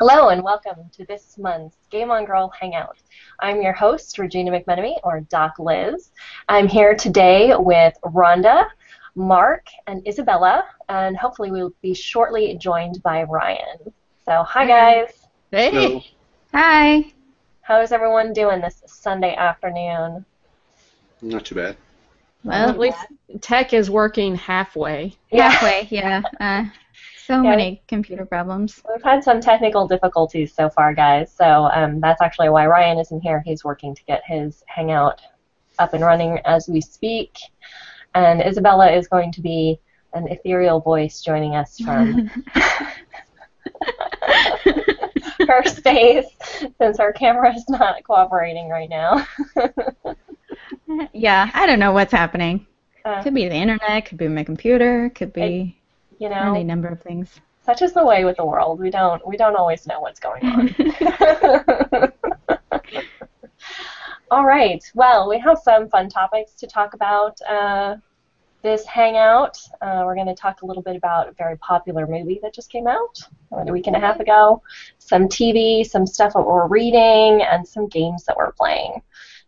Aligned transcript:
Hello 0.00 0.28
and 0.28 0.44
welcome 0.44 0.88
to 0.92 1.04
this 1.06 1.36
month's 1.38 1.76
Game 1.90 2.12
On 2.12 2.24
Girl 2.24 2.48
Hangout. 2.50 2.98
I'm 3.40 3.60
your 3.60 3.72
host, 3.72 4.16
Regina 4.16 4.52
McMenemy, 4.52 4.94
or 5.02 5.22
Doc 5.22 5.58
Liz. 5.58 6.12
I'm 6.48 6.68
here 6.68 6.94
today 6.94 7.52
with 7.56 7.94
Rhonda, 8.04 8.68
Mark, 9.16 9.66
and 9.88 10.06
Isabella, 10.06 10.62
and 10.88 11.16
hopefully 11.16 11.50
we'll 11.50 11.74
be 11.82 11.94
shortly 11.94 12.56
joined 12.58 13.02
by 13.02 13.24
Ryan. 13.24 13.92
So, 14.24 14.44
hi 14.44 14.68
guys. 14.68 15.26
Hey. 15.50 15.70
Hello. 15.72 16.02
Hi. 16.54 17.12
How 17.62 17.80
is 17.80 17.90
everyone 17.90 18.32
doing 18.32 18.60
this 18.60 18.84
Sunday 18.86 19.34
afternoon? 19.34 20.24
Not 21.22 21.44
too 21.44 21.56
bad. 21.56 21.76
Well, 22.44 22.68
at 22.70 22.78
least 22.78 22.98
tech 23.40 23.74
is 23.74 23.90
working 23.90 24.36
halfway. 24.36 25.16
Halfway, 25.32 25.88
yeah. 25.90 26.22
Uh, 26.38 26.66
so 27.28 27.42
Yeah. 27.42 27.50
many 27.50 27.82
computer 27.88 28.24
problems. 28.24 28.82
We've 28.90 29.02
had 29.02 29.22
some 29.22 29.38
technical 29.40 29.86
difficulties 29.86 30.54
so 30.54 30.70
far, 30.70 30.94
guys, 30.94 31.30
so 31.30 31.68
um, 31.74 32.00
that's 32.00 32.22
actually 32.22 32.48
why 32.48 32.66
Ryan 32.66 32.98
isn't 32.98 33.20
here. 33.20 33.42
He's 33.44 33.62
working 33.64 33.94
to 33.94 34.02
get 34.04 34.22
his 34.24 34.64
Hangout 34.66 35.20
up 35.78 35.92
and 35.92 36.02
running 36.02 36.38
as 36.46 36.68
we 36.68 36.80
speak. 36.80 37.36
And 38.14 38.40
Isabella 38.42 38.90
is 38.90 39.08
going 39.08 39.30
to 39.32 39.42
be 39.42 39.78
an 40.14 40.26
ethereal 40.28 40.80
voice 40.80 41.20
joining 41.20 41.54
us 41.54 41.78
from 41.78 42.30
her 45.46 45.62
space 45.66 46.24
since 46.80 46.96
her 46.98 47.12
camera 47.12 47.54
is 47.54 47.68
not 47.68 48.02
cooperating 48.04 48.70
right 48.70 48.88
now. 48.88 49.26
yeah, 51.12 51.50
I 51.52 51.66
don't 51.66 51.78
know 51.78 51.92
what's 51.92 52.12
happening. 52.12 52.66
Uh, 53.04 53.22
Could 53.22 53.34
be 53.34 53.46
the 53.48 53.54
internet, 53.54 54.06
could 54.06 54.16
be 54.16 54.28
my 54.28 54.44
computer, 54.44 55.10
could 55.10 55.34
be 55.34 55.78
you 56.18 56.28
know, 56.28 56.54
any 56.54 56.64
number 56.64 56.88
of 56.88 57.00
things. 57.02 57.40
such 57.64 57.82
is 57.82 57.92
the 57.92 58.04
way 58.04 58.24
with 58.24 58.36
the 58.36 58.44
world. 58.44 58.80
We 58.80 58.90
don't 58.90 59.26
we 59.26 59.36
don't 59.36 59.56
always 59.56 59.86
know 59.86 60.00
what's 60.00 60.20
going 60.20 60.44
on. 60.44 60.74
All 64.30 64.44
right. 64.44 64.84
Well, 64.94 65.28
we 65.28 65.38
have 65.38 65.58
some 65.58 65.88
fun 65.88 66.10
topics 66.10 66.52
to 66.54 66.66
talk 66.66 66.92
about 66.92 67.40
uh, 67.48 67.96
this 68.62 68.84
hangout. 68.84 69.56
Uh, 69.80 70.02
we're 70.04 70.14
going 70.14 70.26
to 70.26 70.34
talk 70.34 70.60
a 70.60 70.66
little 70.66 70.82
bit 70.82 70.96
about 70.96 71.28
a 71.28 71.32
very 71.32 71.56
popular 71.58 72.06
movie 72.06 72.38
that 72.42 72.52
just 72.52 72.70
came 72.70 72.86
out 72.86 73.18
about 73.50 73.70
a 73.70 73.72
week 73.72 73.86
and 73.86 73.96
a 73.96 74.00
half 74.00 74.20
ago, 74.20 74.62
some 74.98 75.28
TV, 75.28 75.86
some 75.86 76.06
stuff 76.06 76.34
that 76.34 76.42
we're 76.42 76.66
reading, 76.66 77.42
and 77.42 77.66
some 77.66 77.88
games 77.88 78.24
that 78.24 78.36
we're 78.36 78.52
playing. 78.52 79.00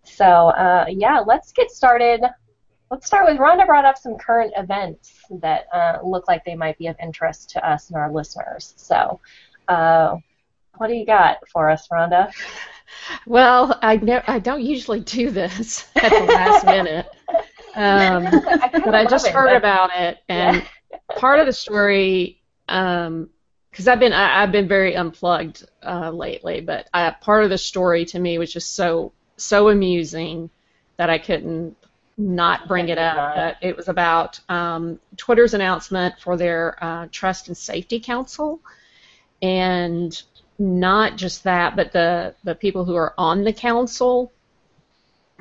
So, 0.04 0.24
uh, 0.24 0.86
yeah, 0.88 1.22
let's 1.26 1.52
get 1.52 1.70
started. 1.70 2.22
Let's 2.90 3.06
start 3.06 3.26
with 3.26 3.38
Rhonda 3.38 3.66
brought 3.66 3.84
up 3.84 3.96
some 3.96 4.16
current 4.16 4.52
events 4.56 5.12
that 5.40 5.66
uh, 5.72 5.98
look 6.04 6.26
like 6.26 6.44
they 6.44 6.56
might 6.56 6.76
be 6.76 6.88
of 6.88 6.96
interest 7.00 7.50
to 7.50 7.64
us 7.68 7.88
and 7.88 7.96
our 7.96 8.10
listeners. 8.12 8.74
So, 8.76 9.20
uh, 9.68 10.16
what 10.76 10.88
do 10.88 10.94
you 10.94 11.06
got 11.06 11.38
for 11.48 11.70
us, 11.70 11.86
Rhonda? 11.88 12.32
Well, 13.24 13.78
I 13.82 13.96
ne- 13.98 14.24
I 14.26 14.40
don't 14.40 14.62
usually 14.62 14.98
do 14.98 15.30
this 15.30 15.88
at 15.96 16.10
the 16.10 16.24
last 16.24 16.66
minute, 16.66 17.06
um, 17.76 18.24
kinda 18.42 18.82
but 18.84 18.94
I 18.96 19.04
just 19.04 19.28
it, 19.28 19.32
heard 19.32 19.46
but- 19.50 19.56
about 19.58 19.90
it, 19.96 20.18
and 20.28 20.66
part 21.16 21.38
of 21.38 21.46
the 21.46 21.52
story, 21.52 22.42
because 22.66 23.86
I've 23.86 24.00
been 24.00 24.12
I, 24.12 24.42
I've 24.42 24.50
been 24.50 24.66
very 24.66 24.96
unplugged 24.96 25.64
uh, 25.86 26.10
lately, 26.10 26.62
but 26.62 26.88
uh, 26.92 27.12
part 27.20 27.44
of 27.44 27.50
the 27.50 27.58
story 27.58 28.06
to 28.06 28.18
me 28.18 28.38
was 28.38 28.52
just 28.52 28.74
so 28.74 29.12
so 29.36 29.68
amusing 29.68 30.50
that 30.96 31.08
I 31.10 31.18
couldn't 31.18 31.76
not 32.20 32.68
bring 32.68 32.88
it 32.90 32.98
up. 32.98 33.34
But 33.34 33.56
it 33.62 33.76
was 33.76 33.88
about 33.88 34.38
um, 34.48 35.00
Twitter's 35.16 35.54
announcement 35.54 36.14
for 36.20 36.36
their 36.36 36.76
uh, 36.82 37.08
Trust 37.10 37.48
and 37.48 37.56
Safety 37.56 37.98
Council, 37.98 38.60
and 39.42 40.20
not 40.58 41.16
just 41.16 41.44
that, 41.44 41.76
but 41.76 41.92
the 41.92 42.34
the 42.44 42.54
people 42.54 42.84
who 42.84 42.94
are 42.94 43.14
on 43.16 43.44
the 43.44 43.52
council, 43.52 44.32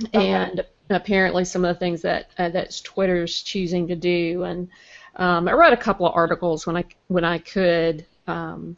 Okay. 0.06 0.30
and 0.30 0.66
apparently 0.90 1.44
some 1.46 1.66
of 1.66 1.76
the 1.76 1.80
things 1.80 2.02
that 2.04 2.30
uh, 2.38 2.50
that 2.50 2.82
Twitter's 2.84 3.42
choosing 3.42 3.88
to 3.90 3.96
do. 3.96 4.44
And 4.44 4.70
um, 5.18 5.48
I 5.48 5.52
read 5.52 5.74
a 5.74 5.78
couple 5.78 6.08
of 6.08 6.16
articles 6.16 6.66
when 6.66 6.78
I 6.78 6.86
when 7.08 7.26
I 7.26 7.40
could. 7.40 8.06
Um, 8.28 8.78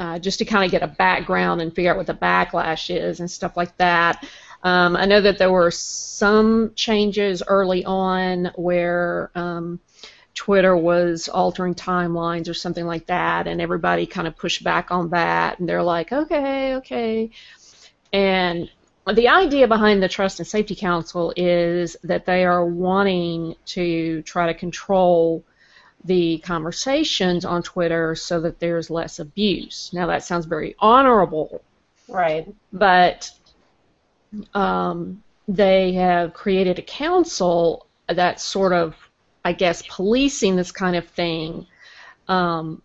uh, 0.00 0.18
just 0.18 0.38
to 0.38 0.44
kind 0.44 0.64
of 0.64 0.70
get 0.70 0.82
a 0.82 0.88
background 0.88 1.60
and 1.60 1.74
figure 1.74 1.90
out 1.90 1.96
what 1.96 2.06
the 2.06 2.14
backlash 2.14 2.94
is 2.94 3.20
and 3.20 3.30
stuff 3.30 3.56
like 3.56 3.76
that. 3.76 4.26
Um, 4.62 4.96
I 4.96 5.06
know 5.06 5.20
that 5.20 5.38
there 5.38 5.50
were 5.50 5.70
some 5.70 6.72
changes 6.74 7.42
early 7.46 7.84
on 7.84 8.52
where 8.54 9.30
um, 9.34 9.80
Twitter 10.34 10.76
was 10.76 11.28
altering 11.28 11.74
timelines 11.74 12.48
or 12.48 12.54
something 12.54 12.86
like 12.86 13.06
that, 13.06 13.46
and 13.46 13.60
everybody 13.60 14.06
kind 14.06 14.26
of 14.26 14.36
pushed 14.36 14.62
back 14.62 14.90
on 14.90 15.10
that, 15.10 15.58
and 15.58 15.68
they're 15.68 15.82
like, 15.82 16.12
okay, 16.12 16.76
okay. 16.76 17.30
And 18.12 18.70
the 19.12 19.28
idea 19.28 19.66
behind 19.66 20.02
the 20.02 20.08
Trust 20.08 20.38
and 20.38 20.46
Safety 20.46 20.76
Council 20.76 21.32
is 21.36 21.96
that 22.04 22.24
they 22.24 22.44
are 22.44 22.64
wanting 22.64 23.56
to 23.66 24.22
try 24.22 24.46
to 24.46 24.54
control 24.54 25.44
the 26.04 26.38
conversations 26.38 27.44
on 27.44 27.62
Twitter 27.62 28.14
so 28.14 28.40
that 28.40 28.58
there's 28.58 28.90
less 28.90 29.18
abuse. 29.18 29.90
Now, 29.92 30.06
that 30.06 30.24
sounds 30.24 30.46
very 30.46 30.74
honorable, 30.78 31.62
Right. 32.08 32.52
but 32.72 33.30
um, 34.54 35.22
they 35.46 35.92
have 35.92 36.34
created 36.34 36.78
a 36.78 36.82
council 36.82 37.86
that's 38.08 38.42
sort 38.42 38.72
of, 38.72 38.96
I 39.44 39.52
guess, 39.52 39.82
policing 39.88 40.56
this 40.56 40.72
kind 40.72 40.96
of 40.96 41.06
thing. 41.08 41.66
Um, 42.28 42.82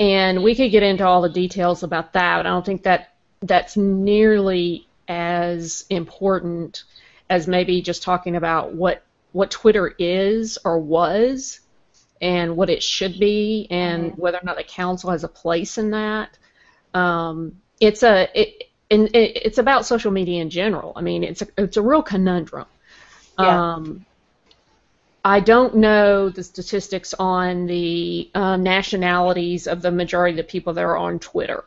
and 0.00 0.42
we 0.42 0.54
could 0.54 0.70
get 0.70 0.82
into 0.82 1.06
all 1.06 1.22
the 1.22 1.28
details 1.28 1.82
about 1.82 2.14
that, 2.14 2.38
but 2.38 2.46
I 2.46 2.50
don't 2.50 2.64
think 2.64 2.82
that 2.84 3.14
that's 3.42 3.76
nearly 3.76 4.86
as 5.08 5.84
important 5.90 6.84
as 7.28 7.46
maybe 7.46 7.82
just 7.82 8.02
talking 8.02 8.36
about 8.36 8.74
what 8.74 9.02
what 9.32 9.50
Twitter 9.50 9.94
is 9.98 10.58
or 10.64 10.78
was 10.78 11.60
and 12.22 12.56
what 12.56 12.70
it 12.70 12.82
should 12.82 13.18
be 13.18 13.66
and 13.70 14.12
Mhm. 14.12 14.18
whether 14.18 14.38
or 14.38 14.44
not 14.44 14.56
the 14.56 14.62
council 14.64 15.10
has 15.10 15.24
a 15.24 15.28
place 15.28 15.76
in 15.76 15.90
that. 15.90 16.38
Um, 16.94 17.60
it's 17.80 18.02
a 18.04 18.28
it, 18.40 18.70
and 18.90 19.08
it, 19.14 19.42
it's 19.44 19.58
about 19.58 19.84
social 19.84 20.12
media 20.12 20.40
in 20.40 20.48
general. 20.48 20.92
I 20.94 21.00
mean, 21.00 21.24
it's 21.24 21.42
a, 21.42 21.48
it's 21.58 21.76
a 21.76 21.82
real 21.82 22.02
conundrum. 22.02 22.66
Yeah. 23.38 23.74
Um, 23.74 24.06
I 25.24 25.40
don't 25.40 25.76
know 25.76 26.28
the 26.28 26.42
statistics 26.42 27.14
on 27.14 27.66
the 27.66 28.30
uh, 28.34 28.56
nationalities 28.56 29.66
of 29.66 29.82
the 29.82 29.90
majority 29.90 30.38
of 30.38 30.46
the 30.46 30.50
people 30.50 30.72
that 30.74 30.84
are 30.84 30.96
on 30.96 31.18
Twitter. 31.18 31.64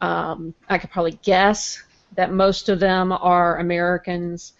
Um, 0.00 0.54
I 0.68 0.78
could 0.78 0.90
probably 0.90 1.18
guess 1.22 1.82
that 2.14 2.32
most 2.32 2.68
of 2.68 2.80
them 2.80 3.12
are 3.12 3.58
Americans, 3.58 4.54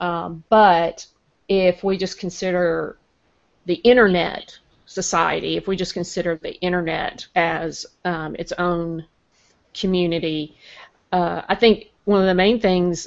um, 0.00 0.44
but 0.48 1.06
if 1.48 1.82
we 1.82 1.96
just 1.96 2.18
consider 2.18 2.98
the 3.66 3.74
internet 3.74 4.58
society, 4.88 5.56
if 5.56 5.68
we 5.68 5.76
just 5.76 5.94
consider 5.94 6.36
the 6.42 6.54
internet 6.60 7.26
as 7.34 7.86
um, 8.04 8.34
its 8.36 8.52
own 8.52 9.04
community, 9.74 10.56
uh, 11.12 11.42
I 11.48 11.54
think 11.54 11.88
one 12.04 12.20
of 12.20 12.26
the 12.26 12.34
main 12.34 12.58
things 12.58 13.06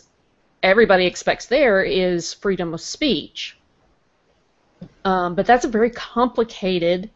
everybody 0.63 1.05
expects 1.07 1.47
there 1.47 1.83
is 1.83 2.33
freedom 2.33 2.73
of 2.73 2.81
speech. 2.81 3.57
Um, 5.03 5.33
but 5.33 5.47
that's 5.47 5.65
a 5.65 5.69
very 5.69 5.89
complicated 5.89 7.09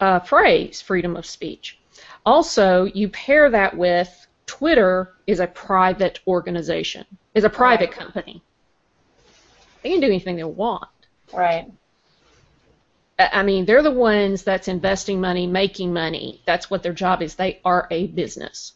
uh, 0.00 0.20
phrase, 0.20 0.82
freedom 0.82 1.16
of 1.16 1.24
speech. 1.24 1.78
Also, 2.26 2.84
you 2.84 3.08
pair 3.08 3.50
that 3.50 3.76
with 3.76 4.26
Twitter 4.46 5.14
is 5.26 5.40
a 5.40 5.46
private 5.46 6.20
organization, 6.26 7.06
is 7.34 7.44
a 7.44 7.50
private 7.50 7.90
Right. 7.90 7.98
company. 7.98 8.42
They 9.82 9.90
can 9.90 10.00
do 10.00 10.06
anything 10.06 10.36
they 10.36 10.44
want. 10.44 10.88
Right. 11.32 11.66
I 13.18 13.42
mean, 13.42 13.64
they're 13.66 13.82
the 13.82 13.90
ones 13.90 14.42
that's 14.42 14.68
investing 14.68 15.20
money, 15.20 15.46
making 15.46 15.92
money. 15.92 16.42
That's 16.46 16.70
what 16.70 16.82
their 16.82 16.92
job 16.94 17.22
is. 17.22 17.34
They 17.34 17.60
are 17.64 17.86
a 17.90 18.06
business. 18.08 18.72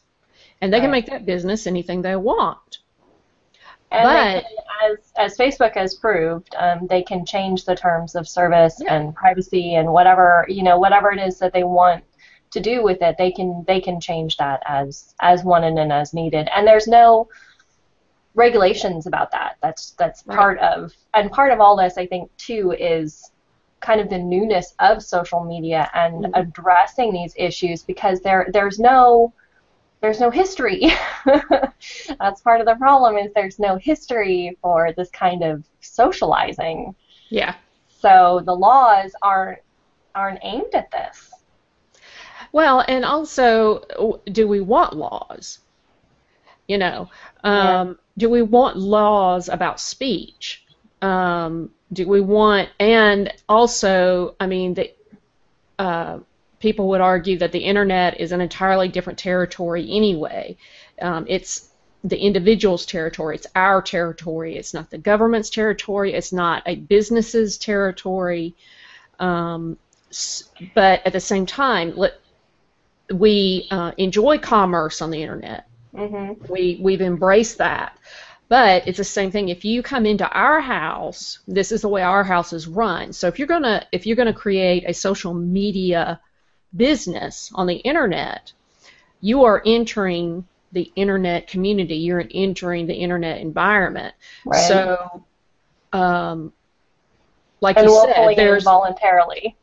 And 0.61 0.73
they 0.73 0.79
can 0.79 0.91
make 0.91 1.07
that 1.07 1.25
business 1.25 1.67
anything 1.67 2.01
they 2.01 2.15
want. 2.15 2.79
And 3.91 4.03
But- 4.03 4.43
can, 4.43 4.91
as 4.91 4.97
as 5.17 5.37
Facebook 5.37 5.73
has 5.75 5.95
proved, 5.95 6.53
um, 6.55 6.87
they 6.87 7.01
can 7.03 7.25
change 7.25 7.65
the 7.65 7.75
terms 7.75 8.15
of 8.15 8.27
service 8.27 8.79
Yeah. 8.83 8.93
and 8.95 9.15
privacy 9.15 9.75
and 9.75 9.91
whatever 9.93 10.45
you 10.49 10.61
know 10.63 10.77
whatever 10.77 11.11
it 11.11 11.19
is 11.19 11.39
that 11.39 11.53
they 11.53 11.63
want 11.63 12.03
to 12.51 12.59
do 12.59 12.83
with 12.83 13.01
it. 13.01 13.15
They 13.17 13.31
can 13.31 13.63
they 13.65 13.79
can 13.79 13.99
change 14.01 14.37
that 14.37 14.61
as 14.67 15.13
as 15.21 15.43
wanted 15.43 15.77
and 15.77 15.91
as 15.93 16.13
needed. 16.13 16.49
And 16.53 16.67
there's 16.67 16.87
no 16.87 17.29
regulations 18.35 19.07
about 19.07 19.31
that. 19.31 19.57
That's 19.61 19.91
that's 19.91 20.23
Right. 20.27 20.37
part 20.37 20.59
of 20.59 20.93
and 21.13 21.31
part 21.31 21.51
of 21.53 21.59
all 21.61 21.75
this 21.77 21.97
I 21.97 22.05
think 22.07 22.29
too 22.37 22.73
is 22.77 23.31
kind 23.81 24.01
of 24.01 24.09
the 24.09 24.17
newness 24.17 24.73
of 24.79 25.03
social 25.03 25.43
media 25.43 25.89
and 25.93 26.25
Mhm. 26.25 26.31
addressing 26.33 27.13
these 27.13 27.33
issues 27.37 27.83
because 27.83 28.21
there 28.21 28.47
there's 28.53 28.79
no 28.79 29.33
there's 30.01 30.19
no 30.19 30.29
history. 30.29 30.89
That's 32.19 32.41
part 32.41 32.59
of 32.61 32.67
the 32.67 32.75
problem 32.75 33.17
is 33.17 33.31
there's 33.33 33.59
no 33.59 33.77
history 33.77 34.57
for 34.61 34.91
this 34.95 35.09
kind 35.11 35.43
of 35.43 35.63
socializing. 35.81 36.95
Yeah. 37.29 37.55
So 37.87 38.41
the 38.45 38.55
laws 38.55 39.13
aren't 39.21 39.59
aren't 40.15 40.39
aimed 40.43 40.73
at 40.75 40.91
this. 40.91 41.31
Well, 42.51 42.83
and 42.87 43.05
also, 43.05 44.19
do 44.31 44.47
we 44.47 44.61
want 44.61 44.93
laws? 44.95 45.59
You 46.67 46.77
know, 46.77 47.09
um, 47.43 47.99
do 48.17 48.29
we 48.29 48.41
want 48.41 48.77
laws 48.77 49.49
about 49.49 49.79
speech? 49.79 50.66
Um, 51.01 51.71
do 51.93 52.07
we 52.07 52.21
want, 52.21 52.69
and 52.79 53.33
also, 53.47 54.35
I 54.39 54.47
mean, 54.47 54.73
the, 54.73 54.91
uh, 55.79 56.19
people 56.59 56.89
would 56.89 57.01
argue 57.01 57.37
that 57.37 57.51
the 57.51 57.59
internet 57.59 58.19
is 58.19 58.31
an 58.31 58.41
entirely 58.41 58.87
different 58.87 59.19
territory 59.19 59.87
anyway. 59.91 60.57
Um, 61.01 61.25
it's 61.29 61.69
the 62.03 62.17
individual's 62.17 62.85
territory. 62.85 63.35
It's 63.35 63.47
our 63.55 63.81
territory. 63.81 64.57
It's 64.57 64.73
not 64.73 64.89
the 64.89 64.97
government's 64.97 65.49
territory. 65.49 66.13
It's 66.13 66.33
not 66.33 66.63
a 66.65 66.75
business's 66.75 67.57
territory. 67.57 68.55
Um, 69.19 69.77
but 70.73 71.05
at 71.05 71.13
the 71.13 71.19
same 71.19 71.45
time, 71.45 71.93
let, 71.95 72.13
we 73.13 73.67
uh, 73.71 73.91
enjoy 73.97 74.37
commerce 74.37 75.01
on 75.01 75.11
the 75.11 75.21
internet. 75.21 75.67
hmm 75.95 76.33
We 76.49 76.79
we've 76.81 77.01
embraced 77.01 77.57
that. 77.59 77.97
But 78.49 78.87
it's 78.87 78.97
the 78.97 79.03
same 79.03 79.31
thing. 79.31 79.49
If 79.49 79.65
you 79.65 79.83
come 79.83 80.05
into 80.05 80.29
our 80.29 80.61
house, 80.61 81.39
this 81.47 81.71
is 81.71 81.81
the 81.81 81.89
way 81.89 82.01
our 82.01 82.23
house 82.23 82.53
is 82.53 82.67
run. 82.67 83.11
So 83.11 83.27
if 83.27 83.39
you're 83.39 83.47
gonna 83.47 83.85
if 83.91 84.05
you're 84.05 84.15
gonna 84.15 84.33
create 84.33 84.85
a 84.87 84.93
social 84.93 85.33
media 85.33 86.21
business 86.75 87.51
on 87.53 87.67
the 87.67 87.75
internet, 87.75 88.53
you 89.19 89.43
are 89.43 89.61
entering 89.65 90.47
the 90.71 90.91
internet 90.95 91.47
community. 91.47 91.95
You're 91.95 92.23
entering 92.31 92.87
the 92.87 92.95
internet 92.95 93.39
environment. 93.41 94.13
Right. 94.45 94.67
So, 94.67 95.25
um, 95.91 96.53
like 97.61 97.77
and 97.77 97.87
you 97.87 98.05
said, 98.13 98.37
there's 98.37 98.63
voluntarily. 98.63 99.55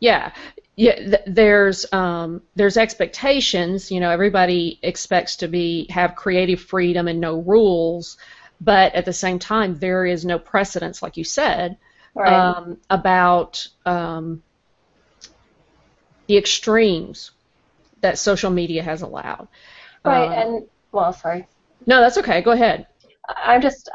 yeah, 0.00 0.32
yeah. 0.76 0.94
Th- 0.96 1.22
there's 1.26 1.92
um, 1.92 2.42
there's 2.54 2.76
expectations. 2.76 3.90
You 3.90 4.00
know, 4.00 4.10
everybody 4.10 4.78
expects 4.82 5.36
to 5.36 5.48
be 5.48 5.86
have 5.90 6.16
creative 6.16 6.60
freedom 6.60 7.08
and 7.08 7.20
no 7.20 7.40
rules, 7.40 8.16
but 8.60 8.94
at 8.94 9.04
the 9.04 9.12
same 9.12 9.38
time, 9.38 9.78
there 9.78 10.06
is 10.06 10.24
no 10.24 10.38
precedence, 10.38 11.02
like 11.02 11.16
you 11.16 11.24
said, 11.24 11.76
Right. 12.14 12.32
um, 12.32 12.78
about 12.90 13.66
um, 13.86 14.42
the 16.26 16.36
extremes 16.36 17.30
that 18.00 18.18
social 18.18 18.50
media 18.50 18.82
has 18.82 19.02
allowed. 19.02 19.48
right. 20.04 20.26
Um, 20.26 20.32
and 20.32 20.66
well, 20.92 21.12
sorry. 21.12 21.46
no, 21.86 22.00
that's 22.00 22.18
okay. 22.18 22.42
Go 22.42 22.50
ahead. 22.52 22.86
I'm 23.28 23.62
just, 23.62 23.88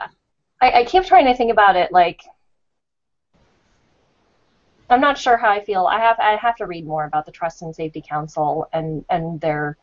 I, 0.61 0.71
I 0.81 0.83
keep 0.85 1.05
trying 1.05 1.25
to 1.25 1.35
think 1.35 1.51
about 1.51 1.75
it 1.75 1.91
like, 1.91 2.21
I'm 4.89 5.01
not 5.01 5.17
sure 5.17 5.37
how 5.37 5.49
I 5.49 5.63
feel. 5.63 5.85
I 5.85 5.99
have 5.99 6.19
I 6.19 6.35
have 6.37 6.55
to 6.57 6.65
read 6.65 6.85
more 6.85 7.05
about 7.05 7.25
the 7.25 7.31
Trust 7.31 7.61
and 7.61 7.75
Safety 7.75 8.03
Council 8.07 8.67
and 8.73 9.03
and 9.09 9.39
their 9.41 9.77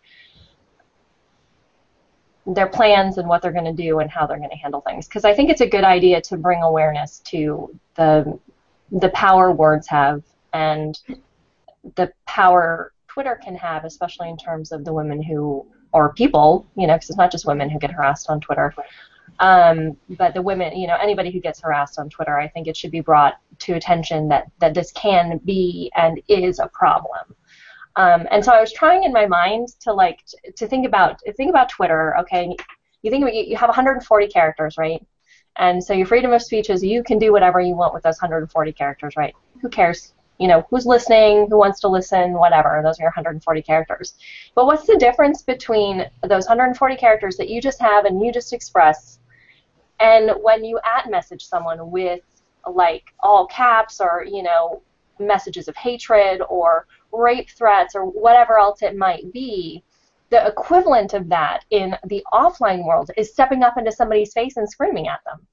their 2.46 2.66
plans 2.66 3.18
and 3.18 3.28
what 3.28 3.40
they're 3.40 3.52
going 3.52 3.64
to 3.64 3.72
do 3.72 4.00
and 4.00 4.10
how 4.10 4.26
they're 4.26 4.38
going 4.38 4.50
to 4.50 4.56
handle 4.56 4.82
things 4.82 5.08
because 5.08 5.24
I 5.24 5.32
think 5.34 5.48
it's 5.48 5.62
a 5.62 5.66
good 5.66 5.84
idea 5.84 6.20
to 6.20 6.36
bring 6.36 6.62
awareness 6.62 7.20
to 7.20 7.74
the 7.94 8.38
the 8.92 9.08
power 9.10 9.50
words 9.50 9.86
have 9.88 10.22
and 10.52 10.98
the 11.96 12.12
power 12.26 12.92
Twitter 13.08 13.38
can 13.42 13.54
have, 13.54 13.84
especially 13.84 14.28
in 14.28 14.36
terms 14.36 14.72
of 14.72 14.84
the 14.84 14.92
women 14.92 15.22
who 15.22 15.66
or 15.92 16.12
people, 16.12 16.66
you 16.76 16.86
know, 16.86 16.94
because 16.94 17.10
it's 17.10 17.18
not 17.18 17.30
just 17.30 17.46
women 17.46 17.70
who 17.70 17.78
get 17.78 17.92
harassed 17.92 18.28
on 18.28 18.40
Twitter. 18.40 18.74
Um, 19.40 19.96
but 20.10 20.34
the 20.34 20.42
women, 20.42 20.76
you 20.76 20.86
know, 20.86 20.96
anybody 20.96 21.30
who 21.30 21.40
gets 21.40 21.60
harassed 21.60 21.98
on 21.98 22.08
Twitter, 22.08 22.38
I 22.38 22.48
think 22.48 22.66
it 22.66 22.76
should 22.76 22.92
be 22.92 23.00
brought 23.00 23.34
to 23.60 23.74
attention 23.74 24.28
that 24.28 24.46
that 24.60 24.74
this 24.74 24.92
can 24.92 25.38
be 25.44 25.90
and 25.96 26.20
is 26.28 26.58
a 26.58 26.68
problem. 26.68 27.34
Um, 27.96 28.26
and 28.30 28.44
so 28.44 28.52
I 28.52 28.60
was 28.60 28.72
trying 28.72 29.04
in 29.04 29.12
my 29.12 29.26
mind 29.26 29.68
to 29.80 29.92
like 29.92 30.24
t- 30.26 30.50
to 30.52 30.66
think 30.66 30.86
about 30.86 31.20
think 31.36 31.50
about 31.50 31.68
Twitter. 31.68 32.16
Okay, 32.20 32.56
you 33.02 33.10
think 33.10 33.22
about, 33.22 33.34
you 33.34 33.44
you 33.44 33.56
have 33.56 33.68
140 33.68 34.28
characters, 34.28 34.76
right? 34.78 35.04
And 35.56 35.82
so 35.82 35.92
your 35.92 36.06
freedom 36.06 36.32
of 36.32 36.42
speech 36.42 36.70
is 36.70 36.82
you 36.82 37.04
can 37.04 37.18
do 37.18 37.32
whatever 37.32 37.60
you 37.60 37.76
want 37.76 37.94
with 37.94 38.02
those 38.02 38.20
140 38.20 38.72
characters, 38.72 39.16
right? 39.16 39.34
Who 39.62 39.68
cares? 39.68 40.13
You 40.38 40.48
know, 40.48 40.66
who's 40.68 40.84
listening, 40.84 41.46
who 41.48 41.58
wants 41.58 41.80
to 41.80 41.88
listen, 41.88 42.32
whatever. 42.32 42.80
Those 42.82 42.98
are 42.98 43.02
your 43.02 43.10
140 43.10 43.62
characters. 43.62 44.14
But 44.54 44.66
what's 44.66 44.86
the 44.86 44.96
difference 44.96 45.42
between 45.42 46.10
those 46.22 46.46
140 46.46 46.96
characters 46.96 47.36
that 47.36 47.48
you 47.48 47.60
just 47.60 47.80
have 47.80 48.04
and 48.04 48.20
you 48.20 48.32
just 48.32 48.52
express 48.52 49.18
and 50.00 50.32
when 50.42 50.64
you 50.64 50.78
at 50.84 51.10
message 51.10 51.44
someone 51.44 51.90
with 51.90 52.20
like 52.70 53.04
all 53.20 53.46
caps 53.46 54.00
or, 54.00 54.24
you 54.28 54.42
know, 54.42 54.82
messages 55.18 55.68
of 55.68 55.76
hatred 55.76 56.42
or 56.48 56.86
rape 57.12 57.48
threats 57.50 57.94
or 57.94 58.04
whatever 58.04 58.58
else 58.58 58.82
it 58.82 58.96
might 58.96 59.32
be, 59.32 59.82
the 60.30 60.46
equivalent 60.46 61.14
of 61.14 61.28
that 61.28 61.64
in 61.70 61.96
the 62.06 62.24
offline 62.32 62.84
world 62.84 63.10
is 63.16 63.30
stepping 63.30 63.62
up 63.62 63.76
into 63.76 63.92
somebody's 63.92 64.32
face 64.32 64.56
and 64.56 64.68
screaming 64.68 65.06
at 65.06 65.20
them. 65.24 65.46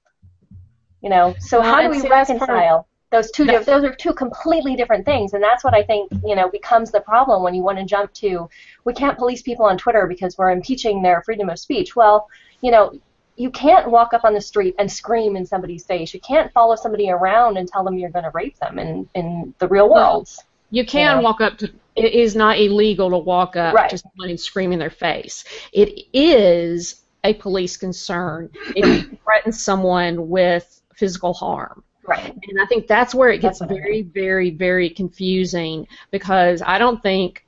You 1.02 1.10
know, 1.10 1.36
so 1.40 1.60
Well, 1.60 1.74
how 1.74 1.82
do 1.82 1.90
we 1.90 2.08
reconcile 2.08 2.88
those 3.12 3.30
two? 3.32 3.46
Those 3.46 3.68
are 3.68 3.94
two 3.94 4.14
completely 4.14 4.76
different 4.76 5.06
things, 5.06 5.34
and 5.34 5.44
that's 5.44 5.64
what 5.64 5.74
I 5.74 5.84
think 5.84 6.12
you 6.26 6.36
know 6.36 6.50
becomes 6.50 6.92
the 6.92 7.02
problem 7.02 7.44
when 7.44 7.54
you 7.54 7.62
want 7.62 7.78
to 7.78 7.86
jump 7.86 8.14
to 8.16 8.50
we 8.86 8.94
can't 8.94 9.18
police 9.18 9.42
people 9.42 9.66
on 9.66 9.78
Twitter 9.78 10.08
because 10.08 10.38
we're 10.38 10.52
impeaching 10.52 11.02
their 11.02 11.22
freedom 11.24 11.50
of 11.50 11.60
speech. 11.60 11.96
Well, 11.96 12.28
you 12.62 12.72
know, 12.72 12.94
you 13.36 13.50
can't 13.52 13.92
walk 13.92 14.14
up 14.14 14.24
on 14.24 14.34
the 14.34 14.42
street 14.42 14.76
and 14.80 14.92
scream 14.92 15.36
in 15.36 15.46
somebody's 15.46 15.86
face. 15.86 16.14
You 16.14 16.22
can't 16.22 16.52
follow 16.54 16.76
somebody 16.76 17.10
around 17.10 17.58
and 17.58 17.68
tell 17.68 17.84
them 17.84 17.98
you're 17.98 18.10
going 18.10 18.26
to 18.26 18.32
rape 18.34 18.58
them 18.60 18.80
in 18.80 19.10
in 19.14 19.54
the 19.60 19.68
real 19.68 19.90
world. 19.90 20.30
You 20.70 20.86
can 20.86 21.18
know? 21.18 21.22
walk 21.22 21.42
up 21.42 21.58
to. 21.60 21.72
It 21.98 22.14
is 22.14 22.36
not 22.36 22.58
illegal 22.58 23.10
to 23.10 23.18
walk 23.18 23.58
up 23.58 23.76
Right. 23.76 23.90
to 23.90 23.98
someone 23.98 24.30
and 24.30 24.40
scream 24.40 24.72
in 24.72 24.80
their 24.80 24.90
face. 24.90 25.44
It 25.74 26.06
is 26.14 27.02
a 27.26 27.34
police 27.34 27.76
concern 27.76 28.50
if 28.76 28.86
you 29.12 29.18
threaten 29.24 29.52
someone 29.52 30.30
with 30.30 30.82
physical 30.96 31.34
harm. 31.34 31.84
Right. 32.08 32.34
And 32.34 32.62
I 32.62 32.66
think 32.66 32.88
that's 32.88 33.14
where 33.14 33.30
it 33.30 33.42
gets 33.42 33.62
I 33.62 33.68
very, 33.68 34.02
very, 34.02 34.50
very 34.50 34.90
confusing 34.90 35.88
because 36.10 36.62
I 36.66 36.78
don't 36.78 37.02
think 37.02 37.46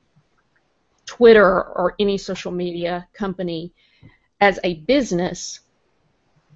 Twitter 1.06 1.64
or 1.64 1.96
any 2.00 2.18
social 2.18 2.52
media 2.52 3.08
company 3.14 3.74
as 4.40 4.60
a 4.64 4.76
business 4.76 5.60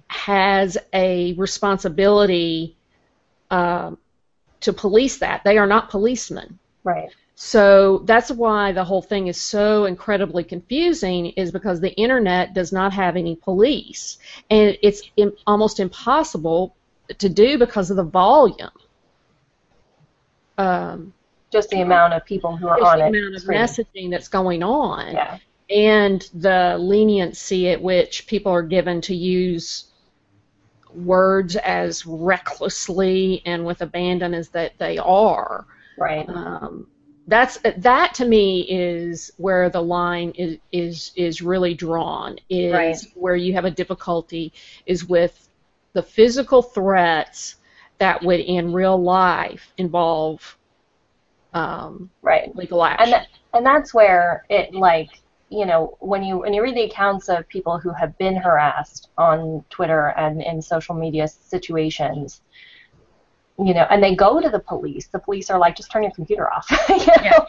has 0.08 0.78
a 0.92 1.34
responsibility 1.34 2.76
um, 3.50 3.98
to 4.60 4.72
police 4.72 5.18
that. 5.18 5.42
They 5.44 5.58
are 5.58 5.66
not 5.66 5.90
policemen. 5.90 6.58
Right. 6.84 7.10
So 7.34 7.98
that's 7.98 8.30
why 8.30 8.72
the 8.72 8.82
whole 8.84 9.02
thing 9.02 9.28
is 9.28 9.40
so 9.40 9.84
incredibly 9.84 10.42
confusing, 10.42 11.26
is 11.26 11.52
because 11.52 11.80
the 11.80 11.94
internet 11.94 12.52
does 12.52 12.72
not 12.72 12.92
have 12.92 13.16
any 13.16 13.36
police, 13.36 14.18
and 14.50 14.76
it's 14.82 15.02
im- 15.16 15.36
almost 15.46 15.78
impossible 15.78 16.74
to 17.18 17.28
do 17.28 17.58
because 17.58 17.90
of 17.90 17.96
the 17.96 18.04
volume. 18.04 18.70
Um, 20.56 21.12
Just 21.52 21.70
the 21.70 21.80
amount 21.80 22.14
of 22.14 22.24
people 22.24 22.56
who 22.56 22.68
are 22.68 22.80
on 22.82 22.98
the 22.98 23.06
it. 23.06 23.12
The 23.12 23.18
amount 23.18 23.34
of 23.36 23.42
screaming. 23.42 23.64
messaging 23.64 24.10
that's 24.10 24.28
going 24.28 24.62
on, 24.62 25.12
Yeah. 25.14 25.38
and 25.70 26.28
the 26.34 26.76
leniency 26.78 27.70
at 27.70 27.80
which 27.80 28.26
people 28.26 28.52
are 28.52 28.62
given 28.62 29.00
to 29.02 29.14
use 29.14 29.84
words 30.94 31.54
as 31.56 32.04
recklessly 32.06 33.42
and 33.46 33.64
with 33.64 33.82
abandon 33.82 34.34
as 34.34 34.48
that 34.50 34.72
they 34.78 34.98
are. 34.98 35.66
Right. 35.96 36.28
Um, 36.28 36.88
that's 37.26 37.58
that 37.76 38.14
to 38.14 38.24
me 38.24 38.62
is 38.62 39.30
where 39.36 39.68
the 39.68 39.82
line 39.82 40.30
is 40.30 40.58
is 40.72 41.12
is 41.14 41.42
really 41.42 41.74
drawn. 41.74 42.38
Is 42.48 42.72
Right. 42.72 42.96
where 43.14 43.36
you 43.36 43.52
have 43.52 43.66
a 43.66 43.70
difficulty 43.70 44.52
is 44.86 45.04
with 45.06 45.47
the 45.94 46.02
physical 46.02 46.62
threats 46.62 47.56
that 47.98 48.22
would 48.22 48.40
in 48.40 48.72
real 48.72 49.00
life 49.02 49.72
involve 49.78 50.58
um, 51.52 52.10
Right. 52.22 52.54
legal 52.54 52.84
action. 52.84 53.04
And 53.04 53.12
that, 53.12 53.28
and 53.54 53.66
that's 53.66 53.94
where 53.94 54.44
it 54.48 54.74
like 54.74 55.08
you 55.50 55.64
know 55.66 55.96
when 56.00 56.22
you 56.22 56.38
when 56.38 56.52
you 56.52 56.62
read 56.62 56.76
the 56.76 56.84
accounts 56.84 57.28
of 57.28 57.48
people 57.48 57.78
who 57.78 57.92
have 57.92 58.16
been 58.18 58.36
harassed 58.36 59.08
on 59.18 59.64
Twitter 59.70 60.08
and 60.16 60.42
in 60.42 60.60
social 60.60 60.94
media 60.94 61.26
situations, 61.28 62.42
you 63.58 63.74
know, 63.74 63.86
and 63.90 64.02
they 64.02 64.14
go 64.14 64.40
to 64.40 64.50
the 64.50 64.60
police. 64.60 65.08
The 65.08 65.18
police 65.20 65.50
are 65.50 65.58
like, 65.58 65.76
just 65.76 65.90
turn 65.90 66.02
your 66.02 66.12
computer 66.12 66.52
off. 66.52 66.66
you 66.88 66.96
know? 67.22 67.46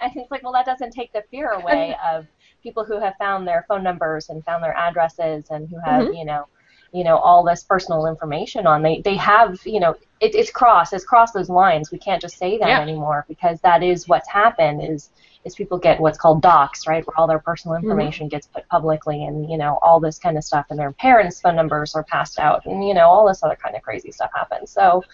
And 0.00 0.12
it's 0.16 0.30
like, 0.30 0.42
well, 0.42 0.52
that 0.52 0.66
doesn't 0.66 0.92
take 0.92 1.12
the 1.12 1.22
fear 1.30 1.50
away 1.50 1.96
of 2.12 2.26
people 2.62 2.84
who 2.84 3.00
have 3.00 3.14
found 3.18 3.46
their 3.46 3.64
phone 3.68 3.82
numbers 3.82 4.28
and 4.28 4.44
found 4.44 4.62
their 4.62 4.76
addresses 4.76 5.46
and 5.50 5.68
who 5.68 5.78
have 5.84 6.06
you 6.10 6.24
know 6.24 6.44
you 6.92 7.04
know 7.04 7.16
all 7.18 7.44
this 7.44 7.62
personal 7.62 8.06
information 8.06 8.66
on 8.66 8.82
they 8.82 9.00
they 9.02 9.16
have 9.16 9.58
you 9.64 9.80
know 9.80 9.94
it, 10.20 10.34
it's 10.34 10.50
crossed 10.50 10.92
it's 10.92 11.04
crossed 11.04 11.34
those 11.34 11.48
lines. 11.48 11.90
We 11.90 11.98
can't 11.98 12.20
just 12.20 12.38
say 12.38 12.58
that 12.58 12.68
Yeah. 12.68 12.80
anymore 12.80 13.24
because 13.28 13.60
that 13.60 13.82
is 13.82 14.08
what's 14.08 14.28
happened 14.28 14.82
is 14.82 15.10
is 15.44 15.54
people 15.54 15.78
get 15.78 16.00
what's 16.00 16.18
called 16.18 16.42
dox 16.42 16.86
right 16.86 17.06
where 17.06 17.18
all 17.18 17.26
their 17.26 17.38
personal 17.38 17.76
mm-hmm. 17.76 17.84
information 17.84 18.28
gets 18.28 18.46
put 18.46 18.68
publicly 18.68 19.24
and 19.24 19.50
you 19.50 19.58
know 19.58 19.78
all 19.82 20.00
this 20.00 20.18
kind 20.18 20.36
of 20.36 20.44
stuff 20.44 20.66
and 20.70 20.78
their 20.78 20.92
parents 20.92 21.40
phone 21.40 21.56
numbers 21.56 21.94
are 21.94 22.04
passed 22.04 22.38
out 22.38 22.64
and 22.66 22.86
you 22.86 22.94
know 22.94 23.08
all 23.08 23.26
this 23.26 23.42
other 23.42 23.56
kind 23.56 23.76
of 23.76 23.82
crazy 23.82 24.10
stuff 24.10 24.30
happens. 24.34 24.70
So 24.70 25.04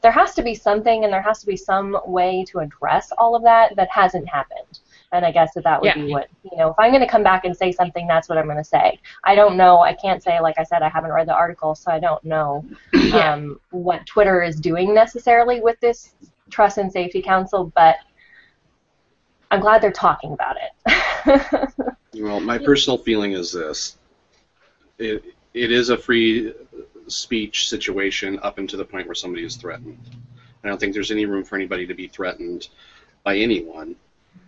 there 0.00 0.12
has 0.12 0.34
to 0.34 0.42
be 0.42 0.54
something 0.54 1.04
and 1.04 1.12
there 1.12 1.22
has 1.22 1.40
to 1.40 1.46
be 1.46 1.56
some 1.56 1.98
way 2.04 2.44
to 2.48 2.58
address 2.58 3.10
all 3.16 3.34
of 3.34 3.42
that 3.42 3.74
that 3.76 3.88
hasn't 3.90 4.28
happened 4.28 4.80
And 5.12 5.24
I 5.24 5.30
guess 5.30 5.54
that 5.54 5.64
that 5.64 5.80
would 5.80 5.86
Yeah. 5.88 5.94
be 5.94 6.12
what 6.12 6.28
you 6.50 6.56
know. 6.56 6.70
If 6.70 6.76
I'm 6.78 6.90
going 6.90 7.00
to 7.02 7.06
come 7.08 7.22
back 7.22 7.44
and 7.44 7.56
say 7.56 7.70
something, 7.72 8.06
that's 8.06 8.28
what 8.28 8.36
I'm 8.38 8.46
going 8.46 8.56
to 8.56 8.64
say. 8.64 8.98
I 9.24 9.34
don't 9.34 9.56
know. 9.56 9.80
I 9.80 9.94
can't 9.94 10.22
say 10.22 10.40
like 10.40 10.58
I 10.58 10.64
said. 10.64 10.82
I 10.82 10.88
haven't 10.88 11.12
read 11.12 11.28
the 11.28 11.34
article, 11.34 11.74
so 11.74 11.90
I 11.92 12.00
don't 12.00 12.22
know 12.24 12.64
Yeah. 12.94 13.32
um, 13.34 13.60
what 13.70 14.04
Twitter 14.06 14.42
is 14.42 14.60
doing 14.60 14.94
necessarily 14.94 15.60
with 15.60 15.78
this 15.80 16.14
Trust 16.50 16.78
and 16.78 16.90
Safety 16.90 17.22
Council, 17.22 17.72
but 17.74 17.96
I'm 19.50 19.60
glad 19.60 19.82
they're 19.82 19.92
talking 19.92 20.32
about 20.32 20.56
it. 20.56 21.70
Well, 22.16 22.38
my 22.40 22.58
personal 22.58 22.96
feeling 22.96 23.32
is 23.32 23.52
this: 23.52 23.96
it 24.98 25.24
it 25.52 25.72
is 25.72 25.90
a 25.90 25.98
free 25.98 26.52
speech 27.08 27.68
situation 27.68 28.38
up 28.42 28.58
until 28.58 28.78
the 28.78 28.84
point 28.84 29.06
where 29.06 29.14
somebody 29.14 29.44
is 29.44 29.56
threatened. 29.56 29.98
I 30.62 30.68
don't 30.68 30.78
think 30.78 30.94
there's 30.94 31.10
any 31.10 31.26
room 31.26 31.44
for 31.44 31.56
anybody 31.56 31.86
to 31.86 31.94
be 31.94 32.06
threatened 32.06 32.68
by 33.24 33.36
anyone. 33.38 33.96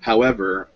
However, 0.01 0.69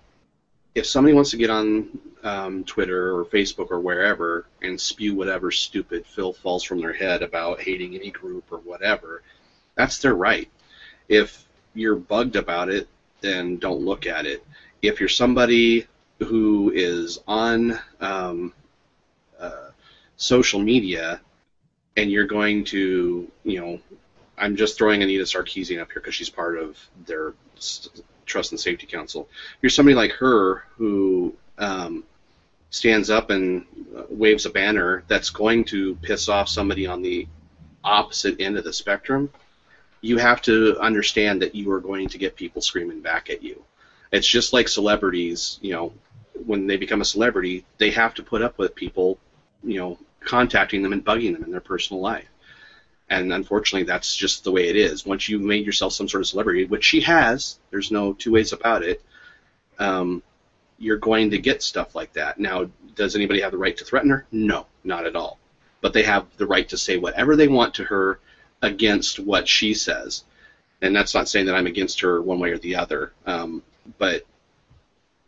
if 0.75 0.87
somebody 0.87 1.15
wants 1.15 1.31
to 1.31 1.37
get 1.37 1.51
on 1.51 1.99
um, 2.23 2.65
Twitter 2.65 3.17
or 3.17 3.25
Facebook 3.25 3.71
or 3.71 3.81
wherever 3.81 4.47
and 4.63 4.81
spew 4.81 5.15
whatever 5.15 5.51
stupid 5.51 6.07
filth 6.07 6.39
falls 6.39 6.63
from 6.63 6.81
their 6.81 6.93
head 6.93 7.23
about 7.23 7.61
hating 7.61 7.95
any 7.95 8.11
group 8.11 8.45
or 8.51 8.59
whatever, 8.59 9.23
that's 9.75 9.99
their 9.99 10.15
right. 10.15 10.49
If 11.09 11.45
you're 11.75 11.97
bugged 11.97 12.37
about 12.37 12.69
it, 12.69 12.89
then 13.21 13.59
don't 13.59 13.81
look 13.81 14.07
at 14.07 14.27
it. 14.27 14.45
If 14.83 15.01
you're 15.01 15.09
somebody 15.09 15.87
who 16.19 16.71
is 16.75 17.19
on 17.27 17.79
um, 18.01 18.53
uh, 19.39 19.71
social 20.17 20.61
media 20.61 21.21
and 21.97 22.11
you're 22.11 22.27
going 22.27 22.65
to, 22.65 23.31
you 23.45 23.61
know, 23.61 23.81
I'm 24.39 24.57
just 24.57 24.79
throwing 24.79 25.03
Anita 25.03 25.25
Sarkeesian 25.25 25.81
up 25.81 25.93
here 25.93 26.01
because 26.01 26.15
she's 26.15 26.31
part 26.31 26.59
of 26.59 26.79
their 27.07 27.35
Trust 28.31 28.53
and 28.53 28.61
Safety 28.61 28.87
Council. 28.87 29.29
If 29.31 29.59
you're 29.63 29.71
somebody 29.71 29.95
like 29.95 30.13
her 30.13 30.65
who 30.77 31.35
um, 31.59 32.05
stands 32.71 33.11
up 33.11 33.31
and 33.31 33.67
uh, 33.97 34.05
waves 34.09 34.47
a 34.47 34.51
banner 34.51 35.03
that's 35.09 35.31
going 35.31 35.65
to 35.65 35.97
piss 35.97 36.29
off 36.29 36.49
somebody 36.49 36.87
on 36.87 37.03
the 37.03 37.27
opposite 37.83 38.41
end 38.41 38.57
of 38.57 38.65
the 38.65 38.73
spectrum, 38.73 39.31
you 40.01 40.17
have 40.19 40.41
to 40.43 40.79
understand 40.81 41.43
that 41.43 41.55
you 41.55 41.71
are 41.73 41.81
going 41.81 42.09
to 42.09 42.19
get 42.19 42.37
people 42.37 42.63
screaming 42.63 43.01
back 43.01 43.29
at 43.29 43.43
you. 43.43 43.63
It's 44.13 44.27
just 44.27 44.53
like 44.53 44.69
celebrities, 44.69 45.59
you 45.61 45.73
know, 45.73 45.93
when 46.47 46.67
they 46.67 46.77
become 46.77 47.01
a 47.01 47.05
celebrity, 47.05 47.65
they 47.79 47.91
have 47.91 48.15
to 48.15 48.23
put 48.23 48.43
up 48.43 48.57
with 48.59 48.75
people, 48.75 49.19
you 49.63 49.79
know, 49.79 49.99
contacting 50.21 50.83
them 50.83 50.93
and 50.93 51.05
bugging 51.05 51.35
them 51.35 51.45
in 51.45 51.51
their 51.51 51.61
personal 51.61 52.01
life. 52.01 52.30
And 53.11 53.33
unfortunately, 53.33 53.87
that's 53.87 54.15
just 54.15 54.45
the 54.45 54.53
way 54.53 54.69
it 54.69 54.77
is. 54.77 55.05
Once 55.05 55.29
you've 55.29 55.43
made 55.43 55.67
yourself 55.67 55.93
some 55.93 56.09
sort 56.09 56.21
of 56.23 56.29
celebrity, 56.29 56.65
which 56.65 56.85
she 56.85 57.01
has, 57.01 57.59
there's 57.71 57.91
no 57.91 58.13
two 58.13 58.31
ways 58.33 58.53
about 58.53 58.85
it, 58.85 59.03
um, 59.81 60.23
you're 60.79 60.97
going 60.97 61.31
to 61.31 61.39
get 61.39 61.63
stuff 61.63 61.97
like 61.97 62.13
that. 62.13 62.39
Now, 62.39 62.71
does 62.95 63.17
anybody 63.17 63.41
have 63.41 63.51
the 63.51 63.59
right 63.59 63.77
to 63.77 63.85
threaten 63.85 64.11
her? 64.11 64.27
No, 64.31 64.67
not 64.85 65.07
at 65.07 65.17
all. 65.17 65.39
But 65.81 65.93
they 65.93 66.05
have 66.05 66.27
the 66.37 66.47
right 66.47 66.69
to 66.69 66.77
say 66.77 66.99
whatever 66.99 67.35
they 67.35 67.49
want 67.49 67.75
to 67.75 67.85
her 67.85 68.21
against 68.63 69.19
what 69.19 69.49
she 69.49 69.75
says. 69.75 70.25
And 70.81 70.95
that's 70.95 71.13
not 71.13 71.29
saying 71.29 71.47
that 71.47 71.57
I'm 71.57 71.67
against 71.67 72.01
her 72.01 72.23
one 72.23 72.39
way 72.39 72.51
or 72.51 72.59
the 72.59 72.77
other. 72.77 73.13
Um, 73.27 73.63
but, 73.99 74.25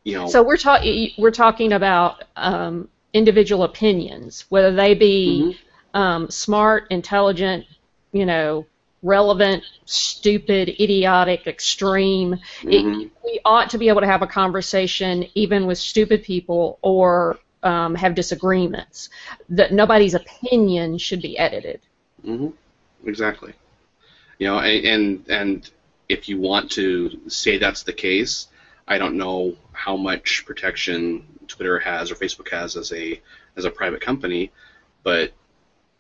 you 0.05 0.17
know. 0.17 0.29
So 0.29 0.43
we're 0.43 0.57
talking 0.57 1.11
we're 1.19 1.31
talking 1.33 1.73
about 1.73 2.25
um, 2.37 2.89
individual 3.13 3.65
opinions, 3.65 4.45
whether 4.51 4.73
they 4.73 4.95
be 4.95 5.43
Mhm. 5.43 5.59
Um, 5.95 6.29
smart, 6.31 6.85
intelligent, 6.91 7.65
you 8.13 8.27
know, 8.27 8.67
relevant, 9.03 9.63
stupid, 9.85 10.69
idiotic, 10.81 11.47
extreme. 11.47 12.35
It- 12.65 12.85
Mhm. 12.85 13.11
we 13.25 13.41
ought 13.45 13.71
to 13.71 13.79
be 13.79 13.89
able 13.89 14.01
to 14.01 14.07
have 14.07 14.23
a 14.23 14.27
conversation 14.27 15.25
even 15.35 15.67
with 15.67 15.79
stupid 15.79 16.23
people 16.23 16.79
or 16.83 17.39
um, 17.65 17.95
have 17.95 18.15
disagreements. 18.17 19.09
That 19.49 19.73
nobody's 19.73 20.15
opinion 20.15 20.99
should 20.99 21.23
be 21.23 21.39
edited. 21.39 21.81
hmm 22.25 22.49
Exactly. 23.05 23.53
You 24.39 24.47
know, 24.49 24.59
and, 24.61 24.85
and 24.87 25.25
and 25.29 25.71
if 26.09 26.29
you 26.29 26.39
want 26.39 26.71
to 26.73 27.21
say 27.29 27.59
that's 27.59 27.83
the 27.83 27.93
case, 27.93 28.49
I 28.89 28.99
don't 28.99 29.17
know 29.17 29.57
how 29.73 29.97
much 29.97 30.45
protection 30.45 31.25
Twitter 31.49 31.79
has 31.79 32.11
or 32.11 32.15
Facebook 32.17 32.49
has 32.51 32.77
as 32.77 32.93
a 32.93 33.21
as 33.57 33.65
a 33.65 33.71
private 33.71 34.01
company, 34.01 34.51
but 35.05 35.33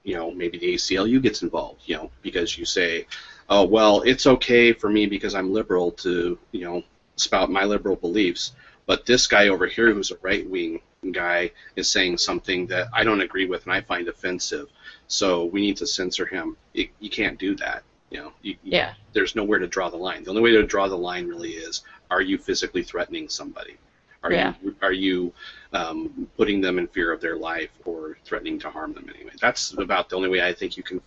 you 0.05 0.15
know 0.15 0.31
maybe 0.31 0.59
the 0.59 0.75
ACLU 0.75 1.21
gets 1.23 1.43
involved. 1.43 1.83
You 1.87 1.97
know, 1.97 2.11
because 2.23 2.57
you 2.59 2.65
say, 2.65 3.07
oh 3.49 3.65
well, 3.65 4.03
it's 4.03 4.27
okay 4.27 4.73
for 4.73 4.89
me 4.91 5.07
because 5.07 5.35
I'm 5.35 5.53
liberal 5.53 5.91
to 5.93 6.39
you 6.53 6.65
know 6.65 6.83
spout 7.17 7.51
my 7.51 7.65
liberal 7.65 7.97
beliefs, 7.97 8.53
but 8.87 9.07
this 9.07 9.27
guy 9.27 9.49
over 9.49 9.67
here 9.67 9.93
who's 9.93 10.11
a 10.11 10.17
right 10.23 10.49
wing 10.49 10.81
guy 11.13 11.51
is 11.77 11.91
saying 11.91 12.17
something 12.17 12.67
that 12.69 12.89
I 12.93 13.03
don't 13.05 13.21
agree 13.21 13.47
with 13.47 13.65
and 13.65 13.73
I 13.73 13.81
find 13.81 14.07
offensive 14.09 14.69
so 15.09 15.45
we 15.47 15.61
need 15.61 15.77
to 15.79 15.87
censor 15.87 16.25
him. 16.27 16.57
You, 16.75 16.89
you 17.01 17.11
can't 17.11 17.39
do 17.39 17.55
that. 17.57 17.83
You 18.11 18.19
know, 18.19 18.33
you, 18.43 18.53
you- 18.63 18.73
Yeah. 18.73 18.95
there's 19.13 19.35
nowhere 19.35 19.59
to 19.59 19.67
draw 19.67 19.91
the 19.91 19.97
line. 19.97 20.23
The 20.23 20.31
only 20.31 20.43
way 20.43 20.53
to 20.53 20.63
draw 20.63 20.87
the 20.89 20.97
line 20.97 21.27
really 21.27 21.51
is: 21.53 21.83
Are 22.11 22.23
you 22.23 22.39
physically 22.39 22.83
threatening 22.83 23.29
somebody? 23.29 23.77
Are 24.23 24.33
Yeah. 24.33 24.55
you 24.63 24.77
are 24.83 24.93
you 24.93 25.33
um, 25.73 26.29
putting 26.37 26.61
them 26.61 26.79
in 26.79 26.87
fear 26.87 27.13
of 27.13 27.21
their 27.21 27.37
life 27.37 27.71
or 27.85 28.17
threatening 28.25 28.59
to 28.61 28.71
harm 28.71 28.93
them 28.93 29.09
anyway? 29.15 29.33
That's 29.41 29.73
about 29.79 30.09
the 30.09 30.17
only 30.17 30.29
way 30.29 30.47
I 30.47 30.53
think 30.53 30.77
you 30.77 30.83
can 30.83 31.01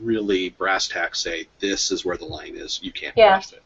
really 0.00 0.50
brass 0.50 0.88
tacks 0.88 1.20
say 1.20 1.46
this 1.60 1.90
is 1.90 2.04
where 2.04 2.16
the 2.16 2.24
line 2.24 2.56
is. 2.56 2.80
You 2.82 2.92
can't 2.92 3.16
Yeah. 3.16 3.34
cross 3.34 3.52
it. 3.52 3.62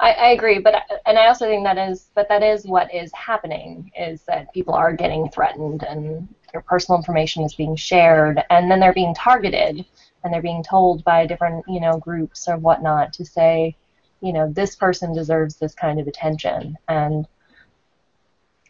I, 0.00 0.12
I 0.12 0.28
agree, 0.30 0.58
but 0.58 0.74
and 1.06 1.16
I 1.18 1.26
also 1.28 1.46
think 1.46 1.64
that 1.64 1.78
is, 1.78 2.10
but 2.14 2.28
that 2.28 2.42
is 2.42 2.66
what 2.66 2.92
is 2.92 3.12
happening 3.14 3.90
is 3.96 4.22
that 4.22 4.52
people 4.52 4.74
are 4.74 4.92
getting 4.92 5.28
threatened 5.30 5.84
and 5.84 6.28
their 6.52 6.62
personal 6.62 6.98
information 6.98 7.42
is 7.44 7.54
being 7.54 7.76
shared, 7.76 8.42
and 8.50 8.70
then 8.70 8.80
they're 8.80 8.92
being 8.92 9.14
targeted, 9.14 9.84
and 10.22 10.32
they're 10.32 10.42
being 10.42 10.62
told 10.64 11.04
by 11.04 11.26
different 11.26 11.64
you 11.68 11.80
know 11.80 11.96
groups 11.98 12.48
or 12.48 12.56
whatnot 12.56 13.12
to 13.14 13.24
say, 13.24 13.76
you 14.20 14.32
know, 14.32 14.50
this 14.52 14.74
person 14.74 15.12
deserves 15.14 15.56
this 15.56 15.74
kind 15.74 16.00
of 16.00 16.08
attention, 16.08 16.76
and 16.88 17.26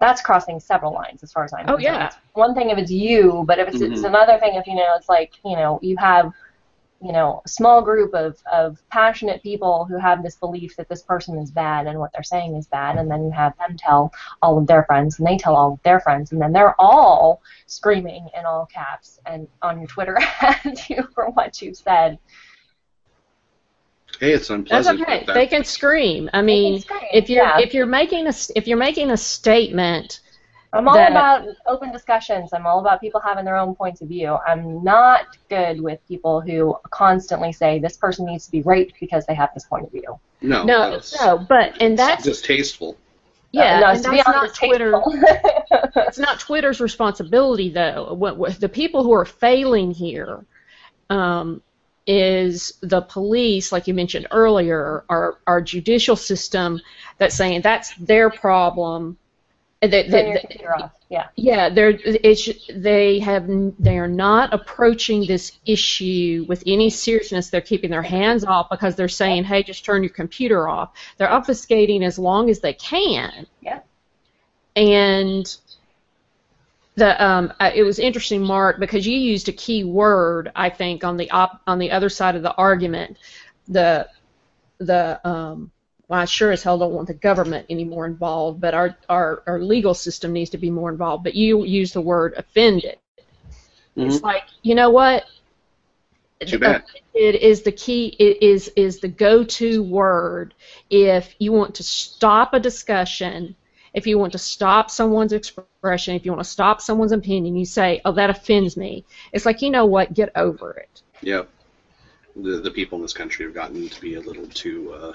that's 0.05 0.21
crossing 0.23 0.61
several 0.61 0.93
lines 0.93 1.23
as 1.23 1.33
far 1.33 1.45
as 1.45 1.53
I'm 1.53 1.65
Oh, 1.69 1.77
concerned. 1.77 1.83
yeah. 1.85 2.07
It's 2.07 2.17
one 2.35 2.55
thing 2.55 2.71
if 2.71 2.79
it's 2.79 2.91
you, 2.91 3.45
but 3.47 3.59
if 3.59 3.69
it's, 3.69 3.81
it's 3.81 4.03
Mhm. 4.03 4.09
another 4.13 4.39
thing 4.39 4.55
if 4.55 4.67
you 4.67 4.75
know 4.75 4.95
it's 4.99 5.09
like 5.09 5.33
you 5.45 5.57
know 5.57 5.79
you 5.83 5.97
have 5.99 6.33
you 7.05 7.13
know, 7.13 7.43
a 7.45 7.49
small 7.49 7.83
group 7.83 8.15
of, 8.15 8.39
of 8.51 8.79
passionate 8.91 9.43
people 9.43 9.85
who 9.85 9.99
have 9.99 10.23
this 10.23 10.37
belief 10.37 10.75
that 10.77 10.89
this 10.89 11.03
person 11.03 11.37
is 11.39 11.51
bad 11.51 11.87
and 11.87 11.99
what 11.99 12.11
they're 12.15 12.23
saying 12.23 12.57
is 12.57 12.67
bad, 12.69 12.97
and 12.97 13.11
then 13.11 13.23
you 13.25 13.31
have 13.31 13.53
them 13.59 13.77
tell 13.77 14.11
all 14.41 14.57
of 14.57 14.67
their 14.67 14.85
friends, 14.85 15.19
and 15.19 15.27
they 15.29 15.37
tell 15.37 15.55
all 15.55 15.75
of 15.75 15.83
their 15.83 16.01
friends, 16.01 16.33
and 16.33 16.41
then 16.41 16.53
they're 16.53 16.75
all 16.81 17.43
screaming 17.67 18.27
in 18.39 18.47
all 18.47 18.65
caps 18.73 19.19
and 19.27 19.47
on 19.61 19.79
your 19.81 19.89
Twitter 19.89 20.17
at 20.41 20.89
you 20.89 21.07
for 21.15 21.29
what 21.31 21.61
you've 21.61 21.77
said. 21.77 22.19
Hey, 24.21 24.33
it's 24.33 24.49
That's 24.49 24.51
unpleasant. 24.51 25.01
okay. 25.03 25.25
that- 25.27 25.35
They 25.35 25.47
can 25.47 25.65
scream. 25.65 26.31
I 26.33 26.43
mean, 26.43 26.81
scream, 26.81 27.01
if 27.13 27.29
you're 27.31 27.45
yeah. 27.45 27.59
if 27.59 27.75
you're 27.75 27.87
making 27.87 28.27
a 28.27 28.29
s- 28.29 28.51
if 28.57 28.67
you're 28.67 28.79
making 28.79 29.11
a 29.11 29.17
statement, 29.17 30.21
I'm 30.73 30.89
all 30.89 30.95
that- 30.95 31.11
about 31.11 31.47
open 31.67 31.93
discussions. 31.93 32.53
I'm 32.53 32.67
all 32.67 32.81
about 32.81 33.01
people 33.01 33.21
having 33.21 33.45
their 33.45 33.57
own 33.57 33.75
points 33.75 34.01
of 34.03 34.09
view. 34.09 34.37
I'm 34.47 34.83
not 34.83 35.37
good 35.49 35.81
with 35.81 36.01
people 36.09 36.41
who 36.41 36.77
constantly 36.91 37.53
say 37.53 37.79
this 37.79 37.97
person 37.97 38.27
needs 38.27 38.47
to 38.47 38.53
be 38.53 38.63
raped 38.63 38.95
because 39.01 39.25
they 39.27 39.35
have 39.35 39.51
this 39.55 39.65
point 39.65 39.85
of 39.87 39.93
view. 39.93 40.19
no, 40.43 40.65
no, 40.65 40.91
that's 40.91 41.19
no, 41.21 41.39
but 41.39 41.81
and 41.81 41.99
that's 41.99 42.25
distasteful. 42.25 42.97
yeah, 43.53 43.77
Uh, 43.77 43.81
no, 43.81 43.87
and 43.91 44.05
that's 44.05 44.29
not 44.29 44.55
Twitter. 44.55 45.01
it's 45.97 46.19
not 46.19 46.41
Twitter's 46.41 46.81
responsibility 46.81 47.71
though. 47.71 48.13
What, 48.15 48.37
what 48.37 48.61
the 48.61 48.69
people 48.69 49.03
who 49.05 49.13
are 49.13 49.25
failing 49.25 49.91
here 49.93 50.45
um, 51.11 51.63
is 52.07 52.75
the 52.83 53.03
police, 53.03 53.73
like 53.73 53.87
you 53.87 53.95
mentioned 53.95 54.27
earlier, 54.31 55.05
our 55.09 55.39
our 55.47 55.61
judicial 55.61 56.17
system 56.17 56.81
that's 57.19 57.35
saying 57.35 57.63
that's 57.63 57.95
their 57.97 58.31
problem. 58.31 59.17
That, 59.81 60.11
that, 60.11 60.11
that-. 60.11 60.91
Yeah. 61.11 61.29
yeah, 61.37 61.69
they're 61.69 61.97
it's 62.03 62.49
they 62.75 63.21
have 63.21 63.47
they 63.79 63.99
are 63.99 64.09
not 64.09 64.53
approaching 64.53 65.27
this 65.27 65.53
issue 65.65 66.45
with 66.49 66.63
any 66.67 66.91
seriousness. 66.91 67.51
They're 67.51 67.61
keeping 67.61 67.91
their 67.91 68.03
hands 68.03 68.45
off 68.45 68.69
because 68.69 68.97
they're 68.97 69.09
saying, 69.09 69.45
"Hey, 69.45 69.63
just 69.63 69.85
turn 69.85 70.03
your 70.03 70.11
computer 70.11 70.69
off." 70.69 70.93
They're 71.17 71.29
obfuscating 71.29 72.05
as 72.05 72.19
long 72.19 72.51
as 72.51 72.61
they 72.61 72.73
can. 72.73 73.47
Yeah. 73.61 73.81
And 74.75 75.57
the 76.97 77.23
um, 77.25 77.53
it 77.75 77.83
was 77.83 77.99
interesting, 77.99 78.43
Mark, 78.43 78.79
because 78.79 79.07
you 79.07 79.19
used 79.19 79.49
a 79.49 79.53
key 79.53 79.85
word, 79.85 80.51
I 80.55 80.71
think, 80.71 81.05
on 81.05 81.17
the 81.17 81.31
op- 81.31 81.61
on 81.67 81.79
the 81.79 81.91
other 81.91 82.09
side 82.09 82.37
of 82.37 82.43
the 82.43 82.55
argument. 82.55 83.19
The 83.69 84.09
the 84.79 85.21
um, 85.29 85.71
well, 86.09 86.21
I 86.21 86.25
sure 86.27 86.53
as 86.53 86.63
hell 86.63 86.79
don't 86.79 86.93
want 86.93 87.09
the 87.09 87.15
government 87.15 87.67
any 87.71 87.85
more 87.85 88.07
involved, 88.07 88.61
but 88.61 88.75
our, 88.75 88.97
our, 89.09 89.43
our 89.47 89.59
legal 89.59 89.95
system 89.95 90.33
needs 90.33 90.51
to 90.51 90.59
be 90.59 90.71
more 90.71 90.91
involved. 90.91 91.25
But 91.25 91.35
you 91.35 91.65
use 91.65 91.93
the 91.93 92.03
word 92.03 92.35
offended. 92.37 92.99
It's 93.97 94.21
Mhm. 94.21 94.23
like, 94.23 94.43
you 94.63 94.75
know 94.75 94.91
what? 94.91 95.25
Too 96.45 96.59
bad. 96.59 96.85
It 97.15 97.37
is 97.37 97.63
the 97.63 97.73
key. 97.73 98.09
It 98.19 98.43
is 98.43 98.69
is 98.77 99.01
the 99.01 99.09
go-to 99.09 99.83
word 99.83 100.55
if 100.91 101.35
you 101.39 101.53
want 101.53 101.77
to 101.77 101.83
stop 101.83 102.53
a 102.53 102.61
discussion 102.61 103.57
if 103.95 104.07
you 104.07 104.19
want 104.19 104.33
to 104.33 104.39
stop 104.39 104.91
someone's 104.91 105.33
expression, 105.33 106.15
if 106.15 106.25
you 106.27 106.33
want 106.33 106.43
to 106.45 106.51
stop 106.51 106.81
someone's 106.81 107.13
opinion, 107.13 107.57
you 107.57 107.65
say, 107.65 108.01
"Oh, 108.05 108.13
that 108.13 108.29
offends 108.31 108.77
me." 108.77 109.05
It's 109.33 109.47
like 109.47 109.63
you 109.63 109.71
know 109.71 109.87
what, 109.87 110.13
get 110.13 110.31
over 110.37 110.73
it. 110.73 111.03
Yep. 111.23 111.49
The 112.37 112.59
the 112.59 112.71
people 112.71 112.97
in 112.97 113.03
this 113.03 113.13
country 113.15 113.45
have 113.47 113.55
gotten 113.55 113.89
to 113.89 114.01
be 114.01 114.15
a 114.17 114.21
little 114.21 114.47
too. 114.49 114.93
Uh, 114.93 115.13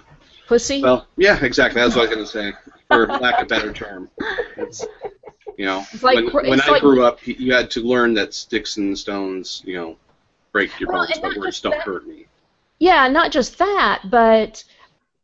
Pussy. 0.47 0.81
well, 0.81 1.05
yeah, 1.17 1.37
exactly. 1.43 1.79
That's 1.81 1.95
what 1.95 2.07
I 2.09 2.15
was 2.15 2.31
going 2.31 2.51
to 2.53 2.53
say, 2.57 2.73
for 2.87 3.05
lack 3.19 3.37
of 3.39 3.43
a 3.43 3.45
better 3.47 3.71
term. 3.71 4.09
It's, 4.57 4.83
you 5.57 5.65
know, 5.65 5.85
It's 5.91 6.01
like- 6.01 6.15
when, 6.33 6.49
when 6.49 6.61
I 6.61 6.67
like- 6.69 6.81
grew 6.81 7.03
up, 7.05 7.19
you- 7.27 7.53
had 7.53 7.69
to 7.71 7.81
learn 7.81 8.15
that 8.15 8.33
sticks 8.33 8.77
and 8.77 8.97
stones, 8.97 9.61
you 9.63 9.75
know, 9.75 9.95
break 10.51 10.79
your 10.79 10.91
Well, 10.91 11.05
bones, 11.05 11.19
but 11.19 11.37
words 11.37 11.61
don't 11.61 11.73
that. 11.73 11.81
hurt 11.81 12.07
me. 12.07 12.25
Yeah, 12.79 13.07
not 13.09 13.31
just 13.31 13.59
that, 13.59 14.03
but 14.09 14.63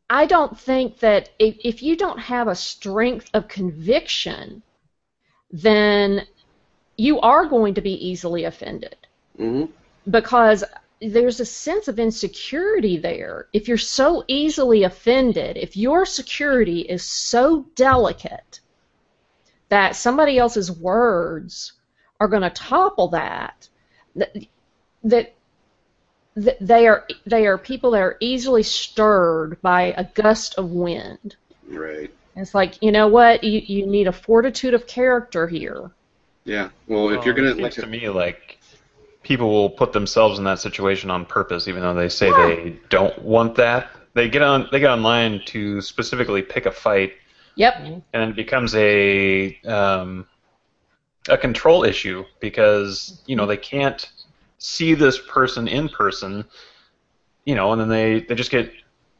I 0.08 0.26
don't 0.26 0.58
think 0.58 1.00
that 1.00 1.30
if, 1.38 1.56
if 1.64 1.82
you 1.82 1.96
don't 1.96 2.18
have 2.18 2.48
a 2.48 2.54
strength 2.54 3.28
of 3.34 3.48
conviction, 3.48 4.62
then 5.50 6.26
you 6.96 7.20
are 7.20 7.46
going 7.46 7.74
to 7.74 7.80
be 7.80 7.94
easily 8.08 8.44
offended 8.44 8.96
hmm 9.36 9.64
because 10.08 10.62
there's 11.00 11.40
a 11.40 11.44
sense 11.44 11.88
of 11.88 11.98
insecurity 11.98 12.96
there. 12.96 13.48
If 13.52 13.68
you're 13.68 13.76
so 13.76 14.24
easily 14.28 14.84
offended, 14.84 15.56
if 15.56 15.76
your 15.76 16.06
security 16.06 16.80
is 16.80 17.02
so 17.02 17.66
delicate 17.74 18.60
that 19.68 19.96
somebody 19.96 20.38
else's 20.38 20.70
words 20.70 21.72
are 22.20 22.28
going 22.28 22.42
to 22.42 22.50
topple 22.50 23.08
that, 23.08 23.68
that, 24.14 24.32
that 25.02 25.24
th- 25.24 25.35
they 26.36 26.86
are 26.86 27.06
they 27.24 27.46
are 27.46 27.56
people 27.56 27.92
that 27.92 28.02
are 28.02 28.16
easily 28.20 28.62
stirred 28.62 29.60
by 29.62 29.94
a 29.96 30.04
gust 30.04 30.54
of 30.56 30.70
wind. 30.70 31.36
Right. 31.68 32.12
It's 32.36 32.54
like 32.54 32.82
you 32.82 32.92
know 32.92 33.08
what 33.08 33.42
you 33.42 33.60
you 33.60 33.86
need 33.86 34.06
a 34.06 34.12
fortitude 34.12 34.74
of 34.74 34.86
character 34.86 35.48
here. 35.48 35.90
Yeah. 36.44 36.68
Well, 36.86 37.08
if 37.08 37.24
you're 37.24 37.34
gonna 37.34 37.48
it 37.48 37.54
seems 37.56 37.62
like, 37.62 37.72
to 37.74 37.86
me 37.86 38.08
like 38.10 38.58
people 39.22 39.50
will 39.50 39.70
put 39.70 39.92
themselves 39.92 40.38
in 40.38 40.44
that 40.44 40.60
situation 40.60 41.10
on 41.10 41.24
purpose, 41.24 41.68
even 41.68 41.80
though 41.82 41.94
they 41.94 42.10
say 42.10 42.28
Yeah. 42.28 42.46
they 42.46 42.76
don't 42.90 43.18
want 43.22 43.54
that. 43.56 43.90
They 44.12 44.28
get 44.28 44.42
on 44.42 44.68
they 44.70 44.80
get 44.80 44.90
online 44.90 45.40
to 45.46 45.80
specifically 45.80 46.42
pick 46.42 46.66
a 46.66 46.70
fight, 46.70 47.14
Yep. 47.54 48.02
and 48.12 48.30
it 48.30 48.36
becomes 48.36 48.74
a 48.74 49.58
um, 49.64 50.26
a 51.28 51.38
control 51.38 51.82
issue 51.82 52.24
because 52.40 53.22
you 53.26 53.36
know 53.36 53.46
they 53.46 53.56
can't 53.56 54.10
see 54.66 54.94
this 54.94 55.18
person 55.28 55.68
in 55.68 55.88
person, 55.88 56.44
you 57.44 57.54
know, 57.54 57.72
and 57.72 57.80
then 57.80 57.88
they 57.88 58.20
they 58.20 58.34
just 58.34 58.50
get 58.50 58.72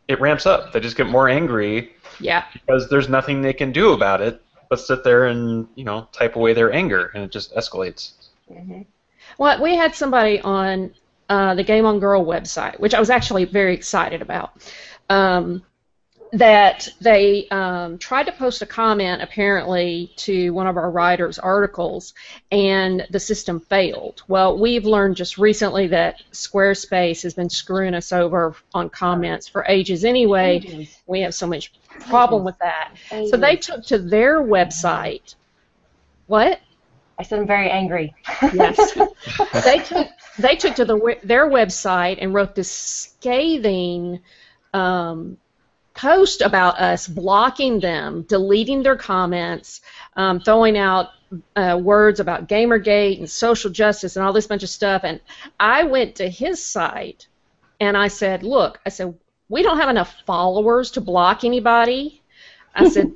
it 0.09 0.21
ramps 0.21 0.47
up. 0.47 0.73
They 0.73 0.81
just 0.81 0.97
get 0.97 1.07
more 1.09 1.29
angry 1.29 1.93
Yeah. 2.21 2.45
because 2.53 2.89
there's 2.89 3.09
nothing 3.09 3.43
they 3.43 3.53
can 3.53 3.73
do 3.73 3.93
about 3.93 4.21
it 4.21 4.43
but 4.69 4.81
sit 4.81 5.05
there 5.05 5.27
and 5.27 5.69
you 5.77 5.85
know 5.85 6.09
type 6.13 6.35
away 6.37 6.53
their 6.53 6.73
anger, 6.73 7.13
and 7.15 7.23
it 7.23 7.31
just 7.31 7.55
escalates. 7.55 8.13
Well, 9.39 9.63
we 9.63 9.77
had 9.77 9.95
somebody 9.95 10.41
on 10.41 10.93
uh, 11.29 11.55
the 11.55 11.63
Game 11.65 11.87
on 11.87 12.01
Girl 12.01 12.25
website, 12.25 12.79
which 12.81 12.95
I 12.95 13.01
was 13.01 13.11
actually 13.11 13.45
very 13.45 13.75
excited 13.75 14.23
about. 14.23 14.51
Um, 15.09 15.63
that 16.33 16.89
they 17.01 17.49
um, 17.51 17.99
tried 17.99 18.25
to 18.25 18.33
post 18.33 18.63
a 18.63 18.67
comment 18.67 19.23
apparently 19.23 20.13
to 20.17 20.51
one 20.51 20.67
of 20.67 20.77
our 20.77 20.91
writers' 20.91 21.39
articles, 21.39 22.15
and 22.51 23.07
the 23.11 23.21
system 23.21 23.61
failed. 23.61 24.23
Well, 24.29 24.59
we've 24.59 24.85
learned 24.85 25.17
just 25.17 25.39
recently 25.39 25.89
that 25.89 26.23
Squarespace 26.33 27.23
has 27.23 27.35
been 27.35 27.51
screwing 27.51 27.95
us 27.95 28.13
over 28.13 28.55
on 28.75 28.91
comments 28.91 29.49
for 29.49 29.65
ages 29.69 30.05
anyway. 30.05 30.57
Ages. 30.57 31.03
We 31.07 31.21
have 31.21 31.35
so 31.35 31.47
much 31.47 31.73
problem 32.09 32.45
with 32.45 32.59
that. 32.59 32.95
So 33.11 33.37
they 33.37 33.57
took 33.57 33.85
to 33.87 33.99
their 33.99 34.43
website. 34.43 35.35
What? 36.27 36.61
I 37.19 37.23
said 37.23 37.41
I'm 37.41 37.47
very 37.47 37.71
angry. 37.71 38.15
Yes. 38.53 38.99
they 39.65 39.79
took 39.79 40.09
they 40.39 40.57
took 40.57 40.75
to 40.75 40.85
the 40.85 41.19
their 41.23 41.49
website 41.49 42.19
and 42.21 42.35
wrote 42.35 42.55
this 42.55 42.71
scathing 42.71 44.21
um, 44.75 45.39
post 45.97 46.43
about 46.43 46.79
us 46.79 47.09
blocking 47.09 47.81
them, 47.81 48.23
deleting 48.29 48.83
their 48.83 48.97
comments, 48.97 49.81
um, 50.17 50.41
throwing 50.41 50.79
out 50.79 51.09
uh, 51.57 51.79
words 51.83 52.21
about 52.21 52.49
Gamergate 52.49 53.19
and 53.19 53.29
social 53.29 53.71
justice 53.71 54.17
and 54.17 54.25
all 54.25 54.33
this 54.33 54.47
bunch 54.47 54.63
of 54.63 54.69
stuff. 54.69 55.03
And 55.05 55.21
I 55.59 55.85
went 55.85 56.17
to 56.17 56.29
his 56.29 56.65
site 56.65 57.27
and 57.81 57.97
I 57.97 58.09
said, 58.09 58.43
"Look, 58.43 58.81
I 58.87 58.91
said 58.91 59.15
we 59.49 59.63
don't 59.63 59.79
have 59.79 59.91
enough 59.91 60.15
followers 60.27 60.93
to 60.93 61.01
block 61.01 61.45
anybody." 61.45 62.23
I 62.75 62.89
said. 62.91 63.13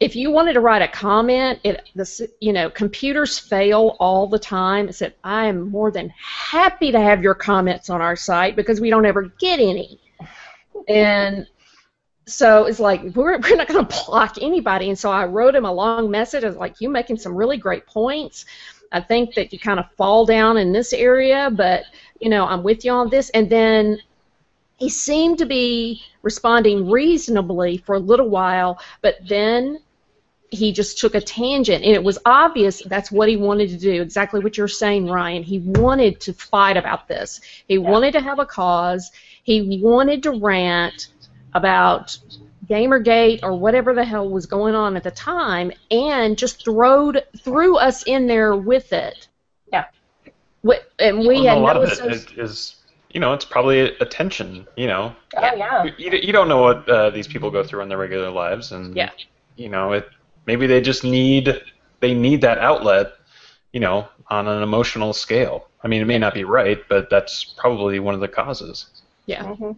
If 0.00 0.16
you 0.16 0.30
wanted 0.30 0.54
to 0.54 0.60
write 0.60 0.82
a 0.82 0.88
comment, 0.88 1.60
it 1.64 1.88
the 1.94 2.02
s- 2.02 2.22
you 2.40 2.52
know 2.52 2.68
computers 2.68 3.38
fail 3.38 3.96
all 4.00 4.26
the 4.26 4.38
time. 4.38 4.88
I 4.88 4.90
said 4.90 5.14
I 5.24 5.46
am 5.46 5.70
more 5.70 5.90
than 5.90 6.12
happy 6.18 6.92
to 6.92 7.00
have 7.00 7.22
your 7.22 7.34
comments 7.34 7.88
on 7.90 8.02
our 8.02 8.16
site 8.16 8.56
because 8.56 8.80
we 8.80 8.90
don't 8.90 9.06
ever 9.06 9.32
get 9.38 9.60
any. 9.60 10.00
And 10.88 11.46
so 12.26 12.64
it's 12.64 12.80
like 12.80 13.02
we're, 13.14 13.38
we're 13.38 13.56
not 13.56 13.68
going 13.68 13.86
to 13.86 14.04
block 14.06 14.36
anybody. 14.40 14.88
And 14.88 14.98
so 14.98 15.10
I 15.10 15.26
wrote 15.26 15.54
him 15.54 15.64
a 15.64 15.72
long 15.72 16.10
message. 16.10 16.44
I 16.44 16.48
was 16.48 16.56
like, 16.56 16.80
"You 16.80 16.88
making 16.88 17.18
some 17.18 17.34
really 17.34 17.56
great 17.56 17.86
points. 17.86 18.46
I 18.92 19.00
think 19.00 19.34
that 19.34 19.52
you 19.52 19.58
kind 19.58 19.80
of 19.80 19.90
fall 19.96 20.24
down 20.24 20.56
in 20.56 20.72
this 20.72 20.92
area, 20.92 21.50
but 21.50 21.84
you 22.20 22.28
know 22.28 22.46
I'm 22.46 22.62
with 22.62 22.84
you 22.84 22.92
on 22.92 23.10
this." 23.10 23.30
And 23.30 23.50
then 23.50 23.98
he 24.76 24.88
seemed 24.88 25.38
to 25.38 25.46
be 25.46 26.02
responding 26.22 26.90
reasonably 26.90 27.76
for 27.78 27.94
a 27.94 28.00
little 28.00 28.28
while, 28.28 28.80
but 29.02 29.16
then 29.26 29.78
he 30.50 30.72
just 30.72 30.98
took 30.98 31.14
a 31.14 31.20
tangent, 31.20 31.84
and 31.84 31.94
it 31.94 32.02
was 32.02 32.18
obvious 32.26 32.82
that's 32.86 33.10
what 33.10 33.28
he 33.28 33.36
wanted 33.36 33.68
to 33.70 33.76
do. 33.76 34.00
Exactly 34.02 34.40
what 34.40 34.56
you're 34.56 34.68
saying, 34.68 35.08
Ryan. 35.08 35.42
He 35.42 35.58
wanted 35.58 36.20
to 36.20 36.32
fight 36.32 36.76
about 36.76 37.08
this. 37.08 37.40
He 37.66 37.78
wanted 37.78 38.12
to 38.12 38.20
have 38.20 38.38
a 38.38 38.46
cause. 38.46 39.10
He 39.42 39.80
wanted 39.82 40.22
to 40.22 40.32
rant 40.32 41.08
about 41.54 42.16
Gamergate 42.66 43.40
or 43.42 43.54
whatever 43.58 43.94
the 43.94 44.04
hell 44.04 44.28
was 44.28 44.46
going 44.46 44.74
on 44.74 44.96
at 44.96 45.02
the 45.04 45.10
time, 45.10 45.70
and 45.90 46.36
just 46.38 46.64
throwed 46.64 47.22
threw 47.38 47.76
us 47.76 48.02
in 48.04 48.26
there 48.26 48.56
with 48.56 48.92
it. 48.92 49.28
Yeah. 49.72 49.84
Wh- 50.66 50.80
And 50.98 51.18
we 51.20 51.42
Well, 51.42 51.44
had 51.44 51.58
a 51.58 51.60
lot 51.60 51.76
no 51.76 51.82
of 51.82 51.88
it 51.92 51.98
associ- 51.98 52.10
is, 52.38 52.50
is, 52.50 52.76
you 53.10 53.20
know, 53.20 53.32
it's 53.34 53.44
probably 53.44 53.80
attention. 53.98 54.66
You 54.76 54.86
know, 54.86 55.14
Oh 55.36 55.54
yeah. 55.54 55.84
you, 55.98 56.10
you 56.10 56.32
don't 56.32 56.48
know 56.48 56.62
what 56.62 56.88
uh, 56.88 57.10
these 57.10 57.28
people 57.28 57.50
go 57.50 57.62
through 57.62 57.82
in 57.82 57.88
their 57.88 57.98
regular 57.98 58.30
lives, 58.30 58.72
and 58.72 58.96
Yeah. 58.96 59.10
you 59.56 59.68
know, 59.68 59.92
it 59.92 60.08
maybe 60.46 60.66
they 60.66 60.80
just 60.80 61.04
need 61.04 61.60
they 62.00 62.14
need 62.14 62.40
that 62.40 62.58
outlet, 62.58 63.12
you 63.72 63.80
know, 63.80 64.08
on 64.28 64.48
an 64.48 64.62
emotional 64.62 65.12
scale. 65.12 65.68
I 65.82 65.88
mean, 65.88 66.00
it 66.00 66.06
may 66.06 66.18
not 66.18 66.32
be 66.32 66.44
right, 66.44 66.78
but 66.88 67.10
that's 67.10 67.44
probably 67.44 67.98
one 68.00 68.14
of 68.14 68.20
the 68.20 68.28
causes. 68.28 68.86
yeah. 69.26 69.44
hmm 69.44 69.72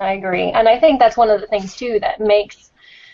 I 0.00 0.12
agree, 0.12 0.50
and 0.50 0.66
I 0.66 0.80
think 0.80 0.98
that's 0.98 1.16
one 1.16 1.30
of 1.30 1.40
the 1.40 1.46
things 1.46 1.76
too 1.76 1.98
that 2.00 2.20
makes 2.20 2.72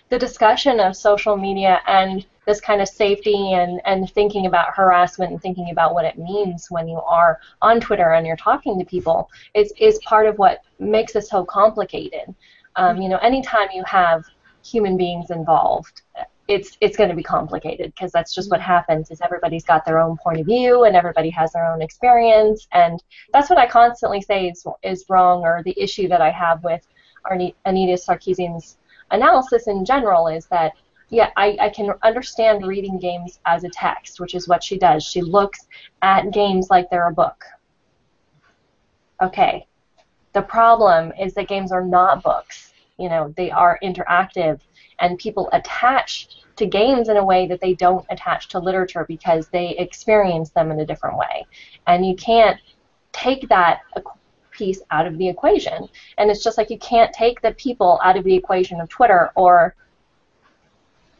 the 0.08 0.18
discussion 0.18 0.78
of 0.78 0.96
social 0.96 1.36
media 1.36 1.80
and 1.86 2.24
this 2.46 2.60
kind 2.60 2.80
of 2.80 2.88
safety 2.88 3.54
and, 3.54 3.80
and 3.84 4.08
thinking 4.12 4.46
about 4.46 4.74
harassment 4.74 5.32
and 5.32 5.42
thinking 5.42 5.70
about 5.70 5.94
what 5.94 6.04
it 6.04 6.16
means 6.16 6.68
when 6.70 6.86
you 6.86 7.00
are 7.00 7.40
on 7.60 7.80
Twitter 7.80 8.12
and 8.12 8.24
you're 8.24 8.36
talking 8.36 8.78
to 8.78 8.84
people 8.84 9.28
is, 9.54 9.72
is 9.80 9.98
part 10.04 10.26
of 10.28 10.38
what 10.38 10.60
makes 10.78 11.16
it 11.16 11.26
so 11.26 11.44
complicated. 11.44 12.32
Um, 12.76 13.02
you 13.02 13.08
know, 13.08 13.18
anytime 13.18 13.68
you 13.74 13.82
have 13.84 14.24
human 14.64 14.96
beings 14.96 15.30
involved, 15.30 16.02
it's 16.48 16.76
it's 16.80 16.96
going 16.96 17.10
to 17.10 17.16
be 17.16 17.22
complicated 17.22 17.92
because 17.94 18.12
that's 18.12 18.34
just 18.34 18.50
what 18.50 18.60
mm-hmm. 18.60 18.70
happens. 18.70 19.10
Is 19.10 19.20
everybody's 19.20 19.64
got 19.64 19.84
their 19.84 19.98
own 19.98 20.16
point 20.16 20.40
of 20.40 20.46
view 20.46 20.84
and 20.84 20.96
everybody 20.96 21.30
has 21.30 21.52
their 21.52 21.66
own 21.66 21.82
experience, 21.82 22.66
and 22.72 23.02
that's 23.32 23.50
what 23.50 23.58
I 23.58 23.66
constantly 23.66 24.20
say 24.20 24.48
is 24.48 24.66
is 24.82 25.04
wrong 25.08 25.42
or 25.42 25.62
the 25.64 25.74
issue 25.80 26.08
that 26.08 26.20
I 26.20 26.30
have 26.30 26.62
with 26.62 26.86
Anita 27.28 27.96
Sarkeesian's 27.96 28.78
analysis 29.10 29.66
in 29.66 29.84
general 29.84 30.28
is 30.28 30.46
that 30.46 30.72
yeah, 31.08 31.30
I, 31.36 31.56
I 31.60 31.68
can 31.68 31.92
understand 32.02 32.66
reading 32.66 32.98
games 32.98 33.38
as 33.46 33.62
a 33.62 33.68
text, 33.68 34.18
which 34.18 34.34
is 34.34 34.48
what 34.48 34.64
she 34.64 34.76
does. 34.76 35.04
She 35.04 35.22
looks 35.22 35.66
at 36.02 36.32
games 36.32 36.68
like 36.68 36.90
they're 36.90 37.08
a 37.08 37.14
book. 37.14 37.44
Okay. 39.22 39.66
The 40.32 40.42
problem 40.42 41.12
is 41.18 41.34
that 41.34 41.48
games 41.48 41.70
are 41.70 41.84
not 41.84 42.22
books. 42.22 42.72
You 42.98 43.08
know, 43.08 43.32
they 43.36 43.50
are 43.50 43.78
interactive, 43.82 44.60
and 44.98 45.18
people 45.18 45.48
attach 45.52 46.28
to 46.56 46.66
games 46.66 47.08
in 47.08 47.16
a 47.16 47.24
way 47.24 47.46
that 47.46 47.60
they 47.60 47.74
don't 47.74 48.04
attach 48.10 48.48
to 48.48 48.58
literature 48.58 49.04
because 49.06 49.48
they 49.48 49.70
experience 49.76 50.50
them 50.50 50.70
in 50.70 50.80
a 50.80 50.86
different 50.86 51.18
way. 51.18 51.46
And 51.86 52.06
you 52.06 52.16
can't 52.16 52.58
take 53.12 53.48
that 53.48 53.80
piece 54.50 54.80
out 54.90 55.06
of 55.06 55.18
the 55.18 55.28
equation. 55.28 55.86
And 56.16 56.30
it's 56.30 56.42
just 56.42 56.56
like 56.56 56.70
you 56.70 56.78
can't 56.78 57.12
take 57.12 57.42
the 57.42 57.52
people 57.52 58.00
out 58.02 58.16
of 58.16 58.24
the 58.24 58.34
equation 58.34 58.80
of 58.80 58.88
Twitter, 58.88 59.30
or 59.36 59.74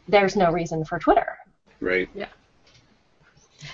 there's 0.07 0.35
no 0.35 0.51
reason 0.51 0.83
for 0.83 0.97
Twitter. 0.97 1.37
Right. 1.79 2.09
Yeah. 2.15 2.27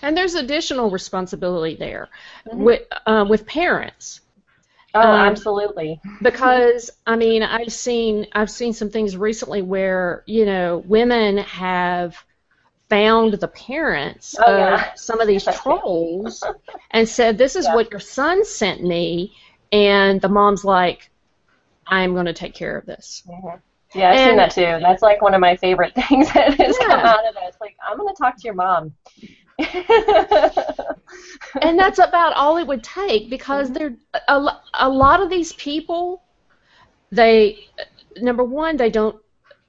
And 0.01 0.17
there's 0.17 0.35
additional 0.35 0.89
responsibility 0.89 1.75
there 1.75 2.09
Mhm. 2.47 2.57
with 2.57 2.81
uh, 3.05 3.25
with 3.29 3.45
parents. 3.45 4.21
Oh, 4.95 5.01
Um, 5.01 5.13
absolutely. 5.15 5.99
because 6.21 6.91
I 7.07 7.15
mean 7.15 7.43
I've 7.43 7.73
seen 7.73 8.27
I've 8.33 8.51
seen 8.51 8.73
some 8.73 8.89
things 8.89 9.17
recently 9.17 9.61
where 9.61 10.23
you 10.27 10.45
know 10.45 10.83
women 10.85 11.37
have 11.39 12.17
found 12.89 13.33
the 13.35 13.47
parents 13.49 14.39
Oh, 14.39 14.51
of 14.51 14.57
yeah. 14.57 14.93
some 14.95 15.21
of 15.21 15.27
these 15.27 15.45
Yes, 15.45 15.47
I 15.47 15.51
see. 15.53 15.61
trolls 15.61 16.43
and 16.91 17.07
said 17.09 17.37
this 17.37 17.55
is 17.55 17.65
Yeah. 17.65 17.75
what 17.75 17.91
your 17.91 17.99
son 17.99 18.45
sent 18.45 18.83
me 18.83 19.33
and 19.71 20.21
the 20.21 20.29
mom's 20.29 20.65
like 20.65 21.09
I'm 21.87 22.13
going 22.13 22.25
to 22.27 22.33
take 22.33 22.55
care 22.55 22.77
of 22.77 22.85
this. 22.85 23.23
Mhm. 23.27 23.61
Yeah, 23.93 24.11
I've 24.11 24.19
seen 24.19 24.37
that 24.37 24.51
too. 24.51 24.61
That's 24.81 25.01
like 25.01 25.21
one 25.21 25.33
of 25.33 25.41
my 25.41 25.55
favorite 25.55 25.93
things 26.07 26.31
that 26.33 26.55
has 26.55 26.77
come 26.79 27.05
out 27.05 27.27
of 27.27 27.35
this. 27.35 27.55
Like, 27.61 27.75
I'm 27.87 27.97
going 27.97 28.13
to 28.13 28.17
talk 28.21 28.35
to 28.37 28.43
your 28.43 28.55
mom. 28.55 28.93
and 31.61 31.77
that's 31.77 31.99
about 31.99 32.33
all 32.33 32.57
it 32.57 32.65
would 32.67 32.83
take 32.83 33.29
because 33.29 33.69
mm-hmm. 33.69 33.73
they're 33.77 33.95
a, 34.27 34.39
lo- 34.39 34.59
a 34.73 34.89
lot 34.89 35.21
of 35.21 35.29
these 35.29 35.53
people 35.53 36.23
they 37.11 37.59
number 38.17 38.43
one 38.43 38.77
they 38.77 38.89
don't 38.89 39.15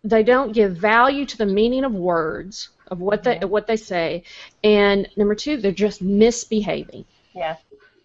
they 0.04 0.22
don't 0.22 0.52
give 0.52 0.76
value 0.76 1.24
to 1.24 1.36
the 1.38 1.46
meaning 1.46 1.82
of 1.82 1.92
words 1.94 2.68
of 2.88 3.00
what 3.00 3.22
they 3.22 3.36
mm-hmm. 3.36 3.48
what 3.48 3.66
they 3.66 3.76
say. 3.76 4.22
And 4.62 5.08
number 5.16 5.34
two 5.34 5.56
they're 5.56 5.72
just 5.72 6.02
misbehaving. 6.02 7.04
Yeah. 7.34 7.56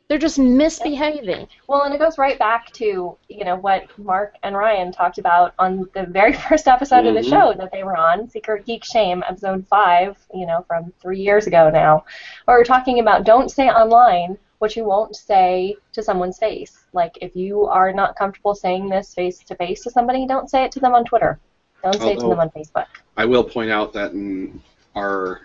They're 0.09 0.17
just 0.17 0.39
misbehaving 0.39 1.47
Well, 1.67 1.83
and 1.83 1.93
it 1.93 1.99
goes 1.99 2.17
right 2.17 2.37
back 2.37 2.71
to 2.73 3.15
you 3.29 3.45
know 3.45 3.55
what 3.55 3.85
Mark 3.97 4.35
and 4.43 4.55
Ryan 4.55 4.91
talked 4.91 5.19
about 5.19 5.53
on 5.59 5.87
the 5.93 6.05
very 6.05 6.33
first 6.49 6.67
episode 6.67 7.05
of 7.05 7.13
the 7.13 7.21
Mhm. 7.21 7.29
show 7.29 7.53
that 7.57 7.71
they 7.71 7.83
were 7.83 7.95
on, 7.95 8.27
Secret 8.29 8.65
Geek 8.65 8.83
Shame, 8.83 9.23
episode 9.27 9.65
five. 9.67 10.17
You 10.33 10.45
know, 10.47 10.65
from 10.67 10.91
three 10.99 11.19
years 11.19 11.47
ago 11.47 11.69
now, 11.69 12.03
where 12.45 12.57
we're 12.57 12.63
talking 12.65 12.99
about 12.99 13.23
don't 13.23 13.49
say 13.49 13.69
online 13.69 14.37
what 14.57 14.75
you 14.75 14.83
won't 14.83 15.15
say 15.15 15.75
to 15.93 16.03
someone's 16.03 16.37
face. 16.37 16.85
Like 16.91 17.17
if 17.21 17.35
you 17.35 17.65
are 17.67 17.93
not 17.93 18.15
comfortable 18.17 18.53
saying 18.55 18.89
this 18.89 19.13
face 19.13 19.37
to 19.43 19.55
face 19.55 19.83
to 19.83 19.89
somebody, 19.91 20.25
don't 20.27 20.49
say 20.49 20.63
it 20.65 20.71
to 20.73 20.79
them 20.81 20.93
on 20.93 21.05
Twitter. 21.05 21.39
Don't 21.83 21.95
say 21.95 22.13
it 22.13 22.19
to 22.19 22.27
them 22.27 22.39
on 22.41 22.49
Facebook. 22.49 22.87
I 23.15 23.23
will 23.25 23.43
point 23.43 23.71
out 23.71 23.93
that 23.93 24.11
in 24.11 24.61
our 24.95 25.41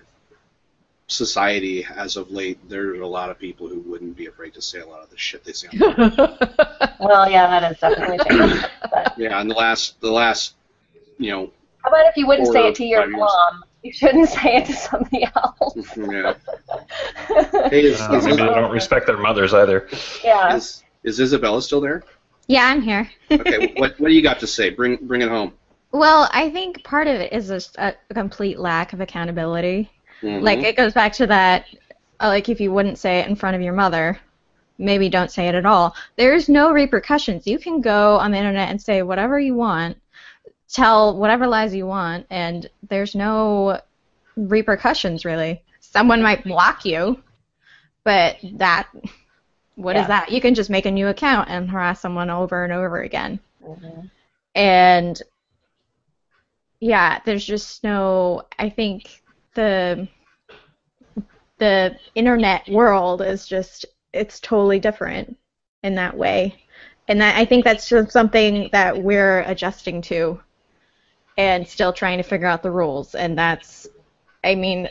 society, 1.06 1.86
as 1.96 2.16
of 2.16 2.30
late, 2.30 2.58
there's 2.68 3.00
a 3.00 3.06
lot 3.06 3.30
of 3.30 3.38
people 3.38 3.68
who 3.68 3.80
wouldn't 3.80 4.16
be 4.16 4.26
afraid 4.26 4.54
to 4.54 4.62
say 4.62 4.80
a 4.80 4.86
lot 4.86 5.02
of 5.02 5.10
the 5.10 5.18
shit 5.18 5.44
they 5.44 5.52
say. 5.52 5.68
On 5.68 5.80
Well, 7.00 7.30
yeah, 7.30 7.46
that 7.48 7.72
is 7.72 7.78
definitely 7.78 8.18
true. 8.26 8.60
But 8.90 9.14
yeah, 9.18 9.40
in 9.40 9.48
the 9.48 9.54
last, 9.54 10.00
the 10.00 10.10
last, 10.10 10.54
you 11.18 11.30
know, 11.30 11.50
how 11.82 11.90
about 11.90 12.06
if 12.06 12.16
you 12.16 12.26
wouldn't 12.26 12.48
say 12.48 12.68
it 12.68 12.74
to 12.76 12.84
your 12.84 13.06
mom? 13.08 13.62
You 13.82 13.92
shouldn't 13.92 14.30
say 14.30 14.56
it 14.56 14.66
to 14.66 14.72
somebody 14.72 15.26
else. 15.36 15.74
yeah. 15.96 16.34
Hey, 17.68 17.84
is, 17.84 18.00
Uh, 18.00 18.14
is, 18.14 18.24
maybe 18.24 18.38
they 18.38 18.46
don't 18.46 18.72
respect 18.72 19.06
their 19.06 19.18
mothers 19.18 19.52
either. 19.52 19.88
yeah. 20.24 20.56
is, 20.56 20.82
is 21.02 21.20
Isabella 21.20 21.60
still 21.60 21.82
there? 21.82 22.02
Yeah, 22.46 22.64
I'm 22.66 22.80
here. 22.80 23.10
Okay, 23.30 23.74
what 23.76 23.98
what 24.00 24.08
do 24.08 24.14
you 24.14 24.22
got 24.22 24.40
to 24.40 24.46
say? 24.46 24.70
Bring 24.70 24.96
bring 25.02 25.20
it 25.22 25.28
home. 25.28 25.52
Well, 25.92 26.28
I 26.32 26.50
think 26.50 26.82
part 26.84 27.06
of 27.06 27.14
it 27.16 27.32
is 27.32 27.48
just 27.48 27.76
a, 27.76 27.94
a 28.10 28.14
complete 28.14 28.58
lack 28.58 28.92
of 28.94 29.00
accountability. 29.00 29.90
Mhm. 30.24 30.42
Like 30.42 30.62
it 30.62 30.76
goes 30.76 30.92
back 30.94 31.12
to 31.14 31.26
that, 31.26 31.66
uh, 32.20 32.28
like 32.28 32.48
if 32.48 32.60
you 32.60 32.72
wouldn't 32.72 32.98
say 32.98 33.20
it 33.20 33.28
in 33.28 33.36
front 33.36 33.56
of 33.56 33.62
your 33.62 33.74
mother, 33.74 34.18
maybe 34.78 35.08
don't 35.08 35.30
say 35.30 35.48
it 35.48 35.54
at 35.54 35.66
all. 35.66 35.94
There's 36.16 36.48
no 36.48 36.72
repercussions. 36.72 37.46
You 37.46 37.58
can 37.58 37.80
go 37.80 38.16
on 38.18 38.30
the 38.32 38.38
internet 38.38 38.70
and 38.70 38.80
say 38.80 39.02
whatever 39.02 39.38
you 39.38 39.54
want, 39.54 39.98
tell 40.68 41.16
whatever 41.18 41.46
lies 41.46 41.74
you 41.74 41.86
want, 41.86 42.26
and 42.30 42.68
there's 42.88 43.14
no 43.14 43.80
repercussions 44.36 45.24
really. 45.24 45.62
Someone 45.80 46.22
might 46.22 46.44
block 46.44 46.84
you, 46.84 47.22
but 48.04 48.36
that, 48.54 48.88
what 49.76 49.96
is 49.96 50.02
Yeah. 50.02 50.08
that? 50.08 50.32
You 50.32 50.40
can 50.40 50.54
just 50.54 50.70
make 50.70 50.86
a 50.86 50.90
new 50.90 51.08
account 51.08 51.48
and 51.50 51.70
harass 51.70 52.00
someone 52.00 52.30
over 52.30 52.64
and 52.64 52.72
over 52.72 53.02
again 53.02 53.40
Mhm. 53.62 54.10
and 54.54 55.22
yeah 56.80 57.20
there's 57.24 57.44
just 57.44 57.82
no 57.84 58.42
i 58.58 58.68
think 58.68 59.22
the 59.54 60.08
the 61.58 61.96
internet 62.14 62.68
world 62.68 63.22
is 63.22 63.46
just 63.46 63.86
it's 64.12 64.40
totally 64.40 64.78
different 64.78 65.36
in 65.82 65.94
that 65.94 66.16
way. 66.16 66.56
And 67.08 67.20
that 67.20 67.36
i 67.36 67.44
think 67.44 67.64
that's 67.64 67.88
just 67.88 68.12
something 68.12 68.68
that 68.72 69.02
we're 69.02 69.40
adjusting 69.40 70.02
to 70.02 70.40
and 71.36 71.66
still 71.66 71.92
trying 71.92 72.18
to 72.18 72.22
figure 72.22 72.46
out 72.46 72.62
the 72.62 72.70
rules. 72.70 73.14
And 73.14 73.36
that's 73.36 73.86
i 74.42 74.54
mean 74.54 74.88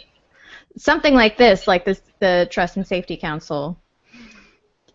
something 0.78 1.14
like 1.14 1.38
this 1.38 1.68
like 1.68 1.86
this 1.86 2.02
the 2.20 2.48
trust 2.52 2.78
and 2.78 2.88
safety 2.88 3.18
council 3.18 3.78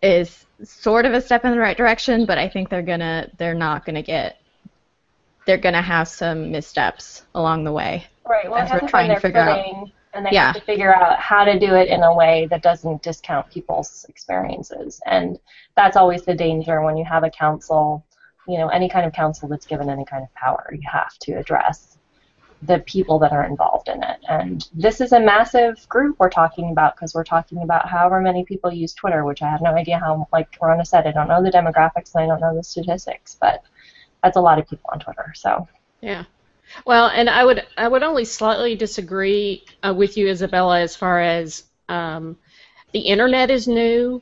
is 0.01 0.45
sort 0.63 1.05
of 1.05 1.13
a 1.13 1.21
step 1.21 1.45
in 1.45 1.51
the 1.51 1.59
right 1.59 1.77
direction 1.77 2.25
but 2.25 2.37
i 2.37 2.49
think 2.49 2.69
they're 2.69 2.81
gonna 2.81 3.29
they're 3.37 3.53
not 3.53 3.85
gonna 3.85 4.01
get 4.01 4.38
they're 5.49 5.57
gonna 5.57 5.81
have 5.81 6.07
some 6.07 6.51
missteps 6.51 7.23
along 7.33 7.63
the 7.63 7.71
way 7.71 8.05
Right. 8.29 8.47
Well, 8.47 8.59
As 8.59 8.71
we're 8.71 8.87
trying 8.87 9.09
to 9.09 9.19
figure 9.19 9.41
out. 9.41 9.65
and 10.13 10.23
they 10.23 10.29
Yeah. 10.29 10.47
have 10.47 10.55
to 10.55 10.61
figure 10.61 10.93
out 10.95 11.17
how 11.17 11.43
to 11.43 11.57
do 11.57 11.73
it 11.73 11.87
in 11.87 12.03
a 12.03 12.13
way 12.13 12.45
that 12.51 12.61
doesn't 12.61 13.01
discount 13.01 13.49
people's 13.49 14.05
experiences, 14.07 15.01
and 15.07 15.39
that's 15.75 15.97
always 15.97 16.23
the 16.25 16.35
danger 16.35 16.83
when 16.83 16.95
you 16.95 17.03
have 17.05 17.23
a 17.23 17.29
council. 17.31 18.05
You 18.47 18.59
know, 18.59 18.67
any 18.67 18.87
kind 18.87 19.07
of 19.07 19.13
council 19.13 19.47
that's 19.49 19.65
given 19.65 19.89
any 19.89 20.05
kind 20.05 20.23
of 20.23 20.31
power, 20.35 20.69
you 20.71 20.87
have 20.87 21.17
to 21.21 21.33
address 21.33 21.97
the 22.61 22.79
people 22.79 23.17
that 23.19 23.31
are 23.31 23.45
involved 23.45 23.87
in 23.87 24.03
it. 24.03 24.19
And 24.27 24.67
this 24.73 25.01
is 25.01 25.11
a 25.13 25.19
massive 25.19 25.87
group 25.89 26.17
we're 26.19 26.29
talking 26.29 26.71
about 26.71 26.95
because 26.95 27.15
we're 27.15 27.23
talking 27.23 27.63
about 27.63 27.87
however 27.89 28.19
many 28.21 28.43
people 28.43 28.71
use 28.71 28.93
Twitter, 28.93 29.23
which 29.25 29.41
I 29.41 29.49
have 29.49 29.61
no 29.61 29.73
idea 29.73 29.97
how. 29.97 30.27
Like 30.31 30.51
Rhonda 30.61 30.85
said, 30.85 31.07
I 31.07 31.11
don't 31.11 31.27
know 31.29 31.41
the 31.41 31.51
demographics 31.51 32.13
and 32.13 32.23
I 32.23 32.27
don't 32.27 32.41
know 32.41 32.55
the 32.55 32.63
statistics, 32.63 33.37
but 33.39 33.63
that's 34.23 34.37
a 34.37 34.41
lot 34.41 34.59
of 34.59 34.67
people 34.67 34.89
on 34.91 34.99
Twitter. 34.99 35.33
So. 35.35 35.67
Yeah. 36.01 36.25
Well, 36.85 37.07
and 37.07 37.29
I 37.29 37.43
would 37.43 37.65
I 37.77 37.87
would 37.87 38.03
only 38.03 38.25
slightly 38.25 38.75
disagree 38.75 39.65
uh, 39.83 39.93
with 39.95 40.17
you, 40.17 40.27
Isabella, 40.27 40.81
as 40.81 40.95
far 40.95 41.19
as 41.19 41.63
um, 41.87 42.37
the 42.93 42.99
internet 42.99 43.49
is 43.49 43.67
new, 43.67 44.21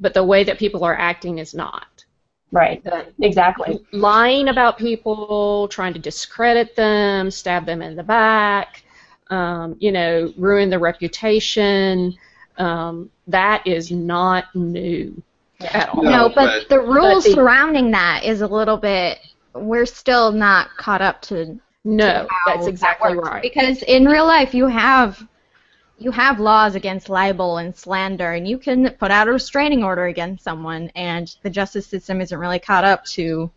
but 0.00 0.14
the 0.14 0.24
way 0.24 0.44
that 0.44 0.58
people 0.58 0.84
are 0.84 0.96
acting 0.96 1.38
is 1.38 1.54
not. 1.54 2.04
Right. 2.52 2.82
Exactly. 3.20 3.80
Lying 3.92 4.48
about 4.48 4.78
people, 4.78 5.66
trying 5.68 5.92
to 5.92 5.98
discredit 5.98 6.76
them, 6.76 7.30
stab 7.30 7.66
them 7.66 7.82
in 7.82 7.96
the 7.96 8.02
back, 8.04 8.84
um, 9.28 9.76
you 9.80 9.90
know, 9.90 10.32
ruin 10.36 10.70
their 10.70 10.78
reputation. 10.78 12.16
Um, 12.56 13.10
that 13.26 13.66
is 13.66 13.90
not 13.90 14.54
new 14.54 15.20
at 15.60 15.88
all. 15.90 16.02
No, 16.02 16.10
no, 16.10 16.28
but, 16.28 16.34
but- 16.34 16.68
the 16.68 16.80
rules 16.80 17.24
but 17.24 17.30
the- 17.30 17.34
surrounding 17.34 17.90
that 17.92 18.24
is 18.24 18.40
a 18.40 18.46
little 18.46 18.76
bit 18.76 19.18
we're 19.54 19.86
still 19.86 20.32
not 20.32 20.68
caught 20.76 21.00
up 21.00 21.22
to 21.22 21.58
No, 21.84 22.26
how 22.28 22.52
that's 22.54 22.64
that 22.64 22.70
exactly 22.70 23.14
works. 23.16 23.28
right. 23.28 23.42
Because 23.42 23.82
in 23.84 24.04
real 24.06 24.26
life, 24.26 24.52
you 24.54 24.66
have 24.66 25.26
you 25.96 26.10
have 26.10 26.40
laws 26.40 26.74
against 26.74 27.08
libel 27.08 27.58
and 27.58 27.74
slander, 27.76 28.32
and 28.32 28.48
you 28.48 28.58
can 28.58 28.90
put 28.98 29.12
out 29.12 29.28
a 29.28 29.32
restraining 29.32 29.84
order 29.84 30.06
against 30.06 30.42
someone, 30.42 30.90
and 30.96 31.36
the 31.44 31.50
justice 31.50 31.86
system 31.86 32.20
isn't 32.20 32.36
really 32.36 32.58
caught 32.58 32.82
up 32.82 33.04
to 33.04 33.48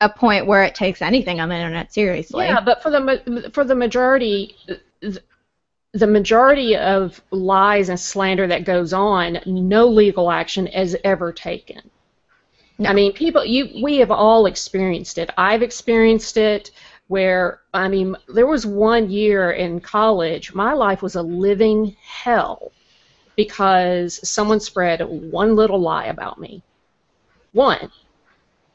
a 0.00 0.08
point 0.08 0.46
where 0.46 0.62
it 0.62 0.76
takes 0.76 1.02
anything 1.02 1.40
on 1.40 1.48
the 1.48 1.56
internet 1.56 1.92
seriously. 1.92 2.44
Yeah, 2.46 2.60
but 2.60 2.82
for 2.84 2.90
the 2.90 3.00
ma- 3.00 3.48
for 3.52 3.64
the 3.64 3.74
majority, 3.74 4.54
th- 5.00 5.18
the 5.92 6.06
majority 6.06 6.76
of 6.76 7.20
lies 7.30 7.88
and 7.88 7.98
slander 7.98 8.46
that 8.46 8.64
goes 8.64 8.92
on, 8.92 9.38
no 9.46 9.86
legal 9.86 10.30
action 10.30 10.66
is 10.66 10.96
ever 11.04 11.32
taken. 11.32 11.90
I 12.84 12.92
mean, 12.92 13.14
people, 13.14 13.44
you, 13.44 13.82
we 13.82 13.96
have 13.98 14.10
all 14.10 14.44
experienced 14.44 15.16
it. 15.16 15.30
I've 15.38 15.62
experienced 15.62 16.36
it. 16.36 16.70
Where 17.08 17.60
I 17.72 17.86
mean, 17.88 18.16
there 18.26 18.48
was 18.48 18.66
one 18.66 19.08
year 19.10 19.52
in 19.52 19.80
college, 19.80 20.52
my 20.52 20.72
life 20.72 21.02
was 21.02 21.14
a 21.14 21.22
living 21.22 21.96
hell 22.02 22.72
because 23.36 24.28
someone 24.28 24.58
spread 24.58 25.02
one 25.02 25.54
little 25.54 25.80
lie 25.80 26.06
about 26.06 26.40
me. 26.40 26.64
One. 27.52 27.92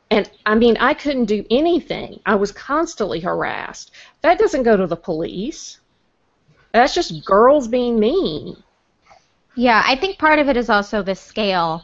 And 0.10 0.32
I 0.46 0.56
mean, 0.56 0.78
I 0.78 0.94
couldn't 0.94 1.26
do 1.26 1.46
anything. 1.52 2.22
I 2.26 2.36
was 2.36 2.54
constantly 2.54 3.20
harassed. 3.20 3.92
That 4.22 4.40
doesn't 4.40 4.64
go 4.64 4.78
to 4.78 4.88
the 4.88 4.96
police. 4.96 5.81
That's 6.74 6.94
just 6.94 7.26
girls 7.26 7.68
being 7.68 8.00
mean. 8.00 8.56
Yeah, 9.56 9.84
I 9.86 9.96
think 9.96 10.18
part 10.18 10.40
of 10.40 10.48
it 10.48 10.56
is 10.58 10.70
also 10.70 11.04
the 11.04 11.16
scale 11.16 11.84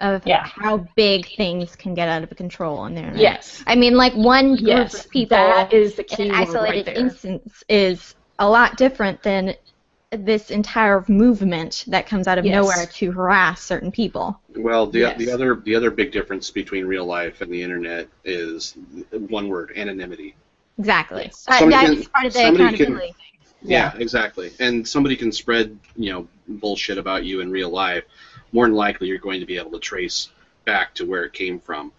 of 0.00 0.24
Yeah. 0.26 0.44
how 0.44 0.86
big 0.94 1.26
things 1.36 1.74
can 1.74 1.94
get 1.94 2.08
out 2.08 2.22
of 2.22 2.30
control 2.36 2.78
on 2.78 2.94
the 2.94 3.00
internet. 3.00 3.20
Yes. 3.20 3.64
I 3.66 3.74
mean, 3.74 3.94
like 3.96 4.14
one 4.14 4.56
group 4.56 4.68
Yes. 4.68 5.04
of 5.06 5.10
people 5.10 5.36
That 5.36 5.72
is 5.72 5.94
the 5.96 6.02
in 6.02 6.16
key 6.16 6.28
an 6.28 6.34
isolated 6.34 6.86
right 6.86 6.96
instance 6.96 7.64
is 7.68 8.14
a 8.38 8.48
lot 8.48 8.76
different 8.76 9.22
than 9.22 9.54
this 10.10 10.50
entire 10.50 11.04
movement 11.08 11.84
that 11.88 12.06
comes 12.06 12.28
out 12.28 12.38
of 12.38 12.46
Yes. 12.46 12.52
nowhere 12.54 12.86
to 12.86 13.10
harass 13.12 13.60
certain 13.62 13.90
people. 13.90 14.38
Well, 14.56 14.86
the, 14.86 15.00
Yes. 15.00 15.18
the 15.18 15.30
other 15.30 15.56
the 15.56 15.74
other 15.74 15.90
big 15.90 16.12
difference 16.12 16.50
between 16.50 16.86
real 16.86 17.04
life 17.04 17.40
and 17.40 17.52
the 17.52 17.62
internet 17.62 18.08
is 18.24 18.74
one 19.10 19.48
word: 19.48 19.72
anonymity. 19.76 20.34
Exactly. 20.78 21.24
Yes. 21.24 21.44
Uh, 21.48 21.58
Somebody 21.58 21.86
that 21.86 21.90
can- 21.92 22.00
is 22.02 22.08
part 22.08 22.26
of 22.26 22.32
the 22.34 22.38
somebody 22.38 22.76
can- 22.76 22.94
accountability. 23.62 23.98
Yeah, 23.98 24.02
exactly. 24.02 24.52
And 24.58 24.86
somebody 24.86 25.16
can 25.16 25.32
spread 25.32 25.78
you 25.96 26.12
know 26.12 26.28
bullshit 26.48 26.98
about 26.98 27.24
you 27.24 27.40
in 27.40 27.50
real 27.50 27.70
life. 27.70 28.04
More 28.52 28.66
than 28.66 28.74
likely, 28.76 29.08
you're 29.08 29.18
going 29.18 29.40
to 29.40 29.46
be 29.46 29.58
able 29.58 29.72
to 29.72 29.78
trace 29.80 30.30
back 30.64 30.94
to 30.94 31.04
where 31.06 31.24
it 31.24 31.32
came 31.32 31.60
from. 31.60 31.92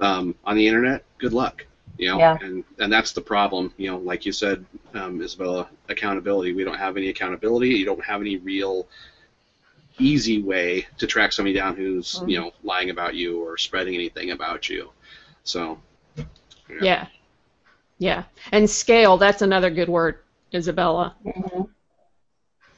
Um, 0.00 0.34
on 0.44 0.56
the 0.56 0.66
internet, 0.66 1.04
good 1.18 1.32
luck. 1.32 1.66
You 1.98 2.08
know, 2.08 2.18
Yeah. 2.18 2.38
and 2.40 2.64
and 2.78 2.92
that's 2.92 3.12
the 3.12 3.20
problem. 3.20 3.72
You 3.76 3.90
know, 3.90 3.98
like 3.98 4.24
you 4.24 4.32
said, 4.32 4.64
um, 4.94 5.20
Isabella, 5.20 5.68
accountability. 5.88 6.54
We 6.54 6.64
don't 6.64 6.78
have 6.78 6.96
any 6.96 7.08
accountability. 7.08 7.70
You 7.70 7.84
don't 7.84 8.04
have 8.04 8.20
any 8.22 8.38
real 8.38 8.86
easy 9.98 10.40
way 10.40 10.86
to 10.98 11.06
track 11.06 11.32
somebody 11.32 11.54
down 11.54 11.76
who's 11.76 12.20
Mm-hmm. 12.20 12.28
you 12.30 12.40
know 12.40 12.52
lying 12.62 12.90
about 12.90 13.14
you 13.14 13.42
or 13.44 13.58
spreading 13.58 13.94
anything 13.94 14.30
about 14.30 14.68
you. 14.68 14.90
So 15.44 15.78
Yeah. 16.80 17.06
Yeah. 17.98 18.24
And 18.52 18.68
scale, 18.70 19.18
that's 19.18 19.42
another 19.42 19.68
good 19.70 19.88
word, 19.88 20.18
Isabella. 20.54 21.16
Mhm. 21.24 21.68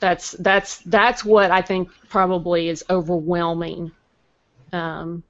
That's 0.01 0.33
that's 0.33 0.79
that's 0.79 1.25
what 1.25 1.51
I 1.51 1.63
think 1.63 1.89
probably 2.09 2.69
is 2.69 2.85
overwhelming 2.91 3.93
um, 4.73 5.23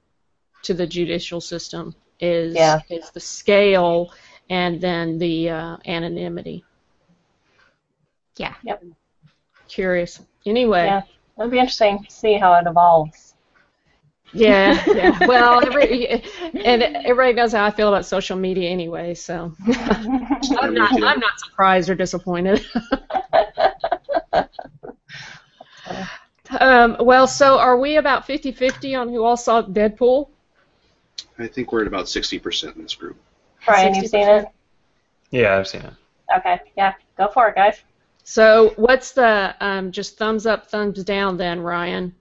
to 0.63 0.73
the 0.73 0.87
judicial 0.87 1.39
system 1.41 1.95
is 2.19 2.55
Yeah. 2.55 2.79
is 2.89 3.11
the 3.11 3.19
scale 3.19 4.11
and 4.49 4.81
then 4.81 5.19
the 5.19 5.49
uh, 5.49 5.77
anonymity. 5.85 6.65
Yeah. 8.37 8.55
Yep. 8.63 8.83
Curious. 9.67 10.21
Anyway. 10.45 10.85
Yeah. 10.85 11.01
It'll 11.37 11.49
be 11.51 11.59
interesting 11.59 12.03
to 12.03 12.11
see 12.11 12.35
how 12.37 12.53
it 12.55 12.67
evolves. 12.67 13.32
Yeah, 14.33 14.83
yeah. 14.87 15.17
Well, 15.27 15.63
every, 15.65 16.07
and 16.07 16.83
everybody 16.83 17.33
knows 17.33 17.51
how 17.53 17.65
I 17.65 17.71
feel 17.71 17.87
about 17.89 18.05
social 18.05 18.35
media 18.37 18.69
anyway, 18.69 19.13
so 19.13 19.53
I'm 19.67 20.73
not, 20.73 20.91
I'm 20.93 21.19
not 21.19 21.39
surprised 21.39 21.89
or 21.89 21.95
disappointed. 21.95 22.65
um, 26.59 26.97
well, 26.99 27.27
so 27.27 27.59
are 27.59 27.77
we 27.77 27.97
about 27.97 28.27
50-50 28.27 28.99
on 28.99 29.09
who 29.09 29.23
all 29.23 29.37
saw 29.37 29.61
Deadpool? 29.61 30.29
I 31.39 31.47
think 31.47 31.71
we're 31.71 31.81
at 31.81 31.87
about 31.87 32.07
sixty 32.07 32.39
percent 32.39 32.75
in 32.75 32.83
this 32.83 32.95
group. 32.95 33.17
Brian, 33.65 33.95
you've 33.95 34.07
seen 34.07 34.27
it? 34.27 34.45
Yeah, 35.31 35.57
I've 35.57 35.67
seen 35.67 35.81
it. 35.81 35.93
Okay. 36.37 36.59
Yeah. 36.77 36.93
Go 37.17 37.27
for 37.27 37.47
it, 37.49 37.55
guys. 37.55 37.81
So 38.23 38.73
what's 38.75 39.11
the 39.11 39.55
um, 39.59 39.91
just 39.91 40.17
thumbs 40.17 40.45
up, 40.45 40.67
thumbs 40.67 41.03
down 41.03 41.37
then, 41.37 41.59
Ryan? 41.59 42.15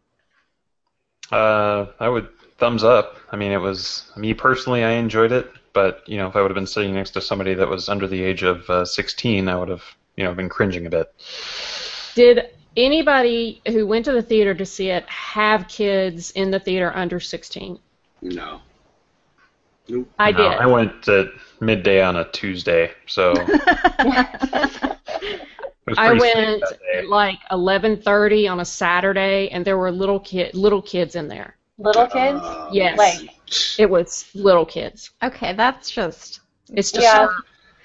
Uh, 1.32 1.86
I 1.98 2.08
would 2.08 2.28
thumbs 2.58 2.84
up. 2.84 3.16
I 3.30 3.36
mean, 3.36 3.52
it 3.52 3.60
was 3.60 4.10
me 4.16 4.34
personally. 4.34 4.84
I 4.84 4.92
enjoyed 4.92 5.32
it, 5.32 5.50
but 5.72 6.06
you 6.06 6.18
know, 6.18 6.28
if 6.28 6.36
I 6.36 6.42
would 6.42 6.50
have 6.50 6.54
been 6.54 6.66
sitting 6.66 6.94
next 6.94 7.10
to 7.12 7.20
somebody 7.20 7.54
that 7.54 7.68
was 7.68 7.88
under 7.88 8.06
the 8.06 8.22
age 8.22 8.42
of 8.42 8.68
uh, 8.70 8.84
16, 8.84 9.48
I 9.48 9.56
would 9.56 9.68
have 9.68 9.82
you 10.16 10.24
know 10.24 10.34
been 10.34 10.48
cringing 10.48 10.86
a 10.86 10.90
bit. 10.90 11.12
Did 12.14 12.50
anybody 12.76 13.62
who 13.66 13.86
went 13.86 14.04
to 14.04 14.12
the 14.12 14.22
theater 14.22 14.54
to 14.54 14.66
see 14.66 14.90
it 14.90 15.08
have 15.08 15.68
kids 15.68 16.30
in 16.32 16.50
the 16.50 16.60
theater 16.60 16.92
under 16.94 17.18
16? 17.18 17.78
No. 18.20 18.60
Nope. 19.88 20.08
I 20.18 20.30
No, 20.30 20.38
did. 20.38 20.46
I 20.46 20.66
went 20.66 21.08
at 21.08 21.26
midday 21.60 22.02
on 22.02 22.16
a 22.16 22.30
Tuesday, 22.30 22.92
so 23.06 23.32
it 23.32 23.48
was 24.04 25.38
I 25.98 26.12
went 26.12 26.62
at 26.94 27.08
like 27.08 27.38
11:30 27.50 28.48
on 28.50 28.60
a 28.60 28.64
Saturday, 28.64 29.48
and 29.50 29.64
there 29.64 29.76
were 29.78 29.90
little 29.90 30.20
kid, 30.20 30.54
little 30.54 30.82
kids 30.82 31.16
in 31.16 31.28
there. 31.28 31.56
Little 31.78 32.06
kids? 32.06 32.40
Uh, 32.40 32.68
Yes. 32.72 32.98
Like- 32.98 33.30
It 33.78 33.90
was 33.90 34.30
little 34.34 34.64
kids. 34.64 35.10
Okay, 35.22 35.52
that's 35.54 35.90
just. 35.90 36.40
It's 36.72 36.92
just 36.92 37.04
Yeah. 37.04 37.28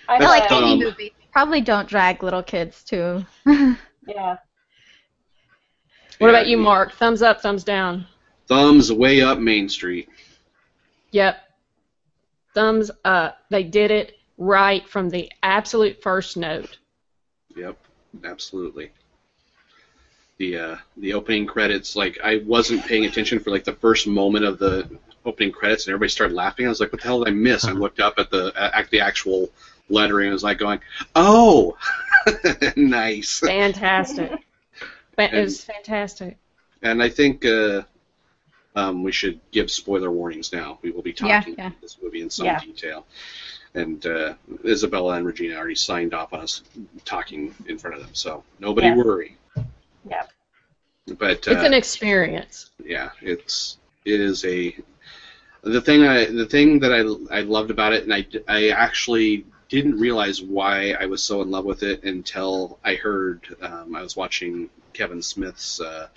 I 0.07 0.15
I 0.15 0.19
feel 0.19 0.27
like 0.29 0.47
thought- 0.49 0.63
any 0.63 0.77
movie. 0.83 1.13
Probably 1.33 1.61
don't 1.61 1.87
drag 1.87 2.23
little 2.23 2.43
kids 2.43 2.83
to. 2.85 3.25
Yeah. 4.07 4.37
What 6.19 6.27
Yeah, 6.27 6.29
about 6.29 6.47
you, 6.47 6.57
Mark? 6.57 6.93
Thumbs 6.93 7.21
up, 7.21 7.41
thumbs 7.41 7.63
down. 7.65 8.07
Thumbs 8.47 8.91
way 8.91 9.21
up 9.21 9.37
Main 9.37 9.67
Street. 9.67 10.07
Yep. 11.11 11.37
Thumbs 12.53 12.89
up. 13.03 13.39
They 13.49 13.63
did 13.63 13.91
it 13.91 14.13
right 14.37 14.87
from 14.87 15.09
the 15.09 15.29
absolute 15.43 16.01
first 16.01 16.37
note. 16.37 16.77
Yep, 17.55 17.77
absolutely. 18.23 18.91
The 20.37 20.57
uh, 20.57 20.75
the 20.97 21.13
opening 21.13 21.47
credits, 21.47 21.95
like 21.95 22.19
I 22.23 22.37
wasn't 22.37 22.85
paying 22.85 23.05
attention 23.05 23.39
for 23.39 23.49
like 23.49 23.63
the 23.63 23.73
first 23.73 24.05
moment 24.05 24.45
of 24.45 24.59
the 24.59 24.87
opening 25.25 25.51
credits, 25.51 25.85
and 25.85 25.93
everybody 25.93 26.09
started 26.09 26.35
laughing. 26.35 26.67
I 26.67 26.69
was 26.69 26.79
like, 26.79 26.91
"What 26.91 27.01
the 27.01 27.07
hell 27.07 27.19
did 27.23 27.29
I 27.29 27.31
miss?" 27.31 27.65
I 27.65 27.71
looked 27.71 27.99
up 27.99 28.19
at 28.19 28.29
the 28.29 28.51
at 28.55 28.87
the 28.91 28.99
actual 28.99 29.49
lettering. 29.89 30.27
and 30.27 30.33
was 30.33 30.43
like 30.43 30.59
going, 30.59 30.79
"Oh, 31.15 31.75
nice." 32.75 33.39
Fantastic. 33.39 34.31
Fa- 35.15 35.35
It 35.35 35.43
was 35.43 35.63
fantastic. 35.63 36.37
And 36.83 37.01
I 37.01 37.09
think 37.09 37.43
uh, 37.45 37.81
um, 38.75 39.01
we 39.01 39.11
should 39.11 39.39
give 39.51 39.71
spoiler 39.71 40.11
warnings 40.11 40.53
now. 40.53 40.77
We 40.83 40.91
will 40.91 41.01
be 41.01 41.15
Yeah, 41.19 41.41
talking 41.41 41.55
yeah. 41.57 41.67
about 41.67 41.81
this 41.81 41.97
movie 42.01 42.21
in 42.21 42.29
some 42.29 42.45
Yeah. 42.45 42.59
detail. 42.59 43.05
And 43.77 44.05
uh, 44.05 44.33
Isabella 44.65 45.15
and 45.15 45.25
Regina 45.25 45.55
already 45.55 45.75
signed 45.75 46.13
off 46.13 46.33
on 46.33 46.39
us 46.41 46.63
talking 47.05 47.53
in 47.67 47.77
front 47.77 47.95
of 47.95 48.01
them, 48.01 48.09
so 48.13 48.43
nobody 48.59 48.87
Yeah. 48.87 48.95
worry. 48.95 49.37
Yeah. 50.09 50.23
But 51.17 51.37
It's 51.37 51.47
uh, 51.47 51.65
an 51.65 51.73
experience. 51.73 52.71
yeah, 52.83 53.09
it's 53.21 53.77
it 54.05 54.19
is 54.19 54.43
a 54.45 54.75
the 55.63 55.81
thing 55.81 56.03
I 56.03 56.25
the 56.25 56.45
thing 56.45 56.79
that 56.79 56.93
I 56.93 57.01
I 57.39 57.41
loved 57.41 57.71
about 57.71 57.93
it, 57.93 58.03
and 58.03 58.13
I 58.13 58.25
I 58.47 58.69
actually 58.69 59.45
didn't 59.69 59.99
realize 59.99 60.41
why 60.41 60.91
I 60.99 61.05
was 61.05 61.21
so 61.23 61.41
in 61.41 61.51
love 61.51 61.65
with 61.65 61.83
it 61.83 62.03
until 62.03 62.79
I 62.83 62.95
heard 62.95 63.39
um, 63.61 63.95
I 63.95 64.01
was 64.01 64.15
watching 64.15 64.69
Kevin 64.93 65.21
Smith's 65.21 65.79
uh, 65.81 66.07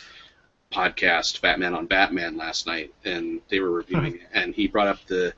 podcast 0.73 1.41
Fatman 1.41 1.77
on 1.77 1.87
Batman 1.87 2.37
last 2.37 2.67
night, 2.67 2.93
and 3.05 3.41
they 3.49 3.61
were 3.61 3.71
reviewing 3.73 4.15
it, 4.17 4.21
and 4.33 4.55
he 4.55 4.67
brought 4.67 4.89
up 4.89 4.99
the 5.07 5.33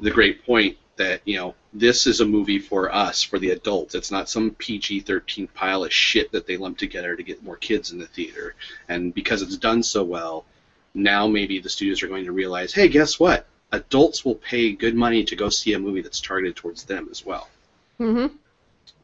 the 0.00 0.10
great 0.10 0.44
point 0.44 0.76
that 0.96 1.20
you 1.24 1.36
know 1.36 1.54
this 1.72 2.06
is 2.06 2.20
a 2.20 2.26
movie 2.26 2.58
for 2.58 2.94
us 2.94 3.22
for 3.22 3.38
the 3.38 3.50
adults. 3.50 3.94
It's 3.94 4.10
not 4.10 4.28
some 4.28 4.52
pg-13 4.52 5.52
pile 5.52 5.84
of 5.84 5.92
shit 5.92 6.32
that 6.32 6.46
they 6.46 6.56
lump 6.56 6.78
together 6.78 7.14
to 7.14 7.22
get 7.22 7.42
more 7.42 7.56
kids 7.56 7.92
in 7.92 7.98
the 7.98 8.06
theater. 8.06 8.54
And 8.88 9.14
because 9.14 9.42
it's 9.42 9.56
done 9.56 9.82
so 9.82 10.02
well 10.04 10.44
now 10.94 11.28
maybe 11.28 11.60
the 11.60 11.68
studios 11.68 12.02
are 12.02 12.08
going 12.08 12.24
to 12.24 12.32
realize 12.32 12.72
hey 12.72 12.88
guess 12.88 13.20
what? 13.20 13.46
Adults 13.70 14.24
will 14.24 14.34
pay 14.34 14.72
good 14.72 14.94
money 14.94 15.24
to 15.24 15.36
go 15.36 15.50
see 15.50 15.74
a 15.74 15.78
movie 15.78 16.00
that's 16.00 16.20
targeted 16.20 16.56
towards 16.56 16.84
them 16.84 17.08
as 17.10 17.24
well. 17.24 17.48
Hmm 17.98 18.28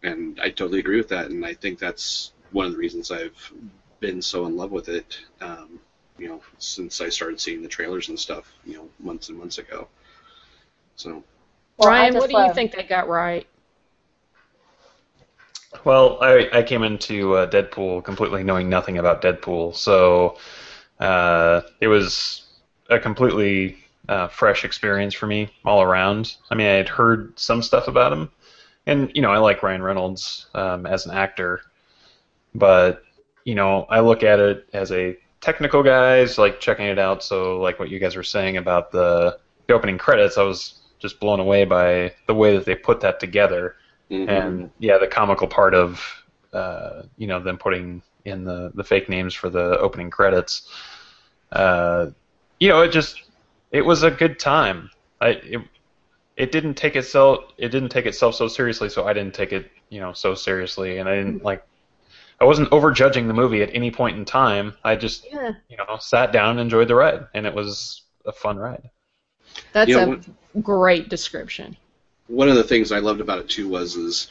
and 0.05 0.38
i 0.40 0.50
totally 0.50 0.79
agree 0.79 0.98
with 0.98 1.09
that. 1.09 1.31
And 1.31 1.44
i 1.44 1.55
think 1.55 1.79
that's 1.79 2.33
one 2.53 2.66
of 2.66 2.72
the 2.72 2.79
reasons 2.79 3.11
i've 3.11 3.53
been 3.98 4.22
so 4.22 4.46
in 4.46 4.57
love 4.57 4.70
with 4.70 4.88
it 4.88 5.18
um, 5.40 5.81
you 6.18 6.29
know 6.29 6.40
since 6.59 7.00
i 7.00 7.09
started 7.09 7.40
seeing 7.40 7.62
the 7.62 7.68
trailers 7.68 8.09
and 8.09 8.20
stuff 8.20 8.53
you 8.64 8.74
know 8.74 8.88
months 9.00 9.29
and 9.29 9.38
months 9.38 9.59
ago. 9.59 9.88
So 10.96 11.24
Well, 11.76 11.88
Ryan, 11.88 12.14
what 12.14 12.30
do 12.30 12.38
you 12.38 12.54
think 12.54 12.72
they 12.72 12.84
got 12.84 13.08
right? 13.08 13.46
Well, 15.84 16.18
I, 16.22 16.48
I 16.52 16.62
came 16.62 16.82
into 16.82 17.34
uh, 17.34 17.50
Deadpool 17.50 18.04
completely 18.04 18.44
knowing 18.44 18.68
nothing 18.68 18.98
about 18.98 19.20
Deadpool, 19.20 19.74
so 19.74 20.38
uh, 21.00 21.62
it 21.80 21.88
was 21.88 22.46
a 22.88 22.98
completely 22.98 23.78
uh, 24.08 24.28
fresh 24.28 24.64
experience 24.64 25.14
for 25.14 25.26
me 25.26 25.50
all 25.64 25.82
around. 25.82 26.37
I 26.50 26.54
mean, 26.54 26.66
I 26.66 26.74
had 26.74 26.88
heard 26.88 27.38
some 27.38 27.62
stuff 27.62 27.88
about 27.88 28.12
him, 28.12 28.30
and 28.87 29.10
you 29.14 29.20
know, 29.20 29.30
I 29.30 29.38
like 29.38 29.62
Ryan 29.62 29.82
Reynolds 29.82 30.46
um, 30.54 30.87
as 30.87 31.06
an 31.06 31.12
actor, 31.12 31.60
but 32.54 33.02
you 33.44 33.54
know, 33.54 33.87
I 33.90 34.00
look 34.00 34.22
at 34.22 34.38
it 34.38 34.68
as 34.72 34.92
a 34.92 35.18
technical 35.40 35.82
guy, 35.82 36.24
so 36.24 36.40
like 36.40 36.60
checking 36.60 36.87
it 36.87 36.98
out. 36.98 37.22
So, 37.22 37.60
like 37.60 37.78
what 37.78 37.90
you 37.90 37.98
guys 37.98 38.16
were 38.16 38.22
saying 38.22 38.56
about 38.56 38.90
the, 38.90 39.38
the 39.66 39.74
opening 39.74 39.98
credits, 39.98 40.38
I 40.38 40.42
was 40.44 40.80
just 40.98 41.20
blown 41.20 41.40
away 41.40 41.64
by 41.64 42.12
the 42.26 42.35
way 42.35 42.57
that 42.57 42.64
they 42.64 42.74
put 42.74 43.00
that 43.00 43.20
together 43.20 43.76
mhm. 44.11 44.28
and 44.28 44.70
yeah, 44.78 44.98
the 44.98 45.07
comical 45.07 45.46
part 45.46 45.74
of 45.74 46.24
uh, 46.52 47.02
you 47.16 47.26
know 47.26 47.40
them 47.40 47.59
putting 47.59 48.02
in 48.24 48.44
the 48.44 48.70
the 48.74 48.85
fake 48.85 49.09
names 49.09 49.35
for 49.35 49.50
the 49.50 49.78
opening 49.78 50.11
credits. 50.11 50.68
Uh, 51.52 52.11
you 52.61 52.68
know, 52.68 52.83
it 52.83 52.92
just 52.92 53.22
it 53.72 53.83
was 53.85 54.02
a 54.02 54.11
good 54.11 54.38
time. 54.38 54.90
I 55.20 55.28
it, 55.28 55.61
it 56.37 56.52
didn't 56.52 56.74
take 56.74 56.96
itself 56.96 57.52
it 57.59 57.68
didn't 57.68 57.90
take 57.90 58.07
itself 58.07 58.35
so 58.35 58.48
seriously, 58.48 58.88
so 58.88 59.07
I 59.07 59.12
didn't 59.12 59.35
take 59.35 59.52
it 59.52 59.70
you 59.90 60.00
know 60.00 60.12
so 60.12 60.35
seriously, 60.35 60.98
and 60.98 61.09
I 61.09 61.16
didn't 61.16 61.44
like. 61.44 61.64
I 62.40 62.44
wasn't 62.46 62.70
overjudging 62.70 63.28
the 63.28 63.33
movie 63.33 63.62
at 63.62 63.70
any 63.72 63.92
point 63.92 64.18
in 64.18 64.24
time. 64.24 64.74
I 64.83 64.96
just, 64.96 65.24
Yeah. 65.33 65.52
you 65.68 65.76
know, 65.76 65.96
sat 66.00 66.33
down 66.33 66.50
and 66.50 66.61
enjoyed 66.61 66.88
the 66.88 66.96
ride, 66.96 67.28
and 67.33 67.46
it 67.46 67.54
was 67.54 68.02
a 68.26 68.33
fun 68.33 68.57
ride. 68.59 68.90
That's 69.72 69.88
You 69.88 69.98
a 69.98 70.06
know, 70.06 70.20
great 70.62 71.08
description. 71.08 71.76
one 72.28 72.48
of 72.48 72.56
the 72.56 72.64
things 72.64 72.92
I 72.92 72.98
loved 72.98 73.20
about 73.20 73.38
it 73.40 73.48
too 73.48 73.68
was 73.68 73.96
is 73.96 74.28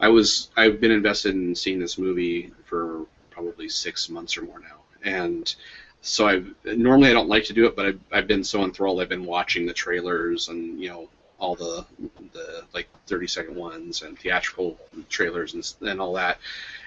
I 0.00 0.08
was 0.08 0.50
I've 0.56 0.80
been 0.80 0.90
invested 0.90 1.34
in 1.34 1.54
seeing 1.54 1.78
this 1.80 1.98
movie 1.98 2.52
for 2.64 3.06
probably 3.30 3.68
six 3.68 4.08
months 4.08 4.36
or 4.36 4.42
more 4.42 4.60
now, 4.60 4.82
and 5.04 5.54
so 6.02 6.28
I 6.28 6.42
normally 6.74 7.10
I 7.10 7.12
don't 7.12 7.28
like 7.28 7.44
to 7.44 7.52
do 7.52 7.66
it, 7.66 7.76
but 7.76 7.86
I've, 7.86 8.00
I've 8.12 8.26
been 8.26 8.44
so 8.44 8.62
enthralled. 8.64 9.00
I've 9.00 9.08
been 9.08 9.24
watching 9.24 9.66
the 9.66 9.72
trailers 9.72 10.48
and 10.48 10.80
you 10.80 10.88
know 10.88 11.08
all 11.38 11.54
the 11.56 11.84
the 12.32 12.64
like 12.74 12.88
30 13.06 13.26
second 13.26 13.56
ones 13.56 14.02
and 14.02 14.18
theatrical 14.18 14.78
trailers 15.08 15.54
and, 15.54 15.90
and 15.90 16.00
all 16.00 16.12
that, 16.14 16.38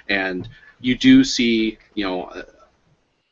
and 0.09 0.47
you 0.81 0.95
do 0.97 1.23
see 1.23 1.77
you 1.95 2.05
know. 2.05 2.43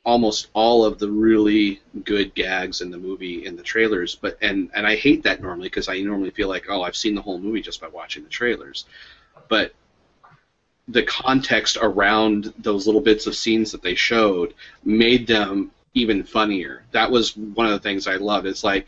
Almost 0.06 0.48
all 0.54 0.86
of 0.86 1.00
the 1.00 1.10
really 1.10 1.82
good 2.04 2.34
gags 2.36 2.80
in 2.80 2.92
the 2.92 2.98
movie 2.98 3.46
in 3.46 3.56
the 3.56 3.64
trailers. 3.64 4.16
But 4.16 4.38
and 4.42 4.70
and 4.74 4.88
I 4.88 4.96
hate 4.96 5.24
that 5.24 5.42
normally 5.42 5.68
because 5.68 5.90
I 5.90 6.00
normally 6.00 6.30
feel 6.32 6.48
like 6.48 6.66
oh 6.70 6.84
I've 6.84 6.96
seen 6.96 7.16
the 7.16 7.22
whole 7.22 7.40
movie 7.40 7.62
just 7.62 7.82
by 7.82 7.88
watching 7.88 8.24
the 8.24 8.30
trailers, 8.30 8.86
but 9.50 9.74
the 10.88 11.04
context 11.04 11.78
around 11.82 12.54
those 12.60 12.86
little 12.86 13.02
bits 13.02 13.26
of 13.26 13.36
scenes 13.36 13.72
that 13.72 13.82
they 13.82 13.96
showed 13.96 14.54
made 14.84 15.26
them 15.26 15.72
even 15.96 16.24
funnier. 16.24 16.84
That 16.92 17.10
was 17.10 17.36
one 17.36 17.66
of 17.66 17.72
the 17.72 17.80
things 17.80 18.08
I 18.08 18.18
loved. 18.18 18.46
It's 18.46 18.64
like 18.64 18.86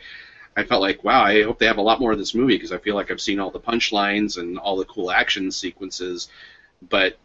I 0.56 0.64
felt 0.64 0.82
like, 0.82 1.02
wow, 1.02 1.22
I 1.22 1.42
hope 1.42 1.58
they 1.58 1.66
have 1.66 1.78
a 1.78 1.82
lot 1.82 2.00
more 2.00 2.12
of 2.12 2.18
this 2.18 2.34
movie 2.34 2.54
because 2.54 2.72
I 2.72 2.78
feel 2.78 2.94
like 2.94 3.10
I've 3.10 3.20
seen 3.20 3.40
all 3.40 3.50
the 3.50 3.60
punchlines 3.60 4.38
and 4.38 4.58
all 4.58 4.76
the 4.76 4.84
cool 4.84 5.10
action 5.10 5.50
sequences, 5.50 6.28
but 6.88 7.16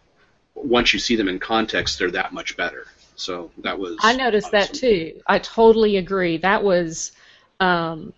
once 0.55 0.93
you 0.93 0.99
see 0.99 1.15
them 1.15 1.27
in 1.27 1.39
context, 1.39 1.99
they're 1.99 2.11
that 2.11 2.33
much 2.33 2.55
better. 2.55 2.85
So 3.15 3.51
that 3.59 3.77
was. 3.77 3.97
I 4.01 4.15
noticed 4.15 4.51
that 4.51 4.73
too. 4.73 5.21
I 5.27 5.39
totally 5.39 5.97
agree. 5.97 6.37
That 6.37 6.63
was, 6.63 7.11
um, 7.59 8.13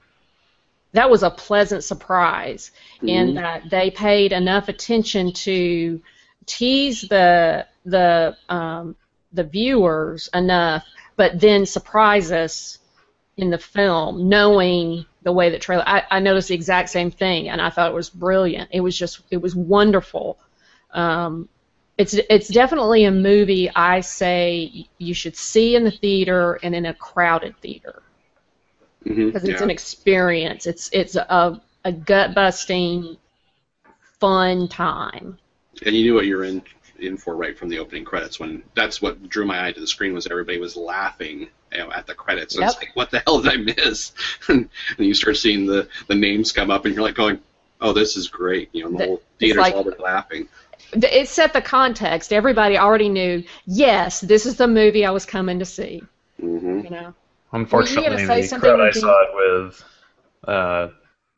that 0.93 1.09
was 1.09 1.23
a 1.23 1.29
pleasant 1.29 1.83
surprise 1.83 2.71
in 3.01 3.33
Mhm. 3.33 3.35
that 3.35 3.69
they 3.69 3.91
paid 3.91 4.31
enough 4.31 4.69
attention 4.69 5.33
to 5.33 6.01
tease 6.45 7.01
the 7.01 7.65
the 7.85 8.35
um, 8.49 8.95
the 9.33 9.43
viewers 9.43 10.29
enough, 10.33 10.85
but 11.17 11.39
then 11.39 11.65
surprise 11.65 12.31
us 12.31 12.79
in 13.37 13.49
the 13.49 13.57
film, 13.57 14.29
knowing 14.29 15.05
the 15.23 15.31
way 15.31 15.49
that 15.49 15.61
trailer. 15.61 15.83
I, 15.85 16.03
I 16.09 16.19
noticed 16.19 16.47
the 16.47 16.55
exact 16.55 16.89
same 16.89 17.11
thing, 17.11 17.49
and 17.49 17.61
I 17.61 17.69
thought 17.69 17.91
it 17.91 17.95
was 17.95 18.09
brilliant. 18.09 18.69
It 18.71 18.79
was 18.79 18.97
just 18.97 19.21
it 19.29 19.41
was 19.41 19.55
wonderful. 19.55 20.37
Um, 20.91 21.49
it's 21.97 22.13
it's 22.13 22.47
definitely 22.49 23.05
a 23.05 23.11
movie 23.11 23.69
I 23.75 24.01
say 24.01 24.87
you 24.97 25.13
should 25.13 25.35
see 25.35 25.75
in 25.75 25.83
the 25.83 25.91
theater 25.91 26.59
and 26.61 26.75
in 26.75 26.85
a 26.85 26.93
crowded 26.93 27.57
theater 27.61 28.01
mm-hmm. 29.05 29.27
because 29.27 29.43
it's 29.43 29.59
yeah. 29.59 29.63
an 29.63 29.69
experience. 29.69 30.65
It's 30.65 30.89
it's 30.91 31.15
a 31.15 31.61
a 31.85 31.91
gut 31.91 32.33
busting, 32.33 33.17
fun 34.19 34.67
time. 34.67 35.37
and 35.85 35.95
you 35.95 36.03
knew 36.03 36.13
what 36.15 36.25
you 36.25 36.37
were 36.37 36.43
in 36.43 36.61
in 36.99 37.17
for 37.17 37.35
right 37.35 37.57
from 37.57 37.67
the 37.69 37.77
opening 37.77 38.05
credits 38.05 38.39
when 38.39 38.63
that's 38.73 39.01
what 39.01 39.27
drew 39.27 39.45
my 39.45 39.67
eye 39.67 39.71
to 39.71 39.81
the 39.81 39.87
screen 39.87 40.13
was 40.13 40.27
everybody 40.27 40.57
was 40.59 40.77
laughing 40.77 41.47
you 41.75 41.83
know, 41.83 41.91
at 41.91 42.07
the 42.07 42.13
credits. 42.13 42.55
And 42.55 42.63
It's 42.65 42.77
like, 42.77 42.95
what 42.95 43.11
the 43.11 43.21
hell 43.25 43.41
did 43.41 43.51
I 43.51 43.57
miss? 43.57 44.13
and 44.47 44.69
you 44.97 45.13
start 45.13 45.37
seeing 45.37 45.65
the, 45.65 45.87
the 46.07 46.15
names 46.15 46.51
come 46.51 46.71
up, 46.71 46.85
and 46.85 46.93
you're 46.93 47.03
like 47.03 47.15
going, 47.15 47.39
oh, 47.81 47.93
this 47.93 48.17
is 48.17 48.27
great. 48.27 48.69
You 48.71 48.83
know, 48.83 48.91
the 48.91 48.97
The- 48.97 49.05
whole 49.05 49.21
theater's 49.39 49.61
like- 49.61 49.75
all 49.75 49.83
there 49.83 49.95
laughing. 49.99 50.47
Th- 50.91 51.13
It 51.13 51.27
set 51.27 51.53
the 51.53 51.61
context. 51.61 52.31
Everybody 52.33 52.77
already 52.77 53.09
knew. 53.09 53.43
Yes, 53.65 54.21
this 54.21 54.45
is 54.45 54.57
the 54.57 54.67
movie 54.67 55.05
I 55.05 55.11
was 55.11 55.25
coming 55.25 55.59
to 55.59 55.65
see. 55.65 56.03
hmm 56.39 56.81
You 56.81 56.89
know. 56.89 57.13
Unfortunately, 57.51 58.25
say 58.25 58.41
the 58.47 58.59
crowd 58.59 58.79
I 58.81 58.91
saw 58.91 59.23
it 59.23 59.29
with 59.35 59.83
uh, 60.47 60.87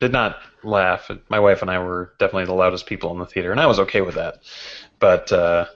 did 0.00 0.12
not 0.12 0.38
laugh. 0.64 1.10
My 1.28 1.40
wife 1.40 1.62
and 1.62 1.70
I 1.70 1.78
were 1.78 2.12
definitely 2.18 2.46
the 2.46 2.54
loudest 2.54 2.86
people 2.86 3.12
in 3.12 3.18
the 3.18 3.26
theater, 3.26 3.52
and 3.52 3.60
I 3.60 3.66
was 3.66 3.78
okay 3.80 4.00
with 4.00 4.16
that. 4.16 4.38
But 4.98 5.30
uh, 5.32 5.66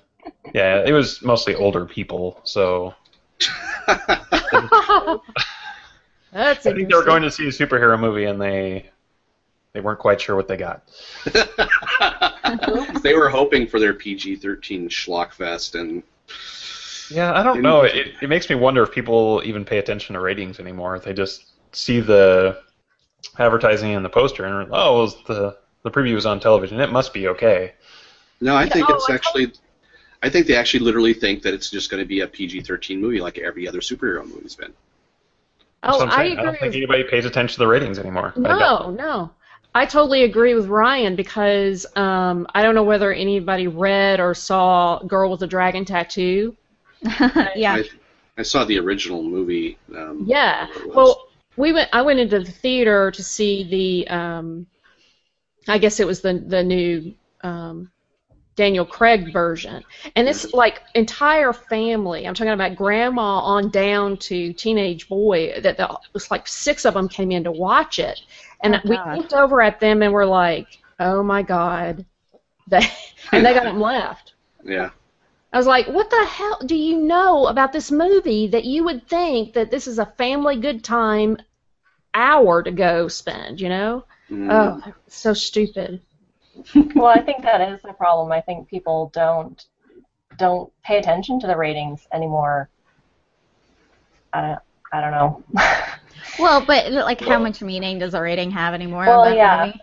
yeah, 0.53 0.83
it 0.85 0.93
was 0.93 1.23
mostly 1.23 1.55
older 1.55 1.87
people, 1.87 2.41
so 2.45 2.95
That's 6.33 6.67
I 6.67 6.73
think 6.73 6.89
they 6.89 6.95
were 6.95 7.05
going 7.05 7.23
to 7.23 7.31
see 7.31 7.45
a 7.47 7.51
superhero 7.51 7.99
movie, 7.99 8.25
and 8.25 8.41
they 8.41 8.91
they 9.73 9.81
weren't 9.81 9.99
quite 9.99 10.21
sure 10.21 10.37
what 10.37 10.49
they 10.49 10.57
got. 10.57 10.83
they 13.03 13.15
were 13.15 13.29
hoping 13.29 13.67
for 13.67 13.79
their 13.79 13.95
PG-13 13.95 14.89
schlockfest, 14.89 15.79
and 15.79 16.03
Yeah, 17.11 17.33
I 17.33 17.43
don't 17.43 17.63
know. 17.63 17.83
It, 17.83 18.15
it 18.21 18.29
makes 18.29 18.49
me 18.49 18.57
wonder 18.57 18.83
if 18.83 18.93
people 18.93 19.43
even 19.45 19.65
pay 19.65 19.79
attention 19.79 20.15
to 20.15 20.21
ratings 20.21 20.61
anymore. 20.61 20.99
They 20.99 21.13
just 21.13 21.45
see 21.73 22.01
the 22.01 22.61
advertising 23.39 23.95
and 23.95 24.05
the 24.05 24.11
poster 24.11 24.45
and 24.45 24.69
oh, 24.73 24.99
well, 24.99 25.07
the 25.27 25.57
the 25.83 25.91
preview 25.91 26.15
was 26.15 26.27
on 26.27 26.41
television. 26.41 26.81
It 26.81 26.93
must 26.93 27.13
be 27.13 27.29
okay. 27.29 27.73
no, 28.41 28.57
I 28.57 28.69
think 28.69 28.89
oh, 28.89 28.95
it's 28.95 29.11
I 29.11 29.15
actually. 29.15 29.53
I 30.25 30.31
think 30.31 30.47
they 30.47 30.55
actually 30.55 30.81
literally 30.81 31.15
think 31.15 31.43
that 31.43 31.53
it's 31.53 31.69
just 31.69 31.91
going 31.91 32.01
to 32.01 32.07
be 32.07 32.21
a 32.21 32.29
PG-13 32.29 33.01
movie 33.01 33.21
like 33.21 33.39
every 33.39 33.67
other 33.67 33.81
superhero 33.81 34.25
movie's 34.25 34.55
been. 34.55 34.73
Oh, 35.83 36.01
I'm 36.01 36.11
I 36.11 36.17
saying. 36.17 36.39
I 36.39 36.43
agree. 36.43 36.45
don't 36.45 36.61
think 36.61 36.77
anybody 36.77 37.03
pays 37.03 37.25
attention 37.25 37.55
to 37.55 37.59
the 37.59 37.67
ratings 37.67 37.99
anymore. 37.99 38.33
No, 38.37 38.57
don't. 38.59 38.97
no. 38.97 39.33
I 39.75 39.87
totally 39.87 40.25
agree 40.25 40.55
with 40.55 40.67
Ryan 40.67 41.17
because 41.17 41.87
um, 41.97 42.47
I 42.55 42.63
don't 42.63 42.75
know 42.75 42.83
whether 42.83 43.13
anybody 43.13 43.69
read 43.69 44.21
or 44.21 44.35
saw 44.35 44.99
Girl 45.01 45.31
with 45.31 45.43
a 45.43 45.47
Dragon 45.47 45.85
Tattoo. 45.85 46.55
yeah. 47.57 47.77
I, 47.77 47.85
I 48.39 48.43
saw 48.43 48.65
the 48.65 48.79
original 48.79 49.23
movie. 49.23 49.79
Um, 49.97 50.25
Yeah. 50.27 50.67
whatever 50.67 50.81
it 50.81 50.87
was. 50.89 50.97
Well, 50.97 51.29
we 51.57 51.73
went. 51.73 51.89
I 51.93 52.03
went 52.03 52.21
into 52.21 52.41
the 52.41 52.51
theater 52.51 53.11
to 53.11 53.23
see 53.23 53.65
the. 53.65 54.15
Um, 54.15 54.67
I 55.69 55.79
guess 55.79 56.01
it 56.01 56.07
was 56.07 56.21
the 56.21 56.35
the 56.47 56.63
new 56.63 57.15
um, 57.43 57.91
Daniel 58.57 58.85
Craig 58.85 59.33
version, 59.33 59.83
and 60.17 60.27
this 60.27 60.53
like 60.53 60.83
entire 60.95 61.53
family. 61.53 62.27
I'm 62.27 62.35
talking 62.35 62.53
about 62.53 62.75
grandma 62.77 63.39
on 63.41 63.71
down 63.71 64.17
to 64.19 64.53
teenage 64.53 65.09
boy. 65.09 65.61
That 65.61 65.77
the, 65.77 65.85
it 65.85 66.15
was 66.15 66.31
like 66.31 66.49
six 66.49 66.85
of 66.85 66.95
them 66.95 67.09
came 67.09 67.31
in 67.31 67.45
to 67.45 67.53
watch 67.53 67.99
it, 67.99 68.21
and 68.63 68.77
Oh, 68.77 68.81
we 68.85 68.99
looked 69.13 69.33
over 69.35 69.61
at 69.63 69.81
them 69.81 70.03
and 70.03 70.13
we're 70.13 70.25
like, 70.27 70.81
"Oh 71.01 71.23
my 71.23 71.43
god!" 71.43 72.07
They, 72.69 72.83
and 73.33 73.45
they 73.45 73.55
got 73.55 73.65
them 73.65 73.81
left. 73.81 74.35
yeah. 74.65 74.91
I 75.53 75.57
was 75.59 75.67
like, 75.67 75.87
what 75.89 76.11
the 76.11 76.25
hell 76.27 76.59
do 76.67 76.75
you 76.75 76.99
know 76.99 77.47
about 77.47 77.73
this 77.73 77.91
movie 77.91 78.47
that 78.49 78.65
you 78.65 78.85
would 78.85 79.07
think 79.09 79.55
that 79.55 79.71
this 79.71 79.87
is 79.87 79.99
a 79.99 80.07
family 80.07 80.57
good 80.57 80.85
time 80.85 81.39
hour 82.15 82.63
to 82.63 82.71
go 82.71 83.09
spend, 83.09 83.61
you 83.61 83.69
know? 83.69 84.05
Mhm. 84.31 84.83
Oh, 84.83 84.93
so 85.09 85.33
stupid. 85.35 86.01
well, 86.95 87.07
I 87.07 87.21
think 87.21 87.43
that 87.43 87.61
is 87.61 87.83
the 87.83 87.93
problem. 87.93 88.33
I 88.33 88.41
think 88.41 88.69
people 88.69 89.11
don't 89.15 89.65
don't 90.39 90.73
pay 90.83 90.99
attention 90.99 91.41
to 91.41 91.47
the 91.47 91.57
ratings 91.57 92.07
anymore. 92.13 92.69
I 94.33 94.41
don't 94.43 94.61
I 94.93 95.01
don't 95.01 95.11
know. 95.13 95.43
Well, 96.39 96.65
but 96.65 96.93
like, 96.93 97.21
how 97.21 97.39
much 97.39 97.63
meaning 97.63 97.99
does 97.99 98.15
a 98.15 98.21
rating 98.21 98.51
have 98.51 98.75
anymore? 98.75 99.05
Well, 99.07 99.35
yeah. 99.35 99.67
movie? 99.67 99.81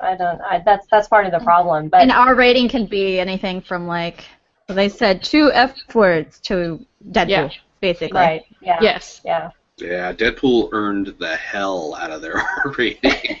I 0.00 0.16
don't. 0.16 0.40
I, 0.40 0.62
that's 0.64 0.86
that's 0.90 1.08
part 1.08 1.26
of 1.26 1.32
the 1.32 1.40
problem. 1.40 1.88
But 1.88 2.00
And 2.02 2.10
our 2.12 2.34
rating 2.34 2.68
can 2.68 2.86
be 2.86 3.20
anything 3.20 3.60
from 3.60 3.86
like 3.86 4.24
well, 4.68 4.76
they 4.76 4.88
said 4.88 5.22
two 5.22 5.50
F 5.52 5.76
words 5.94 6.40
to 6.40 6.84
Deadpool, 7.10 7.28
Yeah. 7.28 7.50
basically. 7.80 8.18
right, 8.18 8.42
yeah, 8.60 8.78
Yes. 8.80 9.20
yeah. 9.24 9.50
Yeah, 9.78 10.12
Deadpool 10.12 10.68
earned 10.72 11.14
the 11.18 11.34
hell 11.36 11.94
out 11.94 12.10
of 12.10 12.20
their 12.20 12.36
R 12.38 12.74
rating. 12.78 13.38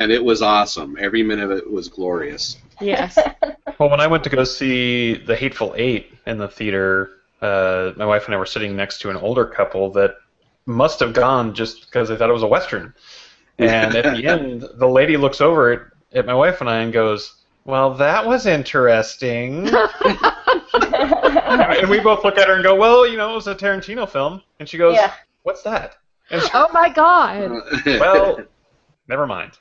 and 0.00 0.10
it 0.12 0.22
was 0.24 0.42
awesome. 0.42 0.96
Every 0.98 1.22
minute 1.22 1.50
of 1.50 1.58
it 1.58 1.70
was 1.70 1.88
glorious. 1.88 2.56
Yes. 2.80 3.18
Well, 3.80 3.90
when 3.90 3.98
I 4.00 4.06
went 4.06 4.22
to 4.22 4.30
go 4.30 4.44
see 4.44 5.14
The 5.14 5.34
Hateful 5.34 5.74
Eight 5.76 6.14
in 6.26 6.38
the 6.38 6.46
theater, 6.46 7.10
uh, 7.44 7.92
my 7.96 8.06
wife 8.06 8.24
and 8.26 8.34
I 8.34 8.38
were 8.38 8.46
sitting 8.46 8.74
next 8.74 9.00
to 9.00 9.10
an 9.10 9.16
older 9.16 9.44
couple 9.44 9.90
that 9.92 10.16
must 10.66 10.98
have 11.00 11.12
gone 11.12 11.54
just 11.54 11.82
because 11.86 12.08
they 12.08 12.16
thought 12.16 12.30
it 12.30 12.32
was 12.32 12.42
a 12.42 12.46
western. 12.46 12.94
And 13.58 13.94
at 13.94 14.16
the 14.16 14.26
end, 14.34 14.64
the 14.76 14.88
lady 14.88 15.16
looks 15.16 15.40
over 15.42 15.72
at, 15.72 15.80
at 16.18 16.26
my 16.26 16.34
wife 16.34 16.60
and 16.60 16.70
I 16.70 16.78
and 16.78 16.92
goes, 16.92 17.34
"Well, 17.64 17.92
that 17.94 18.26
was 18.26 18.46
interesting." 18.46 19.68
and 20.74 21.88
we 21.90 22.00
both 22.00 22.24
look 22.24 22.38
at 22.38 22.48
her 22.48 22.54
and 22.54 22.62
go, 22.64 22.74
"Well, 22.74 23.06
you 23.06 23.16
know, 23.16 23.32
it 23.32 23.34
was 23.34 23.46
a 23.46 23.54
Tarantino 23.54 24.08
film." 24.08 24.42
And 24.58 24.68
she 24.68 24.78
goes, 24.78 24.94
Yeah. 24.94 25.12
"What's 25.42 25.62
that?" 25.62 25.96
And 26.30 26.40
she- 26.42 26.48
oh 26.54 26.68
my 26.72 26.88
god. 26.88 27.50
well, 27.86 28.38
never 29.08 29.26
mind. 29.26 29.52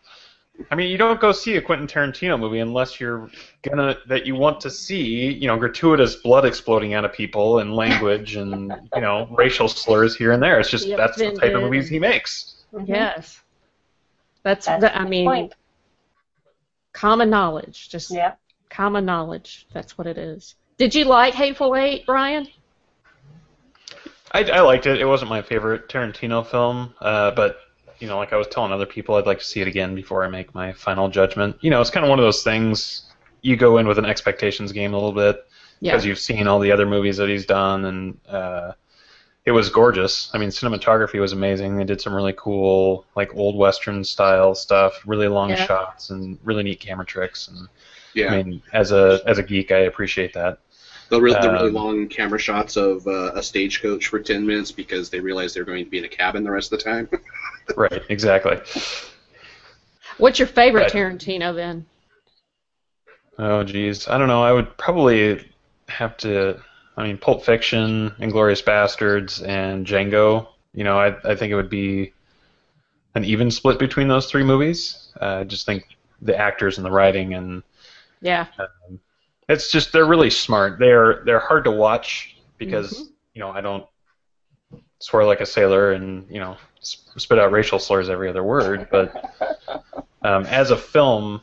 I 0.69 0.75
mean, 0.75 0.89
you 0.89 0.97
don't 0.97 1.19
go 1.19 1.31
see 1.31 1.55
a 1.55 1.61
Quentin 1.61 1.87
Tarantino 1.87 2.39
movie 2.39 2.59
unless 2.59 2.99
you're 2.99 3.29
gonna 3.63 3.97
that 4.07 4.25
you 4.25 4.35
want 4.35 4.61
to 4.61 4.69
see, 4.69 5.31
you 5.33 5.47
know, 5.47 5.57
gratuitous 5.57 6.15
blood 6.17 6.45
exploding 6.45 6.93
out 6.93 7.05
of 7.05 7.13
people 7.13 7.59
and 7.59 7.75
language 7.75 8.35
and 8.35 8.71
you 8.95 9.01
know 9.01 9.27
racial 9.37 9.67
slurs 9.67 10.15
here 10.15 10.31
and 10.31 10.41
there. 10.41 10.59
It's 10.59 10.69
just 10.69 10.87
Yep, 10.87 10.97
that's 10.97 11.17
the 11.17 11.31
type 11.31 11.55
of 11.55 11.61
movies 11.61 11.89
he 11.89 11.99
makes. 11.99 12.63
Yes. 12.85 13.41
That's, 14.43 14.65
That's 14.65 14.81
the, 14.81 14.97
I 14.97 15.05
mean, 15.05 15.25
point. 15.25 15.55
common 16.91 17.29
knowledge. 17.29 17.89
Just 17.89 18.11
Yeah. 18.11 18.33
common 18.69 19.05
knowledge. 19.05 19.67
That's 19.73 19.97
what 19.97 20.05
it 20.05 20.17
is. 20.17 20.55
Did 20.77 20.93
you 20.93 21.05
like 21.05 21.33
Hateful 21.33 21.75
Eight, 21.75 22.05
Brian? 22.05 22.47
I, 24.33 24.43
I 24.43 24.61
liked 24.61 24.85
it. 24.87 24.99
It 24.99 25.05
wasn't 25.05 25.29
my 25.29 25.41
favorite 25.41 25.87
Tarantino 25.87 26.45
film, 26.45 26.93
uh, 26.99 27.31
but 27.31 27.57
you 28.03 28.09
know, 28.09 28.17
like 28.17 28.33
I 28.33 28.35
was 28.35 28.47
telling 28.47 28.73
other 28.73 28.85
people, 28.85 29.15
I'd 29.15 29.25
like 29.25 29.39
to 29.39 29.45
see 29.45 29.61
it 29.61 29.67
again 29.69 29.95
before 29.95 30.25
I 30.25 30.27
make 30.27 30.53
my 30.53 30.73
final 30.73 31.07
judgment. 31.07 31.55
You 31.61 31.69
know, 31.69 31.79
it's 31.79 31.89
kind 31.89 32.05
of 32.05 32.09
one 32.09 32.19
of 32.19 32.23
those 32.25 32.43
things. 32.43 33.05
You 33.41 33.55
go 33.55 33.77
in 33.77 33.87
with 33.87 33.97
an 33.97 34.03
expectations 34.05 34.73
game 34.73 34.93
a 34.93 34.97
little 34.97 35.13
bit. 35.13 35.45
Yeah. 35.79 35.91
because 35.93 36.05
you've 36.05 36.19
seen 36.19 36.47
all 36.47 36.59
the 36.59 36.71
other 36.73 36.85
movies 36.85 37.15
that 37.17 37.29
he's 37.29 37.45
done, 37.45 37.85
and 37.85 38.17
uh, 38.27 38.73
it 39.45 39.51
was 39.51 39.69
gorgeous. 39.69 40.29
I 40.33 40.37
mean, 40.37 40.49
cinematography 40.49 41.19
was 41.19 41.31
amazing. 41.31 41.77
They 41.77 41.83
did 41.85 42.01
some 42.01 42.13
really 42.13 42.33
cool, 42.37 43.05
like 43.15 43.33
old 43.35 43.55
western 43.57 44.03
style 44.03 44.53
stuff, 44.55 45.01
really 45.05 45.27
long 45.29 45.49
Yeah. 45.51 45.65
shots, 45.65 46.09
and 46.09 46.37
really 46.43 46.63
neat 46.63 46.81
camera 46.81 47.05
tricks. 47.05 47.47
And 47.47 47.67
yeah. 48.13 48.33
I 48.33 48.43
mean, 48.43 48.61
as 48.73 48.91
a 48.91 49.21
as 49.25 49.37
a 49.39 49.43
geek, 49.43 49.71
I 49.71 49.79
appreciate 49.79 50.33
that. 50.33 50.59
The, 51.09 51.21
re- 51.21 51.33
the 51.33 51.51
really 51.51 51.67
Um, 51.69 51.73
long 51.73 52.07
camera 52.07 52.39
shots 52.39 52.75
of 52.77 53.05
uh, 53.07 53.31
a 53.35 53.43
stagecoach 53.43 54.07
for 54.07 54.19
10 54.19 54.45
minutes 54.47 54.71
because 54.73 55.09
they 55.09 55.19
realized 55.19 55.55
they're 55.55 55.65
going 55.65 55.83
to 55.85 55.89
be 55.91 55.99
in 55.99 56.05
a 56.05 56.09
cabin 56.09 56.43
the 56.43 56.51
rest 56.51 56.71
of 56.73 56.79
the 56.79 56.83
time. 56.83 57.09
Right, 57.75 58.01
exactly. 58.09 58.57
What's 60.17 60.39
your 60.39 60.47
favorite 60.47 60.83
Right. 60.83 60.91
Tarantino 60.91 61.55
then? 61.55 61.85
Oh, 63.39 63.63
geez. 63.63 64.07
I 64.07 64.17
don't 64.17 64.27
know. 64.27 64.43
I 64.43 64.51
would 64.51 64.77
probably 64.77 65.43
have 65.87 66.17
to. 66.17 66.59
I 66.95 67.03
mean, 67.03 67.17
Pulp 67.17 67.43
Fiction, 67.43 68.11
Inglourious 68.19 68.63
Basterds, 68.63 69.45
and 69.47 69.85
Django. 69.85 70.47
You 70.73 70.83
know, 70.83 70.99
I, 70.99 71.15
I 71.23 71.35
think 71.35 71.51
it 71.51 71.55
would 71.55 71.69
be 71.69 72.13
an 73.15 73.25
even 73.25 73.49
split 73.49 73.79
between 73.79 74.07
those 74.07 74.27
three 74.27 74.43
movies. 74.43 75.11
Uh, 75.19 75.37
I 75.39 75.43
just 75.43 75.65
think 75.65 75.85
the 76.21 76.37
actors 76.37 76.77
and 76.77 76.85
the 76.85 76.91
writing 76.91 77.33
and 77.33 77.63
Yeah. 78.21 78.45
it's 79.49 79.71
just 79.71 79.91
they're 79.91 80.05
really 80.05 80.29
smart. 80.29 80.79
They're 80.79 81.21
they're 81.25 81.39
hard 81.39 81.63
to 81.65 81.71
watch 81.71 82.37
because 82.57 83.09
you 83.33 83.39
know 83.39 83.49
I 83.49 83.61
don't 83.61 83.85
swear 85.03 85.25
like 85.25 85.41
a 85.41 85.45
sailor 85.45 85.91
and 85.91 86.25
you 86.29 86.39
know 86.39 86.55
spit 86.79 87.37
out 87.37 87.51
racial 87.51 87.77
slurs 87.77 88.09
every 88.09 88.29
other 88.29 88.43
word. 88.43 88.87
But 88.89 89.35
um, 90.21 90.45
as 90.45 90.71
a 90.71 90.77
film, 90.77 91.41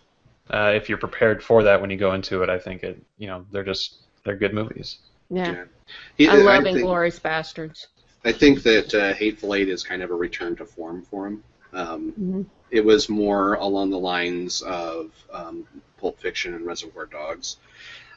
uh, 0.49 0.73
if 0.75 0.89
you're 0.89 0.99
prepared 0.99 1.43
for 1.45 1.63
that 1.65 1.81
when 1.81 1.91
you 1.91 1.99
go 1.99 2.15
into 2.15 2.43
it, 2.43 2.49
I 2.49 2.59
think 2.59 2.83
it 2.83 3.01
you 3.19 3.27
know 3.27 3.45
they're 3.53 3.65
just 3.65 3.97
they're 4.25 4.37
good 4.37 4.55
movies. 4.55 4.99
Yeah. 5.29 5.65
He- 6.17 6.29
I 6.29 6.37
love 6.37 6.65
think, 6.65 6.79
Inglourious 6.79 7.21
Basterds. 7.21 7.87
I 8.25 8.33
think 8.33 8.63
that 8.63 8.95
uh, 8.95 9.13
Hateful 9.15 9.55
Eight 9.55 9.69
is 9.69 9.83
kind 9.83 10.03
of 10.03 10.11
a 10.11 10.15
return 10.15 10.57
to 10.57 10.65
form 10.65 11.03
for 11.11 11.27
him. 11.27 11.45
Um, 11.73 12.13
Mhm. 12.19 12.47
It 12.71 12.85
was 12.85 13.09
more 13.09 13.55
along 13.55 13.91
the 13.91 13.99
lines 13.99 14.63
of 14.63 15.11
um, 15.33 15.67
Pulp 15.99 16.19
Fiction 16.21 16.55
and 16.55 16.65
Reservoir 16.65 17.07
Dogs. 17.07 17.57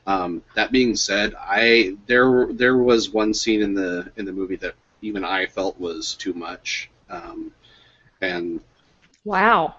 Um, 0.06 0.44
that 0.56 0.72
being 0.72 0.96
said, 0.96 1.34
I 1.40 1.98
there 2.08 2.48
there 2.52 2.78
was 2.78 3.10
one 3.10 3.34
scene 3.34 3.62
in 3.62 3.74
the 3.74 4.12
in 4.16 4.26
the 4.26 4.32
movie 4.32 4.58
that 4.58 4.76
even 5.04 5.24
I 5.26 5.48
felt 5.48 5.80
was 5.80 6.16
too 6.16 6.34
much, 6.34 6.90
um, 7.10 7.52
and 8.22 8.62
Wow. 9.26 9.76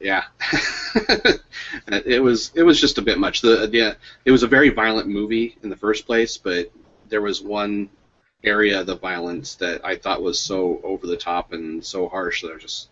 yeah, 0.00 0.24
it 1.88 2.22
was 2.22 2.50
it 2.54 2.62
was 2.62 2.80
just 2.80 2.98
a 2.98 3.02
bit 3.02 3.18
much. 3.18 3.40
The 3.40 3.68
yeah, 3.72 3.94
it 4.24 4.30
was 4.30 4.42
a 4.42 4.46
very 4.48 4.68
violent 4.68 5.08
movie 5.08 5.56
in 5.62 5.70
the 5.70 5.76
first 5.76 6.06
place, 6.06 6.36
but 6.36 6.70
there 7.08 7.22
was 7.22 7.40
one 7.40 7.88
area 8.44 8.80
of 8.80 8.86
the 8.86 8.96
violence 8.96 9.54
that 9.56 9.84
I 9.84 9.96
thought 9.96 10.22
was 10.22 10.38
so 10.38 10.80
over 10.84 11.06
the 11.06 11.16
top 11.16 11.52
and 11.52 11.84
so 11.84 12.08
harsh 12.08 12.42
that 12.42 12.52
I 12.52 12.58
just 12.58 12.90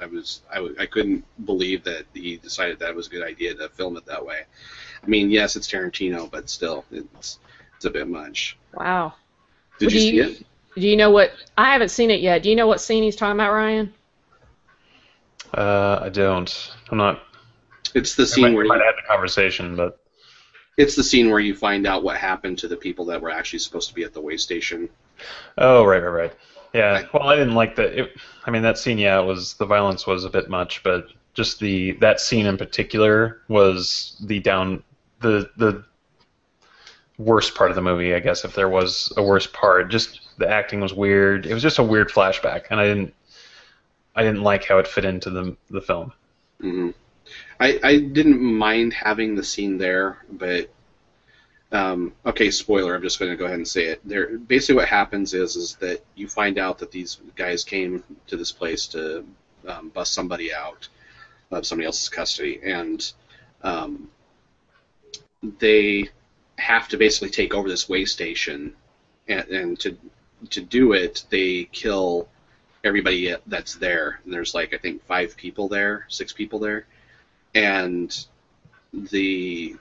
I 0.00 0.06
was 0.06 0.42
I, 0.50 0.56
w- 0.56 0.76
I 0.78 0.86
couldn't 0.86 1.24
believe 1.46 1.84
that 1.84 2.06
he 2.14 2.38
decided 2.38 2.80
that 2.80 2.90
it 2.90 2.96
was 2.96 3.08
a 3.08 3.10
good 3.10 3.24
idea 3.26 3.54
to 3.54 3.68
film 3.70 3.96
it 3.96 4.06
that 4.06 4.24
way. 4.26 4.42
I 5.02 5.06
mean, 5.08 5.30
yes, 5.30 5.56
it's 5.56 5.68
Tarantino, 5.68 6.30
but 6.30 6.50
still, 6.50 6.86
it's 6.92 7.38
it's 7.76 7.86
a 7.86 7.90
bit 7.90 8.08
much. 8.08 8.58
Wow. 8.72 9.14
Did 9.78 9.92
you 9.92 9.98
Do 9.98 9.98
see 9.98 10.18
it? 10.20 10.32
Do 10.76 10.86
you 10.86 10.96
know 10.96 11.10
what? 11.10 11.32
I 11.56 11.72
haven't 11.72 11.88
seen 11.88 12.10
it 12.10 12.20
yet. 12.20 12.42
Do 12.42 12.50
you 12.50 12.56
know 12.56 12.66
what 12.66 12.80
scene 12.80 13.02
he's 13.02 13.16
talking 13.16 13.36
about, 13.36 13.52
Ryan? 13.52 13.94
Uh, 15.54 16.00
I 16.02 16.08
don't. 16.10 16.72
I'm 16.90 16.98
not. 16.98 17.22
It's 17.94 18.14
the 18.14 18.24
I 18.24 18.26
scene 18.26 18.42
might, 18.44 18.54
where 18.54 18.66
might 18.66 18.76
you, 18.76 18.84
have 18.84 18.94
had 18.94 19.02
the 19.02 19.08
conversation, 19.08 19.74
but 19.74 19.98
it's 20.76 20.94
the 20.94 21.02
scene 21.02 21.30
where 21.30 21.40
you 21.40 21.54
find 21.54 21.86
out 21.86 22.02
what 22.02 22.18
happened 22.18 22.58
to 22.58 22.68
the 22.68 22.76
people 22.76 23.06
that 23.06 23.22
were 23.22 23.30
actually 23.30 23.60
supposed 23.60 23.88
to 23.88 23.94
be 23.94 24.04
at 24.04 24.12
the 24.12 24.20
way 24.20 24.36
station. 24.36 24.88
oh 25.56 25.84
right, 25.84 26.02
right, 26.02 26.08
right. 26.08 26.32
Yeah. 26.74 26.92
Right. 26.92 27.12
Well, 27.14 27.22
I 27.22 27.36
didn't 27.36 27.54
like 27.54 27.76
that. 27.76 27.98
It, 27.98 28.10
I 28.44 28.50
mean, 28.50 28.62
that 28.62 28.76
scene. 28.76 28.98
Yeah, 28.98 29.20
it 29.20 29.24
was 29.24 29.54
the 29.54 29.64
violence 29.64 30.06
was 30.06 30.24
a 30.24 30.30
bit 30.30 30.50
much, 30.50 30.82
but 30.82 31.06
just 31.32 31.58
the 31.58 31.92
that 32.00 32.20
scene 32.20 32.44
in 32.44 32.58
particular 32.58 33.40
was 33.48 34.16
the 34.24 34.40
down 34.40 34.82
the 35.20 35.48
the 35.56 35.84
worst 37.18 37.54
part 37.54 37.70
of 37.70 37.76
the 37.76 37.82
movie. 37.82 38.14
I 38.14 38.20
guess 38.20 38.44
if 38.44 38.54
there 38.54 38.68
was 38.68 39.12
a 39.16 39.22
worst 39.22 39.52
part, 39.52 39.90
just 39.90 40.20
the 40.38 40.48
acting 40.48 40.80
was 40.80 40.92
weird. 40.92 41.46
It 41.46 41.54
was 41.54 41.62
just 41.62 41.78
a 41.78 41.82
weird 41.82 42.10
flashback, 42.10 42.66
and 42.70 42.80
I 42.80 42.86
didn't 42.86 43.14
I 44.14 44.22
didn't 44.22 44.42
like 44.42 44.64
how 44.64 44.78
it 44.78 44.88
fit 44.88 45.04
into 45.04 45.30
the 45.30 45.56
the 45.70 45.80
film. 45.80 46.12
hmm 46.60 46.90
I, 47.58 47.80
I 47.82 47.98
didn't 47.98 48.40
mind 48.40 48.92
having 48.92 49.34
the 49.34 49.42
scene 49.42 49.78
there, 49.78 50.24
but 50.30 50.70
um, 51.72 52.12
okay, 52.24 52.50
spoiler. 52.50 52.94
I'm 52.94 53.02
just 53.02 53.18
going 53.18 53.30
to 53.30 53.36
go 53.36 53.46
ahead 53.46 53.56
and 53.56 53.66
say 53.66 53.86
it. 53.86 54.00
There, 54.04 54.38
basically, 54.38 54.76
what 54.76 54.88
happens 54.88 55.34
is 55.34 55.56
is 55.56 55.74
that 55.76 56.04
you 56.14 56.28
find 56.28 56.58
out 56.58 56.78
that 56.78 56.92
these 56.92 57.18
guys 57.34 57.64
came 57.64 58.04
to 58.28 58.36
this 58.36 58.52
place 58.52 58.86
to 58.88 59.24
um, 59.66 59.88
bust 59.88 60.14
somebody 60.14 60.52
out 60.54 60.88
of 61.50 61.66
somebody 61.66 61.86
else's 61.86 62.08
custody, 62.08 62.60
and 62.64 63.12
um, 63.62 64.08
they 65.58 66.08
have 66.58 66.88
to 66.88 66.96
basically 66.96 67.30
take 67.30 67.54
over 67.54 67.68
this 67.68 67.88
way 67.88 68.04
station, 68.04 68.74
and, 69.28 69.48
and 69.48 69.80
to 69.80 69.96
to 70.50 70.60
do 70.60 70.92
it, 70.92 71.24
they 71.30 71.64
kill 71.72 72.28
everybody 72.84 73.34
that's 73.46 73.74
there. 73.76 74.20
And 74.24 74.32
there's 74.32 74.54
like 74.54 74.74
I 74.74 74.78
think 74.78 75.04
five 75.06 75.36
people 75.36 75.68
there, 75.68 76.06
six 76.08 76.32
people 76.32 76.58
there, 76.58 76.86
and 77.54 78.26
the 78.92 79.76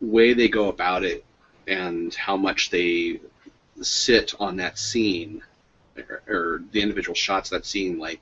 way 0.00 0.34
they 0.34 0.48
go 0.48 0.68
about 0.68 1.04
it 1.04 1.24
and 1.66 2.14
how 2.14 2.36
much 2.36 2.70
they 2.70 3.20
sit 3.80 4.34
on 4.38 4.56
that 4.56 4.78
scene 4.78 5.42
or, 5.96 6.22
or 6.28 6.62
the 6.72 6.82
individual 6.82 7.14
shots 7.14 7.50
that 7.50 7.64
scene 7.64 7.98
like 7.98 8.20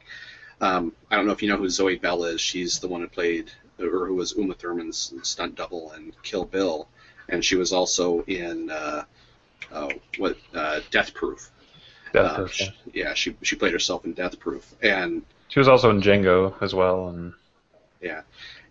um, 0.60 0.92
I 1.10 1.16
don't 1.16 1.26
know 1.26 1.32
if 1.32 1.42
you 1.42 1.48
know 1.48 1.56
who 1.56 1.68
Zoe 1.68 1.96
Bell 1.96 2.24
is. 2.24 2.40
She's 2.40 2.78
the 2.78 2.86
one 2.86 3.00
who 3.00 3.08
played 3.08 3.50
or 3.80 4.06
who 4.06 4.14
was 4.14 4.32
Uma 4.36 4.54
Thurman's 4.54 5.12
stunt 5.22 5.56
double 5.56 5.92
in 5.92 6.12
Kill 6.22 6.44
Bill, 6.44 6.86
and 7.28 7.44
she 7.44 7.56
was 7.56 7.72
also 7.72 8.22
in 8.24 8.70
uh, 8.70 9.04
oh, 9.72 9.90
what 10.18 10.36
uh, 10.54 10.80
Death 10.90 11.14
Proof. 11.14 11.50
Death 12.12 12.32
Uh, 12.32 12.34
Proof, 12.36 12.52
she- 12.54 12.64
yeah. 12.64 12.70
yeah, 13.08 13.14
she 13.14 13.36
she 13.42 13.56
played 13.56 13.72
herself 13.72 14.04
in 14.04 14.12
Death 14.12 14.38
Proof, 14.38 14.64
and 14.82 15.22
She 15.48 15.58
was 15.58 15.68
also 15.68 15.90
in 15.90 16.00
Django 16.00 16.54
as 16.60 16.74
well, 16.74 17.08
and 17.08 17.32
yeah. 18.00 18.22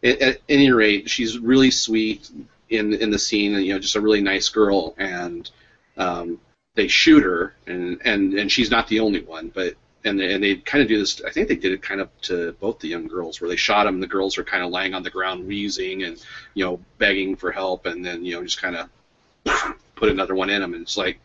at, 0.03 0.21
at 0.21 0.41
any 0.49 0.71
rate, 0.71 1.09
she's 1.09 1.37
really 1.39 1.71
sweet 1.71 2.29
in 2.69 2.93
in 2.93 3.09
the 3.11 3.19
scene, 3.19 3.55
and 3.55 3.65
you 3.65 3.73
know, 3.73 3.79
just 3.79 3.95
a 3.95 4.01
really 4.01 4.21
nice 4.21 4.49
girl. 4.49 4.93
And 4.97 5.49
um, 5.97 6.39
they 6.75 6.87
shoot 6.87 7.23
her, 7.23 7.53
and, 7.67 7.99
and 8.05 8.33
and 8.33 8.51
she's 8.51 8.71
not 8.71 8.87
the 8.87 8.99
only 8.99 9.21
one, 9.21 9.49
but 9.53 9.75
and 10.03 10.19
they, 10.19 10.33
and 10.33 10.43
they 10.43 10.55
kind 10.55 10.81
of 10.81 10.87
do 10.87 10.97
this. 10.97 11.21
I 11.25 11.29
think 11.29 11.47
they 11.47 11.55
did 11.55 11.71
it 11.71 11.81
kind 11.81 12.01
of 12.01 12.09
to 12.23 12.53
both 12.59 12.79
the 12.79 12.87
young 12.87 13.07
girls, 13.07 13.39
where 13.39 13.49
they 13.49 13.55
shot 13.55 13.83
them. 13.85 13.99
The 13.99 14.07
girls 14.07 14.37
are 14.37 14.43
kind 14.43 14.63
of 14.63 14.71
lying 14.71 14.93
on 14.93 15.03
the 15.03 15.09
ground, 15.09 15.45
wheezing 15.47 16.03
and 16.03 16.23
you 16.53 16.63
know, 16.65 16.79
begging 16.97 17.35
for 17.35 17.51
help, 17.51 17.85
and 17.85 18.03
then 18.03 18.23
you 18.25 18.35
know, 18.35 18.43
just 18.43 18.61
kind 18.61 18.75
of 18.75 19.75
put 19.95 20.09
another 20.09 20.35
one 20.35 20.49
in 20.49 20.61
them. 20.61 20.73
And 20.73 20.81
it's 20.83 20.97
like, 20.97 21.19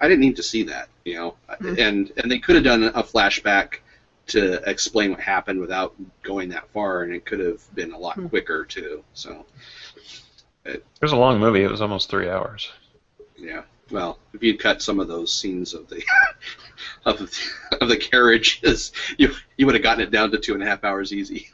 I 0.00 0.08
didn't 0.08 0.20
need 0.20 0.36
to 0.36 0.42
see 0.42 0.62
that, 0.64 0.88
you 1.04 1.14
know. 1.14 1.36
Mhm. 1.60 1.78
And 1.78 2.12
and 2.22 2.30
they 2.30 2.38
could 2.38 2.54
have 2.54 2.64
done 2.64 2.84
a 2.84 3.02
flashback 3.02 3.76
to 4.28 4.54
explain 4.68 5.10
what 5.10 5.20
happened 5.20 5.60
without 5.60 5.94
going 6.22 6.48
that 6.48 6.66
far, 6.72 7.02
and 7.02 7.12
it 7.14 7.26
could 7.26 7.40
have 7.40 7.62
been 7.74 7.92
a 7.92 7.98
lot 7.98 8.14
Hmm. 8.16 8.26
quicker 8.28 8.64
too. 8.64 9.04
So 9.12 9.44
it 10.64 10.82
was 11.02 11.12
a 11.12 11.16
long 11.16 11.38
movie. 11.38 11.62
It 11.62 11.70
was 11.70 11.82
almost 11.82 12.08
three 12.08 12.28
hours. 12.30 12.72
yeah, 13.36 13.62
well, 13.90 14.18
if 14.32 14.42
you'd 14.42 14.58
cut 14.58 14.80
some 14.80 14.98
of 14.98 15.08
those 15.08 15.30
scenes 15.32 15.74
of 15.74 15.86
the 15.88 16.02
of 17.04 17.18
the, 17.18 17.40
of 17.80 17.88
the 17.88 17.96
carriages, 17.96 18.92
you 19.18 19.34
you 19.56 19.66
would 19.66 19.74
have 19.74 19.84
gotten 19.84 20.02
it 20.02 20.10
down 20.10 20.30
to 20.32 20.38
two 20.38 20.54
and 20.54 20.62
a 20.62 20.66
half 20.66 20.84
hours 20.84 21.12
easy. 21.12 21.48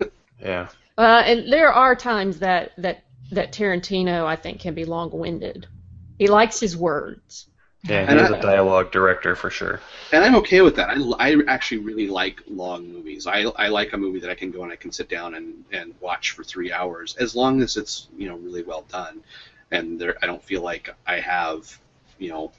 Yeah. 0.40 0.68
Uh, 0.96 1.22
and 1.26 1.52
there 1.52 1.72
are 1.72 1.96
times 1.96 2.38
that 2.38 2.72
that 2.78 3.02
that 3.32 3.52
Tarantino 3.52 4.24
I 4.24 4.36
think 4.36 4.60
can 4.60 4.72
be 4.74 4.84
long-winded. 4.84 5.66
He 6.18 6.28
likes 6.28 6.60
his 6.60 6.76
words. 6.76 7.48
Yeah, 7.82 8.02
he's 8.02 8.12
he 8.12 8.24
is 8.24 8.30
I- 8.30 8.38
a 8.38 8.42
dialogue 8.42 8.90
director 8.90 9.34
for 9.36 9.50
sure. 9.50 9.80
And 10.12 10.24
I'm 10.24 10.34
okay 10.36 10.60
with 10.60 10.76
that. 10.76 10.90
I, 10.90 11.30
I 11.30 11.36
actually 11.46 11.78
really 11.78 12.08
like 12.08 12.42
long 12.48 12.88
movies. 12.92 13.26
I, 13.26 13.42
I 13.56 13.68
like 13.68 13.92
a 13.92 13.96
movie 13.96 14.20
that 14.20 14.30
I 14.30 14.34
can 14.34 14.50
go 14.50 14.62
and 14.62 14.72
I 14.72 14.76
can 14.76 14.90
sit 14.92 15.08
down 15.08 15.34
and, 15.34 15.64
and 15.72 15.94
watch 16.00 16.32
for 16.32 16.42
three 16.44 16.72
hours, 16.72 17.16
as 17.16 17.34
long 17.36 17.62
as 17.62 17.76
it's 17.76 18.08
you 18.16 18.28
know 18.28 18.36
really 18.36 18.62
well 18.62 18.84
done, 18.90 19.22
and 19.70 19.98
there 20.00 20.16
I 20.22 20.26
don't 20.26 20.42
feel 20.42 20.62
like 20.62 20.88
I 21.06 21.20
have 21.20 21.78
you 22.18 22.30
know 22.30 22.52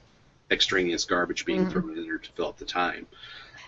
extraneous 0.50 1.04
garbage 1.04 1.44
being 1.44 1.66
Mhm. 1.66 1.70
thrown 1.70 1.96
in 1.96 2.04
there 2.04 2.18
to 2.18 2.30
fill 2.32 2.46
up 2.48 2.58
the 2.58 2.64
time. 2.64 3.06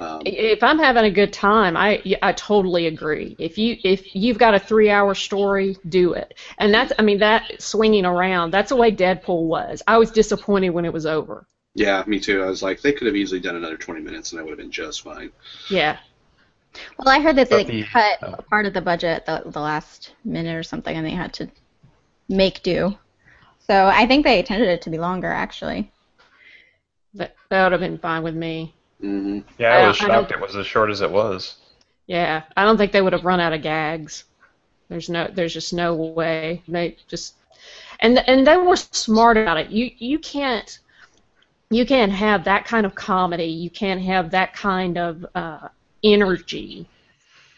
Um, 0.00 0.22
If 0.24 0.62
I'm 0.62 0.78
having 0.78 1.04
a 1.04 1.10
good 1.10 1.32
time, 1.32 1.76
I 1.76 2.02
I 2.22 2.32
totally 2.32 2.86
agree. 2.86 3.36
If 3.38 3.58
you 3.58 3.76
if 3.84 4.14
you've 4.16 4.38
got 4.38 4.54
a 4.54 4.58
three 4.58 4.90
hour 4.90 5.14
story, 5.14 5.76
do 5.88 6.14
it. 6.14 6.34
And 6.58 6.72
that's 6.74 6.92
I 6.98 7.02
mean 7.02 7.18
that 7.18 7.60
swinging 7.62 8.04
around. 8.06 8.50
That's 8.52 8.70
the 8.70 8.76
way 8.76 8.90
Deadpool 8.90 9.44
was. 9.44 9.82
I 9.86 9.98
was 9.98 10.10
disappointed 10.10 10.70
when 10.70 10.84
it 10.84 10.92
was 10.92 11.06
over. 11.06 11.46
yeah, 11.74 12.02
me 12.06 12.20
too. 12.20 12.42
I 12.42 12.46
was 12.46 12.62
like, 12.62 12.80
they 12.82 12.92
could 12.92 13.06
have 13.06 13.16
easily 13.16 13.40
done 13.40 13.56
another 13.56 13.76
20 13.78 14.00
minutes, 14.02 14.32
and 14.32 14.40
I 14.40 14.42
would 14.44 14.50
have 14.50 14.58
been 14.58 14.70
just 14.70 15.02
fine. 15.02 15.30
Yeah. 15.70 15.96
Well, 16.98 17.08
I 17.08 17.20
heard 17.20 17.36
that 17.36 17.48
they 17.50 17.64
the- 17.64 17.82
cut 17.84 18.18
oh. 18.22 18.34
a 18.38 18.42
part 18.42 18.66
of 18.66 18.72
the 18.74 18.80
budget 18.82 19.24
the, 19.26 19.42
the 19.46 19.60
last 19.60 20.12
minute 20.24 20.54
or 20.56 20.62
something, 20.62 20.94
and 20.96 21.06
they 21.06 21.10
had 21.10 21.32
to 21.34 21.48
make 22.28 22.62
do. 22.62 22.98
So 23.66 23.86
I 23.86 24.06
think 24.06 24.24
they 24.24 24.38
intended 24.40 24.68
it 24.68 24.82
to 24.82 24.90
be 24.90 24.98
longer, 24.98 25.30
actually. 25.30 25.90
That 27.14 27.36
that 27.48 27.62
would 27.64 27.72
have 27.72 27.80
been 27.80 27.98
fine 27.98 28.22
with 28.22 28.34
me. 28.34 28.74
hmm 29.00 29.40
Yeah, 29.58 29.76
I 29.76 29.78
I 29.78 29.86
was 29.86 29.96
don't- 29.96 30.00
I 30.00 30.08
shocked 30.08 30.30
it 30.32 30.40
was 30.40 30.56
as 30.56 30.66
short 30.66 30.90
as 30.90 31.00
it 31.00 31.10
was. 31.10 31.56
Yeah. 32.06 32.42
I 32.56 32.64
don't 32.64 32.76
think 32.76 32.92
they 32.92 33.02
would 33.02 33.12
have 33.12 33.24
run 33.24 33.40
out 33.40 33.52
of 33.52 33.62
gags. 33.62 34.24
There's 34.88 35.08
no, 35.08 35.28
there's 35.32 35.54
just 35.54 35.72
no 35.72 35.94
way. 35.94 36.62
They 36.68 36.96
just, 37.08 37.34
and 38.00 38.18
and 38.28 38.46
they 38.46 38.56
were 38.56 38.76
smart 38.76 39.36
about 39.36 39.58
it. 39.58 39.70
You 39.70 39.90
you 39.98 40.18
can't, 40.18 40.78
you 41.70 41.86
can't 41.86 42.12
have 42.12 42.44
that 42.44 42.64
kind 42.64 42.86
of 42.86 42.94
comedy. 42.94 43.44
You 43.46 43.70
can't 43.70 44.00
have 44.02 44.30
that 44.32 44.52
kind 44.54 44.98
of 44.98 45.26
uh, 45.34 45.68
energy 46.04 46.88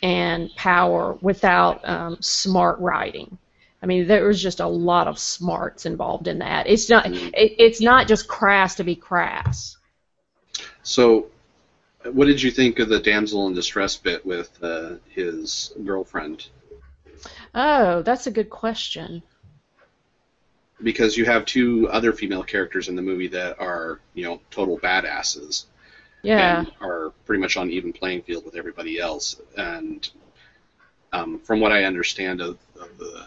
and 0.03 0.55
power 0.57 1.15
without 1.23 1.87
um, 1.89 2.19
smart 2.21 2.79
writing. 2.81 3.39
I 3.85 3.87
mean, 3.87 4.07
there 4.07 4.27
was 4.27 4.41
just 4.41 4.61
a 4.61 4.67
lot 4.67 5.09
of 5.09 5.19
smarts 5.19 5.85
involved 5.85 6.27
in 6.27 6.39
that. 6.39 6.67
It's 6.67 6.89
not, 6.89 7.05
Mm. 7.05 7.29
it, 7.35 7.57
it's 7.59 7.83
not 7.83 8.09
just 8.09 8.27
crass 8.27 8.77
to 8.77 8.85
be 8.85 8.97
crass. 8.97 9.77
So, 10.83 11.27
what 12.11 12.25
did 12.25 12.41
you 12.41 12.51
think 12.51 12.79
of 12.79 12.89
the 12.89 12.99
damsel 12.99 13.47
in 13.47 13.53
distress 13.53 13.99
bit 13.99 14.25
with 14.25 14.51
uh, 14.63 14.95
his 15.11 15.75
girlfriend? 15.85 16.47
Oh, 17.55 18.01
that's 18.01 18.27
a 18.27 18.31
good 18.31 18.49
question. 18.49 19.23
Because 20.83 21.19
you 21.19 21.27
have 21.27 21.45
two 21.45 21.87
other 21.91 22.15
female 22.15 22.43
characters 22.43 22.89
in 22.89 22.97
the 22.97 23.03
movie 23.03 23.29
that 23.29 23.61
are, 23.61 24.01
you 24.15 24.25
know, 24.25 24.41
total 24.51 24.79
badasses. 24.79 25.67
Yeah. 26.23 26.61
and 26.61 26.73
are 26.81 27.13
pretty 27.27 27.43
much 27.43 27.59
on 27.59 27.69
even 27.71 27.93
playing 27.93 28.23
field 28.23 28.47
with 28.47 28.57
everybody 28.57 28.99
else. 28.99 29.39
And 29.59 30.09
um, 31.13 31.39
from 31.41 31.61
what 31.61 31.71
I 31.71 31.85
understand 31.85 32.41
of, 32.41 32.57
of 32.81 32.97
the 32.97 33.27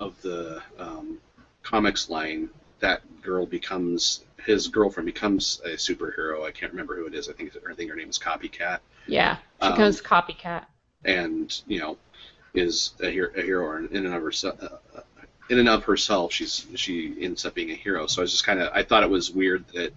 of 0.00 0.20
the 0.22 0.62
um, 0.78 1.18
comics 1.62 2.08
line, 2.10 2.48
that 2.80 3.00
girl 3.22 3.46
becomes 3.46 4.24
his 4.44 4.68
girlfriend 4.68 5.06
becomes 5.06 5.60
a 5.64 5.70
superhero. 5.70 6.44
I 6.46 6.50
can't 6.52 6.70
remember 6.72 6.94
who 6.96 7.06
it 7.06 7.14
is. 7.14 7.28
I 7.28 7.32
think 7.32 7.52
I 7.68 7.74
think 7.74 7.90
her 7.90 7.96
name 7.96 8.08
is 8.10 8.18
Copycat, 8.18 8.78
Yeah. 9.06 9.36
She 9.36 9.42
Um, 9.62 9.72
becomes 9.72 10.00
copycat. 10.00 10.66
and 11.04 11.62
you 11.66 11.80
know 11.80 11.96
is 12.54 12.92
a, 13.00 13.10
hero, 13.10 13.30
a 13.36 13.42
hero 13.42 13.76
in 13.76 14.06
and 14.06 14.14
of 14.14 14.22
herself. 14.22 14.62
Uh, 14.62 15.00
in 15.48 15.58
and 15.58 15.68
of 15.68 15.84
herself, 15.84 16.32
she's 16.32 16.66
she 16.74 17.16
ends 17.20 17.44
up 17.46 17.54
being 17.54 17.70
a 17.70 17.74
hero. 17.74 18.06
So 18.06 18.20
I 18.20 18.22
was 18.22 18.32
just 18.32 18.44
kind 18.44 18.60
of 18.60 18.70
I 18.74 18.82
thought 18.82 19.02
it 19.02 19.10
was 19.10 19.30
weird 19.30 19.64
that 19.74 19.92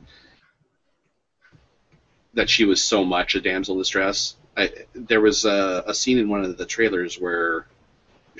that 2.34 2.50
she 2.50 2.66
was 2.66 2.82
so 2.84 3.04
much 3.04 3.36
a 3.36 3.42
damsel 3.42 3.76
in 3.76 3.82
distress. 3.82 4.36
I, 4.56 4.72
there 4.94 5.22
was 5.22 5.46
a, 5.46 5.84
a 5.88 5.94
scene 5.94 6.18
in 6.18 6.30
one 6.30 6.44
of 6.44 6.58
the 6.58 6.66
trailers 6.66 7.20
where 7.20 7.66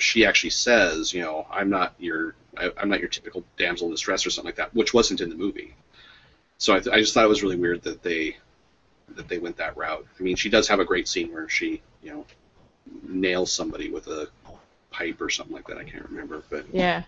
she 0.02 0.24
actually 0.24 0.50
says, 0.50 1.12
you 1.12 1.22
know, 1.22 1.46
I'm 1.50 1.70
not 1.70 1.94
your 1.98 2.34
I, 2.56 2.70
I'm 2.76 2.88
not 2.88 3.00
your 3.00 3.08
typical 3.08 3.44
damsel 3.56 3.86
in 3.86 3.92
distress 3.92 4.26
or 4.26 4.30
something 4.30 4.48
like 4.48 4.56
that, 4.56 4.74
which 4.74 4.92
wasn't 4.92 5.20
in 5.20 5.28
the 5.28 5.36
movie. 5.36 5.74
So 6.58 6.74
I, 6.74 6.80
th- 6.80 6.94
I 6.94 7.00
just 7.00 7.14
thought 7.14 7.24
it 7.24 7.28
was 7.28 7.42
really 7.42 7.56
weird 7.56 7.82
that 7.82 8.02
they 8.02 8.36
that 9.16 9.28
they 9.28 9.38
went 9.38 9.56
that 9.56 9.76
route. 9.76 10.06
I 10.18 10.22
mean, 10.22 10.36
she 10.36 10.48
does 10.48 10.68
have 10.68 10.80
a 10.80 10.84
great 10.84 11.08
scene 11.08 11.32
where 11.32 11.48
she, 11.48 11.82
you 12.02 12.12
know, 12.12 12.26
nails 13.02 13.52
somebody 13.52 13.90
with 13.90 14.06
a 14.06 14.28
pipe 14.90 15.20
or 15.20 15.30
something 15.30 15.54
like 15.54 15.66
that. 15.68 15.78
I 15.78 15.84
can't 15.84 16.08
remember, 16.08 16.42
but 16.50 16.66
Yeah. 16.72 17.02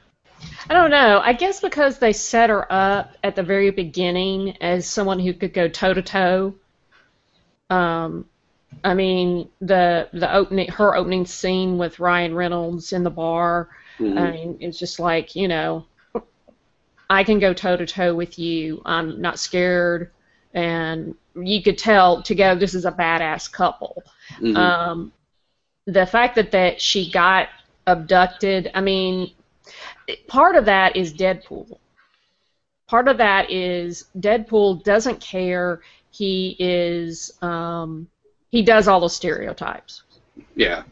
I 0.68 0.74
don't 0.74 0.90
know. 0.90 1.20
I 1.22 1.34
guess 1.34 1.61
because 1.61 1.99
they 1.99 2.12
set 2.12 2.51
her 2.51 2.70
up 2.72 3.16
at 3.22 3.36
the 3.36 3.43
very 3.45 3.70
beginning 3.70 4.57
as 4.61 4.86
someone 4.86 5.20
who 5.20 5.32
could 5.32 5.53
go 5.55 5.68
toe 5.68 5.95
to 5.95 6.03
toe. 6.03 6.55
Um, 7.70 8.26
I 8.85 8.95
mean 8.95 9.49
the 9.61 10.09
the 10.12 10.33
opening 10.35 10.68
her 10.70 10.97
opening 10.97 11.27
scene 11.27 11.79
with 11.79 12.01
Ryan 12.01 12.35
Reynolds 12.35 12.93
in 12.93 13.03
the 13.05 13.11
bar. 13.11 13.68
mhm. 13.99 14.18
I 14.18 14.31
mean 14.33 14.57
it's 14.61 14.79
just 14.79 14.99
like 14.99 15.37
you 15.37 15.49
know, 15.49 15.87
I 17.11 17.25
can 17.25 17.39
go 17.39 17.53
toe 17.53 17.77
to 17.77 17.87
toe 17.87 18.14
with 18.14 18.39
you. 18.39 18.83
I'm 18.85 19.20
not 19.20 19.39
scared, 19.39 20.11
and 20.55 21.14
you 21.35 21.62
could 21.62 21.79
tell 21.79 22.23
together 22.23 22.59
this 22.59 22.75
is 22.75 22.85
a 22.87 22.93
badass 22.93 23.51
couple. 23.53 24.03
Mhm. 24.41 24.57
Um, 24.57 25.12
the 25.87 26.07
fact 26.07 26.37
that, 26.37 26.51
that 26.53 26.81
she 26.81 27.11
got 27.11 27.49
abducted, 27.87 28.70
I 28.75 28.81
mean, 28.81 29.33
part 30.29 30.57
of 30.57 30.64
that 30.66 30.97
is 30.97 31.12
Deadpool. 31.12 31.79
Part 32.87 33.09
of 33.09 33.18
that 33.18 33.51
is 33.51 34.05
Deadpool 34.18 34.85
doesn't 34.85 35.20
care. 35.20 35.81
He 36.11 36.57
is, 36.59 37.33
um, 37.43 38.09
he 38.53 38.62
does 38.62 38.86
all 38.86 39.00
the 39.00 39.09
stereotypes. 39.09 40.03
yeah, 40.55 40.84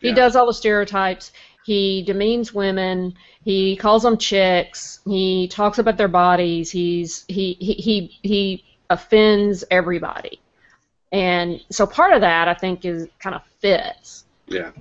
He 0.00 0.08
Yeah. 0.08 0.14
does 0.14 0.36
all 0.36 0.46
the 0.46 0.52
stereotypes. 0.54 1.32
He 1.64 2.02
demeans 2.02 2.52
women. 2.52 3.14
He 3.44 3.76
calls 3.76 4.02
them 4.02 4.18
chicks. 4.18 5.00
He 5.06 5.48
talks 5.48 5.78
about 5.78 5.96
their 5.96 6.08
bodies. 6.08 6.70
He's 6.70 7.24
he 7.28 7.56
he 7.60 7.72
he, 7.74 8.18
he 8.22 8.64
offends 8.90 9.64
everybody. 9.70 10.40
And 11.12 11.60
so 11.70 11.86
part 11.86 12.12
of 12.12 12.20
that 12.20 12.48
I 12.48 12.54
think 12.54 12.84
is 12.84 13.08
kind 13.20 13.34
of 13.36 13.42
fits. 13.60 14.24
yeah. 14.48 14.72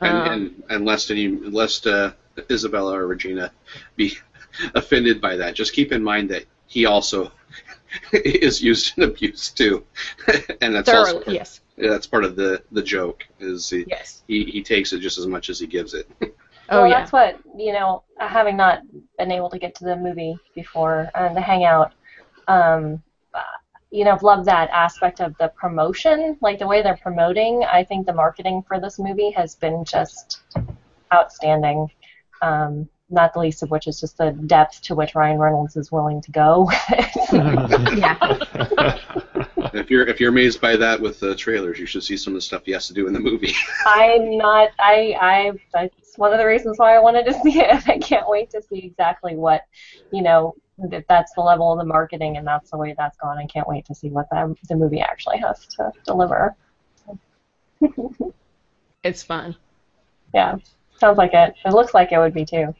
And, 0.00 0.16
Um, 0.26 0.32
and, 0.32 0.62
and 0.70 0.84
lest 0.84 1.10
any 1.12 1.28
lest 1.28 1.86
uh, 1.86 2.12
Isabella 2.50 2.98
or 2.98 3.06
Regina 3.06 3.52
be 3.96 4.16
offended 4.74 5.20
by 5.20 5.36
that, 5.36 5.54
just 5.54 5.72
keep 5.74 5.92
in 5.92 6.02
mind 6.02 6.30
that 6.30 6.44
he 6.66 6.86
also 6.86 7.30
is 8.12 8.62
used 8.62 8.94
and 8.96 9.04
abused 9.04 9.56
too, 9.56 9.84
and 10.62 10.74
that's 10.74 10.88
also 10.92 11.22
yes, 11.28 11.60
that's 11.90 12.06
part 12.06 12.24
of 12.24 12.36
the 12.36 12.62
the 12.72 12.82
joke 12.82 13.24
is 13.40 13.68
he, 13.70 13.84
yes. 13.88 14.22
he 14.28 14.44
he 14.44 14.62
takes 14.62 14.92
it 14.92 15.00
just 15.00 15.18
as 15.18 15.26
much 15.26 15.50
as 15.50 15.58
he 15.58 15.66
gives 15.66 15.94
it. 15.94 16.08
Oh 16.68 16.82
well, 16.82 16.90
yeah. 16.90 17.00
that's 17.00 17.12
what 17.12 17.38
you 17.58 17.72
know. 17.72 18.04
Having 18.18 18.56
not 18.56 18.82
been 19.18 19.32
able 19.32 19.50
to 19.50 19.58
get 19.58 19.74
to 19.74 19.84
the 19.84 19.96
movie 19.96 20.38
before 20.54 21.10
and 21.14 21.36
the 21.36 21.40
hangout, 21.40 21.92
um, 22.46 23.02
uh, 23.34 23.42
you 23.90 24.04
know, 24.04 24.12
I've 24.12 24.22
loved 24.22 24.46
that 24.46 24.70
aspect 24.70 25.20
of 25.20 25.36
the 25.38 25.48
promotion, 25.48 26.38
like 26.40 26.58
the 26.58 26.66
way 26.66 26.80
they're 26.80 26.96
promoting. 26.96 27.64
I 27.64 27.84
think 27.84 28.06
the 28.06 28.12
marketing 28.12 28.62
for 28.66 28.80
this 28.80 28.98
movie 28.98 29.30
has 29.32 29.56
been 29.56 29.84
just 29.84 30.40
outstanding. 31.12 31.90
Um, 32.40 32.88
not 33.12 33.34
the 33.34 33.40
least 33.40 33.62
of 33.62 33.70
which 33.70 33.86
is 33.86 34.00
just 34.00 34.18
the 34.18 34.32
depth 34.32 34.82
to 34.82 34.94
which 34.94 35.14
Ryan 35.14 35.38
Reynolds 35.38 35.76
is 35.76 35.92
willing 35.92 36.20
to 36.22 36.30
go. 36.30 36.70
Yeah. 37.32 38.16
if 39.74 39.90
you're 39.90 40.06
if 40.06 40.20
you're 40.20 40.30
amazed 40.30 40.60
by 40.60 40.76
that 40.76 41.00
with 41.00 41.20
the 41.20 41.34
trailers, 41.34 41.78
you 41.78 41.86
should 41.86 42.02
see 42.02 42.16
some 42.16 42.32
of 42.32 42.36
the 42.36 42.42
stuff 42.42 42.62
he 42.64 42.72
has 42.72 42.86
to 42.88 42.94
do 42.94 43.06
in 43.06 43.12
the 43.12 43.20
movie. 43.20 43.54
I'm 43.86 44.36
not. 44.36 44.70
I. 44.78 45.16
I. 45.20 45.52
That's 45.72 46.18
one 46.18 46.32
of 46.32 46.38
the 46.38 46.46
reasons 46.46 46.78
why 46.78 46.94
I 46.94 46.98
wanted 46.98 47.24
to 47.26 47.34
see 47.40 47.60
it. 47.60 47.88
I 47.88 47.98
can't 47.98 48.28
wait 48.28 48.50
to 48.50 48.62
see 48.62 48.78
exactly 48.78 49.34
what, 49.34 49.62
you 50.12 50.22
know, 50.22 50.54
if 50.90 51.06
that's 51.06 51.32
the 51.34 51.40
level 51.40 51.72
of 51.72 51.78
the 51.78 51.84
marketing 51.84 52.36
and 52.36 52.46
that's 52.46 52.70
the 52.70 52.76
way 52.76 52.94
that's 52.96 53.16
gone. 53.18 53.38
I 53.38 53.46
can't 53.46 53.68
wait 53.68 53.86
to 53.86 53.94
see 53.94 54.10
what 54.10 54.28
the 54.30 54.54
the 54.68 54.76
movie 54.76 55.00
actually 55.00 55.38
has 55.38 55.66
to 55.78 55.92
deliver. 56.04 56.54
It's 59.04 59.22
fun. 59.22 59.56
Yeah, 60.34 60.56
sounds 60.98 61.18
like 61.18 61.34
it. 61.34 61.54
It 61.64 61.72
looks 61.72 61.94
like 61.94 62.12
it 62.12 62.18
would 62.18 62.34
be 62.34 62.44
too. 62.44 62.74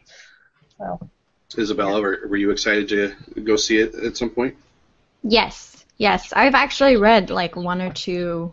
So 0.83 1.61
Isabella, 1.61 2.01
were, 2.01 2.21
were 2.29 2.37
you 2.37 2.51
excited 2.51 2.89
to 2.89 3.41
go 3.41 3.57
see 3.57 3.79
it 3.79 3.95
at 3.95 4.17
some 4.17 4.31
point? 4.31 4.57
Yes, 5.23 5.85
yes. 5.99 6.33
I've 6.35 6.55
actually 6.55 6.97
read 6.97 7.31
like 7.31 7.57
one 7.57 7.81
or 7.83 7.93
two 7.93 8.53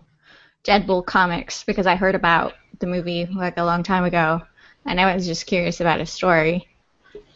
Deadpool 0.65 1.05
comics 1.05 1.63
because 1.63 1.87
I 1.87 1.95
heard 1.95 2.15
about 2.15 2.53
the 2.79 2.87
movie 2.87 3.25
like 3.25 3.57
a 3.57 3.63
long 3.63 3.83
time 3.83 4.03
ago, 4.03 4.41
and 4.85 4.99
I 4.99 5.13
was 5.13 5.25
just 5.25 5.45
curious 5.45 5.79
about 5.79 5.99
his 5.99 6.11
story. 6.11 6.67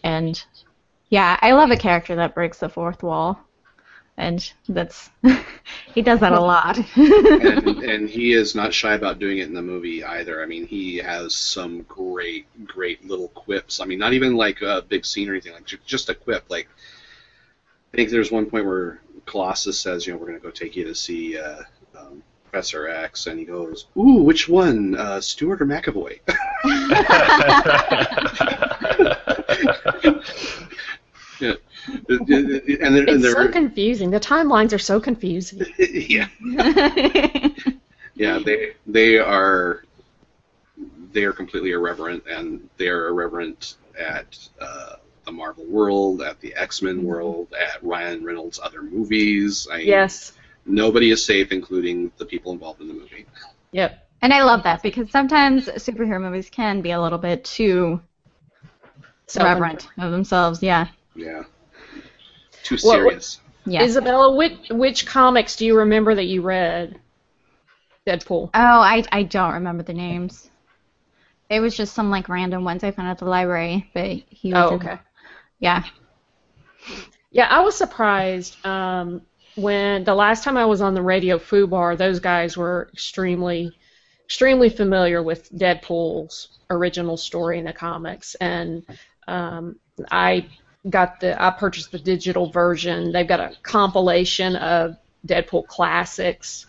And 0.04 0.42
yeah, 1.10 1.38
I 1.42 1.54
love 1.54 1.72
a 1.72 1.78
character 1.78 2.16
that 2.16 2.36
breaks 2.36 2.60
the 2.60 2.70
fourth 2.70 3.02
wall, 3.02 3.40
and 4.18 4.54
that's 4.70 5.10
he 5.94 6.02
does 6.02 6.20
that 6.20 6.34
a 6.34 6.40
lot. 6.40 6.78
and, 6.96 7.68
and 7.84 8.10
he 8.10 8.34
is 8.34 8.56
not 8.56 8.74
shy 8.74 8.94
about 8.94 9.20
doing 9.20 9.40
it 9.40 9.48
in 9.48 9.54
the 9.54 9.62
movie 9.62 10.04
either. 10.04 10.42
I 10.42 10.46
mean, 10.46 10.68
he 10.68 10.98
has 10.98 11.36
some 11.36 11.82
great, 11.84 12.46
great 12.66 13.06
little 13.06 13.30
quips. 13.30 13.80
I 13.80 13.86
mean, 13.86 14.00
not 14.00 14.14
even 14.14 14.36
like 14.36 14.62
a 14.62 14.84
big 14.88 15.06
scene 15.06 15.30
or 15.30 15.34
anything, 15.34 15.54
like 15.54 15.66
just 15.86 16.10
a 16.10 16.16
quip. 16.16 16.46
Like, 16.50 16.68
I 17.94 17.98
think 17.98 18.10
there's 18.10 18.32
one 18.32 18.50
point 18.50 18.66
where 18.66 19.02
Colossus 19.26 19.80
says, 19.80 20.06
you 20.06 20.14
know, 20.14 20.20
we're 20.20 20.28
going 20.28 20.40
to 20.40 20.44
go 20.44 20.52
take 20.52 20.76
you 20.76 20.86
to 20.86 20.96
see 20.96 21.38
uh, 21.38 21.62
um, 21.98 22.24
Professor 22.44 22.88
X, 22.88 23.28
and 23.28 23.40
he 23.40 23.46
goes, 23.46 23.88
ooh, 23.98 24.24
which 24.24 24.48
one, 24.48 24.96
uh, 24.96 25.20
Stewart 25.22 25.62
or 25.62 25.66
McAvoy? 25.66 26.20
yeah. 31.44 31.54
And, 32.10 32.96
there, 32.96 33.04
and 33.08 33.10
It's 33.10 33.22
there, 33.22 33.34
so 33.34 33.48
confusing. 33.50 34.12
The 34.12 34.20
timelines 34.20 34.74
are 34.74 34.80
so 34.80 35.00
confusing. 35.00 35.62
yeah. 35.78 36.28
Yeah, 38.16 38.40
they 38.46 38.74
they 38.86 39.18
are 39.18 39.84
they 41.12 41.24
are 41.24 41.34
completely 41.34 41.72
irreverent, 41.72 42.24
and 42.28 42.70
they 42.78 42.88
are 42.88 43.08
irreverent 43.08 43.76
at 44.00 44.38
uh, 44.60 44.96
the 45.26 45.32
Marvel 45.32 45.66
world, 45.66 46.22
at 46.22 46.40
the 46.42 46.54
X 46.56 46.82
Men 46.82 47.04
world, 47.04 47.54
at 47.60 47.84
Ryan 47.84 48.24
Reynolds' 48.24 48.60
other 48.64 48.82
movies. 48.84 49.68
I 49.72 49.78
mean, 49.80 49.88
Yes. 49.88 50.34
nobody 50.66 51.12
is 51.12 51.24
safe, 51.26 51.52
including 51.52 52.12
the 52.18 52.26
people 52.26 52.52
involved 52.52 52.82
in 52.82 52.88
the 52.88 52.94
movie. 52.94 53.26
Yep. 53.72 54.00
and 54.22 54.34
I 54.34 54.44
love 54.44 54.64
that 54.64 54.82
because 54.84 55.10
sometimes 55.12 55.68
superhero 55.68 56.22
movies 56.22 56.50
can 56.50 56.82
be 56.82 56.92
a 56.92 57.02
little 57.02 57.18
bit 57.20 57.44
too 57.44 58.02
So 59.28 59.44
reverent 59.44 59.88
of 59.98 60.12
themselves. 60.12 60.62
Yeah. 60.64 60.88
Yeah, 61.16 61.44
too 62.64 62.78
Well, 62.84 62.94
serious. 62.94 63.40
Yeah. 63.66 63.84
Isabella, 63.84 64.36
which 64.36 64.70
which 64.70 65.06
comics 65.06 65.56
do 65.56 65.66
you 65.66 65.78
remember 65.78 66.16
that 66.16 66.26
you 66.26 66.42
read? 66.42 67.00
Deadpool. 68.08 68.50
Oh, 68.54 68.80
I 68.82 69.04
I 69.12 69.24
don't 69.24 69.54
remember 69.54 69.84
the 69.84 69.94
names. 69.94 70.50
It 71.50 71.60
was 71.60 71.76
just 71.76 71.94
some 71.94 72.10
like 72.10 72.30
random 72.30 72.64
ones 72.64 72.84
I 72.84 72.92
found 72.92 73.10
at 73.10 73.20
the 73.20 73.26
library, 73.26 73.90
but 73.94 74.10
he 74.30 74.54
was. 74.54 74.64
Oh, 74.64 74.76
in- 74.76 74.82
okay. 74.82 75.00
Yeah. 75.60 75.84
Yeah, 77.32 77.48
I 77.50 77.62
was 77.62 77.76
surprised 77.76 78.64
um, 78.66 79.22
when 79.56 80.04
the 80.04 80.14
last 80.14 80.44
time 80.44 80.58
I 80.58 80.66
was 80.66 80.82
on 80.82 80.94
the 80.94 81.02
radio 81.02 81.40
Fubar, 81.40 81.98
those 81.98 82.20
guys 82.20 82.56
were 82.56 82.90
extremely, 82.94 83.72
extremely 84.26 84.70
familiar 84.70 85.24
with 85.24 85.52
Deadpool's 85.52 86.60
original 86.70 87.18
story 87.18 87.58
in 87.58 87.66
the 87.66 87.74
comics, 87.74 88.36
and 88.36 88.86
um, 89.28 89.78
I 90.12 90.46
got 90.90 91.20
the 91.20 91.42
I 91.42 91.52
purchased 91.52 91.92
the 91.92 92.00
digital 92.00 92.50
version. 92.50 93.12
They've 93.12 93.28
got 93.28 93.40
a 93.40 93.56
compilation 93.64 94.56
of 94.56 94.98
Deadpool 95.26 95.68
classics 95.68 96.66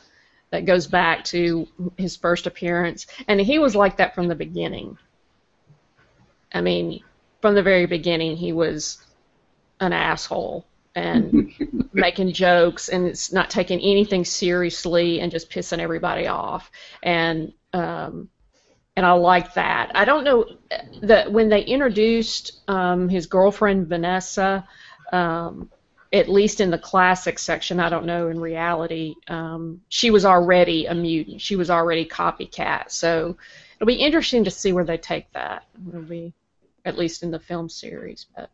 that 0.51 0.67
goes 0.67 0.87
back 0.87 1.25
to 1.25 1.67
his 1.97 2.17
first 2.17 2.47
appearance, 2.47 3.07
and 3.27 3.41
he 3.41 3.59
was 3.59 3.75
like 3.75 3.97
that 3.97 4.15
from 4.15 4.29
the 4.29 4.35
beginning. 4.35 4.97
I 6.53 6.61
mean, 6.61 7.03
from 7.43 7.55
the 7.55 7.63
very 7.63 7.87
beginning, 7.87 8.37
he 8.37 8.53
was 8.53 9.05
an 9.81 9.93
asshole 9.93 10.65
and 10.95 11.53
making 11.93 12.33
jokes 12.33 12.89
and 12.89 13.07
it's 13.07 13.33
not 13.33 13.51
taking 13.51 13.81
anything 13.81 14.25
seriously 14.25 15.21
and 15.21 15.33
just 15.33 15.51
pissing 15.51 15.81
everybody 15.81 16.27
off 16.29 16.71
and 17.03 17.53
um, 17.73 18.29
and 18.97 19.05
I 19.05 19.13
like 19.13 19.55
that. 19.55 19.93
I 19.95 20.05
don't 20.05 20.25
know 20.25 20.47
that 21.03 21.33
when 21.33 21.49
they 21.49 21.63
introduced 21.63 22.61
um, 22.69 23.09
his 23.09 23.27
girlfriend 23.27 23.89
Vanessa, 23.89 24.67
um, 25.13 25.71
at 26.13 26.29
least 26.29 26.61
in 26.61 26.71
the 26.71 26.79
classic 26.79 27.39
section, 27.41 27.81
I 27.81 27.89
don't 27.89 28.07
know 28.07 28.29
in 28.29 28.39
reality, 28.41 29.15
um, 29.27 29.81
she 29.89 30.11
was 30.11 30.25
already 30.25 30.87
a 30.87 30.95
mutant. 30.95 31.41
She 31.41 31.57
was 31.57 31.71
already 31.71 32.07
copycat. 32.07 32.91
So 32.93 33.37
it'll 33.77 33.87
be 33.87 33.95
interesting 33.95 34.45
to 34.45 34.51
see 34.51 34.73
where 34.73 34.85
they 34.85 34.99
take 34.99 35.33
that. 35.33 35.65
It'll 35.89 36.03
be 36.03 36.33
at 36.85 36.97
least 36.97 37.23
in 37.23 37.31
the 37.31 37.41
film 37.41 37.69
series, 37.69 38.27
but. 38.37 38.51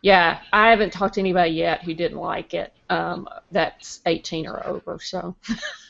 Yeah, 0.00 0.40
I 0.52 0.68
haven't 0.68 0.92
talked 0.92 1.14
to 1.14 1.20
anybody 1.20 1.52
yet 1.52 1.82
who 1.82 1.94
didn't 1.94 2.18
like 2.18 2.52
it. 2.52 2.74
Um, 2.90 3.26
that's 3.50 4.02
18 4.04 4.46
or 4.46 4.66
over, 4.66 4.98
so 5.00 5.34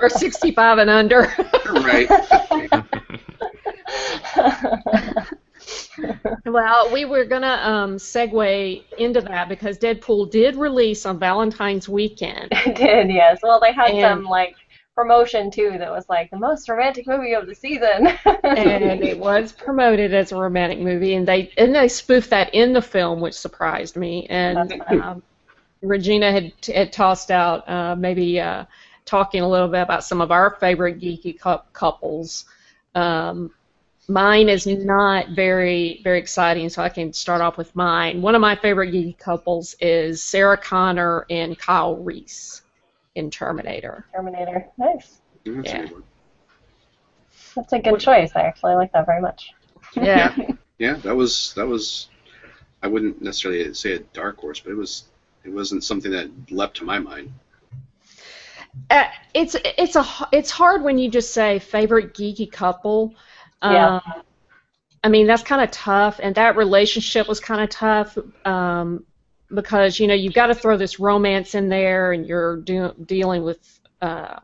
or 0.00 0.08
65 0.08 0.78
and 0.78 0.90
under. 0.90 1.32
right. 1.66 2.08
well, 6.46 6.92
we 6.92 7.04
were 7.04 7.24
gonna 7.24 7.60
um, 7.62 7.96
segue 7.96 8.84
into 8.98 9.20
that 9.20 9.48
because 9.48 9.78
Deadpool 9.78 10.30
did 10.30 10.56
release 10.56 11.06
on 11.06 11.18
Valentine's 11.18 11.88
weekend. 11.88 12.48
It 12.52 12.76
did, 12.76 13.10
yes. 13.10 13.40
Well, 13.42 13.60
they 13.60 13.72
had 13.72 13.90
And- 13.90 14.00
some 14.00 14.24
like 14.24 14.56
promotion 14.94 15.48
too 15.48 15.76
that 15.78 15.92
was 15.92 16.08
like 16.08 16.28
the 16.32 16.36
most 16.36 16.68
romantic 16.68 17.06
movie 17.06 17.32
of 17.32 17.46
the 17.46 17.54
season. 17.54 18.08
and 18.42 19.04
it 19.04 19.16
was 19.16 19.52
promoted 19.52 20.12
as 20.12 20.32
a 20.32 20.36
romantic 20.36 20.80
movie, 20.80 21.14
and 21.14 21.26
they 21.26 21.52
and 21.56 21.74
they 21.74 21.88
spoofed 21.88 22.30
that 22.30 22.52
in 22.54 22.72
the 22.72 22.82
film, 22.82 23.20
which 23.20 23.34
surprised 23.34 23.96
me. 23.96 24.26
And 24.28 24.82
um, 24.88 25.22
Regina 25.82 26.32
had, 26.32 26.52
had 26.66 26.92
tossed 26.92 27.30
out 27.30 27.68
uh, 27.68 27.94
maybe 27.96 28.40
uh, 28.40 28.64
talking 29.04 29.42
a 29.42 29.48
little 29.48 29.68
bit 29.68 29.82
about 29.82 30.04
some 30.04 30.20
of 30.20 30.30
our 30.30 30.56
favorite 30.58 31.00
geeky 31.00 31.38
cou- 31.38 31.62
couples. 31.72 32.46
Um, 32.94 33.52
mine 34.08 34.48
is 34.48 34.66
not 34.66 35.30
very 35.30 36.00
very 36.02 36.18
exciting, 36.18 36.68
so 36.68 36.82
I 36.82 36.88
can 36.88 37.12
start 37.12 37.40
off 37.40 37.58
with 37.58 37.74
mine. 37.76 38.22
One 38.22 38.34
of 38.34 38.40
my 38.40 38.56
favorite 38.56 38.92
geeky 38.92 39.16
couples 39.18 39.76
is 39.80 40.22
Sarah 40.22 40.56
Connor 40.56 41.26
and 41.30 41.58
Kyle 41.58 41.96
Reese 41.96 42.62
in 43.14 43.30
Terminator. 43.30 44.06
Terminator. 44.14 44.66
Nice. 44.78 45.20
That's 45.44 45.72
a 45.72 45.76
Yeah. 45.76 45.86
good. 45.86 46.02
That's 47.54 47.72
a 47.72 47.78
good 47.78 48.00
choice. 48.00 48.30
I 48.36 48.42
actually 48.42 48.74
like 48.74 48.92
that 48.92 49.06
very 49.06 49.20
much. 49.20 49.52
Yeah. 49.94 50.36
Yeah, 50.78 50.94
that 50.98 51.16
was 51.16 51.54
that 51.56 51.66
was. 51.66 52.08
I 52.84 52.86
wouldn't 52.86 53.20
necessarily 53.20 53.74
say 53.74 53.94
a 53.94 53.98
dark 53.98 54.38
horse, 54.38 54.60
but 54.60 54.70
it 54.70 54.76
was. 54.76 55.06
It 55.48 55.54
wasn't 55.54 55.82
something 55.82 56.12
that 56.12 56.30
leapt 56.50 56.76
to 56.76 56.84
my 56.84 56.98
mind. 56.98 57.32
Uh, 58.90 59.04
it's 59.32 59.56
it's 59.64 59.96
a 59.96 60.06
it's 60.30 60.50
hard 60.50 60.82
when 60.82 60.98
you 60.98 61.10
just 61.10 61.32
say 61.32 61.58
favorite 61.58 62.12
geeky 62.12 62.50
couple. 62.52 63.14
Yeah. 63.62 63.96
Um, 63.96 64.22
I 65.02 65.08
mean 65.08 65.26
that's 65.26 65.42
kind 65.42 65.62
of 65.62 65.70
tough, 65.70 66.20
and 66.22 66.34
that 66.34 66.56
relationship 66.56 67.28
was 67.28 67.40
kind 67.40 67.62
of 67.62 67.70
tough 67.70 68.18
um, 68.44 69.04
because 69.54 69.98
you 69.98 70.06
know 70.06 70.14
you've 70.14 70.34
got 70.34 70.48
to 70.48 70.54
throw 70.54 70.76
this 70.76 71.00
romance 71.00 71.54
in 71.54 71.70
there, 71.70 72.12
and 72.12 72.26
you're 72.26 72.58
do- 72.58 72.94
dealing 73.06 73.42
with 73.42 73.80
uh, 74.02 74.36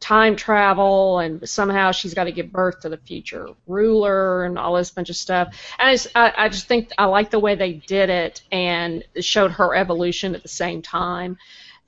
time 0.00 0.36
travel, 0.36 1.18
and 1.18 1.48
somehow 1.48 1.90
she's 1.92 2.14
got 2.14 2.24
to 2.24 2.32
give 2.32 2.52
birth 2.52 2.80
to 2.80 2.88
the 2.88 2.96
future 2.96 3.48
ruler, 3.66 4.44
and 4.44 4.58
all 4.58 4.74
this 4.74 4.90
bunch 4.90 5.10
of 5.10 5.16
stuff. 5.16 5.48
And 5.78 5.88
I 5.88 5.94
just, 5.94 6.08
I, 6.14 6.32
I 6.36 6.48
just 6.48 6.66
think 6.66 6.90
I 6.98 7.06
like 7.06 7.30
the 7.30 7.38
way 7.38 7.54
they 7.54 7.74
did 7.74 8.10
it, 8.10 8.42
and 8.52 9.04
it 9.14 9.24
showed 9.24 9.52
her 9.52 9.74
evolution 9.74 10.34
at 10.34 10.42
the 10.42 10.48
same 10.48 10.82
time 10.82 11.36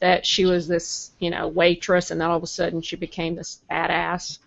that 0.00 0.26
she 0.26 0.46
was 0.46 0.66
this, 0.66 1.12
you 1.18 1.30
know, 1.30 1.46
waitress, 1.48 2.10
and 2.10 2.20
then 2.20 2.30
all 2.30 2.36
of 2.36 2.42
a 2.42 2.48
sudden 2.48 2.82
she 2.82 2.96
became 2.96 3.34
this 3.34 3.60
badass. 3.70 4.38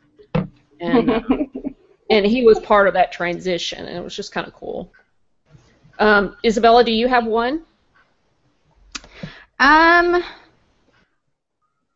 And 0.80 1.10
uh, 1.10 1.22
and 2.10 2.26
he 2.26 2.46
was 2.46 2.60
part 2.60 2.88
of 2.88 2.94
that 2.96 3.12
transition, 3.12 3.86
and 3.86 3.98
it 3.98 4.04
was 4.04 4.16
just 4.16 4.32
kind 4.32 4.48
of 4.48 4.54
cool. 4.54 4.92
Um, 6.00 6.36
Isabella, 6.44 6.84
do 6.84 6.92
you 6.92 7.08
have 7.08 7.26
one? 7.26 7.64
Um. 9.60 10.24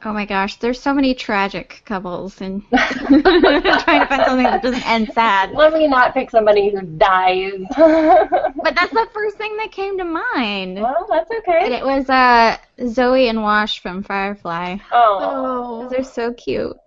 Oh 0.07 0.13
my 0.13 0.23
gosh, 0.23 0.55
there's 0.55 0.79
so 0.79 0.93
many 0.93 1.13
tragic 1.13 1.81
couples, 1.83 2.39
and 2.39 2.63
trying 2.69 3.61
to 3.61 3.79
find 3.83 4.07
something 4.25 4.43
that 4.45 4.61
doesn't 4.63 4.87
end 4.87 5.11
sad. 5.11 5.51
Let 5.51 5.73
me 5.73 5.85
not 5.85 6.13
pick 6.13 6.31
somebody 6.31 6.69
who 6.69 6.81
dies. 6.81 7.59
But 7.75 8.73
that's 8.73 8.93
the 8.93 9.05
first 9.13 9.37
thing 9.37 9.57
that 9.57 9.73
came 9.73 9.97
to 9.97 10.05
mind. 10.05 10.75
well, 10.75 11.07
that's 11.09 11.29
And 11.29 11.39
okay. 11.39 11.75
it 11.75 11.83
was 11.83 12.09
uh 12.09 12.55
Zoe 12.87 13.27
and 13.27 13.41
Wash 13.43 13.81
from 13.81 14.01
Firefly. 14.01 14.77
Oh. 14.93 15.89
They're 15.89 16.03
so 16.05 16.31
cute. 16.33 16.77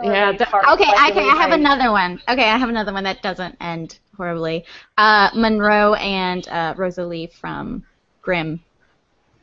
Yeah, 0.00 0.30
that- 0.30 0.48
Okay, 0.70 0.84
I 0.86 1.10
I 1.12 1.42
have 1.42 1.50
another 1.50 1.90
one. 1.90 2.22
Okay, 2.28 2.48
I 2.48 2.56
have 2.56 2.68
another 2.68 2.92
one 2.92 3.02
that 3.02 3.20
doesn't 3.20 3.56
end 3.60 3.98
horribly. 4.16 4.64
Uh, 4.96 5.30
Monroe 5.34 5.94
and 5.94 6.46
uh, 6.46 6.74
Rosalie 6.76 7.26
from 7.40 7.84
Grimm, 8.22 8.60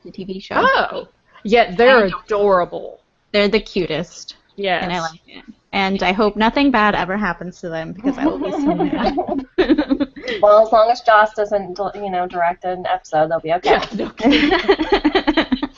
the 0.06 0.12
TV 0.12 0.42
show. 0.42 0.56
Oh, 0.58 1.10
yeah, 1.48 1.76
they're 1.76 2.06
adorable. 2.06 3.00
They're 3.32 3.48
the 3.48 3.60
cutest, 3.60 4.36
Yes. 4.56 4.84
and 4.84 4.94
I 4.94 5.02
like 5.02 5.22
it. 5.28 5.44
And 5.74 6.02
I 6.02 6.12
hope 6.12 6.36
nothing 6.36 6.72
bad 6.72 6.96
ever 6.96 7.18
happens 7.18 7.60
to 7.62 7.70
them 7.70 7.94
because 7.94 8.18
I 8.18 8.26
will 8.26 8.40
be 8.40 8.52
so 8.52 8.76
mad. 8.76 9.16
Well, 10.42 10.66
as 10.66 10.72
long 10.74 10.92
as 10.92 11.00
Joss 11.02 11.34
doesn't, 11.34 11.80
you 11.96 12.10
know, 12.10 12.28
direct 12.28 12.66
an 12.66 12.86
episode, 12.86 13.30
they'll 13.32 13.40
be 13.40 13.54
okay. 13.54 13.80
Yeah, 13.94 13.96
no. 13.96 14.12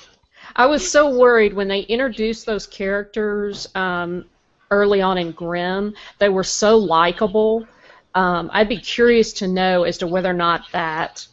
I 0.56 0.66
was 0.66 0.90
so 0.90 1.16
worried 1.18 1.54
when 1.54 1.68
they 1.68 1.82
introduced 1.82 2.46
those 2.48 2.66
characters 2.66 3.68
um, 3.76 4.26
early 4.72 5.02
on 5.02 5.20
in 5.20 5.32
Grimm. 5.32 5.94
They 6.18 6.30
were 6.30 6.44
so 6.44 6.78
likable. 6.78 7.68
Um, 8.16 8.50
I'd 8.52 8.70
be 8.70 8.80
curious 8.80 9.34
to 9.34 9.48
know 9.48 9.84
as 9.84 10.00
to 10.00 10.08
whether 10.08 10.32
or 10.32 10.34
not 10.34 10.64
that 10.72 11.28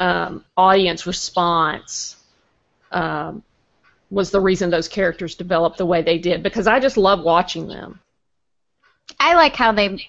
um, 0.00 0.44
audience 0.56 1.06
response 1.06 2.16
um, 2.90 3.42
was 4.12 4.30
the 4.30 4.40
reason 4.40 4.70
those 4.70 4.88
characters 4.88 5.34
developed 5.34 5.78
the 5.78 5.86
way 5.86 6.02
they 6.02 6.18
did 6.18 6.42
because 6.42 6.66
I 6.66 6.78
just 6.78 6.96
love 6.96 7.24
watching 7.24 7.66
them. 7.66 7.98
I 9.18 9.34
like 9.34 9.56
how 9.56 9.72
they 9.72 10.08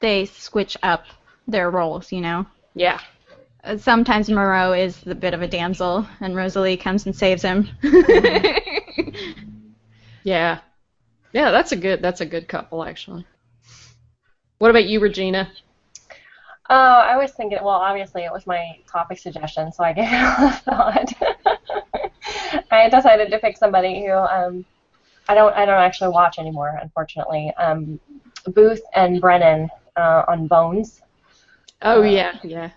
they 0.00 0.26
switch 0.26 0.76
up 0.82 1.04
their 1.46 1.70
roles. 1.70 2.10
You 2.10 2.22
know. 2.22 2.46
Yeah. 2.74 2.98
Sometimes 3.76 4.28
Monroe 4.28 4.72
is 4.72 4.96
the 5.00 5.14
bit 5.14 5.34
of 5.34 5.42
a 5.42 5.46
damsel, 5.46 6.04
and 6.20 6.34
Rosalie 6.34 6.76
comes 6.76 7.06
and 7.06 7.14
saves 7.14 7.42
him. 7.42 7.68
Yeah. 10.24 10.60
Yeah, 11.32 11.50
that's 11.50 11.72
a 11.72 11.76
good 11.76 12.02
that's 12.02 12.20
a 12.20 12.26
good 12.26 12.48
couple 12.48 12.84
actually. 12.84 13.26
What 14.58 14.70
about 14.70 14.84
you, 14.84 15.00
Regina? 15.00 15.50
Oh, 16.70 16.76
I 16.76 17.16
was 17.16 17.32
thinking. 17.32 17.58
Well, 17.62 17.74
obviously, 17.74 18.22
it 18.22 18.32
was 18.32 18.46
my 18.46 18.78
topic 18.90 19.18
suggestion, 19.18 19.72
so 19.72 19.82
I 19.82 19.92
gave 19.92 20.04
it 20.06 20.12
a 20.12 20.40
lot 20.40 20.54
of 20.54 20.60
thought. 20.60 21.81
I 22.70 22.88
decided 22.88 23.30
to 23.30 23.38
pick 23.38 23.56
somebody 23.56 24.04
who 24.04 24.12
um, 24.12 24.64
I 25.28 25.34
don't 25.34 25.54
I 25.54 25.64
don't 25.64 25.80
actually 25.80 26.10
watch 26.10 26.38
anymore, 26.38 26.78
unfortunately. 26.82 27.52
Um, 27.58 28.00
Booth 28.48 28.82
and 28.94 29.20
Brennan 29.20 29.68
uh, 29.96 30.24
on 30.28 30.46
Bones. 30.48 31.02
Oh 31.82 32.02
yeah, 32.02 32.38
yeah. 32.42 32.70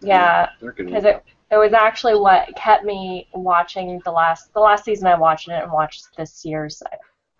Yeah, 0.00 0.48
because 0.60 1.04
it 1.04 1.22
it 1.50 1.56
was 1.56 1.72
actually 1.72 2.14
what 2.18 2.54
kept 2.56 2.84
me 2.84 3.28
watching 3.34 4.00
the 4.04 4.10
last 4.12 4.52
the 4.54 4.60
last 4.60 4.84
season 4.84 5.06
I 5.08 5.18
watched 5.18 5.48
it 5.48 5.62
and 5.62 5.70
watched 5.72 6.16
this 6.16 6.44
year's. 6.44 6.82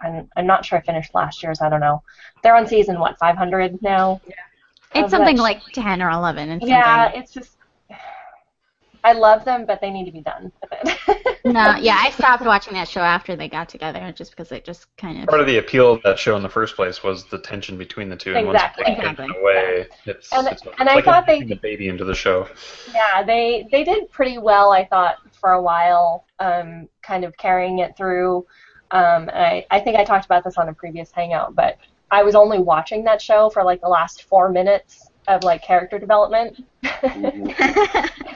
I'm 0.01 0.29
I'm 0.37 0.47
not 0.47 0.65
sure 0.65 0.79
I 0.79 0.83
finished 0.83 1.15
last 1.15 1.43
year's. 1.43 1.61
I 1.61 1.69
don't 1.69 1.81
know. 1.81 2.03
They're 2.43 2.57
on 2.57 2.67
season 2.67 2.99
what 3.01 3.19
500 3.19 3.81
now. 3.83 4.21
it's 4.95 5.11
something 5.11 5.37
that- 5.37 5.43
like 5.43 5.63
ten 5.73 6.03
or 6.03 6.11
eleven 6.11 6.51
and 6.51 6.61
something. 6.61 6.69
Yeah, 6.75 7.13
it's 7.15 7.33
just. 7.33 7.57
I, 9.05 9.11
I 9.11 9.13
love 9.13 9.45
them, 9.45 9.67
but 9.67 9.81
they 9.81 9.91
need 9.91 10.05
to 10.07 10.13
be 10.13 10.21
done 10.21 10.53
with 10.61 10.71
it. 10.73 11.39
no, 11.45 11.77
yeah, 11.77 11.97
I 12.01 12.11
stopped 12.19 12.45
watching 12.45 12.75
that 12.75 12.89
show 12.89 13.01
after 13.01 13.37
they 13.37 13.49
got 13.49 13.69
together, 13.69 14.13
just 14.13 14.31
because 14.33 14.53
it 14.53 14.65
just 14.65 14.87
kind 14.97 15.21
of. 15.23 15.27
Part 15.29 15.41
of 15.41 15.47
the 15.47 15.59
appeal 15.59 15.93
of 15.93 16.03
that 16.03 16.19
show 16.19 16.37
in 16.37 16.43
the 16.43 16.49
first 16.49 16.77
place 16.77 17.03
was 17.03 17.25
the 17.27 17.39
tension 17.39 17.77
between 17.79 18.09
the 18.09 18.17
two. 18.17 18.35
And 18.35 18.47
Exactly. 18.49 18.85
once 18.87 18.99
you 18.99 19.05
take 19.05 19.17
tension 19.17 19.37
away, 19.41 19.87
it's, 20.07 20.33
And- 20.33 20.49
it's, 20.49 20.63
and 20.79 20.89
I 20.89 20.97
like 20.97 21.05
thought 21.05 21.27
they- 21.27 21.35
introducing 21.39 21.57
the 21.57 21.61
baby 21.61 21.89
into 21.89 22.05
the 22.05 22.15
show. 22.15 22.49
Yeah, 22.95 23.23
they 23.23 23.69
they 23.71 23.85
did 23.85 24.11
pretty 24.11 24.39
well, 24.39 24.73
I 24.73 24.85
thought, 24.85 25.17
for 25.33 25.53
a 25.53 25.63
while, 25.63 26.25
um, 26.39 26.89
kind 27.03 27.25
of 27.25 27.37
carrying 27.37 27.79
it 27.81 27.97
through. 27.97 28.47
Um, 28.93 29.29
and 29.29 29.39
I, 29.39 29.67
I 29.71 29.81
think 29.81 29.97
I 29.97 30.05
talked 30.05 30.25
about 30.25 30.43
this 30.45 30.59
on 30.59 30.69
a 30.69 30.75
previous 30.75 31.13
hangout, 31.13 31.55
but 31.55 31.79
I 32.11 32.25
was 32.25 32.35
only 32.35 32.59
watching 32.59 33.05
that 33.05 33.23
show 33.23 33.49
for 33.49 33.63
like 33.63 33.81
the 33.81 33.89
last 33.89 34.25
four 34.25 34.49
minutes 34.49 35.10
of 35.31 35.43
like 35.45 35.63
character 35.63 35.99
development. 35.99 36.65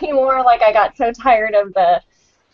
Anymore, 0.03 0.43
like 0.45 0.63
I 0.63 0.73
got 0.73 0.97
so 0.97 1.13
tired 1.13 1.55
of 1.55 1.73
the, 1.75 2.01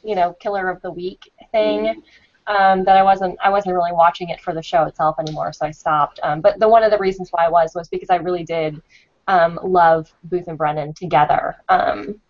you 0.02 0.14
know, 0.14 0.34
killer 0.40 0.68
of 0.68 0.80
the 0.82 0.90
week 0.90 1.30
thing. 1.52 2.02
Um, 2.46 2.84
that 2.84 2.96
I 2.96 3.02
wasn't 3.02 3.38
I 3.42 3.50
wasn't 3.50 3.74
really 3.74 3.92
watching 3.92 4.30
it 4.30 4.40
for 4.40 4.52
the 4.52 4.62
show 4.62 4.84
itself 4.84 5.16
anymore, 5.20 5.52
so 5.52 5.66
I 5.66 5.70
stopped. 5.70 6.18
Um, 6.22 6.40
but 6.40 6.58
the 6.58 6.68
one 6.68 6.82
of 6.82 6.90
the 6.90 6.98
reasons 6.98 7.28
why 7.30 7.44
I 7.44 7.48
was 7.48 7.74
was 7.74 7.88
because 7.88 8.10
I 8.10 8.16
really 8.16 8.42
did 8.42 8.80
um, 9.28 9.60
love 9.62 10.12
Booth 10.24 10.48
and 10.48 10.58
Brennan 10.58 10.94
together. 10.94 11.56
Um, 11.68 12.20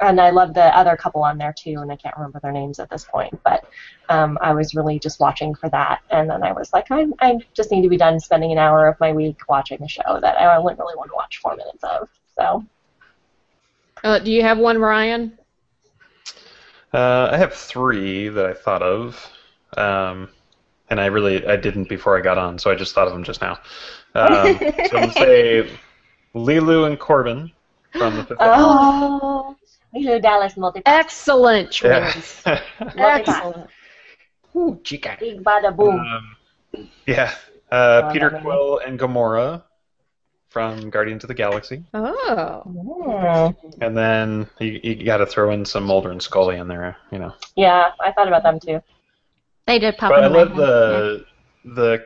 and 0.00 0.20
I 0.20 0.30
love 0.30 0.54
the 0.54 0.64
other 0.76 0.96
couple 0.96 1.22
on 1.22 1.38
there 1.38 1.54
too, 1.56 1.76
and 1.80 1.90
I 1.92 1.96
can't 1.96 2.16
remember 2.16 2.40
their 2.40 2.52
names 2.52 2.78
at 2.78 2.90
this 2.90 3.04
point. 3.04 3.38
But 3.44 3.64
um, 4.08 4.38
I 4.40 4.52
was 4.52 4.74
really 4.74 4.98
just 4.98 5.20
watching 5.20 5.54
for 5.54 5.68
that, 5.70 6.00
and 6.10 6.28
then 6.28 6.42
I 6.42 6.52
was 6.52 6.72
like, 6.72 6.90
I, 6.90 7.06
I 7.20 7.38
just 7.54 7.70
need 7.70 7.82
to 7.82 7.88
be 7.88 7.96
done 7.96 8.18
spending 8.20 8.52
an 8.52 8.58
hour 8.58 8.88
of 8.88 8.98
my 9.00 9.12
week 9.12 9.40
watching 9.48 9.82
a 9.82 9.88
show 9.88 10.18
that 10.20 10.36
I 10.38 10.58
wouldn't 10.58 10.80
really 10.80 10.96
want 10.96 11.10
to 11.10 11.14
watch 11.14 11.38
four 11.38 11.56
minutes 11.56 11.84
of. 11.84 12.08
So 12.36 12.64
Uh, 14.02 14.18
do 14.18 14.30
you 14.32 14.42
have 14.42 14.58
one, 14.58 14.78
Ryan? 14.78 15.38
Uh, 16.92 17.28
I 17.32 17.36
have 17.36 17.54
three 17.54 18.28
that 18.28 18.46
I 18.46 18.52
thought 18.52 18.82
of, 18.82 19.30
um, 19.76 20.28
and 20.88 21.00
I 21.00 21.06
really 21.06 21.46
I 21.46 21.56
didn't 21.56 21.88
before 21.88 22.18
I 22.18 22.20
got 22.20 22.38
on, 22.38 22.58
so 22.58 22.70
I 22.70 22.74
just 22.74 22.94
thought 22.94 23.06
of 23.06 23.12
them 23.12 23.22
just 23.22 23.40
now. 23.40 23.58
Um, 24.14 24.58
so 24.58 24.96
I'm 24.96 25.02
gonna 25.02 25.12
say 25.12 25.70
Leeloo 26.34 26.86
and 26.86 26.98
Korben 26.98 27.52
from 27.92 28.16
the 28.16 28.24
Fifth 28.24 28.38
oh, 28.40 29.56
Leeloo 29.94 30.20
Dallas 30.22 30.56
multi 30.56 30.82
Excellent 30.86 31.82
Yeah. 31.82 32.12
choice. 32.12 32.42
Excellent. 32.96 33.70
Ooh, 34.56 34.80
chica. 34.84 35.16
big 35.20 35.42
bada 35.44 35.74
boom. 35.74 35.98
Um, 36.00 36.88
yeah, 37.06 37.34
uh, 37.70 38.02
Oh, 38.04 38.10
Peter 38.12 38.30
Quill 38.30 38.78
and 38.86 38.98
Gamora 38.98 39.62
from 40.48 40.90
Guardians 40.90 41.22
of 41.24 41.28
the 41.28 41.34
Galaxy, 41.34 41.84
Oh. 41.94 43.54
And 43.80 43.96
then 43.96 44.48
you, 44.58 44.80
you 44.82 45.04
got 45.04 45.18
to 45.18 45.26
throw 45.26 45.52
in 45.52 45.64
some 45.64 45.84
Mulder 45.84 46.10
and 46.10 46.20
Scully 46.20 46.56
in 46.56 46.66
there, 46.66 46.96
you 47.12 47.18
know. 47.18 47.32
Yeah, 47.56 47.92
I 48.00 48.10
thought 48.12 48.26
about 48.28 48.42
them 48.42 48.58
too. 48.58 48.82
they 49.66 49.78
did 49.78 49.96
pop 49.98 50.10
But 50.10 50.24
I 50.24 50.26
in 50.26 50.32
my 50.32 50.38
love 50.38 50.48
head, 50.48 50.56
the 50.56 51.24
the 51.64 52.04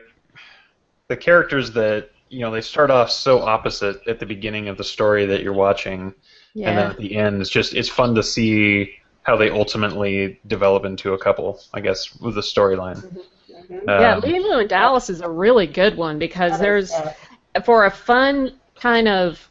the 1.07 1.17
characters 1.17 1.71
that 1.71 2.09
you 2.35 2.41
know 2.41 2.51
they 2.51 2.59
start 2.61 2.91
off 2.91 3.09
so 3.09 3.41
opposite 3.41 4.05
at 4.07 4.19
the 4.19 4.25
beginning 4.25 4.67
of 4.67 4.77
the 4.77 4.83
story 4.83 5.25
that 5.25 5.41
you're 5.41 5.53
watching, 5.53 6.13
and 6.55 6.77
then 6.77 6.91
at 6.91 6.97
the 6.97 7.15
end 7.15 7.39
it's 7.41 7.49
just 7.49 7.73
it's 7.73 7.87
fun 7.87 8.13
to 8.15 8.23
see 8.23 8.93
how 9.23 9.37
they 9.37 9.49
ultimately 9.49 10.39
develop 10.45 10.83
into 10.83 11.13
a 11.13 11.17
couple. 11.17 11.61
I 11.73 11.79
guess 11.79 12.13
with 12.19 12.35
the 12.35 12.41
storyline. 12.41 13.23
Yeah, 13.69 14.15
Um, 14.15 14.21
Leeloo 14.21 14.59
and 14.59 14.69
Dallas 14.69 15.09
is 15.09 15.21
a 15.21 15.29
really 15.29 15.65
good 15.65 15.95
one 15.95 16.19
because 16.19 16.59
there's 16.59 16.91
for 17.63 17.85
a 17.85 17.91
fun 17.91 18.51
kind 18.75 19.07
of 19.07 19.49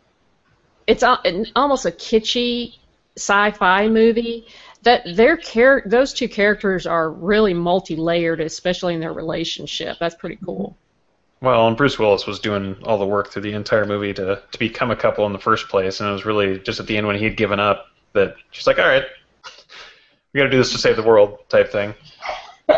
it's 0.86 1.02
almost 1.02 1.86
a 1.86 1.90
kitschy 1.90 2.76
sci-fi 3.16 3.88
movie 3.88 4.46
that 4.82 5.02
their 5.16 5.38
char- 5.38 5.82
those 5.86 6.12
two 6.12 6.28
characters 6.28 6.86
are 6.86 7.10
really 7.10 7.54
multi-layered 7.54 8.40
especially 8.40 8.92
in 8.92 9.00
their 9.00 9.14
relationship 9.14 9.96
that's 9.98 10.14
pretty 10.16 10.38
cool 10.44 10.76
Well, 11.44 11.68
and 11.68 11.76
Bruce 11.76 11.98
Willis 11.98 12.26
was 12.26 12.40
doing 12.40 12.74
all 12.84 12.96
the 12.96 13.06
work 13.06 13.30
through 13.30 13.42
the 13.42 13.52
entire 13.52 13.84
movie 13.84 14.14
to, 14.14 14.42
to 14.50 14.58
become 14.58 14.90
a 14.90 14.96
couple 14.96 15.26
in 15.26 15.34
the 15.34 15.38
first 15.38 15.68
place, 15.68 16.00
and 16.00 16.08
it 16.08 16.12
was 16.12 16.24
really 16.24 16.58
just 16.58 16.80
at 16.80 16.86
the 16.86 16.96
end 16.96 17.06
when 17.06 17.16
he'd 17.16 17.36
given 17.36 17.60
up 17.60 17.88
that 18.14 18.34
she's 18.50 18.66
like, 18.66 18.78
all 18.78 18.86
right, 18.86 19.04
we 20.32 20.38
got 20.38 20.44
to 20.44 20.50
do 20.50 20.56
this 20.56 20.72
to 20.72 20.78
save 20.78 20.96
the 20.96 21.02
world 21.02 21.38
type 21.50 21.70
thing. 21.70 21.92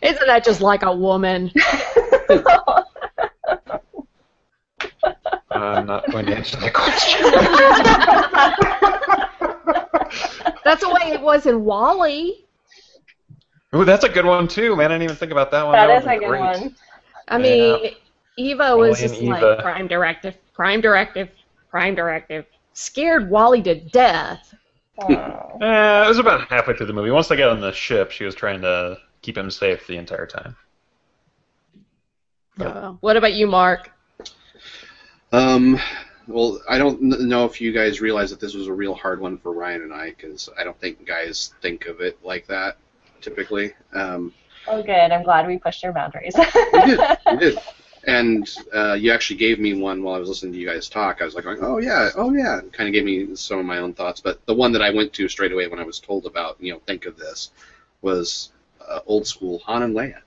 isn't 0.00 0.26
that 0.26 0.44
just 0.44 0.60
like 0.60 0.84
a 0.84 0.94
woman 0.94 1.50
I'm 5.50 5.86
not 5.86 6.08
going 6.12 6.26
to 6.26 6.36
answer 6.36 6.56
that 6.58 6.72
question. 6.72 7.20
that's 10.64 10.82
the 10.82 10.88
way 10.88 11.10
it 11.12 11.20
was 11.20 11.46
in 11.46 11.64
WALL-E 11.64 12.44
Ooh, 13.74 13.84
that's 13.84 14.04
a 14.04 14.08
good 14.08 14.24
one 14.24 14.48
too, 14.48 14.74
man. 14.74 14.90
I 14.90 14.94
didn't 14.94 15.04
even 15.04 15.16
think 15.16 15.32
about 15.32 15.50
that 15.52 15.64
one. 15.64 15.72
that 15.72 15.86
That 15.86 16.02
is 16.02 16.06
a 16.06 16.18
good 16.18 16.28
great. 16.28 16.40
one. 16.40 16.76
I 17.30 17.38
mean 17.38 17.92
eva 18.36 18.76
was 18.76 19.00
WALL-E 19.00 19.08
just 19.08 19.22
Eva. 19.22 19.40
like 19.40 19.58
prime 19.60 19.86
directive 19.86 20.36
prime 20.52 20.80
directive 20.80 21.28
prime 21.70 21.94
directive 21.94 22.44
scared 22.72 23.30
WALL-E 23.30 23.62
to 23.62 23.74
death 23.76 24.54
Oh. 25.02 25.06
Eh, 25.08 26.04
it 26.04 26.08
was 26.08 26.18
about 26.18 26.46
halfway 26.48 26.76
through 26.76 26.84
the 26.84 26.92
movie. 26.92 27.10
Once 27.10 27.28
they 27.28 27.36
got 27.36 27.48
on 27.48 27.62
the 27.62 27.72
ship, 27.72 28.10
she 28.10 28.24
was 28.24 28.34
trying 28.34 28.60
to 28.60 28.98
keep 29.22 29.34
him 29.38 29.50
safe 29.50 29.86
the 29.86 29.96
entire 29.96 30.26
time. 30.26 30.54
Uh, 32.60 32.90
what 33.00 33.16
about 33.16 33.32
you 33.32 33.46
mark 33.46 33.90
Um, 35.32 35.78
well, 36.26 36.60
I 36.68 36.76
don't 36.76 36.98
kn- 36.98 37.28
know 37.28 37.46
if 37.46 37.60
you 37.60 37.72
guys 37.72 38.00
realize 38.02 38.28
that 38.30 38.40
this 38.40 38.54
was 38.54 38.66
a 38.66 38.72
real 38.72 38.94
hard 38.94 39.20
one 39.20 39.38
for 39.38 39.52
Ryan 39.52 39.82
and 39.82 39.94
I, 39.94 40.10
because 40.10 40.50
I 40.58 40.64
don't 40.64 40.78
think 40.78 41.06
guys 41.06 41.54
think 41.62 41.86
of 41.86 42.00
it 42.00 42.18
like 42.22 42.46
that 42.48 42.76
typically. 43.22 43.72
Um, 43.94 44.34
Oh, 44.70 44.82
good. 44.82 44.92
I'm 44.92 45.24
glad 45.24 45.46
we 45.46 45.58
pushed 45.58 45.82
your 45.82 45.92
boundaries. 45.92 46.34
we 46.36 46.80
did, 46.86 47.00
we 47.30 47.36
did. 47.36 47.58
And 48.06 48.48
uh, 48.74 48.94
you 48.94 49.12
actually 49.12 49.36
gave 49.36 49.60
me 49.60 49.74
one 49.74 50.02
while 50.02 50.14
I 50.14 50.18
was 50.18 50.30
listening 50.30 50.54
to 50.54 50.58
you 50.58 50.66
guys 50.66 50.88
talk. 50.88 51.20
I 51.20 51.24
was 51.26 51.34
like, 51.34 51.44
going, 51.44 51.58
oh 51.60 51.76
yeah, 51.76 52.08
oh 52.16 52.32
yeah. 52.32 52.60
Kind 52.72 52.88
of 52.88 52.94
gave 52.94 53.04
me 53.04 53.36
some 53.36 53.58
of 53.58 53.66
my 53.66 53.76
own 53.76 53.92
thoughts. 53.92 54.22
But 54.22 54.44
the 54.46 54.54
one 54.54 54.72
that 54.72 54.80
I 54.80 54.88
went 54.88 55.12
to 55.12 55.28
straight 55.28 55.52
away 55.52 55.68
when 55.68 55.78
I 55.78 55.82
was 55.82 56.00
told 56.00 56.24
about, 56.24 56.56
you 56.60 56.72
know, 56.72 56.80
think 56.86 57.04
of 57.04 57.18
this, 57.18 57.50
was 58.00 58.52
uh, 58.80 59.00
old 59.06 59.26
school 59.26 59.58
Han 59.66 59.82
and 59.82 59.94
Leia. 59.94 60.20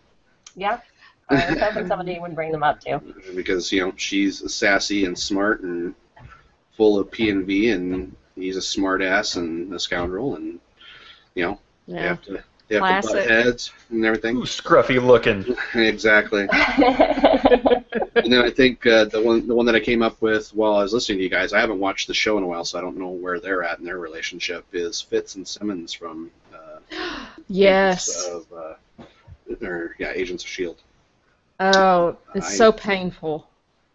yeah. 0.56 0.82
I 1.30 1.52
was 1.52 1.60
hoping 1.60 1.88
somebody 1.88 2.20
would 2.20 2.36
bring 2.36 2.52
them 2.52 2.62
up 2.62 2.80
too. 2.80 3.02
because 3.36 3.72
you 3.72 3.84
know 3.84 3.94
she's 3.96 4.54
sassy 4.54 5.06
and 5.06 5.18
smart 5.18 5.62
and 5.62 5.96
full 6.78 7.00
of 7.00 7.10
P 7.10 7.30
and 7.30 7.48
V, 7.48 7.72
and 7.72 8.16
he's 8.36 8.58
a 8.58 8.62
smart 8.62 9.02
ass 9.02 9.36
and 9.36 9.74
a 9.74 9.80
scoundrel, 9.80 10.36
and 10.36 10.60
you 11.34 11.44
know 11.44 11.60
they 11.88 11.96
yeah 11.96 12.10
have 12.10 12.22
to 12.24 12.44
they 12.68 12.76
have 12.76 13.02
to 13.04 13.08
butt 13.14 13.28
heads 13.30 13.72
and 13.90 14.06
everything. 14.06 14.38
Ooh, 14.38 14.44
scruffy 14.44 15.04
looking. 15.04 15.46
exactly. 15.76 16.48
And 18.16 18.32
then 18.32 18.42
I 18.46 18.50
think 18.52 18.86
uh, 18.86 19.06
the 19.06 19.22
one 19.22 19.48
the 19.48 19.56
one 19.56 19.66
that 19.66 19.76
I 19.76 19.80
came 19.80 20.02
up 20.02 20.22
with 20.22 20.54
while 20.54 20.76
I 20.76 20.84
was 20.84 20.94
listening 20.94 21.18
to 21.18 21.24
you 21.24 21.30
guys, 21.30 21.52
I 21.52 21.60
haven't 21.60 21.80
watched 21.80 22.08
the 22.08 22.14
show 22.14 22.38
in 22.38 22.44
a 22.44 22.48
while, 22.48 22.64
so 22.64 22.78
I 22.78 22.82
don't 22.82 22.98
know 22.98 23.10
where 23.10 23.40
they're 23.40 23.64
at 23.64 23.80
in 23.80 23.86
their 23.86 23.98
relationship. 23.98 24.66
Is 24.72 25.02
Fitz 25.02 25.36
and 25.36 25.48
Simmons 25.48 25.94
from 25.94 26.32
uh, 26.54 27.26
yes 27.50 28.10
Agents 28.28 28.48
of, 28.50 28.58
uh, 28.58 29.66
or 29.66 29.96
yeah, 30.00 30.12
Agents 30.14 30.44
of 30.44 30.50
Shield. 30.50 30.78
oh 31.60 32.16
it's 32.36 32.48
I- 32.48 32.56
so 32.56 32.72
painful 32.72 33.48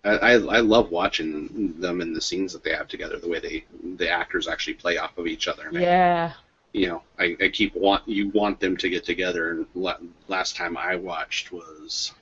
I, 0.04 0.10
I 0.10 0.32
I 0.32 0.60
love 0.60 0.90
watching 0.90 1.74
them 1.80 2.00
in 2.00 2.12
the 2.12 2.20
scenes 2.20 2.52
that 2.52 2.62
they 2.62 2.70
have 2.72 2.88
together. 2.88 3.18
The 3.18 3.28
way 3.28 3.40
they 3.40 3.64
the 3.96 4.08
actors 4.10 4.46
actually 4.48 4.74
play 4.74 4.96
off 4.98 5.16
of 5.18 5.26
each 5.26 5.48
other. 5.48 5.68
And 5.68 5.78
I- 5.78 5.80
yeah 5.82 6.32
you 6.72 6.88
know, 6.88 7.02
I, 7.18 7.36
I 7.40 7.48
keep 7.48 7.74
want 7.74 8.06
you 8.06 8.28
want 8.30 8.60
them 8.60 8.76
to 8.78 8.88
get 8.88 9.04
together. 9.04 9.50
And 9.50 9.66
la- 9.74 9.98
last 10.28 10.56
time 10.56 10.76
I 10.76 10.96
watched 10.96 11.52
was 11.52 12.12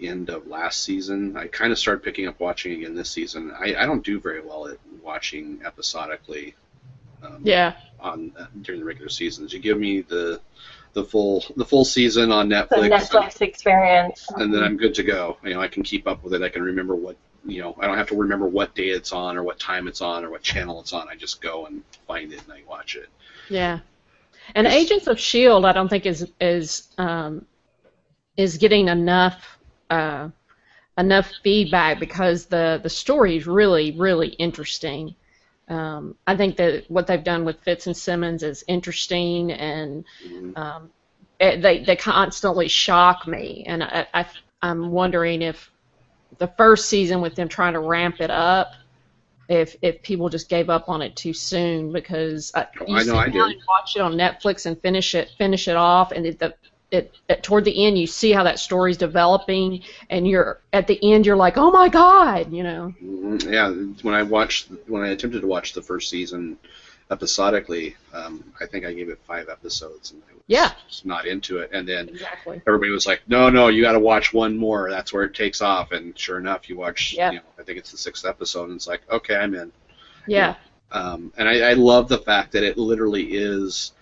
end 0.00 0.30
of 0.30 0.46
last 0.46 0.82
season. 0.82 1.36
I 1.36 1.46
kind 1.46 1.72
of 1.72 1.78
started 1.78 2.02
picking 2.02 2.26
up 2.26 2.40
watching 2.40 2.72
again 2.72 2.94
this 2.94 3.10
season. 3.10 3.52
I, 3.58 3.74
I 3.76 3.86
don't 3.86 4.04
do 4.04 4.18
very 4.20 4.40
well 4.40 4.68
at 4.68 4.78
watching 5.02 5.60
episodically. 5.64 6.54
Um, 7.22 7.40
yeah 7.44 7.74
On 8.00 8.32
uh, 8.38 8.46
during 8.62 8.80
the 8.80 8.86
regular 8.86 9.10
seasons, 9.10 9.52
you 9.52 9.58
give 9.58 9.78
me 9.78 10.00
the 10.00 10.40
the 10.92 11.04
full 11.04 11.44
the 11.56 11.64
full 11.64 11.84
season 11.84 12.32
on 12.32 12.48
Netflix. 12.48 12.68
the 12.70 12.76
Netflix. 12.88 13.10
Netflix 13.10 13.42
experience. 13.42 14.26
and 14.36 14.52
then 14.52 14.62
I'm 14.62 14.76
good 14.76 14.94
to 14.94 15.02
go. 15.02 15.36
You 15.44 15.54
know, 15.54 15.60
I 15.60 15.68
can 15.68 15.82
keep 15.82 16.06
up 16.06 16.24
with 16.24 16.34
it. 16.34 16.42
I 16.42 16.48
can 16.48 16.62
remember 16.62 16.94
what 16.96 17.16
you 17.44 17.60
know. 17.62 17.76
I 17.80 17.86
don't 17.86 17.96
have 17.96 18.08
to 18.08 18.16
remember 18.16 18.46
what 18.46 18.74
day 18.74 18.88
it's 18.90 19.12
on 19.12 19.36
or 19.36 19.42
what 19.42 19.58
time 19.58 19.88
it's 19.88 20.00
on 20.00 20.24
or 20.24 20.30
what 20.30 20.42
channel 20.42 20.80
it's 20.80 20.92
on. 20.92 21.08
I 21.08 21.16
just 21.16 21.40
go 21.40 21.66
and 21.66 21.82
find 22.06 22.32
it 22.32 22.42
and 22.42 22.52
I 22.52 22.62
watch 22.68 22.96
it. 22.96 23.08
Yeah, 23.48 23.80
and 24.54 24.66
Agents 24.66 25.06
of 25.06 25.18
Shield, 25.20 25.64
I 25.64 25.72
don't 25.72 25.88
think 25.88 26.06
is 26.06 26.30
is 26.40 26.88
um, 26.98 27.46
is 28.36 28.58
getting 28.58 28.88
enough 28.88 29.58
uh, 29.90 30.28
enough 30.98 31.30
feedback 31.42 32.00
because 32.00 32.46
the 32.46 32.80
the 32.82 32.90
story 32.90 33.36
is 33.36 33.46
really 33.46 33.92
really 33.92 34.28
interesting. 34.28 35.14
Um, 35.68 36.16
I 36.26 36.36
think 36.36 36.56
that 36.56 36.90
what 36.90 37.06
they've 37.06 37.22
done 37.22 37.44
with 37.44 37.60
Fitz 37.60 37.86
and 37.86 37.96
Simmons 37.96 38.42
is 38.42 38.64
interesting, 38.68 39.52
and 39.52 40.04
Mhm. 40.26 40.56
um, 40.56 40.90
it, 41.38 41.62
they 41.62 41.84
they 41.84 41.96
constantly 41.96 42.68
shock 42.68 43.26
me, 43.26 43.64
and 43.66 43.82
I, 43.84 44.06
I 44.14 44.26
I'm 44.62 44.90
wondering 44.90 45.42
if 45.42 45.70
the 46.38 46.48
first 46.48 46.88
season 46.88 47.20
with 47.20 47.34
them 47.34 47.48
trying 47.48 47.72
to 47.74 47.80
ramp 47.80 48.20
it 48.20 48.30
up 48.30 48.72
if 49.48 49.76
if 49.82 50.00
people 50.02 50.28
just 50.28 50.48
gave 50.48 50.70
up 50.70 50.88
on 50.88 51.02
it 51.02 51.16
too 51.16 51.32
soon 51.32 51.92
because 51.92 52.52
uh, 52.54 52.64
you 52.86 52.96
I 52.96 53.02
know 53.02 53.16
sit 53.16 53.16
I 53.16 53.28
down 53.28 53.48
did. 53.48 53.56
and 53.56 53.62
watch 53.68 53.96
it 53.96 54.00
on 54.00 54.14
Netflix 54.14 54.66
and 54.66 54.80
finish 54.80 55.14
it 55.14 55.30
finish 55.38 55.68
it 55.68 55.76
off 55.76 56.12
and 56.12 56.26
it, 56.26 56.38
the 56.38 56.54
it, 56.92 57.14
it 57.28 57.42
toward 57.42 57.64
the 57.64 57.84
end 57.86 57.98
you 57.98 58.06
see 58.06 58.32
how 58.32 58.42
that 58.44 58.58
story's 58.58 58.96
developing 58.96 59.82
and 60.10 60.26
you're 60.26 60.60
at 60.72 60.86
the 60.86 60.98
end 61.12 61.24
you're 61.26 61.36
like 61.36 61.56
oh 61.56 61.70
my 61.70 61.88
god 61.88 62.52
you 62.52 62.62
know 62.62 62.92
Mhm, 63.02 63.50
Yeah, 63.50 63.70
when 64.02 64.14
I 64.14 64.22
watched, 64.22 64.68
when 64.88 65.02
I 65.02 65.08
attempted 65.08 65.40
to 65.42 65.46
watch 65.46 65.72
the 65.72 65.82
first 65.82 66.10
season 66.10 66.58
episodically, 67.10 67.96
um, 68.12 68.44
I 68.60 68.66
think 68.66 68.84
I 68.84 68.92
gave 68.92 69.08
it 69.08 69.18
five 69.26 69.48
episodes, 69.48 70.12
and 70.12 70.22
I 70.30 70.34
was 70.34 70.42
Yeah. 70.46 70.72
just 70.88 71.04
not 71.06 71.26
into 71.26 71.58
it. 71.58 71.70
And 71.72 71.86
then 71.88 72.08
exactly 72.08 72.60
everybody 72.66 72.90
was 72.90 73.06
like, 73.06 73.22
"No, 73.28 73.50
no, 73.50 73.68
you 73.68 73.82
got 73.82 73.92
to 73.92 73.98
watch 74.00 74.32
one 74.32 74.56
more. 74.56 74.90
That's 74.90 75.12
where 75.12 75.24
it 75.24 75.34
takes 75.34 75.60
off." 75.60 75.92
And 75.92 76.16
sure 76.18 76.38
enough, 76.38 76.68
you 76.68 76.76
watch. 76.76 77.14
Yeah. 77.14 77.30
You 77.32 77.36
know, 77.38 77.44
I 77.58 77.62
think 77.62 77.78
it's 77.78 77.90
the 77.90 77.98
sixth 77.98 78.24
episode, 78.24 78.64
and 78.68 78.76
it's 78.76 78.86
like, 78.86 79.02
okay, 79.10 79.36
I'm 79.36 79.54
in. 79.54 79.72
yeah 80.26 80.54
Um, 80.92 81.32
and 81.36 81.48
I, 81.48 81.70
I 81.70 81.72
love 81.74 82.08
the 82.08 82.18
fact 82.18 82.52
that 82.52 82.62
it 82.64 82.76
literally 82.76 83.24
is 83.34 83.92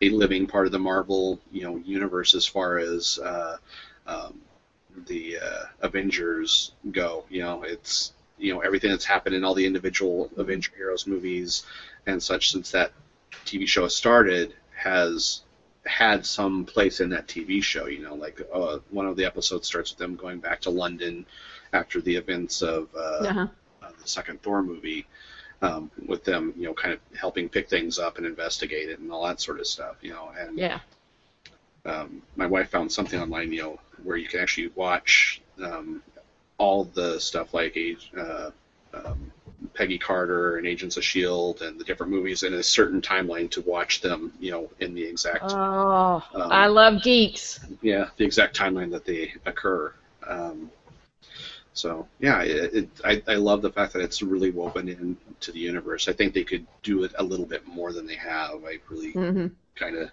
a 0.00 0.10
living 0.10 0.46
part 0.46 0.66
of 0.66 0.72
the 0.72 0.78
Marvel, 0.78 1.40
you 1.52 1.62
know, 1.62 1.76
universe 1.78 2.34
as 2.34 2.44
far 2.46 2.78
as 2.78 3.18
uh, 3.20 3.56
um, 4.06 4.40
the 5.06 5.38
uh, 5.38 5.64
Avengers 5.82 6.72
go. 6.90 7.24
You 7.30 7.42
know, 7.42 7.62
it's 7.62 8.12
you 8.38 8.52
know 8.52 8.60
everything 8.60 8.90
that's 8.90 9.04
happened 9.04 9.34
in 9.36 9.44
all 9.44 9.54
the 9.54 9.64
individual 9.66 10.30
Avenger 10.36 10.72
heroes 10.76 11.06
movies 11.06 11.64
and 12.06 12.22
such 12.22 12.50
since 12.50 12.70
that 12.72 12.92
TV 13.44 13.66
show 13.66 13.88
started 13.88 14.54
has 14.76 15.42
had 15.84 16.24
some 16.24 16.64
place 16.64 17.00
in 17.00 17.10
that 17.10 17.26
TV 17.26 17.62
show. 17.62 17.86
You 17.86 18.02
know, 18.02 18.14
like 18.14 18.40
uh, 18.52 18.78
one 18.90 19.06
of 19.06 19.16
the 19.16 19.24
episodes 19.24 19.66
starts 19.66 19.90
with 19.90 19.98
them 19.98 20.16
going 20.16 20.40
back 20.40 20.60
to 20.62 20.70
London 20.70 21.26
after 21.72 22.00
the 22.00 22.16
events 22.16 22.62
of 22.62 22.88
uh, 22.94 22.98
uh-huh. 22.98 23.46
uh, 23.82 23.90
the 24.00 24.08
second 24.08 24.42
Thor 24.42 24.62
movie, 24.62 25.06
um, 25.62 25.90
with 26.06 26.24
them, 26.24 26.52
you 26.56 26.64
know, 26.64 26.74
kind 26.74 26.92
of 26.92 27.00
helping 27.16 27.48
pick 27.48 27.68
things 27.68 27.98
up 27.98 28.18
and 28.18 28.26
investigate 28.26 28.88
it 28.88 28.98
and 28.98 29.10
all 29.10 29.26
that 29.26 29.40
sort 29.40 29.60
of 29.60 29.66
stuff, 29.66 29.96
you 30.02 30.10
know. 30.10 30.30
And 30.38 30.58
yeah 30.58 30.80
um, 31.84 32.22
my 32.36 32.46
wife 32.46 32.70
found 32.70 32.92
something 32.92 33.20
online, 33.20 33.52
you 33.52 33.62
know, 33.62 33.80
where 34.02 34.16
you 34.16 34.28
can 34.28 34.40
actually 34.40 34.68
watch 34.74 35.40
um, 35.62 36.02
all 36.58 36.84
the 36.84 37.18
stuff 37.18 37.54
like 37.54 37.76
Age, 37.76 38.10
uh, 38.16 38.50
um, 38.94 39.32
Peggy 39.74 39.98
Carter 39.98 40.56
and 40.56 40.66
Agents 40.66 40.96
of 40.96 41.04
Shield 41.04 41.62
and 41.62 41.78
the 41.78 41.84
different 41.84 42.12
movies 42.12 42.42
in 42.42 42.54
a 42.54 42.62
certain 42.62 43.00
timeline 43.00 43.50
to 43.52 43.60
watch 43.62 44.00
them, 44.00 44.32
you 44.40 44.50
know, 44.50 44.70
in 44.80 44.94
the 44.94 45.04
exact 45.04 45.56
oh 45.56 46.22
Um, 46.34 46.50
I 46.50 46.66
love 46.66 47.02
geeks 47.02 47.60
yeah, 47.82 48.08
the 48.16 48.24
exact 48.24 48.56
timeline 48.56 48.90
that 48.92 49.04
they 49.04 49.34
occur. 49.46 49.92
Um, 50.26 50.70
so 51.74 52.06
yeah, 52.20 52.42
it, 52.42 52.74
it, 52.74 52.88
I, 53.04 53.22
I 53.28 53.34
love 53.36 53.62
the 53.62 53.70
fact 53.70 53.92
that 53.94 54.02
it's 54.02 54.22
really 54.22 54.50
woven 54.50 54.88
into 54.88 55.52
the 55.52 55.58
universe. 55.58 56.08
I 56.08 56.12
think 56.12 56.34
they 56.34 56.44
could 56.44 56.66
do 56.82 57.04
it 57.04 57.12
a 57.18 57.22
little 57.22 57.46
bit 57.46 57.66
more 57.66 57.92
than 57.92 58.06
they 58.06 58.16
have. 58.16 58.64
I 58.64 58.78
really 58.90 59.12
hmm 59.12 59.46
kind 59.74 59.96
of 59.96 60.10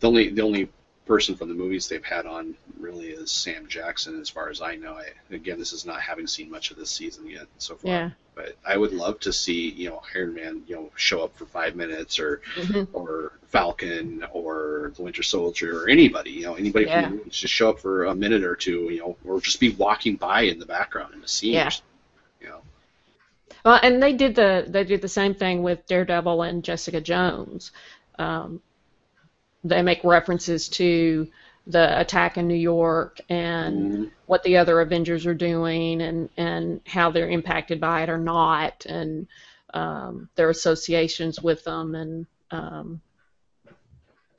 the 0.00 0.08
only 0.08 0.30
the 0.30 0.42
only 0.42 0.68
person 1.06 1.36
from 1.36 1.48
the 1.48 1.54
movies 1.54 1.88
they've 1.88 2.04
had 2.04 2.26
on 2.26 2.56
really 2.78 3.08
is 3.08 3.30
Sam 3.30 3.66
Jackson, 3.68 4.20
as 4.20 4.28
far 4.30 4.50
as 4.50 4.60
I 4.62 4.76
know. 4.76 4.94
I, 4.94 5.34
again, 5.34 5.58
this 5.58 5.72
is 5.72 5.86
not 5.86 6.00
having 6.00 6.26
seen 6.26 6.50
much 6.50 6.70
of 6.70 6.76
this 6.78 6.90
season 6.90 7.28
yet 7.30 7.46
so 7.58 7.76
far. 7.76 7.92
yeah 7.92 8.10
But 8.36 8.56
I 8.66 8.76
would 8.76 8.92
love 8.94 9.20
to 9.20 9.32
see 9.34 9.70
you 9.70 9.90
know 9.90 10.02
Iron 10.14 10.34
Man 10.34 10.62
you 10.68 10.76
know 10.76 10.90
show 10.96 11.24
up 11.24 11.36
for 11.36 11.46
five 11.46 11.76
minutes 11.76 12.20
or 12.20 12.42
hmm 12.56 12.84
or 12.92 13.32
Falcon 13.48 14.24
or 14.32 14.92
the 14.96 15.02
Winter 15.02 15.22
Soldier 15.24 15.82
or 15.84 15.88
anybody, 15.88 16.30
you 16.32 16.42
know, 16.44 16.54
anybody 16.54 16.86
Yeah. 16.86 17.10
from 17.10 17.18
the 17.18 17.30
just 17.30 17.54
show 17.54 17.70
up 17.70 17.80
for 17.80 18.06
a 18.06 18.14
minute 18.14 18.44
or 18.44 18.56
two, 18.56 18.88
you 18.90 19.00
know, 19.00 19.16
or 19.26 19.40
just 19.40 19.60
be 19.60 19.70
walking 19.70 20.16
by 20.16 20.42
in 20.42 20.58
the 20.60 20.66
background 20.66 21.14
in 21.14 21.20
the 21.22 21.28
scene. 21.28 21.54
Yeah. 21.54 21.66
Or 21.66 21.70
something, 21.70 21.90
you 22.40 22.48
know. 22.48 22.62
Well, 23.64 23.78
and 23.82 24.02
they 24.02 24.12
did 24.14 24.34
the 24.34 24.64
they 24.68 24.84
did 24.84 25.02
the 25.02 25.08
same 25.08 25.34
thing 25.34 25.62
with 25.62 25.86
Daredevil 25.86 26.42
and 26.42 26.64
Jessica 26.64 27.00
Jones. 27.02 27.72
Um, 28.18 28.62
they 29.64 29.82
make 29.82 30.02
references 30.04 30.68
to 30.70 31.28
the 31.66 31.98
attack 32.00 32.38
in 32.38 32.46
New 32.46 32.54
York 32.54 33.20
and 33.28 33.92
Mhm. 33.92 34.10
what 34.26 34.42
the 34.44 34.56
other 34.56 34.80
Avengers 34.80 35.26
are 35.26 35.34
doing 35.34 36.00
and 36.00 36.28
and 36.36 36.80
how 36.86 37.10
they're 37.10 37.28
impacted 37.28 37.80
by 37.80 38.02
it 38.02 38.08
or 38.08 38.18
not, 38.18 38.86
and 38.86 39.26
um, 39.74 40.28
their 40.36 40.50
associations 40.50 41.42
with 41.42 41.64
them, 41.64 41.94
and 41.94 42.26
um, 42.50 43.00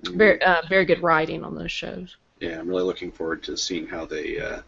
very 0.02 0.42
uh, 0.42 0.62
very 0.70 0.86
good 0.86 1.04
writing 1.04 1.44
on 1.44 1.56
those 1.56 1.72
shows. 1.72 2.16
Yeah, 2.40 2.60
I'm 2.60 2.68
really 2.68 2.84
looking 2.84 3.12
forward 3.12 3.44
to 3.44 3.58
seeing 3.58 3.88
how 3.88 4.06
they 4.06 4.40
uh, 4.40 4.62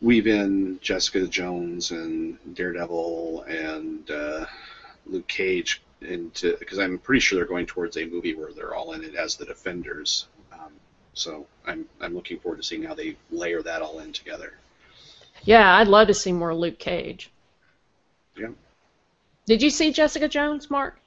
weave 0.00 0.26
in 0.26 0.78
Jessica 0.80 1.26
Jones 1.26 1.90
and 1.90 2.38
Daredevil 2.54 3.42
and 3.42 4.10
uh, 4.10 4.46
Luke 5.06 5.28
Cage 5.28 5.82
into 6.00 6.56
because 6.58 6.78
I'm 6.78 6.98
pretty 6.98 7.20
sure 7.20 7.36
they're 7.36 7.46
going 7.46 7.66
towards 7.66 7.96
a 7.96 8.06
movie 8.06 8.34
where 8.34 8.52
they're 8.52 8.74
all 8.74 8.92
in 8.92 9.04
it 9.04 9.14
as 9.14 9.36
the 9.36 9.44
Defenders. 9.44 10.26
So 11.14 11.46
I'm 11.66 11.86
I'm 12.00 12.14
looking 12.14 12.38
forward 12.38 12.56
to 12.58 12.62
seeing 12.62 12.82
how 12.82 12.94
they 12.94 13.16
layer 13.30 13.62
that 13.62 13.82
all 13.82 13.98
in 13.98 14.12
together. 14.12 14.54
Yeah, 15.44 15.76
I'd 15.76 15.88
love 15.88 16.08
to 16.08 16.14
see 16.14 16.32
more 16.32 16.54
Luke 16.54 16.78
Cage. 16.78 17.30
Yeah. 18.36 18.48
Did 19.46 19.62
you 19.62 19.70
see 19.70 19.92
Jessica 19.92 20.28
Jones, 20.28 20.70
Mark? 20.70 20.98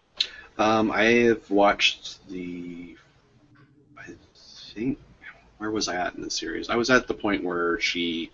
Um, 0.57 0.91
I 0.91 1.03
have 1.03 1.49
watched 1.49 2.27
the. 2.29 2.95
I 3.97 4.11
think 4.73 4.99
where 5.57 5.71
was 5.71 5.87
I 5.87 5.95
at 5.95 6.15
in 6.15 6.21
the 6.21 6.29
series? 6.29 6.69
I 6.69 6.75
was 6.75 6.89
at 6.89 7.07
the 7.07 7.13
point 7.13 7.43
where 7.43 7.79
she 7.79 8.31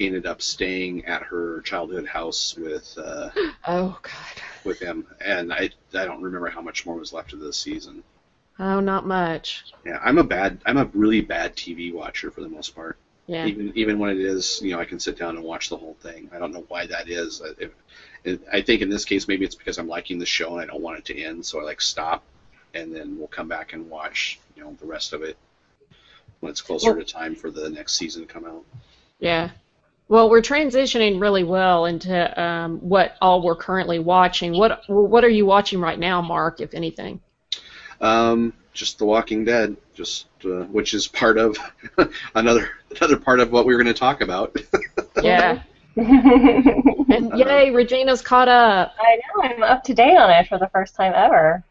ended 0.00 0.26
up 0.26 0.42
staying 0.42 1.04
at 1.06 1.22
her 1.22 1.60
childhood 1.62 2.06
house 2.06 2.56
with 2.56 2.96
uh, 2.98 3.30
Oh 3.66 3.98
God. 4.02 4.42
with 4.64 4.78
him, 4.80 5.06
and 5.20 5.52
I 5.52 5.70
I 5.94 6.04
don't 6.04 6.22
remember 6.22 6.48
how 6.48 6.60
much 6.62 6.84
more 6.84 6.96
was 6.96 7.12
left 7.12 7.32
of 7.32 7.40
the 7.40 7.52
season. 7.52 8.02
Oh, 8.58 8.80
not 8.80 9.06
much. 9.06 9.64
Yeah, 9.84 9.98
I'm 10.02 10.18
a 10.18 10.24
bad 10.24 10.58
I'm 10.66 10.78
a 10.78 10.86
really 10.94 11.20
bad 11.20 11.56
TV 11.56 11.92
watcher 11.92 12.30
for 12.30 12.40
the 12.40 12.48
most 12.48 12.74
part. 12.74 12.96
Yeah. 13.26 13.44
Even 13.46 13.72
even 13.74 13.98
when 13.98 14.10
it 14.10 14.18
is, 14.20 14.60
you 14.62 14.72
know, 14.72 14.80
I 14.80 14.84
can 14.84 14.98
sit 15.00 15.18
down 15.18 15.36
and 15.36 15.44
watch 15.44 15.68
the 15.68 15.76
whole 15.76 15.96
thing. 16.00 16.30
I 16.32 16.38
don't 16.38 16.52
know 16.52 16.64
why 16.68 16.86
that 16.86 17.08
is. 17.08 17.42
I- 17.42 17.68
If, 18.24 18.40
I 18.52 18.60
think 18.60 18.82
in 18.82 18.88
this 18.90 19.04
case 19.04 19.28
maybe 19.28 19.44
it's 19.44 19.54
because 19.54 19.78
I'm 19.78 19.86
liking 19.86 20.18
the 20.18 20.26
show 20.26 20.54
and 20.54 20.60
I 20.62 20.66
don't 20.66 20.82
want 20.82 20.98
it 20.98 21.04
to 21.06 21.22
end, 21.22 21.46
so 21.46 21.60
I 21.60 21.62
like 21.62 21.80
stop, 21.80 22.24
and 22.74 22.92
then 22.94 23.16
we'll 23.18 23.28
come 23.28 23.46
back 23.46 23.72
and 23.72 23.88
watch, 23.88 24.40
you 24.56 24.64
know, 24.64 24.76
the 24.80 24.86
rest 24.86 25.12
of 25.12 25.22
it 25.22 25.36
when 26.40 26.50
it's 26.50 26.60
closer 26.60 26.92
Well- 26.92 27.04
to 27.04 27.12
time 27.12 27.34
for 27.36 27.50
the 27.50 27.68
next 27.70 27.94
season 27.94 28.26
to 28.26 28.32
come 28.32 28.44
out. 28.44 28.64
Yeah. 29.20 29.50
Well, 30.08 30.28
we're 30.30 30.40
transitioning 30.42 31.20
really 31.20 31.42
well 31.44 31.84
into 31.86 32.40
um, 32.40 32.78
what 32.78 33.16
all 33.20 33.42
we're 33.42 33.56
currently 33.56 33.98
watching. 33.98 34.56
What 34.56 34.82
what 34.88 35.24
are 35.24 35.28
you 35.28 35.44
watching 35.46 35.80
right 35.80 35.98
now, 35.98 36.22
Mark? 36.22 36.60
If 36.60 36.74
anything. 36.74 37.20
Um, 38.00 38.52
just 38.72 38.98
The 38.98 39.06
Walking 39.06 39.44
Dead, 39.44 39.76
just 39.94 40.26
uh, 40.44 40.64
which 40.64 40.94
is 40.94 41.08
part 41.08 41.38
of 41.38 41.56
another 42.34 42.70
another 42.96 43.16
part 43.16 43.40
of 43.40 43.50
what 43.50 43.66
we 43.66 43.74
were 43.74 43.82
going 43.82 43.92
to 43.92 43.98
talk 43.98 44.20
about. 44.20 44.56
Yeah. 45.22 45.62
And 45.96 47.38
yay, 47.38 47.70
Regina's 47.70 48.20
caught 48.20 48.48
up. 48.48 48.94
I 49.00 49.16
know 49.16 49.42
I'm 49.42 49.62
up 49.62 49.84
to 49.84 49.94
date 49.94 50.16
on 50.16 50.28
it 50.28 50.46
for 50.48 50.58
the 50.58 50.68
first 50.68 50.94
time 50.94 51.12
ever. 51.14 51.64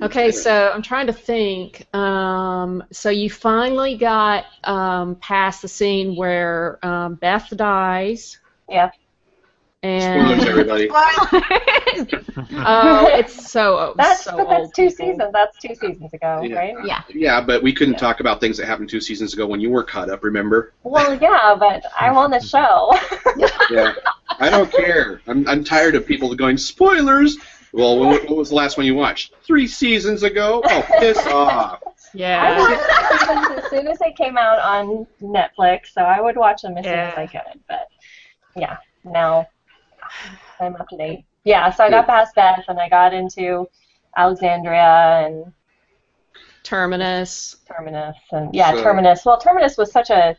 Okay, 0.00 0.30
so 0.30 0.70
I'm 0.72 0.82
trying 0.82 1.08
to 1.08 1.12
think. 1.12 1.92
Um, 1.94 2.84
so 2.92 3.10
you 3.10 3.28
finally 3.28 3.96
got 3.96 4.44
um, 4.64 5.16
past 5.16 5.62
the 5.62 5.68
scene 5.68 6.14
where 6.14 6.78
um, 6.84 7.16
Beth 7.16 7.52
dies. 7.56 8.38
Yeah. 8.68 8.90
Spoilers, 9.82 10.44
everybody. 10.46 10.88
oh, 10.92 11.28
it's 13.12 13.50
so 13.50 13.94
That's 13.96 14.22
so 14.22 14.36
but 14.36 14.48
that's 14.48 14.62
old. 14.66 14.74
two 14.74 14.90
people. 14.90 15.06
seasons. 15.06 15.32
That's 15.32 15.58
two 15.58 15.74
seasons 15.74 16.12
ago, 16.14 16.42
Yeah. 16.44 16.56
right? 16.56 16.74
Yeah. 16.84 17.02
Yeah, 17.08 17.40
but 17.40 17.64
we 17.64 17.72
couldn't 17.72 17.94
Yeah. 17.94 17.98
talk 18.00 18.20
about 18.20 18.38
things 18.40 18.56
that 18.58 18.66
happened 18.66 18.90
two 18.90 19.00
seasons 19.00 19.34
ago 19.34 19.44
when 19.44 19.60
you 19.60 19.70
were 19.70 19.82
caught 19.82 20.08
up. 20.08 20.22
Remember? 20.22 20.72
Well, 20.84 21.18
yeah, 21.20 21.56
but 21.58 21.84
I'm 21.98 22.16
on 22.16 22.30
the 22.30 22.38
show. 22.40 22.92
Yeah. 23.70 23.94
I 24.38 24.50
don't 24.50 24.70
care. 24.70 25.20
I'm 25.26 25.48
I'm 25.48 25.64
tired 25.64 25.94
of 25.96 26.06
people 26.06 26.32
going 26.36 26.58
spoilers. 26.58 27.38
Well, 27.72 27.98
what, 27.98 28.28
what 28.28 28.36
was 28.36 28.50
the 28.50 28.54
last 28.54 28.76
one 28.76 28.84
you 28.86 28.94
watched? 28.94 29.34
Three 29.44 29.66
seasons 29.66 30.22
ago. 30.22 30.60
Oh, 30.64 30.86
piss 31.00 31.18
off. 31.26 31.80
I 31.84 31.90
Yeah. 32.14 32.58
watched 32.58 32.82
the 32.88 33.18
seasons 33.18 33.64
as 33.64 33.70
soon 33.70 33.88
as 33.88 33.98
they 33.98 34.12
came 34.12 34.36
out 34.36 34.58
on 34.60 35.06
Netflix, 35.22 35.86
so 35.92 36.02
I 36.02 36.20
would 36.20 36.36
watch 36.36 36.62
them 36.62 36.76
as 36.76 36.84
soon 36.84 36.94
as 36.94 37.14
I 37.18 37.26
could. 37.26 37.60
But 37.68 37.88
yeah, 38.54 38.76
now 39.04 39.48
I'm 40.60 40.76
up 40.76 40.88
to 40.88 40.96
date. 40.96 41.24
Yeah, 41.44 41.70
so 41.70 41.84
I 41.84 41.90
got 41.90 42.06
past 42.06 42.34
Beth 42.34 42.64
and 42.68 42.78
I 42.78 42.88
got 42.88 43.12
into 43.12 43.68
Alexandria 44.16 45.24
and 45.26 45.52
Terminus. 46.62 47.56
Terminus 47.66 48.16
and 48.30 48.54
yeah, 48.54 48.72
So- 48.72 48.82
Terminus. 48.82 49.24
Well, 49.24 49.38
Terminus 49.38 49.76
was 49.76 49.90
such 49.90 50.10
a 50.10 50.36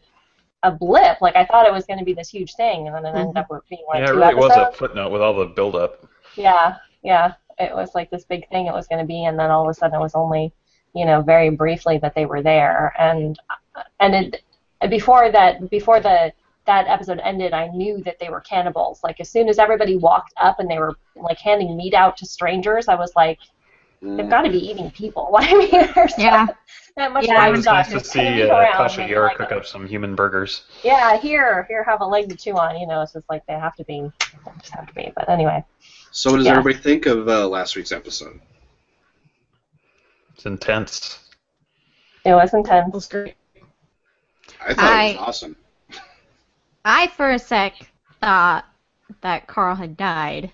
a 0.65 0.71
blip. 0.71 1.19
Like 1.19 1.35
I 1.35 1.43
thought 1.45 1.67
it 1.67 1.73
was 1.73 1.85
going 1.85 1.99
to 1.99 2.05
be 2.05 2.13
this 2.13 2.29
huge 2.29 2.53
thing, 2.55 2.87
and 2.87 2.95
then 2.95 3.05
it 3.05 3.09
ended 3.19 3.35
Mhm. 3.35 3.39
up 3.39 3.49
with 3.49 3.67
being 3.69 3.83
like 3.89 3.97
Yeah, 3.99 4.03
it 4.05 4.07
two 4.13 4.19
really 4.19 4.35
was 4.35 4.55
a 4.55 4.71
footnote 4.71 5.11
with 5.11 5.21
all 5.21 5.33
the 5.33 5.45
build-up. 5.47 6.05
Yeah, 6.37 6.75
yeah. 7.01 7.33
It 7.59 7.75
was 7.75 7.93
like 7.93 8.09
this 8.09 8.23
big 8.23 8.47
thing 8.47 8.67
it 8.67 8.73
was 8.73 8.87
going 8.87 8.99
to 8.99 9.05
be, 9.05 9.25
and 9.25 9.37
then 9.37 9.51
all 9.51 9.63
of 9.63 9.69
a 9.69 9.73
sudden 9.73 9.99
it 9.99 10.01
was 10.01 10.15
only, 10.15 10.53
you 10.95 11.03
know, 11.05 11.19
very 11.21 11.49
briefly 11.49 11.97
that 11.97 12.15
they 12.15 12.25
were 12.25 12.41
there, 12.41 12.93
and 12.97 13.37
and 13.99 14.15
it 14.15 14.41
before 14.89 15.29
that, 15.31 15.69
before 15.69 15.99
the 15.99 16.31
that 16.65 16.87
episode 16.87 17.19
ended, 17.23 17.53
I 17.53 17.67
knew 17.67 18.01
that 18.03 18.17
they 18.19 18.29
were 18.29 18.41
cannibals. 18.41 19.01
Like 19.03 19.19
as 19.19 19.29
soon 19.29 19.49
as 19.49 19.59
everybody 19.59 19.97
walked 19.97 20.33
up 20.37 20.59
and 20.59 20.69
they 20.69 20.79
were 20.79 20.95
like 21.15 21.37
handing 21.39 21.75
meat 21.75 21.93
out 21.93 22.17
to 22.17 22.25
strangers, 22.25 22.87
I 22.87 22.95
was 22.95 23.11
like, 23.15 23.39
they've 24.01 24.29
got 24.29 24.43
to 24.43 24.49
be 24.49 24.59
eating 24.59 24.91
people. 24.91 25.35
I 25.39 25.53
mean, 25.53 25.89
there's 25.95 26.17
Yeah. 26.17 26.45
not 26.45 26.57
that 26.95 27.11
much 27.11 27.25
Yeah, 27.25 27.47
It 27.47 27.51
was 27.51 27.65
livestock 27.65 27.73
nice 27.75 27.87
to 27.87 27.93
just 27.99 28.13
kind 28.13 28.27
of 28.27 28.33
see 28.33 28.37
being 28.41 28.51
uh, 28.51 28.55
around. 28.55 28.73
Tasha 28.89 29.01
and 29.01 29.09
Yar 29.09 29.23
like, 29.25 29.37
cook 29.37 29.51
up 29.51 29.65
some 29.65 29.87
human 29.87 30.15
burgers. 30.15 30.63
Yeah, 30.83 31.17
here, 31.17 31.65
here, 31.67 31.83
have 31.83 32.01
a 32.01 32.05
leg 32.05 32.29
to 32.29 32.35
chew 32.35 32.53
on. 32.57 32.79
You 32.79 32.87
know, 32.87 33.01
it's 33.01 33.13
just 33.13 33.29
like 33.29 33.45
they 33.47 33.53
have 33.53 33.75
to 33.75 33.83
be, 33.85 34.01
they 34.45 34.51
just 34.59 34.73
have 34.73 34.87
to 34.87 34.93
be. 34.93 35.11
But 35.15 35.29
anyway, 35.29 35.63
So, 36.11 36.31
what 36.31 36.37
does 36.37 36.45
Yeah. 36.45 36.51
everybody 36.57 36.75
think 36.81 37.05
of 37.07 37.27
uh, 37.27 37.47
last 37.47 37.75
week's 37.75 37.91
episode? 37.91 38.39
It's 40.35 40.45
intense. 40.45 41.19
it 42.25 42.33
was 42.33 42.53
intense. 42.53 42.69
It 42.69 42.77
intense. 42.77 42.93
was 42.93 43.07
great. 43.07 43.35
I 44.65 44.73
thought 44.73 44.91
it 45.05 45.17
was 45.17 45.27
awesome. 45.27 45.55
I 46.85 47.07
for 47.07 47.29
a 47.31 47.39
sec 47.39 47.73
thought 48.21 48.65
that 49.21 49.47
Carl 49.47 49.75
had 49.75 49.97
died. 49.97 50.51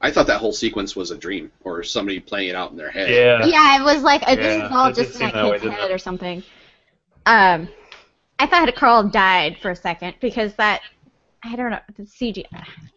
I 0.00 0.10
thought 0.10 0.26
that 0.28 0.40
whole 0.40 0.52
sequence 0.52 0.96
was 0.96 1.10
a 1.10 1.16
dream 1.18 1.52
or 1.62 1.82
somebody 1.82 2.20
playing 2.20 2.48
it 2.50 2.56
out 2.56 2.70
in 2.70 2.76
their 2.76 2.90
head. 2.90 3.10
Yeah. 3.10 3.46
Yeah, 3.46 3.80
it 3.80 3.84
was 3.84 4.02
like 4.02 4.22
I 4.26 4.36
think 4.36 4.42
Yeah, 4.42 4.66
it's 4.66 4.74
all 4.74 4.92
just 4.92 5.14
in 5.14 5.18
seem 5.18 5.30
that 5.30 5.34
that 5.34 5.50
way, 5.50 5.58
head 5.70 5.90
or 5.90 5.98
something. 5.98 6.42
Um, 7.26 7.68
I 8.38 8.46
thought 8.46 8.74
Carl 8.74 9.04
died 9.04 9.58
for 9.60 9.70
a 9.72 9.76
second 9.76 10.14
because 10.20 10.54
that 10.56 10.82
I 11.44 11.56
don't 11.56 11.70
know 11.70 11.80
the 11.96 12.06
CGI. 12.06 12.46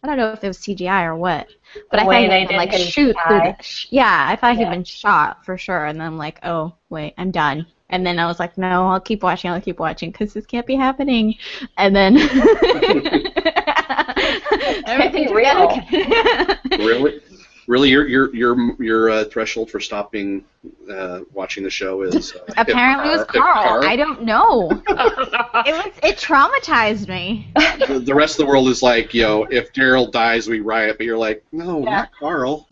I 0.03 0.07
don't 0.07 0.17
know 0.17 0.33
if 0.33 0.43
it 0.43 0.47
was 0.47 0.59
CGI 0.59 1.03
or 1.05 1.15
what, 1.15 1.47
but 1.91 1.99
The 1.99 2.05
I 2.05 2.05
way 2.05 2.23
thought 2.23 2.23
he 2.23 2.27
would 2.27 2.47
did 2.47 2.57
like 2.57 2.73
shoot 2.73 3.15
through 3.27 3.41
the. 3.41 3.55
Yeah, 3.89 4.25
I 4.29 4.35
thought 4.35 4.55
Yeah. 4.55 4.57
he'd 4.57 4.69
been 4.69 4.83
shot 4.83 5.45
for 5.45 5.57
sure, 5.57 5.85
and 5.85 5.99
then 5.99 6.07
I'm 6.07 6.17
like, 6.17 6.39
oh 6.43 6.75
wait, 6.89 7.13
I'm 7.17 7.31
done. 7.31 7.67
And 7.93 8.03
then 8.03 8.17
I 8.17 8.25
was 8.25 8.39
like, 8.39 8.57
no, 8.57 8.87
I'll 8.87 8.99
keep 8.99 9.21
watching. 9.21 9.51
I'll 9.51 9.61
keep 9.61 9.77
watching 9.77 10.09
because 10.09 10.33
this 10.33 10.47
can't 10.47 10.65
be 10.65 10.73
happening. 10.73 11.35
And 11.77 11.95
then 11.95 12.17
everything 14.87 15.31
real. 15.31 15.69
together. 15.69 16.59
Really? 16.79 17.21
Really, 17.67 17.89
your 17.89 18.05
your 18.07 18.35
your 18.35 18.83
your 18.83 19.09
uh, 19.09 19.23
threshold 19.25 19.71
for 19.71 19.79
stopping 19.79 20.43
uh, 20.91 21.21
watching 21.31 21.63
the 21.63 21.69
show 21.69 22.01
is 22.01 22.33
uh, 22.35 22.39
Apparently, 22.57 23.07
it 23.07 23.11
was 23.13 23.21
if 23.21 23.27
Carl. 23.27 23.85
I 23.85 23.95
don't 23.95 24.23
know. 24.23 24.69
it 24.71 25.71
was. 25.71 25.91
It 26.03 26.17
traumatized 26.17 27.07
me. 27.07 27.47
the, 27.87 27.99
the 28.03 28.13
rest 28.13 28.37
of 28.37 28.45
the 28.45 28.51
world 28.51 28.67
is 28.67 28.83
like, 28.83 29.13
you 29.13 29.21
know, 29.21 29.45
if 29.49 29.71
Daryl 29.71 30.11
dies, 30.11 30.49
we 30.49 30.59
riot. 30.59 30.97
But 30.97 31.05
you're 31.05 31.17
like, 31.17 31.41
no, 31.53 31.79
Yeah. 31.79 31.89
not 31.91 32.09
Carl. 32.19 32.67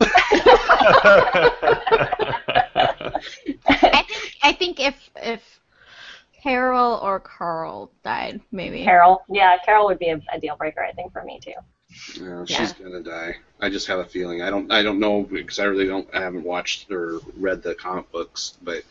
I 4.42 4.52
think. 4.52 4.80
If 4.80 5.10
if 5.16 5.60
Carol 6.42 6.98
or 7.02 7.20
Carl 7.20 7.90
died, 8.02 8.40
maybe. 8.50 8.82
Carol, 8.82 9.22
yeah, 9.28 9.56
Carol 9.64 9.86
would 9.86 9.98
be 9.98 10.08
a, 10.08 10.20
a 10.32 10.40
deal 10.40 10.56
breaker, 10.56 10.82
I 10.82 10.92
think, 10.92 11.12
for 11.12 11.22
me 11.22 11.40
too. 11.40 11.52
No, 12.20 12.44
she's 12.46 12.72
gonna 12.72 13.02
die. 13.02 13.36
I 13.60 13.68
just 13.68 13.86
have 13.86 13.98
a 13.98 14.04
feeling. 14.04 14.42
I 14.42 14.50
don't. 14.50 14.72
I 14.72 14.82
don't 14.82 14.98
know 14.98 15.22
because 15.22 15.58
I 15.58 15.64
really 15.64 15.86
don't. 15.86 16.08
I 16.12 16.20
haven't 16.20 16.44
watched 16.44 16.90
or 16.90 17.20
read 17.36 17.62
the 17.62 17.74
comic 17.74 18.10
books, 18.10 18.56
but 18.62 18.82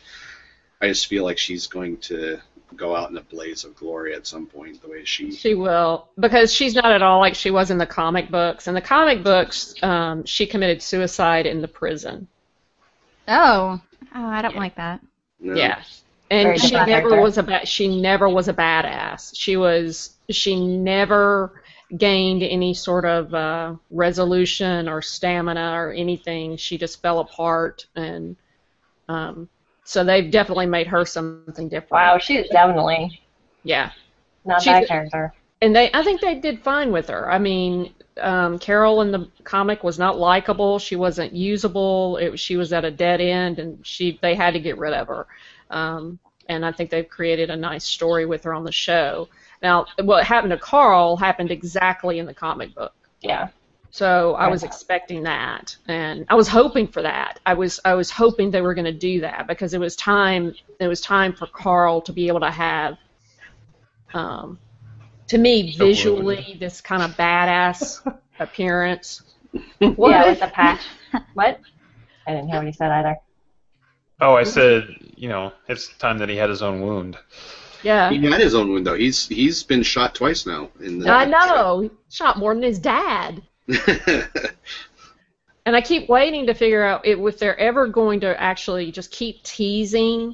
I 0.82 0.88
just 0.88 1.08
feel 1.08 1.24
like 1.24 1.38
she's 1.38 1.68
going 1.68 1.98
to 1.98 2.40
go 2.76 2.96
out 2.96 3.10
in 3.10 3.18
a 3.18 3.22
blaze 3.22 3.66
of 3.66 3.76
glory 3.76 4.14
at 4.14 4.28
some 4.28 4.46
point. 4.46 4.82
The 4.82 4.88
way 4.88 5.04
she. 5.04 5.32
She 5.32 5.56
will 5.56 6.10
because 6.20 6.54
she's 6.54 6.76
not 6.76 6.92
at 6.92 7.02
all 7.02 7.20
like 7.20 7.36
she 7.36 7.52
was 7.52 7.72
in 7.72 7.78
the 7.78 7.86
comic 7.86 8.30
books. 8.30 8.68
In 8.68 8.76
the 8.76 8.82
comic 8.82 9.24
books, 9.24 9.74
um, 9.84 10.24
she 10.24 10.46
committed 10.46 10.82
suicide 10.82 11.48
in 11.48 11.62
the 11.62 11.68
prison. 11.68 12.28
Oh. 13.28 13.82
Oh, 14.14 14.26
I 14.26 14.42
don't 14.42 14.56
like 14.56 14.76
that. 14.76 15.00
No. 15.42 15.56
Yeah, 15.56 15.84
and 16.30 16.44
Very 16.44 16.58
she 16.58 16.84
never 16.86 16.86
character. 16.86 17.22
was 17.22 17.38
a 17.38 17.44
ba- 17.44 17.66
she 17.66 17.88
never 18.02 18.30
was 18.30 18.48
a 18.48 18.54
badass. 18.54 19.32
She 19.36 19.58
was 19.58 20.18
she 20.30 20.60
never 20.60 21.62
gained 21.98 22.44
any 22.44 22.74
sort 22.74 23.06
of 23.06 23.34
uh, 23.34 23.76
resolution 23.90 24.88
or 24.90 25.02
stamina 25.02 25.74
or 25.74 25.92
anything. 25.94 26.58
She 26.58 26.78
just 26.78 27.02
fell 27.02 27.20
apart, 27.20 27.86
and 27.96 28.38
um, 29.10 29.50
so 29.86 30.04
they've 30.04 30.32
definitely 30.32 30.68
made 30.68 30.88
her 30.88 31.06
something 31.06 31.70
different. 31.70 31.92
Wow, 31.92 32.18
she 32.18 32.38
is 32.38 32.50
definitely 32.50 33.22
Yeah, 33.64 33.92
not 34.46 34.62
She's 34.62 34.66
that 34.66 34.88
character. 34.88 35.34
and 35.62 35.76
they 35.76 35.92
I 35.94 36.04
think 36.04 36.22
they 36.22 36.36
did 36.36 36.64
fine 36.64 36.92
with 36.92 37.10
her. 37.10 37.30
I 37.32 37.40
mean, 37.40 37.94
um, 38.22 38.60
Carol 38.60 39.02
in 39.02 39.12
the 39.12 39.28
comic 39.44 39.84
was 39.84 40.00
not 40.00 40.18
likable. 40.18 40.80
She 40.80 40.96
wasn't 40.96 41.34
usable. 41.34 42.18
It, 42.18 42.40
she 42.40 42.56
was 42.56 42.74
at 42.74 42.86
a 42.86 42.92
dead 42.92 43.22
end, 43.22 43.60
and 43.60 43.86
she 43.86 44.20
they 44.22 44.36
had 44.36 44.54
to 44.54 44.60
get 44.60 44.78
rid 44.78 44.94
of 44.94 45.08
her. 45.08 45.28
Um, 45.70 46.20
and 46.48 46.66
I 46.66 46.72
think 46.72 46.90
they've 46.90 47.08
created 47.08 47.50
a 47.50 47.56
nice 47.56 47.86
story 47.86 48.26
with 48.26 48.44
her 48.44 48.54
on 48.54 48.64
the 48.64 48.72
show. 48.72 49.30
Now, 49.62 49.86
what 50.02 50.24
happened 50.26 50.52
to 50.52 50.58
Carl 50.58 51.16
happened 51.16 51.52
exactly 51.52 52.20
in 52.20 52.26
the 52.26 52.34
comic 52.34 52.74
book. 52.76 52.94
Yeah. 53.22 53.50
So 53.92 54.36
I 54.36 54.48
was 54.48 54.64
expecting 54.64 55.24
that, 55.24 55.76
and 55.86 56.26
I 56.30 56.36
was 56.36 56.48
hoping 56.48 56.88
for 56.88 57.02
that. 57.02 57.42
I 57.46 57.56
was 57.56 57.78
I 57.84 57.94
was 57.94 58.10
hoping 58.10 58.50
they 58.50 58.62
were 58.62 58.74
going 58.74 58.86
to 58.86 58.94
do 58.94 59.20
that 59.20 59.48
because 59.48 59.74
it 59.74 59.82
was 59.82 59.98
time. 59.98 60.56
It 60.80 60.88
was 60.88 61.02
time 61.02 61.34
for 61.34 61.46
Carl 61.48 62.02
to 62.04 62.14
be 62.14 62.30
able 62.30 62.40
to 62.40 62.50
have, 62.52 62.98
um, 64.14 64.58
to 65.32 65.38
me 65.38 65.72
So 65.72 65.86
visually 65.86 66.58
this 66.60 66.82
kind 66.82 67.02
of 67.02 67.12
badass 67.12 68.02
appearance. 68.40 69.22
Yeah, 69.80 70.26
with 70.26 70.40
the 70.40 70.52
patch. 70.54 70.82
what? 71.34 71.60
I 72.28 72.32
didn't 72.32 72.50
hear 72.50 72.58
what 72.58 72.68
he 72.68 72.74
said 72.74 72.92
either. 72.92 73.18
oh, 74.20 74.36
I 74.36 74.44
said, 74.44 74.96
you 75.16 75.30
know, 75.30 75.54
it's 75.70 75.88
time 75.98 76.18
that 76.20 76.28
he 76.30 76.36
had 76.36 76.50
his 76.50 76.62
own 76.62 76.82
wound. 76.82 77.18
Yeah, 77.84 78.12
He 78.12 78.22
had 78.30 78.42
his 78.42 78.54
own 78.54 78.72
window. 78.74 78.96
He's 78.96 79.28
he's 79.28 79.64
been 79.64 79.82
shot 79.82 80.14
twice 80.14 80.46
now. 80.46 80.70
In 80.82 81.00
the 81.00 81.10
I 81.10 81.26
know. 81.26 81.80
He 81.80 81.92
shot 82.10 82.38
more 82.38 82.54
than 82.54 82.64
his 82.64 82.78
dad. 82.78 83.42
And 85.64 85.76
I 85.76 85.82
keep 85.82 86.10
waiting 86.10 86.48
to 86.48 86.56
figure 86.56 86.84
out 86.84 87.06
if, 87.06 87.20
if 87.20 87.38
they're 87.38 87.60
ever 87.60 87.86
going 87.86 88.22
to 88.22 88.42
actually 88.42 88.92
just 88.92 89.12
keep 89.12 89.44
teasing 89.44 90.34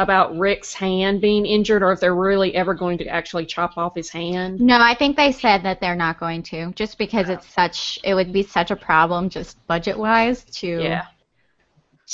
about 0.00 0.36
Rick's 0.38 0.72
hand 0.74 1.20
being 1.20 1.44
injured, 1.44 1.82
or 1.82 1.90
if 1.92 1.98
they're 2.00 2.14
really 2.14 2.54
ever 2.54 2.72
going 2.74 2.98
to 2.98 3.06
actually 3.08 3.46
chop 3.46 3.76
off 3.76 3.94
his 3.96 4.08
hand. 4.10 4.60
No, 4.60 4.78
I 4.80 4.94
think 4.94 5.16
they 5.16 5.32
said 5.32 5.62
that 5.64 5.80
they're 5.80 5.96
not 5.96 6.20
going 6.20 6.42
to, 6.44 6.70
just 6.72 6.98
because 6.98 7.28
it's 7.28 7.46
such. 7.48 7.98
It 8.04 8.14
would 8.14 8.32
be 8.32 8.42
such 8.44 8.70
a 8.70 8.76
problem, 8.76 9.28
just 9.28 9.64
budget 9.66 9.98
wise, 9.98 10.44
to 10.44 10.66
Yeah. 10.82 11.06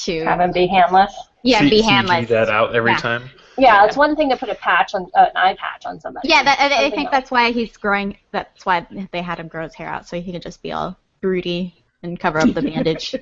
to 0.04 0.24
Have 0.24 0.40
him 0.40 0.52
be 0.52 0.66
handless. 0.66 1.14
yeah 1.42 1.60
C- 1.60 1.70
be 1.70 1.82
CG 1.82 1.84
handless. 1.88 2.28
that 2.30 2.48
out 2.48 2.74
every 2.74 2.92
Yeah. 2.92 2.96
time. 2.98 3.30
Yeah, 3.56 3.84
it's 3.84 3.96
one 3.96 4.16
thing 4.16 4.30
to 4.30 4.36
put 4.36 4.48
a 4.48 4.54
patch 4.56 4.94
on 4.96 5.06
uh, 5.14 5.26
an 5.26 5.36
eye 5.36 5.54
patch 5.54 5.84
on 5.86 6.00
somebody. 6.00 6.28
Yeah, 6.28 6.42
that, 6.42 6.58
I- 6.60 6.86
I 6.86 6.90
think 6.90 7.04
else. 7.06 7.12
that's 7.12 7.30
why 7.30 7.52
he's 7.52 7.76
growing. 7.76 8.16
That's 8.32 8.66
why 8.66 8.84
they 9.12 9.22
had 9.22 9.38
him 9.38 9.46
grow 9.48 9.62
his 9.62 9.74
hair 9.74 9.88
out, 9.88 10.08
so 10.08 10.20
he 10.20 10.32
could 10.32 10.42
just 10.42 10.60
be 10.62 10.72
all 10.72 10.96
broody 11.20 11.84
and 12.02 12.18
cover 12.18 12.40
up 12.40 12.52
the 12.54 12.62
bandage. 12.62 13.14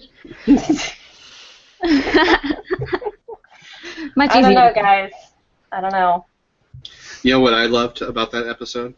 Much 4.17 4.31
I 4.31 4.41
don't 4.41 4.53
easier. 4.53 4.55
know, 4.55 4.73
guys. 4.75 5.13
I 5.73 5.81
don't 5.81 5.93
know. 5.93 6.25
you 7.23 7.33
know 7.33 7.41
what 7.41 7.55
I 7.55 7.67
loved 7.67 8.03
about 8.03 8.31
that 8.33 8.47
episode? 8.47 8.95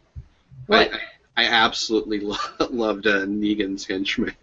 What? 0.67 0.91
I, 1.37 1.43
I 1.43 1.47
absolutely 1.47 2.19
lo- 2.21 2.37
loved 2.69 3.07
uh, 3.07 3.25
Negan's 3.25 3.85
henchman. 3.85 4.33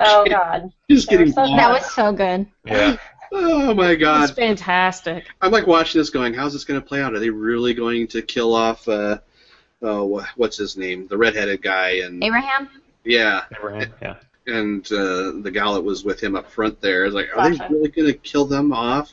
Oh 0.00 0.26
God. 0.28 0.72
Just 0.90 1.08
They 1.08 1.16
getting 1.16 1.32
so 1.32 1.42
bombed. 1.46 1.58
That 1.58 1.70
was 1.72 1.90
so 1.94 2.12
good. 2.12 2.46
Yeah. 2.64 2.96
Oh 3.30 3.74
my 3.74 3.94
God! 3.94 4.22
It's 4.22 4.30
god. 4.32 4.36
fantastic. 4.36 5.26
I'm 5.42 5.52
like 5.52 5.66
watching 5.66 6.00
this 6.00 6.08
going, 6.08 6.32
how's 6.32 6.54
this 6.54 6.64
going 6.64 6.80
to 6.80 6.86
play 6.86 7.02
out? 7.02 7.12
Are 7.12 7.18
they 7.18 7.28
really 7.28 7.74
going 7.74 8.06
to 8.06 8.22
kill 8.22 8.54
off, 8.54 8.88
uh, 8.88 9.18
wha- 9.82 10.24
what's 10.36 10.56
his 10.56 10.78
name? 10.78 11.06
The 11.08 11.18
redheaded 11.18 11.60
guy 11.60 11.98
and, 12.04 12.24
Abraham. 12.24 12.70
yeah, 13.04 13.42
Abraham, 13.54 13.92
yeah. 14.00 14.14
and 14.46 14.82
uh, 14.90 15.32
the 15.42 15.50
gal 15.52 15.74
that 15.74 15.82
was 15.82 16.04
with 16.04 16.18
him 16.22 16.36
up 16.36 16.50
front 16.50 16.80
there. 16.80 17.02
I 17.02 17.04
was 17.04 17.12
like, 17.14 17.28
are 17.36 17.50
they 17.50 17.58
really 17.68 17.90
going 17.90 18.06
to 18.10 18.14
kill 18.14 18.46
them 18.46 18.72
off? 18.72 19.12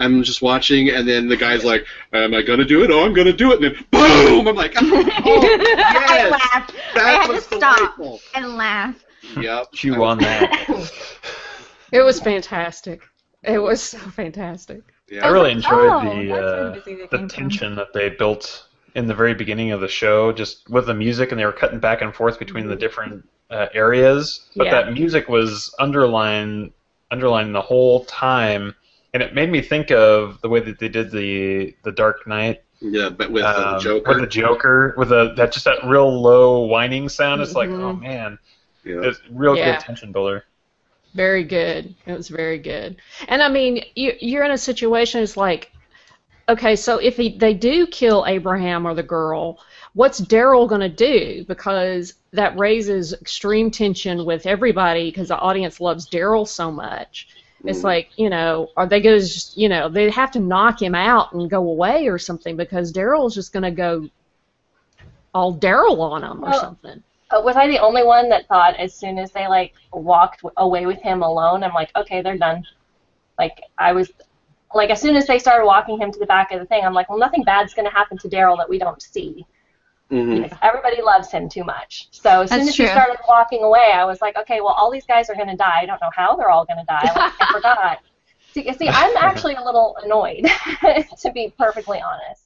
I'm 0.00 0.22
just 0.22 0.42
watching, 0.42 0.88
and 0.90 1.06
then 1.06 1.28
the 1.28 1.36
guy's 1.36 1.64
like, 1.64 1.84
am 2.12 2.34
I 2.34 2.42
going 2.42 2.58
to 2.58 2.64
do 2.64 2.82
it? 2.82 2.90
Oh, 2.90 3.04
I'm 3.04 3.12
going 3.12 3.26
to 3.26 3.32
do 3.32 3.52
it. 3.52 3.62
And 3.62 3.74
then, 3.76 3.84
boom! 3.92 4.48
I'm 4.48 4.56
like, 4.56 4.74
oh, 4.80 4.82
I 4.82 6.28
laughed. 6.30 6.72
That 6.94 7.04
I 7.04 7.10
had 7.22 7.28
was 7.28 7.46
to 7.46 7.56
stop 7.56 7.76
delightful. 7.76 8.20
and 8.34 8.56
laugh. 8.56 9.04
Yep. 9.38 9.72
Chew 9.74 10.02
on 10.02 10.18
that. 10.18 10.90
It 11.92 12.02
was 12.02 12.20
fantastic. 12.20 13.02
It 13.42 13.58
was 13.58 13.82
so 13.82 13.98
fantastic. 13.98 14.82
Yeah. 15.10 15.26
I 15.26 15.30
really 15.30 15.50
enjoyed 15.50 15.90
Oh, 15.90 16.00
the 16.04 16.32
uh, 16.32 16.70
the 16.70 16.82
music 16.86 17.10
the 17.10 17.18
came 17.18 17.18
from. 17.18 17.28
tension 17.28 17.74
that 17.74 17.92
they 17.92 18.10
built 18.10 18.66
in 18.94 19.06
the 19.08 19.14
very 19.14 19.34
beginning 19.34 19.72
of 19.72 19.80
the 19.80 19.88
show, 19.88 20.32
just 20.32 20.68
with 20.70 20.86
the 20.86 20.94
music, 20.94 21.32
and 21.32 21.40
they 21.40 21.44
were 21.44 21.50
cutting 21.52 21.80
back 21.80 22.00
and 22.00 22.14
forth 22.14 22.38
between 22.38 22.68
the 22.68 22.76
different 22.76 23.28
uh, 23.50 23.66
areas. 23.74 24.48
But 24.54 24.66
Yeah. 24.66 24.70
that 24.84 24.92
music 24.92 25.28
was 25.28 25.74
underlined, 25.80 26.70
underlined 27.10 27.56
the 27.56 27.60
whole 27.60 28.04
time, 28.04 28.76
and 29.12 29.22
it 29.22 29.34
made 29.34 29.50
me 29.50 29.60
think 29.60 29.90
of 29.90 30.40
the 30.40 30.48
way 30.48 30.60
that 30.60 30.78
they 30.78 30.88
did 30.88 31.10
the 31.10 31.74
the 31.84 31.92
Dark 31.92 32.26
Knight 32.26 32.62
Yeah, 32.80 33.08
but 33.10 33.30
with 33.30 33.44
um, 33.44 33.74
the 33.74 33.80
Joker. 33.80 34.08
with 34.10 34.20
the 34.20 34.26
Joker, 34.26 34.94
with 34.96 35.12
a 35.12 35.34
that 35.36 35.52
just 35.52 35.64
that 35.64 35.84
real 35.84 36.20
low 36.20 36.64
whining 36.66 37.08
sound. 37.08 37.40
It's 37.42 37.54
like, 37.54 37.70
Mhm. 37.70 37.80
oh 37.82 37.92
man, 37.94 38.38
yeah. 38.84 39.00
it's 39.02 39.18
a 39.18 39.32
real 39.32 39.56
Yeah. 39.56 39.72
good 39.72 39.80
tension 39.80 40.12
builder. 40.12 40.44
Very 41.14 41.42
good. 41.44 41.94
It 42.06 42.12
was 42.16 42.28
very 42.28 42.58
good. 42.58 42.96
And 43.28 43.42
I 43.42 43.48
mean, 43.48 43.84
you, 43.96 44.12
you're 44.20 44.44
in 44.44 44.52
a 44.52 44.58
situation. 44.58 45.20
It's 45.22 45.36
like, 45.36 45.72
okay, 46.48 46.76
so 46.76 46.98
if 46.98 47.16
he, 47.16 47.36
they 47.36 47.52
do 47.52 47.86
kill 47.88 48.24
Abraham 48.28 48.86
or 48.86 48.94
the 48.94 49.02
girl, 49.02 49.58
what's 49.94 50.20
Daryl 50.20 50.68
going 50.68 50.80
to 50.82 50.88
do? 50.88 51.44
Because 51.48 52.14
that 52.32 52.56
raises 52.56 53.12
extreme 53.12 53.72
tension 53.72 54.24
with 54.24 54.46
everybody 54.46 55.10
because 55.10 55.28
the 55.28 55.38
audience 55.38 55.80
loves 55.80 56.08
Daryl 56.08 56.46
so 56.46 56.70
much. 56.70 57.28
It's 57.66 57.80
Mm. 57.80 57.84
like, 57.84 58.10
you 58.16 58.30
know, 58.30 58.68
are 58.76 58.86
they 58.86 59.00
going 59.00 59.20
to 59.20 59.26
just, 59.26 59.56
you 59.56 59.68
know, 59.68 59.88
they 59.88 60.10
have 60.10 60.30
to 60.32 60.40
knock 60.40 60.80
him 60.82 60.94
out 60.94 61.32
and 61.32 61.50
go 61.50 61.58
away 61.68 62.08
or 62.08 62.18
something 62.18 62.56
because 62.56 62.92
Daryl's 62.92 63.34
just 63.34 63.52
going 63.52 63.62
to 63.64 63.70
go 63.70 64.08
all 65.34 65.54
Daryl 65.58 66.00
on 66.00 66.22
him 66.24 66.44
or 66.44 66.52
Well, 66.52 66.60
something. 66.60 67.02
Uh, 67.30 67.42
was 67.44 67.56
I 67.56 67.68
the 67.68 67.78
only 67.78 68.02
one 68.02 68.28
that 68.30 68.46
thought 68.48 68.76
as 68.76 68.94
soon 68.94 69.18
as 69.18 69.30
they 69.32 69.46
like 69.46 69.72
walked 69.92 70.42
away 70.56 70.86
with 70.86 70.98
him 71.00 71.22
alone, 71.22 71.62
I'm 71.62 71.74
like, 71.74 71.90
okay, 71.96 72.22
they're 72.22 72.38
done. 72.38 72.64
Like 73.38 73.60
I 73.78 73.92
was, 73.92 74.10
like 74.74 74.90
as 74.90 75.00
soon 75.00 75.16
as 75.16 75.26
they 75.26 75.38
started 75.38 75.66
walking 75.66 75.98
him 76.00 76.12
to 76.12 76.18
the 76.18 76.26
back 76.26 76.52
of 76.52 76.60
the 76.60 76.66
thing, 76.66 76.84
I'm 76.84 76.94
like, 76.94 77.08
well, 77.08 77.18
nothing 77.18 77.44
bad's 77.44 77.74
gonna 77.74 77.90
happen 77.90 78.18
to 78.18 78.28
Daryl 78.28 78.56
that 78.58 78.68
we 78.68 78.78
don't 78.78 79.00
see. 79.02 79.46
Mhm. 80.10 80.42
Because 80.42 80.58
everybody 80.62 81.02
loves 81.02 81.30
him 81.30 81.48
too 81.48 81.62
much. 81.64 82.08
So 82.10 82.42
as 82.42 82.50
soon 82.50 82.58
That's 82.60 82.70
as 82.70 82.76
he 82.76 82.86
started 82.86 83.18
walking 83.28 83.62
away, 83.62 83.92
I 83.94 84.04
was 84.04 84.20
like, 84.20 84.36
okay, 84.38 84.60
well, 84.60 84.72
all 84.72 84.90
these 84.90 85.06
guys 85.06 85.30
are 85.30 85.36
gonna 85.36 85.56
die. 85.56 85.80
I 85.82 85.86
don't 85.86 86.00
know 86.00 86.10
how 86.14 86.34
they're 86.36 86.50
all 86.50 86.64
gonna 86.64 86.84
die. 86.86 87.02
Like, 87.14 87.32
I 87.40 87.48
forgot. 87.52 87.98
See, 88.52 88.72
see, 88.72 88.88
I'm 88.88 89.16
actually 89.16 89.54
a 89.54 89.62
little 89.62 89.96
annoyed, 90.02 90.44
to 91.22 91.32
be 91.32 91.54
perfectly 91.56 92.00
honest. 92.00 92.42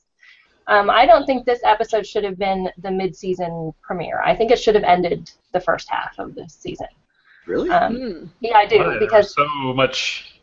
Um, 0.66 0.90
I 0.90 1.06
don't 1.06 1.24
think 1.26 1.46
this 1.46 1.60
episode 1.64 2.06
should 2.06 2.24
have 2.24 2.38
been 2.38 2.70
the 2.78 2.90
mid-season 2.90 3.72
premiere. 3.82 4.20
I 4.24 4.34
think 4.34 4.50
it 4.50 4.58
should 4.58 4.74
have 4.74 4.84
ended 4.84 5.30
the 5.52 5.60
first 5.60 5.88
half 5.90 6.18
of 6.18 6.34
the 6.34 6.46
season. 6.48 6.88
Really? 7.46 7.70
Um, 7.70 7.96
Hmm. 7.96 8.26
yeah, 8.40 8.56
I 8.56 8.66
do 8.66 8.78
Boy, 8.78 8.98
because 8.98 9.34
so 9.34 9.46
much 9.74 10.40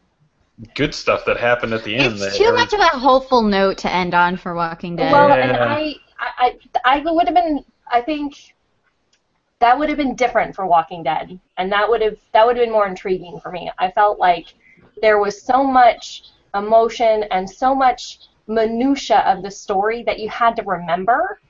good 0.76 0.93
stuff 0.93 1.26
that 1.26 1.38
happened 1.38 1.74
at 1.74 1.84
the 1.84 1.95
end. 1.95 2.13
It's 2.13 2.22
that 2.22 2.34
too 2.36 2.53
much 2.53 2.74
of 2.74 2.80
a 2.80 2.88
hopeful 2.99 3.41
note 3.41 3.80
to 3.80 3.91
end 3.91 4.13
on 4.13 4.38
for 4.38 4.53
Walking 4.53 4.95
Dead. 4.95 5.11
well, 5.11 5.32
and 5.32 5.57
I, 5.57 5.95
I, 6.22 6.59
I, 6.86 6.97
I 6.97 6.99
would 7.11 7.28
have 7.28 7.36
been. 7.36 7.65
I 7.91 8.01
think 8.01 8.55
that 9.59 9.78
would 9.78 9.89
have 9.89 9.97
been 9.97 10.15
different 10.15 10.55
for 10.55 10.65
Walking 10.65 11.03
Dead, 11.03 11.39
and 11.57 11.72
that 11.72 11.89
would 11.89 12.01
have 12.01 12.17
that 12.34 12.45
would 12.45 12.57
have 12.57 12.65
been 12.65 12.74
more 12.74 12.88
intriguing 12.88 13.39
for 13.39 13.51
me. 13.51 13.72
I 13.80 13.91
felt 13.91 14.19
like 14.19 14.47
there 15.01 15.19
was 15.19 15.41
so 15.41 15.63
much 15.63 16.24
emotion 16.55 17.24
and 17.32 17.49
so 17.49 17.76
much 17.76 18.19
minutia 18.47 19.19
of 19.22 19.43
the 19.43 19.51
story 19.51 20.03
that 20.03 20.19
you 20.19 20.30
had 20.30 20.55
to 20.57 20.63
remember. 20.63 21.41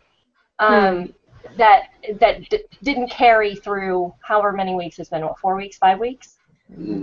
Um, 0.60 1.14
That 1.58 1.84
that 2.20 2.50
d- 2.50 2.66
didn't 2.84 3.10
carry 3.12 3.56
through 3.56 4.14
however 4.22 4.54
many 4.54 4.76
weeks 4.76 5.00
it's 5.00 5.10
been. 5.10 5.26
What 5.26 5.40
four 5.40 5.56
weeks, 5.58 5.78
five 5.78 6.00
weeks? 6.00 6.40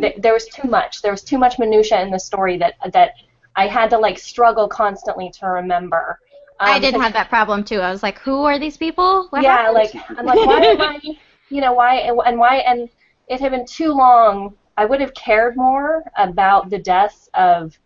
Th- 0.01 0.17
there 0.19 0.35
was 0.35 0.47
too 0.49 0.69
much. 0.69 1.03
There 1.03 1.13
was 1.13 1.25
too 1.25 1.39
much 1.39 1.59
minutia 1.59 2.01
in 2.03 2.11
the 2.11 2.21
story 2.21 2.59
that 2.59 2.75
that 2.93 3.13
I 3.57 3.69
had 3.69 3.91
to 3.91 3.99
like 3.99 4.19
struggle 4.19 4.69
constantly 4.69 5.31
to 5.41 5.47
remember. 5.49 6.21
Um, 6.61 6.69
I 6.71 6.79
did 6.79 6.93
because- 6.95 7.03
have 7.05 7.13
that 7.15 7.29
problem 7.29 7.65
too. 7.65 7.81
I 7.81 7.91
was 7.91 8.03
like, 8.03 8.19
who 8.19 8.45
are 8.45 8.59
these 8.59 8.77
people? 8.77 9.27
What 9.31 9.43
yeah, 9.43 9.57
happened? 9.59 9.75
like 9.75 10.19
I'm 10.19 10.27
like, 10.27 10.47
why 10.47 10.61
am 10.61 10.81
I? 10.81 11.01
You 11.51 11.63
know, 11.63 11.73
why 11.73 11.95
and 11.97 12.39
why? 12.39 12.57
And 12.57 12.91
it 13.27 13.41
had 13.41 13.53
been 13.53 13.65
too 13.65 13.91
long. 13.95 14.55
I 14.77 14.85
would 14.85 15.01
have 15.01 15.15
cared 15.15 15.57
more 15.57 16.05
about 16.19 16.69
the 16.69 16.79
deaths 16.79 17.31
of 17.33 17.79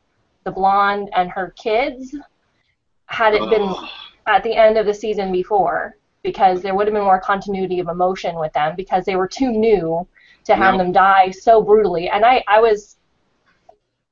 the 0.43 0.51
blonde 0.51 1.11
and 1.15 1.31
her 1.31 1.55
kids 1.57 2.13
had 3.07 3.35
it 3.35 3.49
been 3.51 3.63
Oh. 3.63 3.89
at 4.27 4.43
the 4.43 4.57
end 4.57 4.79
of 4.79 4.87
the 4.87 4.93
season 4.95 5.31
before, 5.31 5.97
because 6.25 6.61
there 6.61 6.75
would 6.75 6.89
have 6.89 6.95
been 6.95 7.05
more 7.05 7.21
continuity 7.21 7.79
of 7.79 7.87
emotion 7.87 8.35
with 8.37 8.53
them 8.53 8.75
because 8.77 9.05
they 9.05 9.15
were 9.15 9.29
too 9.29 9.53
new 9.53 10.09
to 10.43 10.57
have 10.57 10.75
Yeah. 10.75 10.79
them 10.83 10.91
die 10.91 11.31
so 11.31 11.63
brutally. 11.63 12.09
And 12.11 12.25
I, 12.25 12.43
I 12.49 12.59
was 12.61 12.97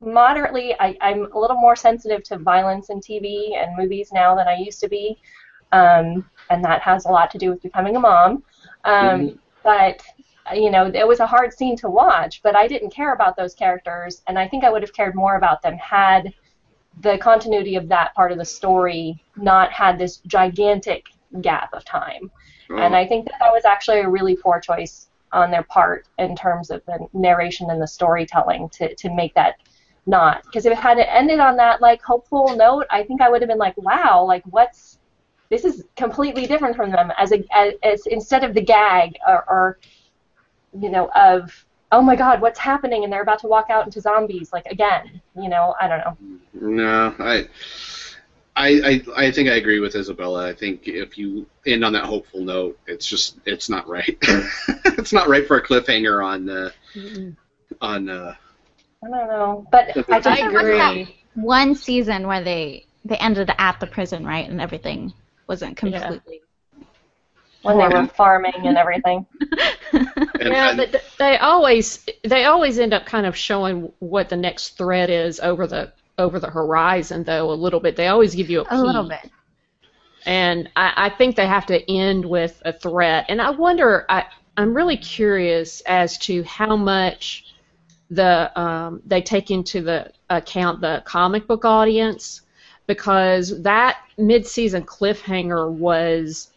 moderately, 0.00 0.74
I, 0.80 0.96
I'm 1.00 1.30
a 1.32 1.38
little 1.38 1.56
more 1.56 1.76
sensitive 1.76 2.22
to 2.24 2.38
violence 2.38 2.90
in 2.90 3.00
TV 3.00 3.56
and 3.56 3.76
movies 3.76 4.10
now 4.12 4.34
than 4.34 4.48
I 4.48 4.56
used 4.56 4.80
to 4.80 4.88
be, 4.88 5.18
um, 5.72 6.28
and 6.50 6.64
that 6.64 6.82
has 6.82 7.04
a 7.04 7.10
lot 7.10 7.30
to 7.32 7.38
do 7.38 7.50
with 7.50 7.62
becoming 7.62 7.96
a 7.96 8.00
mom. 8.00 8.42
Um, 8.84 9.20
Mhm. 9.20 9.38
But 9.62 10.02
you 10.54 10.70
know, 10.70 10.86
it 10.86 11.06
was 11.06 11.20
a 11.20 11.26
hard 11.26 11.52
scene 11.52 11.76
to 11.76 11.88
watch, 11.88 12.42
but 12.42 12.56
I 12.56 12.66
didn't 12.66 12.90
care 12.90 13.12
about 13.12 13.36
those 13.36 13.54
characters, 13.54 14.22
and 14.26 14.38
I 14.38 14.48
think 14.48 14.64
I 14.64 14.70
would 14.70 14.82
have 14.82 14.94
cared 14.94 15.14
more 15.14 15.36
about 15.36 15.62
them 15.62 15.76
had 15.76 16.32
the 17.02 17.18
continuity 17.18 17.76
of 17.76 17.88
that 17.88 18.14
part 18.14 18.32
of 18.32 18.38
the 18.38 18.44
story 18.44 19.22
not 19.36 19.70
had 19.70 19.98
this 19.98 20.16
gigantic 20.26 21.06
gap 21.40 21.72
of 21.72 21.84
time. 21.84 22.30
And 22.70 22.94
Oh. 22.94 22.98
I 22.98 23.06
think 23.06 23.26
that 23.26 23.38
that 23.38 23.52
was 23.52 23.64
actually 23.64 24.00
a 24.00 24.08
really 24.08 24.34
poor 24.34 24.60
choice 24.60 25.08
on 25.32 25.50
their 25.50 25.62
part 25.62 26.08
in 26.18 26.34
terms 26.34 26.70
of 26.70 26.84
the 26.86 27.06
narration 27.12 27.70
and 27.70 27.80
the 27.80 27.86
storytelling 27.86 28.68
to, 28.70 28.94
to 28.96 29.10
make 29.14 29.34
that 29.34 29.56
not. 30.06 30.42
Because 30.44 30.66
if 30.66 30.72
it 30.72 30.78
had 30.78 30.98
ended 30.98 31.40
on 31.40 31.56
that 31.56 31.80
like 31.80 32.02
hopeful 32.02 32.54
note, 32.56 32.86
I 32.90 33.02
think 33.04 33.20
I 33.20 33.30
would 33.30 33.42
have 33.42 33.48
been 33.48 33.58
like, 33.58 33.76
wow, 33.76 34.24
like 34.24 34.42
what's 34.46 34.98
this 35.50 35.64
is 35.64 35.84
completely 35.96 36.46
different 36.46 36.76
from 36.76 36.90
them 36.90 37.12
as 37.18 37.32
a 37.32 37.44
as, 37.52 37.74
as 37.82 38.06
instead 38.06 38.44
of 38.44 38.54
the 38.54 38.60
gag 38.62 39.16
or, 39.26 39.44
or 39.48 39.78
you 40.78 40.90
know 40.90 41.10
of 41.14 41.64
oh 41.92 42.00
my 42.00 42.14
god 42.16 42.40
what's 42.40 42.58
happening 42.58 43.04
and 43.04 43.12
they're 43.12 43.22
about 43.22 43.40
to 43.40 43.48
walk 43.48 43.66
out 43.70 43.84
into 43.84 44.00
zombies 44.00 44.52
like 44.52 44.66
again 44.66 45.20
you 45.36 45.48
know 45.48 45.74
I 45.80 45.88
don't 45.88 45.98
know 45.98 46.16
No, 46.52 47.14
I, 47.18 47.48
I, 48.56 48.68
I, 49.16 49.26
I 49.26 49.30
think 49.30 49.48
I 49.48 49.54
agree 49.54 49.80
with 49.80 49.94
Isabella. 49.94 50.48
I 50.48 50.52
think 50.54 50.86
if 50.86 51.16
you 51.16 51.46
end 51.66 51.84
on 51.84 51.92
that 51.92 52.04
hopeful 52.04 52.40
note, 52.42 52.78
it's 52.86 53.06
just 53.06 53.38
it's 53.46 53.68
not 53.68 53.88
right. 53.88 54.16
it's 54.84 55.12
not 55.12 55.28
right 55.28 55.46
for 55.46 55.56
a 55.56 55.66
cliffhanger 55.66 56.24
on 56.24 56.48
uh, 56.48 56.70
Mm-mm. 56.94 57.36
on. 57.80 58.08
Uh, 58.08 58.34
I 59.02 59.08
don't 59.08 59.28
know 59.28 59.66
but 59.72 59.88
I 60.10 60.20
just 60.20 60.28
I 60.28 60.50
There 60.50 60.76
that 60.76 60.90
agree. 60.92 61.24
one 61.34 61.74
season 61.74 62.26
where 62.26 62.42
they 62.42 62.86
they 63.04 63.16
ended 63.16 63.50
at 63.58 63.80
the 63.80 63.86
prison, 63.86 64.26
right, 64.26 64.48
and 64.48 64.60
everything 64.60 65.12
wasn't 65.46 65.76
completely. 65.76 66.42
when 67.62 67.78
they 67.78 67.88
were 67.88 68.06
farming 68.08 68.52
and 68.64 68.76
everything 68.76 69.26
and, 69.92 70.08
yeah, 70.40 70.70
and- 70.70 70.76
but 70.76 71.02
they 71.18 71.38
always 71.38 72.04
they 72.24 72.44
always 72.44 72.78
end 72.78 72.92
up 72.92 73.06
kind 73.06 73.26
of 73.26 73.36
showing 73.36 73.90
what 74.00 74.28
the 74.28 74.36
next 74.36 74.76
threat 74.76 75.08
is 75.10 75.40
over 75.40 75.66
the 75.66 75.92
over 76.18 76.38
the 76.38 76.50
horizon, 76.50 77.24
though 77.24 77.50
a 77.50 77.54
little 77.54 77.80
bit. 77.80 77.96
They 77.96 78.08
always 78.08 78.34
give 78.34 78.50
you 78.50 78.60
a, 78.60 78.66
a 78.70 78.78
little 78.82 79.08
bit. 79.08 79.30
and 80.26 80.68
I, 80.76 80.92
I 81.06 81.08
think 81.08 81.34
they 81.34 81.46
have 81.46 81.64
to 81.66 81.90
end 81.90 82.26
with 82.26 82.60
a 82.66 82.74
threat. 82.74 83.24
And 83.30 83.40
I 83.40 83.48
wonder, 83.48 84.04
I, 84.10 84.26
I'm 84.58 84.74
really 84.74 84.98
curious 84.98 85.80
as 85.86 86.18
to 86.18 86.42
how 86.44 86.76
much 86.76 87.54
the 88.10 88.58
um, 88.60 89.02
they 89.06 89.22
take 89.22 89.50
into 89.50 89.80
the 89.82 90.12
account 90.28 90.80
the 90.80 91.02
comic 91.04 91.46
book 91.46 91.64
audience, 91.64 92.42
because 92.86 93.62
that 93.62 93.98
mid-season 94.18 94.82
cliffhanger 94.82 95.70
was 95.72 96.50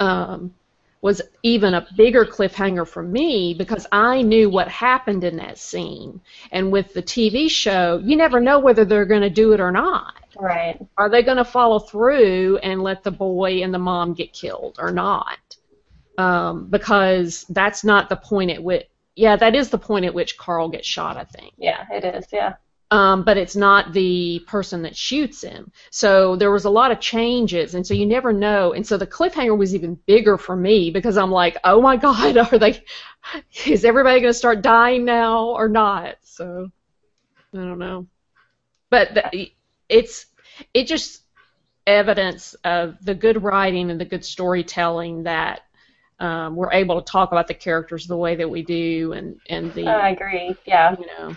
um, 0.00 0.54
was 1.02 1.22
even 1.42 1.74
a 1.74 1.86
bigger 1.96 2.24
cliffhanger 2.24 2.86
for 2.86 3.02
me 3.02 3.54
because 3.54 3.86
I 3.90 4.22
knew 4.22 4.50
what 4.50 4.68
happened 4.68 5.24
in 5.24 5.36
that 5.36 5.58
scene. 5.58 6.20
And 6.52 6.70
with 6.70 6.92
the 6.92 7.02
TV 7.02 7.50
show, 7.50 8.00
you 8.04 8.16
never 8.16 8.40
know 8.40 8.58
whether 8.58 8.84
they're 8.84 9.06
going 9.06 9.22
to 9.22 9.30
do 9.30 9.52
it 9.52 9.60
or 9.60 9.70
not 9.70 10.14
right 10.38 10.78
are 10.96 11.08
they 11.08 11.22
going 11.22 11.36
to 11.36 11.44
follow 11.44 11.78
through 11.78 12.58
and 12.58 12.82
let 12.82 13.02
the 13.02 13.10
boy 13.10 13.62
and 13.62 13.72
the 13.72 13.78
mom 13.78 14.14
get 14.14 14.32
killed 14.32 14.76
or 14.78 14.90
not? 14.90 15.38
Um, 16.18 16.66
because 16.68 17.46
that's 17.48 17.82
not 17.82 18.08
the 18.08 18.16
point 18.16 18.50
at 18.50 18.62
which, 18.62 18.86
yeah, 19.16 19.36
that 19.36 19.54
is 19.54 19.70
the 19.70 19.78
point 19.78 20.04
at 20.06 20.14
which 20.14 20.36
Carl 20.38 20.68
gets 20.68 20.86
shot, 20.88 21.16
I 21.16 21.24
think. 21.24 21.54
yeah 21.58 21.84
it 21.90 22.04
is 22.04 22.26
yeah 22.32 22.54
Um, 22.90 23.22
but 23.24 23.36
it's 23.36 23.54
not 23.56 23.92
the 23.92 24.40
person 24.48 24.82
that 24.82 24.96
shoots 24.96 25.42
him. 25.42 25.70
So 25.90 26.36
there 26.36 26.50
was 26.50 26.64
a 26.64 26.70
lot 26.70 26.90
of 26.90 27.00
changes, 27.00 27.74
and 27.74 27.86
so 27.86 27.94
you 27.94 28.06
never 28.06 28.32
know. 28.32 28.72
And 28.72 28.86
so 28.86 28.96
the 28.96 29.06
cliffhanger 29.06 29.56
was 29.56 29.74
even 29.74 29.94
bigger 30.06 30.36
for 30.38 30.56
me 30.56 30.90
because 30.90 31.16
I'm 31.16 31.30
like, 31.30 31.56
oh 31.64 31.80
my 31.80 31.96
God, 31.96 32.36
are 32.52 32.58
they? 32.58 32.82
Is 33.66 33.84
everybody 33.84 34.20
going 34.20 34.32
to 34.32 34.38
start 34.38 34.62
dying 34.62 35.04
now 35.04 35.50
or 35.50 35.68
not? 35.68 36.16
So 36.22 36.68
I 37.54 37.58
don't 37.58 37.78
know. 37.78 38.06
But 38.90 39.14
the, 39.14 39.50
it's 39.88 40.26
it 40.74 40.86
just 40.86 41.22
evidence 41.86 42.54
of 42.64 42.96
the 43.04 43.14
good 43.14 43.42
writing 43.42 43.90
and 43.90 44.00
the 44.00 44.04
good 44.04 44.24
storytelling 44.24 45.24
that 45.24 45.62
um, 46.20 46.54
we're 46.54 46.72
able 46.72 47.00
to 47.00 47.10
talk 47.10 47.32
about 47.32 47.48
the 47.48 47.54
characters 47.54 48.06
the 48.06 48.16
way 48.16 48.36
that 48.36 48.48
we 48.48 48.62
do, 48.62 49.12
and 49.12 49.40
and 49.48 49.72
the 49.74 49.86
I 49.88 50.10
agree 50.10 50.54
yeah 50.66 50.94
you 50.98 51.06
know 51.06 51.36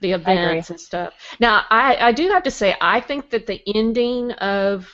the 0.00 0.12
events 0.12 0.70
and 0.70 0.78
stuff. 0.78 1.14
Now, 1.40 1.64
I, 1.70 1.96
I 1.96 2.12
do 2.12 2.28
have 2.28 2.42
to 2.42 2.50
say, 2.50 2.76
I 2.80 3.00
think 3.00 3.30
that 3.30 3.46
the 3.46 3.62
ending 3.74 4.32
of 4.32 4.86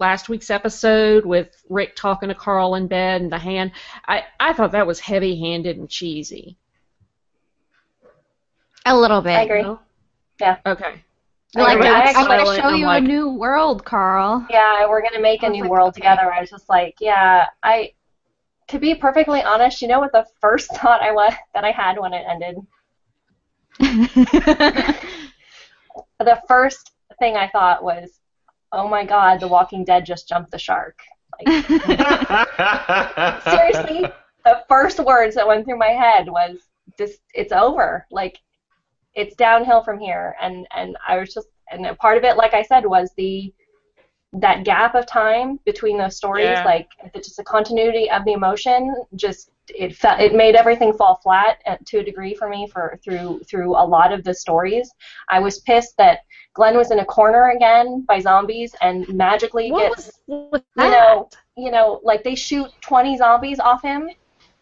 last 0.00 0.28
week's 0.28 0.50
episode 0.50 1.24
with 1.24 1.48
Rick 1.68 1.96
talking 1.96 2.28
to 2.28 2.34
Carl 2.34 2.74
in 2.74 2.88
bed 2.88 3.22
and 3.22 3.32
the 3.32 3.38
hand, 3.38 3.72
I, 4.06 4.24
I 4.38 4.52
thought 4.52 4.72
that 4.72 4.86
was 4.86 5.00
heavy-handed 5.00 5.78
and 5.78 5.88
cheesy. 5.88 6.56
A 8.84 8.96
little 8.96 9.22
bit. 9.22 9.32
I 9.32 9.42
agree 9.42 9.62
No? 9.62 9.80
Yeah. 10.40 10.58
Okay. 10.66 11.02
You're 11.54 11.64
like, 11.64 11.78
I 11.80 12.12
I'm, 12.12 12.26
going 12.26 12.56
to 12.56 12.62
show 12.62 12.68
you 12.68 12.86
like- 12.86 13.02
a 13.02 13.06
new 13.06 13.30
world, 13.30 13.84
Carl. 13.84 14.46
yeah 14.50 14.86
we're 14.86 15.00
gonna 15.00 15.20
make 15.20 15.42
a 15.42 15.48
new 15.48 15.62
like, 15.62 15.70
world 15.70 15.88
okay. 15.88 16.00
together 16.00 16.30
I 16.30 16.40
was 16.40 16.50
just 16.50 16.68
like 16.68 16.96
yeah 17.00 17.46
I 17.62 17.92
to 18.68 18.78
be 18.78 18.94
perfectly 18.94 19.42
honest 19.42 19.82
you 19.82 19.88
know 19.88 20.00
what 20.00 20.12
the 20.12 20.26
first 20.40 20.68
thought 20.76 21.02
I 21.02 21.12
was 21.12 21.32
that 21.54 21.64
I 21.64 21.70
had 21.70 21.98
when 21.98 22.12
it 22.12 22.24
ended 22.28 22.56
the 23.78 24.98
first 26.48 26.92
thing 27.18 27.36
I 27.36 27.48
thought 27.48 27.82
was, 27.82 28.20
oh 28.72 28.88
my 28.88 29.04
god, 29.04 29.40
The 29.40 29.48
Walking 29.48 29.84
Dead 29.84 30.04
just 30.04 30.28
jumped 30.28 30.50
the 30.50 30.58
shark. 30.58 30.98
Like, 31.44 31.66
seriously, 33.44 34.04
the 34.44 34.64
first 34.68 34.98
words 34.98 35.34
that 35.36 35.46
went 35.46 35.64
through 35.64 35.78
my 35.78 35.90
head 35.90 36.28
was 36.28 36.58
this 36.96 37.18
it's 37.34 37.52
over. 37.52 38.06
Like 38.10 38.38
it's 39.14 39.36
downhill 39.36 39.82
from 39.82 39.98
here 39.98 40.34
and 40.40 40.66
and 40.74 40.96
I 41.06 41.18
was 41.18 41.34
just 41.34 41.48
and 41.70 41.86
a 41.86 41.94
part 41.94 42.16
of 42.16 42.24
it 42.24 42.36
like 42.36 42.54
I 42.54 42.62
said 42.62 42.86
was 42.86 43.12
the 43.16 43.52
that 44.32 44.64
gap 44.64 44.94
of 44.94 45.06
time 45.06 45.58
between 45.64 45.96
those 45.98 46.16
stories 46.16 46.44
Yeah. 46.50 46.64
like 46.64 46.88
the, 47.14 47.20
just 47.20 47.36
the 47.36 47.44
continuity 47.44 48.10
of 48.10 48.24
the 48.24 48.32
emotion 48.32 48.94
just 49.14 49.50
it 49.74 49.94
felt 49.96 50.20
it 50.20 50.34
made 50.34 50.54
everything 50.54 50.92
fall 50.92 51.16
flat 51.22 51.58
at, 51.66 51.84
to 51.86 51.98
a 51.98 52.04
degree 52.04 52.34
for 52.34 52.48
me 52.48 52.66
for 52.72 52.98
through 53.02 53.40
through 53.48 53.70
a 53.76 53.84
lot 53.84 54.12
of 54.12 54.24
the 54.24 54.34
stories. 54.34 54.90
I 55.28 55.40
was 55.40 55.60
pissed 55.60 55.96
that 55.98 56.20
Glenn 56.54 56.76
was 56.76 56.90
in 56.90 56.98
a 57.00 57.04
corner 57.04 57.50
again 57.50 58.04
by 58.06 58.18
zombies 58.20 58.74
and 58.82 59.08
magically 59.08 59.70
What 59.70 59.80
gets 59.80 59.96
was 59.96 60.12
with 60.26 60.62
you 60.76 60.90
know, 60.90 61.28
you 61.56 61.70
know, 61.70 62.00
like 62.02 62.22
they 62.22 62.34
shoot 62.34 62.70
20 62.82 63.16
zombies 63.16 63.60
off 63.60 63.82
him 63.82 64.08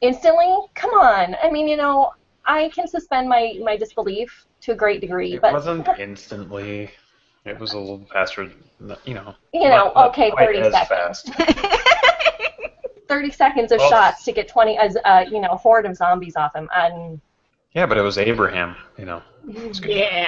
instantly. 0.01 0.57
Come 0.75 0.91
on. 0.93 1.37
I 1.43 1.51
mean, 1.51 1.69
you 1.69 1.77
know, 1.77 2.11
I 2.45 2.69
can 2.71 2.87
suspend 2.87 3.29
my 3.29 3.55
my 3.63 3.77
disbelief 3.77 4.47
to 4.63 4.73
a 4.73 4.77
great 4.77 5.01
degree, 5.01 5.35
It 5.35 5.41
but 5.41 5.53
wasn't 5.53 5.89
instantly. 5.99 6.91
It 7.47 7.59
was 7.61 7.73
a 7.73 7.79
little 7.79 8.07
faster. 8.13 8.45
You 8.45 8.55
know. 9.15 9.35
you 9.55 9.61
know, 9.61 9.69
not- 9.69 9.95
not 9.95 10.09
okay, 10.11 10.31
quite 10.31 10.55
30 10.55 10.71
seconds. 10.71 11.23
30 13.09 13.31
seconds 13.31 13.73
of 13.73 13.79
Well- 13.79 13.89
shots 13.91 14.25
to 14.25 14.33
get 14.33 14.49
20 14.49 14.79
as 14.79 14.97
uh, 15.05 15.25
you 15.31 15.41
know, 15.41 15.49
a 15.53 15.57
horde 15.57 15.87
of 15.87 15.97
zombies 15.97 16.37
off 16.37 16.55
him. 16.55 16.69
And 16.75 17.21
Yeah, 17.73 17.87
but 17.87 17.97
it 17.99 18.03
was 18.03 18.19
Abraham. 18.19 18.77
You 18.99 19.05
know. 19.07 19.23
Yeah. 19.47 20.27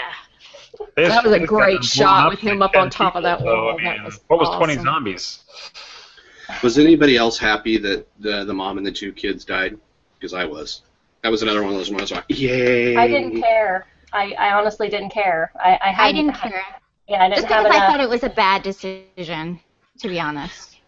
They 0.95 1.09
That 1.09 1.24
was 1.24 1.32
a 1.32 1.35
they 1.35 1.39
just 1.40 1.51
got 1.51 1.57
great 1.59 1.85
shot 1.85 2.31
with 2.31 2.39
him 2.40 2.62
up 2.62 2.77
on 2.77 2.85
10 2.85 2.90
top 2.90 3.16
of 3.16 3.23
that 3.24 3.39
people, 3.39 3.53
so, 3.53 3.65
wall. 3.65 3.81
I 3.81 3.82
That 3.85 3.97
mean, 3.97 4.05
was 4.05 4.20
what 4.28 4.39
was 4.39 4.57
20 4.57 4.77
zombies? 4.77 5.40
Was 6.62 6.78
anybody 6.78 7.16
else 7.16 7.36
happy 7.39 7.78
that 7.78 8.07
the, 8.20 8.45
the 8.45 8.55
mom 8.55 8.78
and 8.78 8.86
the 8.86 8.93
two 8.93 9.12
kids 9.12 9.45
died? 9.45 9.77
Because 10.19 10.35
I 10.35 10.45
was. 10.45 10.82
That 11.23 11.31
was 11.31 11.43
another 11.43 11.62
one 11.62 11.73
of 11.73 11.78
those 11.78 11.90
ones. 11.90 12.11
Like, 12.12 12.24
Yay! 12.28 12.97
I 12.97 13.09
didn't 13.09 13.40
care. 13.40 13.86
I, 14.12 14.32
I 14.39 14.53
honestly 14.53 14.89
didn't 14.89 15.11
care. 15.11 15.51
I, 15.62 15.73
I, 15.82 16.09
I 16.09 16.12
didn't 16.12 16.35
care. 16.35 16.65
Yeah, 17.09 17.22
I 17.24 17.28
didn't 17.28 17.43
Just 17.43 17.52
have 17.52 17.64
because 17.64 17.80
I 17.80 17.86
thought 17.86 18.01
it 18.01 18.09
was 18.09 18.22
a 18.22 18.28
bad 18.28 18.62
decision, 18.62 19.60
to 20.01 20.09
be 20.09 20.20
honest. 20.20 20.78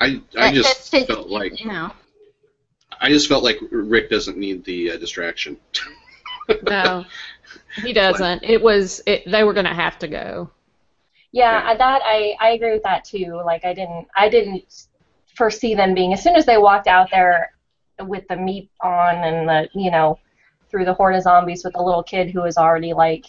I, 0.00 0.06
I 0.06 0.50
That- 0.50 0.54
just 0.54 0.90
that's- 0.92 1.06
felt 1.06 1.28
like 1.28 1.60
You 1.60 1.70
know. 1.70 1.92
I 3.02 3.08
just 3.08 3.28
felt 3.28 3.42
like 3.44 3.58
Rick 3.70 4.10
doesn't 4.10 4.36
need 4.36 4.62
the 4.64 4.90
uh, 4.92 4.96
distraction. 4.98 5.56
No, 6.64 7.04
he 7.82 7.92
doesn't. 7.94 8.42
It 8.42 8.60
was. 8.60 9.00
It, 9.06 9.22
they 9.30 9.42
were 9.44 9.54
going 9.54 9.64
to 9.66 9.72
have 9.74 9.98
to 10.00 10.08
go. 10.08 10.50
Yeah, 11.32 11.52
Yeah. 11.62 11.70
I- 11.70 11.76
that 11.76 12.02
I, 12.04 12.36
I 12.40 12.50
agree 12.50 12.72
with 12.72 12.82
that 12.82 13.04
too. 13.04 13.40
Like 13.44 13.64
I 13.64 13.72
didn't 13.72 14.08
I 14.16 14.28
didn't 14.28 14.86
foresee 15.36 15.74
them 15.74 15.94
being 15.94 16.12
as 16.12 16.22
soon 16.22 16.34
as 16.36 16.44
they 16.44 16.58
walked 16.58 16.88
out 16.88 17.08
there 17.10 17.52
with 18.00 18.26
the 18.28 18.36
meat 18.36 18.68
on 18.82 19.14
and 19.16 19.48
the 19.48 19.68
you 19.74 19.90
know 19.90 20.18
through 20.70 20.84
the 20.84 20.92
horde 20.94 21.14
of 21.14 21.22
zombies 21.22 21.64
with 21.64 21.72
the 21.74 21.82
little 21.82 22.02
kid 22.02 22.30
who 22.30 22.42
was 22.42 22.56
already 22.58 22.92
like 22.92 23.26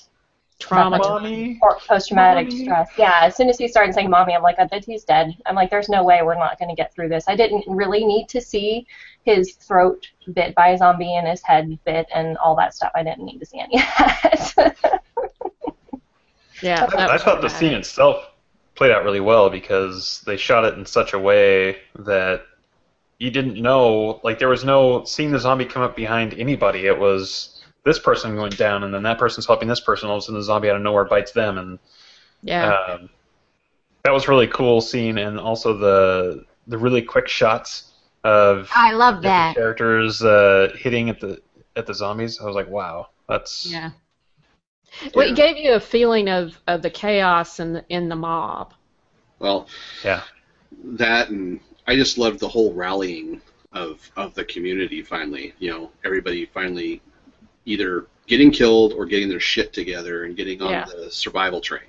Trauma. 0.62 0.98
Mommy. 0.98 1.60
post 1.88 2.08
traumatic 2.08 2.48
Mommy. 2.48 2.64
stress. 2.64 2.90
Yeah, 2.98 3.20
as 3.24 3.36
soon 3.36 3.50
as 3.50 3.58
he 3.58 3.68
started 3.68 3.94
saying 3.94 4.10
mommy, 4.10 4.34
I'm 4.34 4.42
like, 4.42 4.60
I 4.60 4.66
bet 4.66 4.86
he's 4.86 5.04
dead. 5.04 5.36
I'm 5.46 5.56
like, 5.56 5.70
there's 5.70 5.90
no 5.90 6.04
way 6.04 6.22
we're 6.24 6.36
not 6.36 6.58
going 6.60 6.70
to 6.70 6.76
get 6.76 6.94
through 6.94 7.10
this. 7.10 7.26
I 7.28 7.36
didn't 7.36 7.66
really 7.68 8.06
need 8.06 8.30
to 8.30 8.42
see 8.42 8.88
his 9.24 9.54
throat 9.54 10.08
bit 10.34 10.56
by 10.56 10.70
a 10.70 10.78
zombie 10.78 11.16
and 11.16 11.28
his 11.28 11.42
head 11.44 11.78
bit 11.86 12.08
and 12.14 12.38
all 12.38 12.56
that 12.56 12.74
stuff. 12.74 12.92
I 12.96 13.04
didn't 13.04 13.26
need 13.26 13.40
to 13.40 13.46
see 13.46 13.60
any 13.60 13.76
of 13.76 13.86
that. 13.98 15.02
Yeah, 16.62 16.86
that 16.86 17.10
I 17.10 17.14
was 17.14 17.24
thought 17.24 17.42
the 17.42 17.50
scene 17.50 17.74
itself 17.74 18.30
played 18.76 18.92
out 18.92 19.04
really 19.04 19.20
well 19.20 19.50
because 19.50 20.22
they 20.26 20.38
shot 20.38 20.64
it 20.64 20.76
in 20.76 20.86
such 20.86 21.14
a 21.14 21.20
way 21.20 21.78
that 22.00 22.44
you 23.18 23.32
didn't 23.32 23.62
know, 23.62 24.20
like 24.24 24.40
there 24.40 24.50
was 24.50 24.64
no 24.64 25.04
seeing 25.04 25.32
the 25.32 25.40
zombie 25.40 25.66
come 25.66 25.84
up 25.84 25.96
behind 25.96 26.34
anybody. 26.36 26.88
It 26.88 26.98
was 27.00 27.51
this 27.84 28.00
person 28.00 28.36
going 28.36 28.52
down, 28.52 28.84
and 28.84 28.94
then 28.94 29.04
that 29.04 29.18
person's 29.18 29.46
helping 29.48 29.68
this 29.68 29.80
person. 29.80 30.10
All 30.10 30.18
of 30.18 30.20
a 30.20 30.26
sudden, 30.26 30.40
the 30.40 30.44
zombie 30.44 30.70
out 30.70 30.76
of 30.76 30.82
nowhere 30.82 31.06
bites 31.06 31.32
them, 31.32 31.58
and 31.58 31.80
Yeah. 32.44 32.74
um, 32.74 33.10
that 34.04 34.12
was 34.14 34.28
really 34.28 34.48
cool 34.48 34.82
scene. 34.82 35.18
And 35.18 35.40
also 35.40 35.78
the 35.78 36.46
the 36.68 36.78
really 36.78 37.02
quick 37.02 37.28
shots 37.28 37.92
of 38.24 38.70
I 38.74 38.92
love 38.94 39.16
different 39.16 39.24
that. 39.24 39.56
characters 39.56 40.24
uh, 40.24 40.74
hitting 40.78 41.10
at 41.10 41.20
the 41.20 41.42
at 41.76 41.88
the 41.88 41.94
zombies. 41.94 42.40
I 42.40 42.46
was 42.46 42.56
like, 42.56 42.70
wow, 42.70 43.08
that's 43.28 43.66
Yeah. 43.72 43.92
Well, 45.16 45.26
Yeah. 45.26 45.32
it 45.34 45.36
gave 45.36 45.58
you 45.58 45.74
a 45.74 45.80
feeling 45.80 46.30
of, 46.30 46.60
of 46.68 46.82
the 46.82 46.90
chaos 46.90 47.60
in 47.60 47.74
the, 47.74 47.86
in 47.90 48.10
the 48.10 48.16
mob. 48.16 48.74
Well, 49.40 49.68
yeah. 50.04 50.22
that 50.84 51.30
and 51.30 51.60
I 51.88 51.96
just 51.96 52.18
loved 52.18 52.40
the 52.40 52.48
whole 52.50 52.74
rallying 52.74 53.42
of 53.72 54.12
of 54.18 54.36
the 54.36 54.44
community. 54.46 55.02
Finally, 55.02 55.54
you 55.60 55.72
know, 55.72 55.92
everybody 56.06 56.46
finally 56.46 57.02
either 57.66 58.08
getting 58.28 58.52
killed 58.52 58.94
or 58.94 59.06
getting 59.06 59.30
their 59.30 59.40
shit 59.40 59.74
together 59.74 60.24
and 60.26 60.36
getting 60.38 60.62
on 60.62 60.70
Yeah. 60.72 60.86
the 60.86 61.10
survival 61.12 61.62
train. 61.62 61.82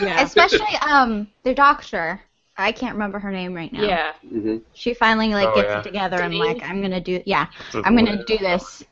Yeah. 0.00 0.20
Especially 0.22 0.74
um 0.82 1.28
their 1.42 1.54
doctor. 1.54 2.20
I 2.56 2.70
can't 2.70 2.94
remember 2.94 3.18
her 3.18 3.30
name 3.30 3.54
right 3.54 3.72
now. 3.72 3.82
Yeah. 3.82 4.12
hmm 4.28 4.58
She 4.74 4.94
finally 4.94 5.32
like 5.34 5.48
Oh, 5.48 5.54
gets 5.54 5.68
yeah. 5.68 5.80
it 5.80 5.82
together 5.84 6.20
and 6.20 6.32
Denise? 6.32 6.54
like 6.60 6.68
I'm 6.68 6.82
gonna 6.82 7.00
do 7.00 7.22
yeah 7.26 7.46
The- 7.72 7.82
I'm 7.84 7.96
gonna 7.96 8.24
do 8.24 8.38
this 8.38 8.82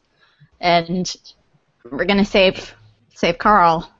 and 0.60 1.14
we're 1.90 2.04
gonna 2.04 2.24
save 2.24 2.74
save 3.14 3.38
Carl. 3.38 3.90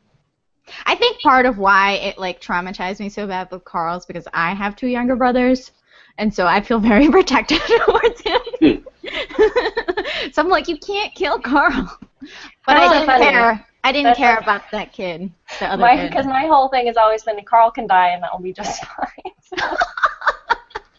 I 0.87 0.95
think 0.95 1.21
part 1.21 1.47
of 1.47 1.59
why 1.59 1.93
it 1.95 2.17
like 2.19 2.41
traumatized 2.41 3.01
me 3.01 3.09
so 3.09 3.27
bad 3.27 3.49
with 3.51 3.65
Carl's 3.65 4.07
because 4.07 4.27
I 4.33 4.55
have 4.55 4.77
two 4.77 4.87
younger 4.87 5.17
brothers, 5.17 5.73
and 6.21 6.33
so 6.33 6.47
I 6.47 6.61
feel 6.61 6.79
very 6.79 7.09
protective 7.19 7.59
towards 7.87 8.21
him. 8.21 8.85
so 10.33 10.43
I'm 10.43 10.49
like, 10.49 10.69
you 10.69 10.79
can't 10.79 11.13
kill 11.15 11.41
Carl. 11.41 11.99
But 12.21 12.29
That's 12.67 12.91
I 12.91 12.93
didn't 12.93 13.07
funny. 13.07 13.25
care. 13.25 13.67
I 13.83 13.93
didn't 13.93 14.05
That's 14.05 14.19
care 14.19 14.37
so- 14.37 14.43
about 14.43 14.63
that 14.73 14.93
kid, 14.93 15.33
the 15.59 15.73
other 15.73 15.81
My 15.81 16.07
because 16.07 16.27
my 16.27 16.47
whole 16.47 16.69
thing 16.69 16.87
has 16.87 16.97
always 16.99 17.23
been 17.25 17.43
Carl 17.45 17.71
can 17.71 17.87
die 17.87 18.09
and 18.11 18.23
that 18.23 18.31
will 18.33 18.43
be 18.45 18.53
just 18.53 18.85
fine. 18.85 19.69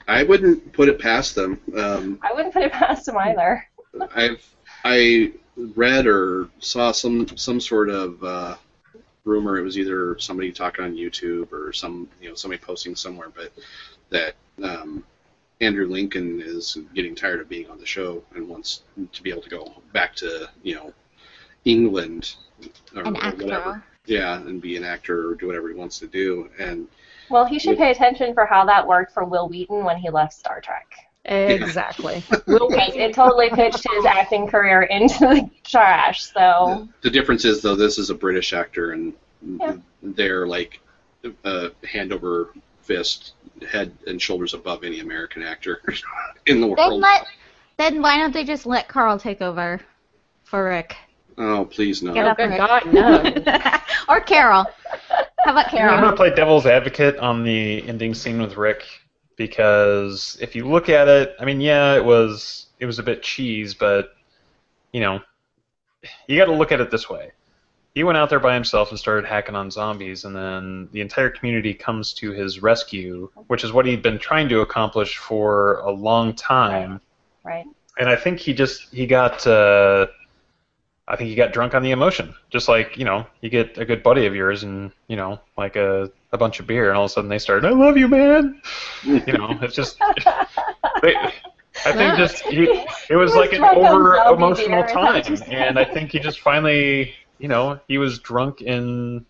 I 0.08 0.24
wouldn't 0.24 0.74
put 0.74 0.90
it 0.90 1.00
past 1.00 1.36
them. 1.36 1.60
Um, 1.78 2.20
I 2.24 2.34
wouldn't 2.34 2.54
put 2.54 2.64
it 2.64 2.72
past 2.72 3.08
him 3.08 3.18
either. 3.18 3.66
I've 4.16 4.44
I 4.84 5.32
read 5.56 6.08
or 6.08 6.50
saw 6.60 6.92
some 6.92 7.28
some 7.38 7.60
sort 7.62 7.90
of 7.90 8.24
uh, 8.24 8.56
rumor. 9.26 9.60
It 9.60 9.62
was 9.64 9.78
either 9.78 10.18
somebody 10.18 10.52
talking 10.52 10.84
on 10.84 10.96
YouTube 10.96 11.52
or 11.54 11.72
some 11.72 12.10
you 12.20 12.30
know 12.30 12.36
somebody 12.36 12.60
posting 12.62 12.96
somewhere, 12.96 13.30
but 13.30 13.54
that 14.10 14.34
um, 14.64 15.04
Andrew 15.62 15.88
Lincoln 15.88 16.42
is 16.42 16.78
getting 16.96 17.16
tired 17.16 17.40
of 17.40 17.48
being 17.48 17.70
on 17.70 17.80
the 17.80 17.86
show 17.86 18.24
and 18.36 18.50
wants 18.50 18.82
to 19.14 19.24
be 19.24 19.30
able 19.30 19.44
to 19.44 19.50
go 19.50 19.72
back 19.94 20.16
to 20.18 20.50
you 20.64 20.76
know 20.76 20.94
England 21.66 22.36
or, 22.96 23.04
An 23.04 23.16
or 23.16 23.32
whatever. 23.32 23.84
Yeah, 24.08 24.36
and 24.42 24.60
be 24.60 24.76
an 24.76 24.84
actor 24.84 25.30
or 25.30 25.36
do 25.36 25.46
whatever 25.46 25.70
he 25.70 25.76
wants 25.76 26.00
to 26.00 26.08
do. 26.08 26.50
And 26.60 26.88
Well, 27.30 27.46
he 27.46 27.60
should 27.60 27.78
pay 27.78 27.92
attention 27.92 28.34
for 28.34 28.48
how 28.48 28.66
that 28.66 28.88
worked 28.88 29.14
for 29.14 29.24
Wil 29.24 29.48
Wheaton 29.48 29.84
when 29.86 29.98
he 29.98 30.10
left 30.10 30.34
Star 30.34 30.60
Trek. 30.60 30.88
Exactly. 31.26 32.24
Will 32.48 32.68
Because 32.68 32.96
it 32.96 33.14
totally 33.14 33.52
pitched 33.52 33.86
his 33.94 34.06
acting 34.06 34.48
career 34.48 34.82
into 34.82 35.20
the 35.20 35.50
trash. 35.64 36.24
So 36.24 36.90
the 37.02 37.12
difference 37.12 37.46
is 37.46 37.62
though 37.62 37.76
this 37.76 38.00
is 38.00 38.10
a 38.10 38.16
British 38.16 38.54
actor 38.54 38.92
and 38.94 39.14
Yeah. 39.46 39.78
they're 40.02 40.48
like 40.48 40.80
uh, 41.46 41.70
hand 41.88 42.12
over 42.12 42.52
fist, 42.82 43.34
head 43.70 43.92
and 44.08 44.22
shoulders 44.22 44.54
above 44.54 44.84
any 44.84 45.00
American 45.00 45.44
actor 45.44 45.82
in 46.46 46.62
the 46.62 46.68
world. 46.68 46.78
then 46.78 46.90
world. 46.90 47.02
let 47.02 47.26
then 47.78 48.02
why 48.02 48.18
don't 48.18 48.34
they 48.34 48.44
just 48.44 48.66
let 48.66 48.88
Carl 48.88 49.18
take 49.18 49.42
over 49.42 49.80
for 50.44 50.66
Rick? 50.66 50.96
oh 51.38 51.66
please 51.66 52.04
no. 52.04 52.14
Get 52.14 52.26
up, 52.26 52.38
good 52.38 52.50
Rick. 52.50 52.58
God, 52.58 52.94
no. 52.94 53.80
or 54.10 54.22
Carol. 54.22 54.66
How 55.44 55.52
about 55.52 55.70
Carol? 55.70 55.96
I'm 55.96 56.02
going 56.02 56.12
to 56.12 56.18
play 56.18 56.34
devil's 56.34 56.66
advocate 56.66 57.18
on 57.18 57.44
the 57.44 57.88
ending 57.88 58.14
scene 58.14 58.42
with 58.42 58.58
Rick 58.58 58.84
because 59.38 60.38
if 60.40 60.56
you 60.56 60.68
look 60.68 60.90
at 60.90 61.08
it, 61.08 61.36
I 61.40 61.46
mean, 61.46 61.62
yeah, 61.62 61.96
it 61.96 62.06
was 62.06 62.68
it 62.80 62.86
was 62.86 63.00
a 63.00 63.04
bit 63.04 63.24
cheese, 63.24 63.74
but 63.74 64.14
you 64.92 65.02
know, 65.02 65.20
you 66.28 66.38
got 66.38 66.46
to 66.46 66.54
look 66.54 66.72
at 66.72 66.82
it 66.82 66.92
this 66.92 67.10
way. 67.10 67.32
He 67.94 68.04
went 68.04 68.18
out 68.18 68.30
there 68.30 68.40
by 68.40 68.54
himself 68.54 68.90
and 68.90 68.98
started 68.98 69.28
hacking 69.28 69.56
on 69.56 69.70
zombies, 69.70 70.24
and 70.24 70.36
then 70.36 70.88
the 70.94 71.02
entire 71.02 71.30
community 71.30 71.74
comes 71.74 72.14
to 72.14 72.32
his 72.32 72.62
rescue, 72.62 73.30
which 73.48 73.64
is 73.64 73.74
what 73.74 73.86
he'd 73.86 74.02
been 74.02 74.18
trying 74.18 74.48
to 74.50 74.62
accomplish 74.62 75.18
for 75.18 75.80
a 75.80 75.92
long 75.92 76.34
time. 76.34 77.02
right. 77.44 77.66
And 78.00 78.08
I 78.10 78.16
think 78.16 78.40
he 78.40 78.54
just 78.54 78.94
he 78.94 79.06
got 79.06 79.46
uh, 79.46 80.08
I 81.12 81.18
think 81.18 81.30
he 81.30 81.36
got 81.36 81.52
drunk 81.52 81.76
on 81.76 81.84
the 81.84 81.92
emotion. 81.92 82.34
Just 82.50 82.70
like, 82.70 82.98
you 82.98 83.04
know, 83.04 83.26
you 83.42 83.50
get 83.50 83.78
a 83.78 83.84
good 83.84 84.02
buddy 84.02 84.26
of 84.28 84.34
yours 84.34 84.64
and, 84.64 84.92
you 85.08 85.18
know, 85.18 85.42
like 85.58 85.76
a, 85.76 86.10
a 86.32 86.38
bunch 86.38 86.62
of 86.62 86.68
beer 86.68 86.88
and 86.88 86.98
all 86.98 87.04
of 87.04 87.12
a 87.12 87.14
sudden 87.14 87.30
they 87.30 87.38
start, 87.38 87.66
I 87.66 87.72
love 87.72 87.98
you, 87.98 88.08
man. 88.08 88.62
You 89.04 89.34
know, 89.34 89.58
it's 89.62 89.76
just 89.76 90.00
they, 91.02 91.16
I 91.86 91.92
think 91.92 92.16
just 92.16 92.40
he, 92.44 92.64
it 93.10 93.16
was 93.16 93.32
was 93.32 93.36
like 93.36 93.52
an 93.52 93.62
over 93.64 94.16
emotional 94.16 94.84
beer, 94.84 94.86
is 94.86 94.86
that 94.86 94.94
time 94.94 95.14
what 95.16 95.28
you're 95.28 95.38
saying? 95.38 95.54
and 95.54 95.80
I 95.80 95.84
think 95.84 96.12
he 96.12 96.20
just 96.20 96.40
finally, 96.40 97.14
you 97.42 97.48
know, 97.48 97.80
he 97.88 97.98
was 97.98 98.20
drunk 98.20 98.62
in 98.62 99.26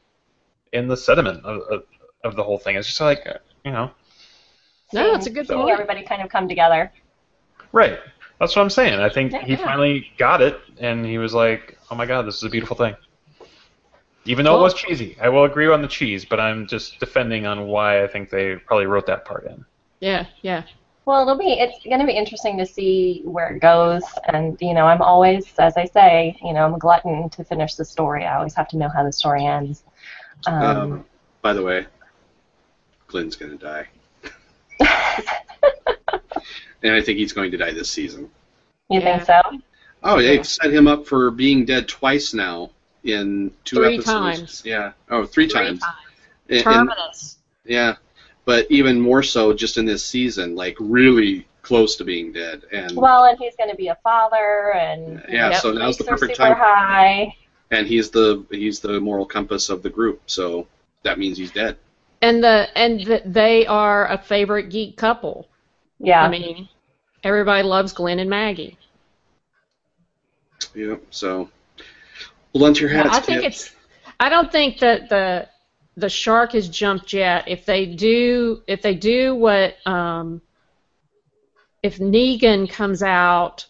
in 0.73 0.88
the 0.88 0.97
sediment 0.97 1.43
of, 1.45 1.61
of, 1.69 1.83
of 2.23 2.35
the 2.35 2.43
whole 2.43 2.57
thing. 2.57 2.75
It's 2.75 2.88
just 2.88 3.01
like 3.01 3.25
uh, 3.27 3.39
you 3.65 3.71
know, 3.71 3.91
No, 4.93 5.15
it's 5.15 5.27
a 5.27 5.29
good 5.29 5.47
seeing 5.47 5.59
point. 5.59 5.71
everybody 5.73 6.03
kind 6.03 6.21
of 6.21 6.29
come 6.29 6.47
together. 6.47 6.91
right. 7.71 7.99
That's 8.39 8.55
what 8.55 8.63
I'm 8.63 8.71
saying. 8.71 8.99
I 8.99 9.09
think 9.09 9.33
he 9.33 9.51
Yeah. 9.53 9.57
finally 9.57 10.07
got 10.17 10.41
it, 10.41 10.59
and 10.79 11.05
he 11.05 11.17
was 11.19 11.33
like, 11.33 11.77
"Oh 11.91 11.95
my 11.95 12.07
god, 12.07 12.23
this 12.25 12.38
is 12.38 12.43
a 12.43 12.49
beautiful 12.49 12.75
thing." 12.75 12.95
Even 14.25 14.45
though 14.45 14.57
it 14.59 14.61
was 14.61 14.73
cheesy, 14.73 15.17
I 15.21 15.29
will 15.29 15.45
agree 15.45 15.67
on 15.67 15.81
the 15.81 15.88
cheese, 15.88 16.25
but 16.25 16.39
I'm 16.39 16.67
just 16.67 16.99
defending 16.99 17.45
on 17.45 17.67
why 17.67 18.03
I 18.03 18.07
think 18.07 18.29
they 18.29 18.55
probably 18.55 18.85
wrote 18.88 19.05
that 19.07 19.25
part 19.25 19.45
in. 19.45 19.65
Yeah, 19.99 20.25
yeah. 20.41 20.63
Well, 21.06 21.22
it'll 21.23 21.38
be 21.38 21.53
it's 21.53 21.84
going 21.84 21.99
to 21.99 22.06
be 22.06 22.14
interesting 22.14 22.57
to 22.60 22.65
see 22.65 23.22
where 23.26 23.49
it 23.56 23.60
goes, 23.60 24.03
and 24.32 24.56
you 24.61 24.73
know, 24.73 24.86
I'm 24.86 25.02
always, 25.02 25.52
as 25.57 25.76
I 25.76 25.86
say, 25.86 26.38
you 26.44 26.53
know, 26.53 26.64
I'm 26.65 26.76
a 26.76 26.80
glutton 26.80 27.30
to 27.32 27.44
finish 27.44 27.73
the 27.76 27.84
story. 27.86 28.26
I 28.26 28.36
always 28.38 28.53
have 28.53 28.68
to 28.69 28.78
know 28.78 28.88
how 28.90 29.03
the 29.03 29.11
story 29.11 29.45
ends. 29.45 29.84
Um, 30.45 30.64
Um, 30.64 31.06
by 31.41 31.53
the 31.53 31.64
way, 31.64 31.88
Glenn's 33.07 33.36
gonna 33.36 33.56
die, 33.57 33.88
and 36.84 36.94
I 36.94 37.02
think 37.02 37.18
he's 37.18 37.34
going 37.34 37.52
to 37.52 37.57
die 37.57 37.72
this 37.72 37.90
season. 37.90 38.30
you 38.90 38.99
yeah. 38.99 39.18
think 39.18 39.26
so? 39.26 39.60
Oh, 40.03 40.22
they've 40.22 40.45
set 40.45 40.73
him 40.73 40.88
up 40.88 41.06
for 41.07 41.30
being 41.32 41.65
dead 41.65 41.88
twice 41.88 42.34
now 42.34 42.72
in 43.03 43.52
two 43.65 43.78
Three 43.78 43.95
episodes. 43.95 44.38
times. 44.38 44.61
Yeah. 44.65 44.94
Oh, 45.10 45.26
three 45.26 45.48
Three 45.48 45.53
times. 45.65 45.80
times. 45.82 45.95
And- 46.49 46.57
and- 46.57 46.64
Terminus. 46.90 47.38
yeah, 47.65 47.95
but 48.45 48.68
even 48.69 48.99
more 48.99 49.23
so 49.23 49.53
just 49.53 49.77
in 49.77 49.85
this 49.85 50.05
season, 50.05 50.55
like 50.55 50.76
really 50.80 51.47
close 51.61 51.95
to 51.97 52.03
being 52.03 52.31
dead. 52.34 52.63
And 52.72 52.95
Well, 52.95 53.26
and 53.26 53.38
he's 53.39 53.55
going 53.55 53.69
to 53.69 53.76
be 53.76 53.88
a 53.89 53.97
father, 54.03 54.73
and 54.76 55.23
yeah, 55.30 55.51
Yep. 55.51 55.61
so 55.61 55.72
now's 55.72 55.97
the 55.97 56.03
perfect 56.03 56.35
super 56.38 56.49
time. 56.49 56.55
high. 56.55 57.35
And 57.72 57.88
he's 57.88 58.09
the 58.11 58.45
he's 58.51 58.80
the 58.81 58.99
moral 58.99 59.26
compass 59.26 59.69
of 59.69 59.81
the 59.84 59.89
group, 59.89 60.22
so 60.26 60.68
that 61.03 61.18
means 61.19 61.38
he's 61.38 61.51
dead. 61.51 61.77
And 62.22 62.43
the 62.43 62.68
and 62.76 63.01
the, 63.05 63.22
they 63.26 63.65
are 63.68 64.07
a 64.11 64.18
favorite 64.18 64.69
geek 64.69 64.97
couple. 64.97 65.47
Yeah. 65.99 66.22
I 66.23 66.27
mean, 66.30 66.68
everybody 67.23 67.63
loves 67.63 67.93
Glenn 67.93 68.19
and 68.19 68.30
Maggie. 68.30 68.77
Yeah. 70.76 70.95
So 71.09 71.49
blunt 72.53 72.80
your 72.80 72.91
Yeah, 72.91 73.03
hats. 73.03 73.18
I 73.18 73.19
think 73.22 73.41
kids. 73.41 73.63
it's. 73.65 73.76
I 74.19 74.30
don't 74.30 74.51
think 74.51 74.80
that 74.80 75.09
the 75.09 75.47
the 76.02 76.10
shark 76.10 76.53
has 76.53 76.68
jumped 76.68 77.14
yet. 77.14 77.48
If 77.48 77.65
they 77.65 77.86
do, 77.86 78.64
if 78.68 78.82
they 78.82 78.95
do 78.95 79.36
what, 79.36 79.76
um, 79.88 80.41
if 81.84 81.99
Negan 81.99 82.69
comes 82.69 83.03
out 83.03 83.68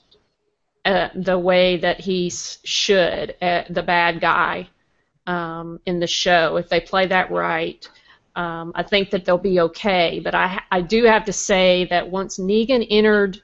uh, 0.86 1.10
the 1.14 1.38
way 1.38 1.78
that 1.78 2.00
he 2.00 2.30
should, 2.30 3.36
uh, 3.42 3.64
the 3.70 3.84
bad 3.84 4.22
guy 4.22 4.70
um, 5.28 5.80
in 5.86 6.00
the 6.00 6.08
show, 6.08 6.56
if 6.56 6.70
they 6.70 6.80
play 6.80 7.06
that 7.08 7.32
right, 7.32 7.88
um, 8.36 8.72
I 8.76 8.84
think 8.84 9.10
that 9.12 9.26
they'll 9.26 9.38
be 9.38 9.60
okay. 9.60 10.22
But 10.24 10.34
I 10.34 10.62
I 10.72 10.82
do 10.82 11.04
have 11.04 11.26
to 11.26 11.34
say 11.34 11.86
that 11.90 12.10
once 12.10 12.40
Negan 12.40 12.88
entered 12.90 13.42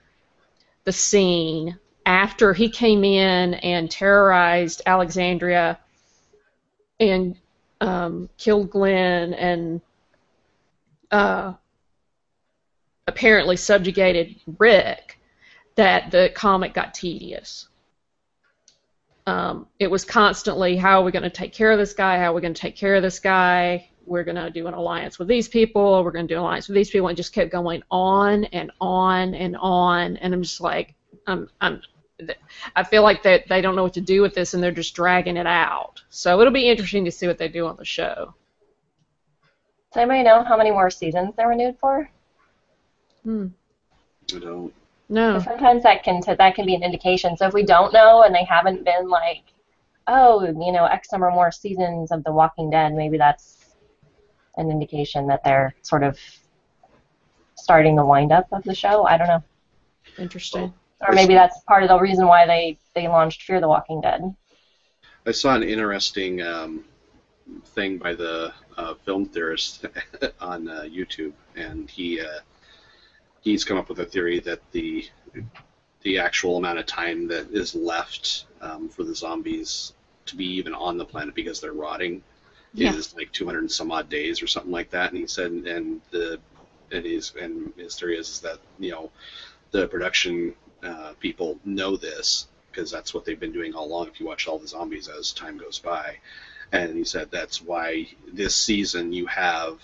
the 0.86 0.94
scene 0.94 1.78
after 2.06 2.54
he 2.54 2.70
came 2.70 3.04
in 3.04 3.56
and 3.56 3.92
terrorized 3.92 4.82
Alexandria 4.86 5.78
and 7.02 7.38
um, 7.82 8.30
killed 8.38 8.70
Glenn 8.70 9.34
and 9.34 9.82
uh, 11.12 11.54
apparently 13.08 13.56
subjugated 13.56 14.36
Rick, 14.58 15.20
that 15.76 16.12
the 16.12 16.32
comic 16.34 16.74
got 16.74 16.94
tedious. 16.94 17.68
Um, 19.26 19.68
it 19.78 19.92
was 19.92 20.06
constantly, 20.06 20.78
how 20.78 21.02
are 21.02 21.04
we 21.04 21.12
going 21.12 21.24
to 21.24 21.30
take 21.30 21.54
care 21.54 21.72
of 21.72 21.78
this 21.78 21.94
guy? 21.94 22.18
How 22.18 22.32
are 22.32 22.34
we 22.34 22.42
going 22.42 22.54
to 22.54 22.62
take 22.62 22.78
care 22.78 22.96
of 22.96 23.04
this 23.04 23.20
guy? 23.20 23.90
We're 24.06 24.24
going 24.24 24.38
to 24.38 24.50
do 24.50 24.68
an 24.68 24.74
alliance 24.74 25.20
with 25.20 25.28
these 25.28 25.50
people. 25.50 26.02
We're 26.04 26.12
going 26.12 26.28
to 26.28 26.34
do 26.34 26.38
an 26.38 26.44
alliance 26.44 26.70
with 26.70 26.76
these 26.76 26.90
people. 26.90 27.10
And 27.10 27.18
just 27.18 27.34
kept 27.34 27.52
going 27.52 27.84
on 27.92 28.46
and 28.46 28.72
on 28.80 29.34
and 29.34 29.58
on. 29.58 30.16
And 30.18 30.34
I'm 30.34 30.44
just 30.44 30.62
like, 30.62 30.96
I'm, 31.28 31.50
I'm 31.60 31.82
I 32.76 32.84
feel 32.84 33.04
like 33.04 33.22
they 33.24 33.44
they 33.48 33.62
don't 33.62 33.76
know 33.76 33.84
what 33.84 33.94
to 33.94 34.02
do 34.02 34.22
with 34.22 34.34
this 34.34 34.54
and 34.54 34.64
they're 34.64 34.72
just 34.72 34.96
dragging 34.96 35.38
it 35.38 35.48
out. 35.48 36.02
So 36.10 36.40
it'll 36.42 36.54
be 36.54 36.70
interesting 36.70 37.06
to 37.06 37.12
see 37.12 37.28
what 37.28 37.38
they 37.38 37.48
do 37.48 37.68
on 37.68 37.76
the 37.78 37.86
show. 37.86 38.34
Does 39.94 40.02
anybody 40.02 40.24
know 40.24 40.44
how 40.44 40.58
many 40.58 40.72
more 40.72 40.90
seasons 40.90 41.34
they're 41.36 41.48
renewed 41.48 41.78
for? 41.80 42.10
Hmm. 43.24 43.48
I 44.36 44.40
don't. 44.40 44.74
No. 45.10 45.34
'Cause 45.34 45.46
Sometimes 45.46 45.84
that 45.84 46.04
can 46.04 46.22
t- 46.22 46.34
that 46.34 46.56
can 46.56 46.66
be 46.66 46.76
an 46.76 46.84
indication. 46.84 47.38
So 47.38 47.48
if 47.48 47.54
we 47.54 47.64
don't 47.64 47.94
know 47.94 48.24
and 48.24 48.34
they 48.36 48.44
haven't 48.44 48.84
been 48.84 49.10
like, 49.10 49.44
oh, 50.08 50.44
you 50.44 50.72
know, 50.72 50.86
X 50.86 51.12
number 51.12 51.30
more 51.32 51.52
seasons 51.52 52.12
of 52.12 52.24
The 52.24 52.32
Walking 52.32 52.70
Dead, 52.70 52.94
maybe 52.94 53.18
that's 53.18 53.76
an 54.58 54.70
indication 54.72 55.28
that 55.28 55.44
they're 55.44 55.74
sort 55.82 56.04
of 56.04 56.20
starting 57.56 57.96
the 57.96 58.06
wind 58.06 58.32
up 58.32 58.48
of 58.52 58.64
the 58.64 58.76
show. 58.76 59.06
I 59.06 59.18
don't 59.18 59.28
know. 59.28 59.44
Interesting. 60.18 60.74
Or 61.02 61.14
maybe 61.14 61.34
that's 61.34 61.60
part 61.68 61.84
of 61.84 61.90
the 61.90 62.00
reason 62.00 62.28
why 62.28 62.46
they, 62.46 62.78
they 62.96 63.08
launched 63.08 63.44
Fear 63.44 63.60
the 63.62 63.68
Walking 63.68 64.02
Dead. 64.02 64.22
I 65.26 65.32
saw 65.32 65.56
an 65.56 65.64
interesting 65.64 66.42
um, 66.42 66.84
thing 67.66 67.98
by 67.98 68.14
the 68.14 68.54
uh, 68.78 68.94
film 69.06 69.26
theorist 69.28 69.86
on 70.42 70.68
uh, 70.68 70.82
YouTube, 70.84 71.34
and 71.56 71.90
he 71.90 72.20
uh, 72.22 72.40
he's 73.42 73.64
come 73.64 73.78
up 73.78 73.90
with 73.90 74.00
a 74.00 74.06
theory 74.06 74.40
that 74.40 74.60
the 74.72 75.06
the 76.04 76.18
actual 76.20 76.58
amount 76.58 76.80
of 76.80 76.86
time 76.86 77.28
that 77.28 77.50
is 77.52 77.76
left 77.76 78.46
um, 78.62 78.90
for 78.90 79.04
the 79.04 79.16
zombies 79.16 79.94
to 80.26 80.36
be 80.36 80.46
even 80.46 80.74
on 80.74 80.98
the 80.98 81.06
planet 81.06 81.34
because 81.36 81.60
they're 81.60 81.74
rotting 81.74 82.22
Yeah. 82.74 82.94
is 82.94 83.14
like 83.16 83.32
200 83.32 83.60
and 83.60 83.72
some 83.72 83.92
odd 83.92 84.10
days 84.10 84.42
or 84.42 84.48
something 84.48 84.72
like 84.72 84.90
that. 84.92 85.12
And 85.12 85.20
he 85.20 85.28
said, 85.28 85.52
and 85.52 86.02
the 86.12 86.40
and 86.92 87.06
his 87.06 87.34
and 87.40 87.74
his 87.78 87.96
theory 87.96 88.18
is, 88.18 88.30
is 88.30 88.40
that 88.42 88.60
you 88.80 88.92
know 88.92 89.12
the 89.72 89.88
production 89.88 90.54
uh, 90.88 91.14
people 91.20 91.60
know 91.66 91.96
this 91.98 92.48
because 92.72 92.90
that's 92.92 93.14
what 93.14 93.26
they've 93.26 93.40
been 93.40 93.52
doing 93.54 93.74
all 93.74 93.86
along. 93.88 94.08
If 94.08 94.20
you 94.20 94.26
watch 94.26 94.48
all 94.48 94.60
the 94.60 94.68
zombies 94.68 95.08
as 95.10 95.32
time 95.34 95.58
goes 95.58 95.80
by, 95.80 96.18
and 96.72 96.96
he 96.96 97.04
said 97.04 97.30
that's 97.32 97.62
why 97.62 98.08
this 98.32 98.56
season 98.56 99.14
you 99.14 99.26
have 99.28 99.80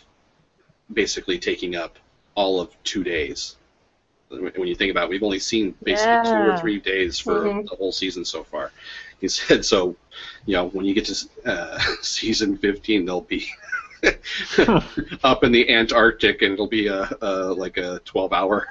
basically 0.92 1.40
taking 1.40 1.76
up 1.76 1.98
all 2.36 2.60
of 2.62 2.70
two 2.84 3.04
days. 3.04 3.56
When 4.30 4.68
you 4.68 4.76
think 4.76 4.90
about, 4.92 5.06
it, 5.06 5.10
we've 5.12 5.24
only 5.24 5.40
seen 5.40 5.76
basically 5.84 6.32
two 6.32 6.38
or 6.50 6.58
three 6.58 6.80
days 6.80 7.20
for 7.20 7.42
Mhm. 7.46 7.70
the 7.70 7.76
whole 7.76 7.92
season 7.92 8.26
so 8.26 8.44
far. 8.44 8.72
He 9.22 9.28
said 9.28 9.64
so. 9.66 9.96
You 10.46 10.54
know, 10.56 10.68
when 10.70 10.86
you 10.86 10.94
get 10.94 11.06
to 11.06 11.28
uh, 11.46 11.80
season 12.02 12.58
15, 12.58 13.06
they'll 13.06 13.22
be 13.22 13.48
up 15.24 15.44
in 15.44 15.52
the 15.52 15.70
Antarctic, 15.74 16.42
and 16.42 16.54
it'll 16.54 16.68
be 16.68 16.88
a, 16.88 17.10
a 17.22 17.54
like 17.54 17.78
a 17.78 18.02
12-hour. 18.06 18.68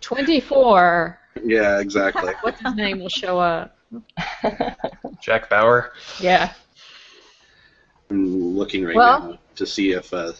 24. 0.00 1.18
Yeah, 1.44 1.80
exactly. 1.80 2.32
What's 2.42 2.60
his 2.60 2.74
name 2.74 3.00
will 3.00 3.08
show 3.08 3.38
up? 3.38 3.76
Jack 5.22 5.48
Bauer. 5.50 5.92
Yeah. 6.20 6.52
I'm 8.10 8.56
looking 8.56 8.84
right 8.84 8.96
Well- 8.96 9.28
now 9.30 9.38
to 9.56 9.66
see 9.66 9.92
if 9.92 10.12
uh, 10.12 10.32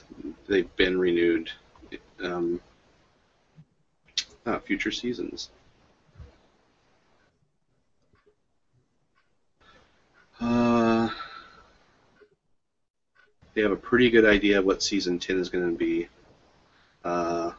they've 0.48 0.74
been 0.76 0.98
renewed. 0.98 1.50
Um, 2.22 2.60
ah, 4.46 4.58
future 4.58 4.90
seasons. 4.90 5.50
Uh, 10.40 11.08
they 13.54 13.62
have 13.62 13.70
a 13.72 13.76
pretty 13.76 14.10
good 14.10 14.24
idea 14.24 14.58
of 14.58 14.64
what 14.64 14.82
season 14.82 15.18
10 15.18 15.38
is 15.38 15.48
going 15.48 15.70
to 15.70 15.76
be. 15.76 16.08
Uh, 17.04 17.52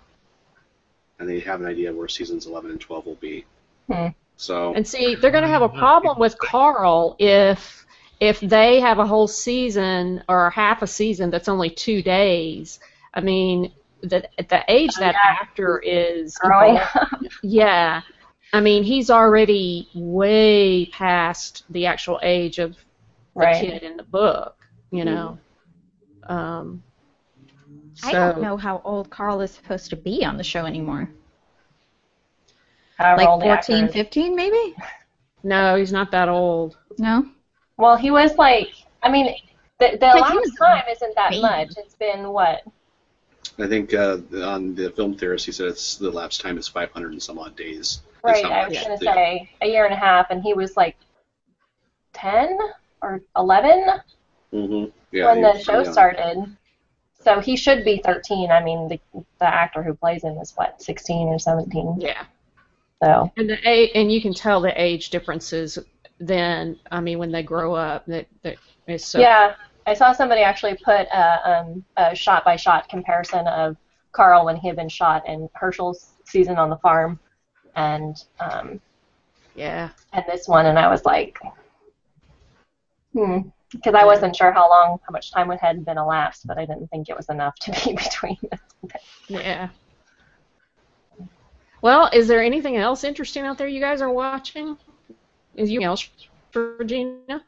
and 1.19 1.29
they 1.29 1.39
have 1.41 1.61
an 1.61 1.67
idea 1.67 1.89
of 1.89 1.95
where 1.95 2.07
seasons 2.07 2.45
11 2.47 2.71
and 2.71 2.81
12 2.81 3.05
will 3.05 3.15
be. 3.15 3.45
Hmm. 3.91 4.07
So, 4.37 4.73
And 4.75 4.87
see, 4.87 5.15
they're 5.15 5.31
going 5.31 5.43
to 5.43 5.49
have 5.49 5.61
a 5.61 5.69
problem 5.69 6.19
with 6.19 6.37
Carl 6.39 7.15
if 7.19 7.85
if 8.19 8.39
they 8.39 8.79
have 8.79 8.99
a 8.99 9.05
whole 9.05 9.27
season 9.27 10.23
or 10.29 10.49
half 10.49 10.81
a 10.81 10.87
season 10.87 11.29
that's 11.29 11.49
only 11.49 11.69
two 11.69 12.01
days. 12.01 12.79
I 13.13 13.21
mean, 13.21 13.73
the, 14.01 14.27
the 14.37 14.63
age 14.69 14.91
Oh, 14.97 15.01
that 15.01 15.15
yeah. 15.15 15.37
actor 15.41 15.79
is 15.79 16.35
Growing 16.35 16.79
Yeah. 17.43 18.01
I 18.53 18.61
mean, 18.61 18.83
he's 18.83 19.09
already 19.09 19.89
way 19.93 20.85
past 20.87 21.63
the 21.69 21.87
actual 21.87 22.19
age 22.23 22.59
of 22.59 22.77
the 23.35 23.47
Right. 23.47 23.55
kid 23.59 23.83
in 23.83 23.97
the 23.97 24.03
book, 24.03 24.55
you 24.91 25.03
know. 25.05 25.37
Um, 26.27 26.84
so, 27.95 28.07
I 28.09 28.11
don't 28.13 28.41
know 28.41 28.57
how 28.57 28.81
old 28.83 29.09
Carl 29.09 29.41
is 29.41 29.51
supposed 29.51 29.89
to 29.89 29.95
be 29.95 30.23
on 30.23 30.37
the 30.37 30.43
show 30.43 30.65
anymore. 30.65 31.09
Like 32.99 33.27
old 33.27 33.41
the 33.41 33.47
actor 33.47 33.73
14, 33.73 33.91
15 33.91 34.35
maybe? 34.35 34.75
No, 35.43 35.75
he's 35.75 35.91
not 35.91 36.09
that 36.09 36.27
old. 36.27 36.75
No? 36.97 37.23
Well, 37.77 37.95
he 37.95 38.09
was 38.09 38.35
like, 38.35 38.69
I 39.03 39.11
mean, 39.11 39.35
the, 39.77 39.95
the 39.99 40.07
last 40.07 40.57
time 40.57 40.83
isn't 40.89 41.13
that 41.15 41.29
baby. 41.29 41.41
much. 41.43 41.77
It's 41.77 41.93
been 41.93 42.29
what? 42.29 42.63
I 43.59 43.67
think 43.67 43.93
uh, 43.93 44.17
on 44.43 44.73
the 44.73 44.89
film 44.89 45.15
theorist, 45.15 45.45
he 45.45 45.51
said 45.51 45.67
it's 45.67 45.97
the 45.97 46.09
lapse 46.09 46.39
time 46.39 46.57
is 46.57 46.67
500 46.67 47.11
and 47.13 47.21
some 47.21 47.37
odd 47.37 47.55
days. 47.55 47.99
Right, 48.23 48.43
I 48.43 48.67
was 48.67 48.81
gonna 48.81 48.97
say 48.97 49.49
a 49.61 49.67
year 49.67 49.85
and 49.85 49.93
a 49.93 49.97
half, 49.97 50.31
and 50.31 50.41
he 50.41 50.55
was 50.55 50.75
like 50.75 50.95
ten 52.13 52.57
or 53.01 53.21
eleven 53.35 53.85
Mhm. 54.51 54.91
Yeah, 55.11 55.25
when 55.25 55.41
the 55.41 55.59
show 55.59 55.73
pretty 55.73 55.85
young. 55.85 55.93
started. 55.93 56.57
So 57.25 57.39
he 57.39 57.57
should 57.57 57.83
be 57.83 58.01
13. 58.05 58.51
I 58.51 58.63
mean, 58.63 58.87
the, 58.87 58.99
the 59.39 59.47
actor 59.47 59.81
who 59.81 59.95
plays 59.95 60.23
him 60.23 60.37
is 60.37 60.53
what, 60.55 60.79
16 60.81 61.27
or 61.27 61.39
17. 61.39 61.97
Yeah. 61.99 62.23
So 63.03 63.31
And 63.35 63.49
the 63.49 63.57
a 63.67 63.89
and 63.91 64.11
you 64.11 64.21
can 64.21 64.33
tell 64.33 64.61
the 64.61 64.79
age 64.81 65.09
differences 65.09 65.77
then. 66.19 66.79
I 66.91 67.01
mean, 67.01 67.17
when 67.17 67.31
they 67.31 67.43
grow 67.43 67.73
up, 67.73 68.05
that 68.05 68.27
that 68.43 68.57
is 68.87 69.03
so. 69.03 69.19
yeah, 69.19 69.55
I 69.85 69.95
saw 69.95 70.13
somebody 70.13 70.41
actually 70.41 70.75
put 70.75 71.07
a, 71.13 71.49
um, 71.51 71.83
a 71.97 72.15
shot-by-shot 72.15 72.87
comparison 72.89 73.47
of 73.47 73.75
Carl 74.13 74.45
when 74.45 74.55
he 74.55 74.67
had 74.67 74.77
been 74.77 74.87
shot 74.87 75.27
in 75.27 75.49
Hershel's 75.55 76.11
season 76.25 76.57
on 76.57 76.69
the 76.69 76.77
farm, 76.77 77.19
and 77.75 78.15
um, 78.39 78.79
Yeah. 79.55 79.89
and 80.13 80.23
this 80.27 80.47
one, 80.47 80.67
and 80.67 80.79
I 80.79 80.87
was 80.89 81.03
like, 81.05 81.37
hmm, 83.13 83.39
because 83.75 83.93
I 83.93 84.05
wasn't 84.05 84.35
sure 84.35 84.51
how 84.51 84.69
long, 84.69 84.99
how 85.07 85.11
much 85.11 85.31
time 85.31 85.49
had 85.51 85.85
been 85.85 85.97
elapsed, 85.97 86.47
but 86.47 86.57
I 86.57 86.65
didn't 86.65 86.87
think 86.87 87.09
it 87.09 87.17
was 87.17 87.29
enough 87.29 87.55
to 87.59 87.71
be 87.85 87.93
between. 87.93 88.37
Yeah. 89.27 89.69
Well, 91.81 92.09
is 92.13 92.27
there 92.27 92.43
anything 92.43 92.77
else 92.77 93.03
interesting 93.03 93.45
out 93.45 93.57
there 93.57 93.67
you 93.67 93.79
guys 93.79 94.01
are 94.01 94.11
watching? 94.11 94.77
Is 95.55 95.69
you 95.69 95.81
else, 95.81 96.09
Regina? 96.53 97.43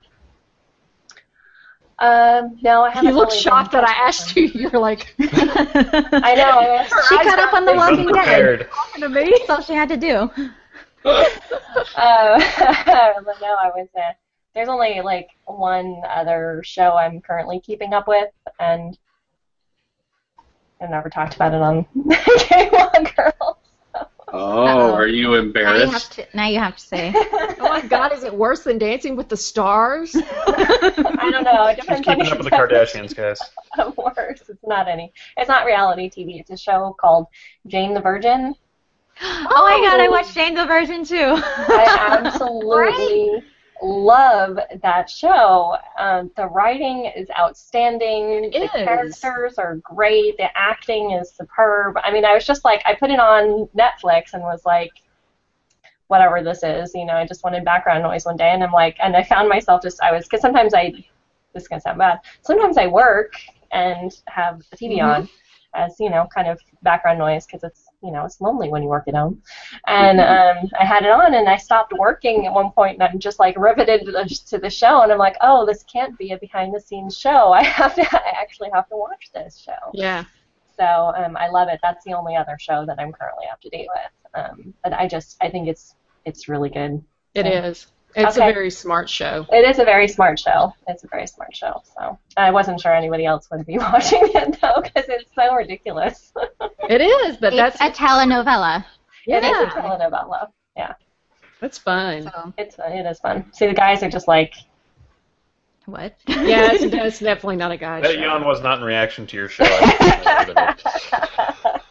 Um, 1.99 2.59
no, 2.61 2.83
I 2.83 2.91
haven't. 2.91 3.09
You 3.09 3.15
look 3.15 3.29
really 3.29 3.41
shocked 3.41 3.71
that 3.71 3.83
I 3.83 3.93
asked 3.93 4.35
you. 4.35 4.45
You're 4.45 4.79
like, 4.79 5.15
I 5.19 6.35
know. 6.35 6.85
She 7.09 7.17
caught 7.17 7.39
up 7.39 7.53
on 7.53 7.65
The 7.65 7.73
Walking 7.73 8.05
Dead. 8.07 8.07
Unprepared. 8.07 8.69
talking 8.69 9.01
to 9.01 9.09
me. 9.09 9.33
That's 9.39 9.49
all 9.49 9.61
she 9.61 9.73
had 9.73 9.89
to 9.89 9.97
do. 9.97 10.29
Uh, 11.03 11.23
but 13.25 13.41
no, 13.41 13.55
I 13.55 13.71
was. 13.75 13.87
Uh, 13.97 14.13
there's 14.57 14.69
only 14.69 15.01
like 15.01 15.29
one 15.45 16.01
other 16.09 16.61
show 16.65 16.93
I'm 16.97 17.21
currently 17.21 17.59
keeping 17.59 17.93
up 17.93 18.07
with, 18.07 18.29
and 18.59 18.97
I've 20.81 20.89
never 20.89 21.11
talked 21.11 21.35
about 21.35 21.53
it 21.53 21.61
on 21.61 21.85
Game 22.49 22.73
On 22.73 23.03
Girls. 23.15 23.57
Oh, 24.29 24.65
Uh-oh. 24.65 24.93
are 24.93 25.07
you 25.07 25.27
Now 25.27 25.31
you 25.31 25.35
have 25.35 25.45
embarrassed? 25.45 26.11
to. 26.13 26.27
Now 26.33 26.47
you 26.47 26.59
have 26.59 26.75
to 26.75 26.83
say. 26.83 27.13
Oh 27.59 27.69
my 27.69 27.81
God, 27.81 28.13
is 28.13 28.23
it 28.23 28.33
worse 28.33 28.63
than 28.63 28.77
Dancing 28.77 29.15
with 29.15 29.29
the 29.29 29.37
Stars? 29.37 30.15
I 30.47 31.29
don't 31.31 31.43
know. 31.43 31.65
It 31.65 31.75
She's 31.75 31.85
depends 31.85 32.07
on 32.07 32.15
keeping 32.15 32.25
your 32.25 32.33
up 32.33 32.37
with 32.37 32.49
the 32.49 32.55
Kardashians, 32.55 33.15
guys. 33.15 33.39
Worse. 33.97 34.41
It's 34.47 34.63
not 34.65 34.87
any. 34.87 35.11
It's 35.37 35.49
not 35.49 35.65
reality 35.65 36.09
TV. 36.09 36.39
It's 36.39 36.51
a 36.51 36.57
show 36.57 36.95
called 36.99 37.27
Jane 37.67 37.93
the 37.93 38.01
Virgin. 38.01 38.55
Oh 39.19 39.67
my 39.67 39.89
god, 39.89 39.99
I 39.99 40.07
oh. 40.07 40.11
watched 40.11 40.35
Jane 40.35 40.53
the 40.53 40.65
Virgin 40.65 41.03
too. 41.03 41.15
I 41.17 42.21
absolutely 42.23 43.43
love 43.81 44.59
that 44.81 45.09
show. 45.09 45.77
Um, 45.97 46.31
the 46.35 46.47
writing 46.47 47.11
is 47.15 47.27
outstanding. 47.37 48.45
It 48.45 48.51
the 48.53 48.63
is. 48.63 48.71
characters 49.19 49.57
are 49.57 49.75
great. 49.77 50.37
The 50.37 50.55
acting 50.57 51.11
is 51.11 51.31
superb. 51.31 51.97
I 52.03 52.11
mean, 52.11 52.25
I 52.25 52.33
was 52.33 52.45
just 52.45 52.65
like, 52.65 52.81
I 52.85 52.95
put 52.95 53.09
it 53.09 53.19
on 53.19 53.67
Netflix 53.77 54.33
and 54.33 54.43
was 54.43 54.65
like, 54.65 54.91
whatever 56.07 56.41
this 56.41 56.63
is, 56.63 56.93
you 56.95 57.05
know, 57.05 57.13
I 57.13 57.25
just 57.25 57.43
wanted 57.43 57.65
background 57.65 58.03
noise 58.03 58.25
one 58.25 58.37
day, 58.37 58.51
and 58.51 58.63
I'm 58.63 58.71
like, 58.71 58.95
and 59.01 59.15
I 59.15 59.23
found 59.23 59.49
myself 59.49 59.81
just, 59.81 60.01
I 60.01 60.13
was, 60.13 60.23
because 60.23 60.39
sometimes 60.39 60.73
I, 60.73 60.91
this 61.53 61.63
is 61.63 61.67
gonna 61.67 61.81
sound 61.81 61.97
bad, 61.97 62.19
sometimes 62.41 62.77
I 62.77 62.87
work 62.87 63.33
and 63.73 64.17
have 64.27 64.63
the 64.69 64.77
TV 64.77 65.03
on 65.03 65.27
as 65.77 65.99
you 65.99 66.09
know, 66.09 66.27
kind 66.33 66.47
of 66.47 66.59
background 66.81 67.19
noise 67.19 67.45
because 67.45 67.63
it's 67.63 67.86
you 68.03 68.11
know 68.11 68.25
it's 68.25 68.39
lonely 68.41 68.69
when 68.69 68.83
you 68.83 68.89
work 68.89 69.07
at 69.07 69.15
home. 69.15 69.41
And 69.87 70.19
um, 70.19 70.69
I 70.79 70.85
had 70.85 71.03
it 71.03 71.11
on, 71.11 71.33
and 71.33 71.49
I 71.49 71.57
stopped 71.57 71.93
working 71.93 72.45
at 72.45 72.53
one 72.53 72.71
point, 72.71 72.95
and 72.95 73.03
I'm 73.03 73.19
just 73.19 73.39
like 73.39 73.57
riveted 73.57 74.05
to 74.05 74.11
the, 74.11 74.39
to 74.47 74.57
the 74.59 74.69
show, 74.69 75.01
and 75.01 75.11
I'm 75.11 75.17
like, 75.17 75.35
oh, 75.41 75.65
this 75.65 75.83
can't 75.83 76.17
be 76.17 76.31
a 76.31 76.37
behind-the-scenes 76.37 77.17
show. 77.17 77.51
I 77.53 77.63
have 77.63 77.95
to, 77.95 78.01
I 78.01 78.33
actually 78.39 78.69
have 78.73 78.87
to 78.89 78.95
watch 78.97 79.29
this 79.33 79.57
show. 79.59 79.91
Yeah. 79.93 80.25
So 80.77 80.85
um, 80.85 81.35
I 81.37 81.47
love 81.47 81.69
it. 81.69 81.79
That's 81.81 82.05
the 82.05 82.13
only 82.13 82.35
other 82.35 82.57
show 82.59 82.85
that 82.85 82.99
I'm 82.99 83.11
currently 83.11 83.45
up 83.51 83.59
to 83.61 83.69
date 83.69 83.87
with. 83.93 84.43
Um, 84.43 84.73
but 84.83 84.93
I 84.93 85.07
just, 85.07 85.37
I 85.41 85.49
think 85.49 85.67
it's 85.67 85.95
it's 86.25 86.47
really 86.47 86.69
good. 86.69 87.03
It 87.33 87.45
Okay. 87.47 87.55
is. 87.67 87.87
It's 88.15 88.37
Okay. 88.37 88.49
a 88.49 88.53
very 88.53 88.71
smart 88.71 89.09
show. 89.09 89.45
It 89.51 89.67
is 89.69 89.77
a 89.79 89.85
very 89.85 90.07
smart 90.07 90.39
show. 90.39 90.73
It's 90.87 91.03
a 91.03 91.07
very 91.07 91.27
smart 91.27 91.55
show. 91.55 91.83
So 91.97 92.17
I 92.35 92.49
wasn't 92.51 92.79
sure 92.81 92.93
anybody 92.95 93.25
else 93.25 93.47
would 93.51 93.65
be 93.65 93.77
watching 93.77 94.21
it 94.23 94.59
though, 94.61 94.81
because 94.81 95.07
it's 95.09 95.29
so 95.35 95.53
ridiculous. 95.55 96.31
It 96.89 97.01
is, 97.01 97.35
but 97.37 97.51
it's 97.53 97.77
that's 97.77 97.81
a 97.81 98.01
telenovela. 98.01 98.85
Yeah. 99.25 99.37
It 99.39 99.43
is 99.43 99.57
a 99.57 99.65
telenovela. 99.75 100.47
yeah, 100.77 100.87
telenovela. 100.87 100.95
that's 101.59 101.77
fun. 101.77 102.23
So 102.23 102.53
It's 102.57 102.75
fun. 102.77 102.91
It 102.93 103.05
is 103.05 103.19
fun. 103.19 103.51
See, 103.53 103.67
the 103.67 103.73
guys 103.73 104.01
are 104.03 104.09
just 104.09 104.25
like, 104.25 104.53
what? 105.85 106.15
Yeah, 106.27 106.71
it's, 106.71 106.83
it's 106.93 107.19
definitely 107.19 107.57
not 107.57 107.71
a 107.71 107.77
guy 107.77 107.99
That 107.99 108.13
show. 108.13 108.21
yawn 108.21 108.45
was 108.45 108.61
not 108.61 108.77
in 108.77 108.85
reaction 108.85 109.27
to 109.27 109.35
your 109.35 109.49
show. 109.49 109.65
I 109.65 110.43
just 110.45 110.55
wanted 110.55 110.77
to- 110.77 111.81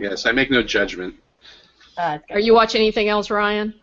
Yes, 0.00 0.24
I 0.26 0.30
make 0.32 0.50
no 0.52 0.62
judgment. 0.62 1.16
Uh. 1.98 2.18
Are 2.30 2.38
you 2.38 2.54
watching 2.54 2.80
anything 2.80 3.08
else, 3.08 3.30
Ryan? 3.30 3.74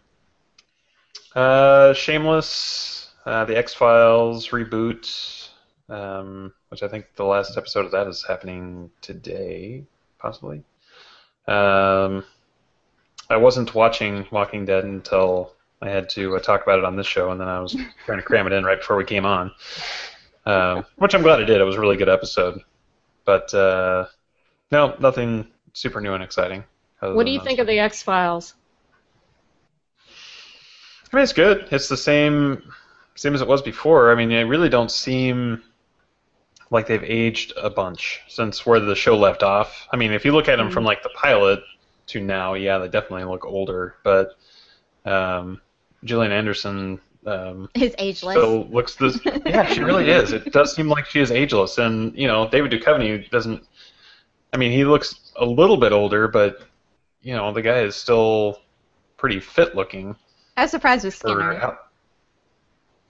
Uh, 1.36 1.94
Shameless, 1.94 3.10
uh, 3.26 3.46
the 3.46 3.58
X 3.58 3.74
Files 3.74 4.50
reboot, 4.50 5.50
um, 5.90 6.54
which 6.70 6.84
I 6.84 6.88
think 6.88 7.06
the 7.16 7.24
last 7.24 7.58
episode 7.58 7.86
of 7.86 7.92
that 7.92 8.08
is 8.08 8.24
happening 8.24 8.92
today, 9.02 9.84
possibly. 10.20 10.64
Um, 11.48 12.24
I 13.30 13.38
wasn't 13.38 13.74
watching 13.74 14.28
Walking 14.32 14.66
Dead 14.66 14.84
until 14.84 15.54
I 15.82 15.90
had 15.90 16.10
to 16.10 16.36
uh, 16.36 16.40
talk 16.40 16.64
about 16.64 16.80
it 16.80 16.86
on 16.86 16.96
this 16.96 17.08
show, 17.08 17.32
and 17.32 17.40
then 17.40 17.48
I 17.48 17.60
was 17.60 17.76
trying 18.06 18.20
to 18.20 18.26
cram 18.26 18.46
it 18.48 18.54
in 18.54 18.64
right 18.66 18.80
before 18.80 18.98
we 18.98 19.06
came 19.06 19.26
on. 19.26 19.52
Um, 20.46 20.86
which 20.98 21.14
I'm 21.14 21.22
glad 21.22 21.42
I 21.42 21.46
did. 21.46 21.62
It 21.62 21.64
was 21.64 21.76
a 21.76 21.80
really 21.80 21.98
good 21.98 22.10
episode. 22.10 22.62
But 23.26 23.54
uh, 23.54 24.08
no, 24.72 24.96
nothing 25.00 25.48
super 25.74 26.02
new 26.02 26.14
and 26.14 26.24
exciting. 26.24 26.64
What 27.00 27.26
do 27.26 27.32
you 27.32 27.42
think 27.42 27.60
of 27.60 27.68
the 27.68 27.80
X 27.80 28.04
Files? 28.04 28.54
I 31.12 31.16
mean, 31.16 31.24
it's 31.24 31.34
good. 31.34 31.68
It's 31.72 31.88
the 31.88 31.98
same, 31.98 32.72
same 33.16 33.36
as 33.36 33.42
it 33.42 33.48
was 33.48 33.62
before. 33.62 34.12
I 34.12 34.16
mean, 34.16 34.30
they 34.30 34.44
really 34.44 34.70
don't 34.70 34.92
seem 34.92 35.62
like 36.70 36.88
they've 36.88 37.04
aged 37.04 37.54
a 37.58 37.70
bunch 37.70 38.22
since 38.28 38.66
where 38.66 38.80
the 38.80 38.96
show 38.96 39.18
left 39.18 39.44
off. 39.44 39.88
I 39.92 39.98
mean, 39.98 40.14
if 40.14 40.24
you 40.24 40.32
look 40.32 40.48
at 40.48 40.56
them 40.56 40.72
from 40.72 40.86
like 40.86 41.04
the 41.04 41.10
pilot 41.10 41.62
to 42.08 42.22
now, 42.22 42.54
yeah, 42.54 42.78
they 42.78 42.88
definitely 42.88 43.26
look 43.26 43.46
older. 43.46 43.96
But 44.04 44.38
um, 45.06 45.60
Gillian 46.06 46.32
Anderson 46.32 47.02
um, 47.26 47.70
His 47.74 47.94
ageless. 47.98 48.36
still 48.36 48.68
looks 48.68 48.96
this. 48.96 49.20
Yeah, 49.46 49.66
she 49.68 49.82
really 49.82 50.10
is. 50.10 50.32
It 50.32 50.52
does 50.52 50.74
seem 50.76 50.88
like 50.88 51.06
she 51.06 51.20
is 51.20 51.32
ageless, 51.32 51.78
and 51.78 52.16
you 52.18 52.28
know, 52.28 52.48
David 52.50 52.72
Duchovny 52.72 53.30
doesn't. 53.30 53.64
I 54.54 54.58
mean, 54.58 54.72
he 54.72 54.86
looks 54.86 55.32
a 55.36 55.46
little 55.46 55.78
bit 55.78 55.92
older, 55.92 56.28
but 56.28 56.62
you 57.22 57.36
know, 57.36 57.52
the 57.54 57.62
guy 57.62 57.82
is 57.82 57.96
still 57.96 58.60
pretty 59.18 59.40
fit 59.40 59.76
looking. 59.76 60.16
I 60.58 60.64
was 60.64 60.72
surprised 60.72 61.06
with 61.06 61.16
Skinner. 61.16 61.54
out- 61.54 61.88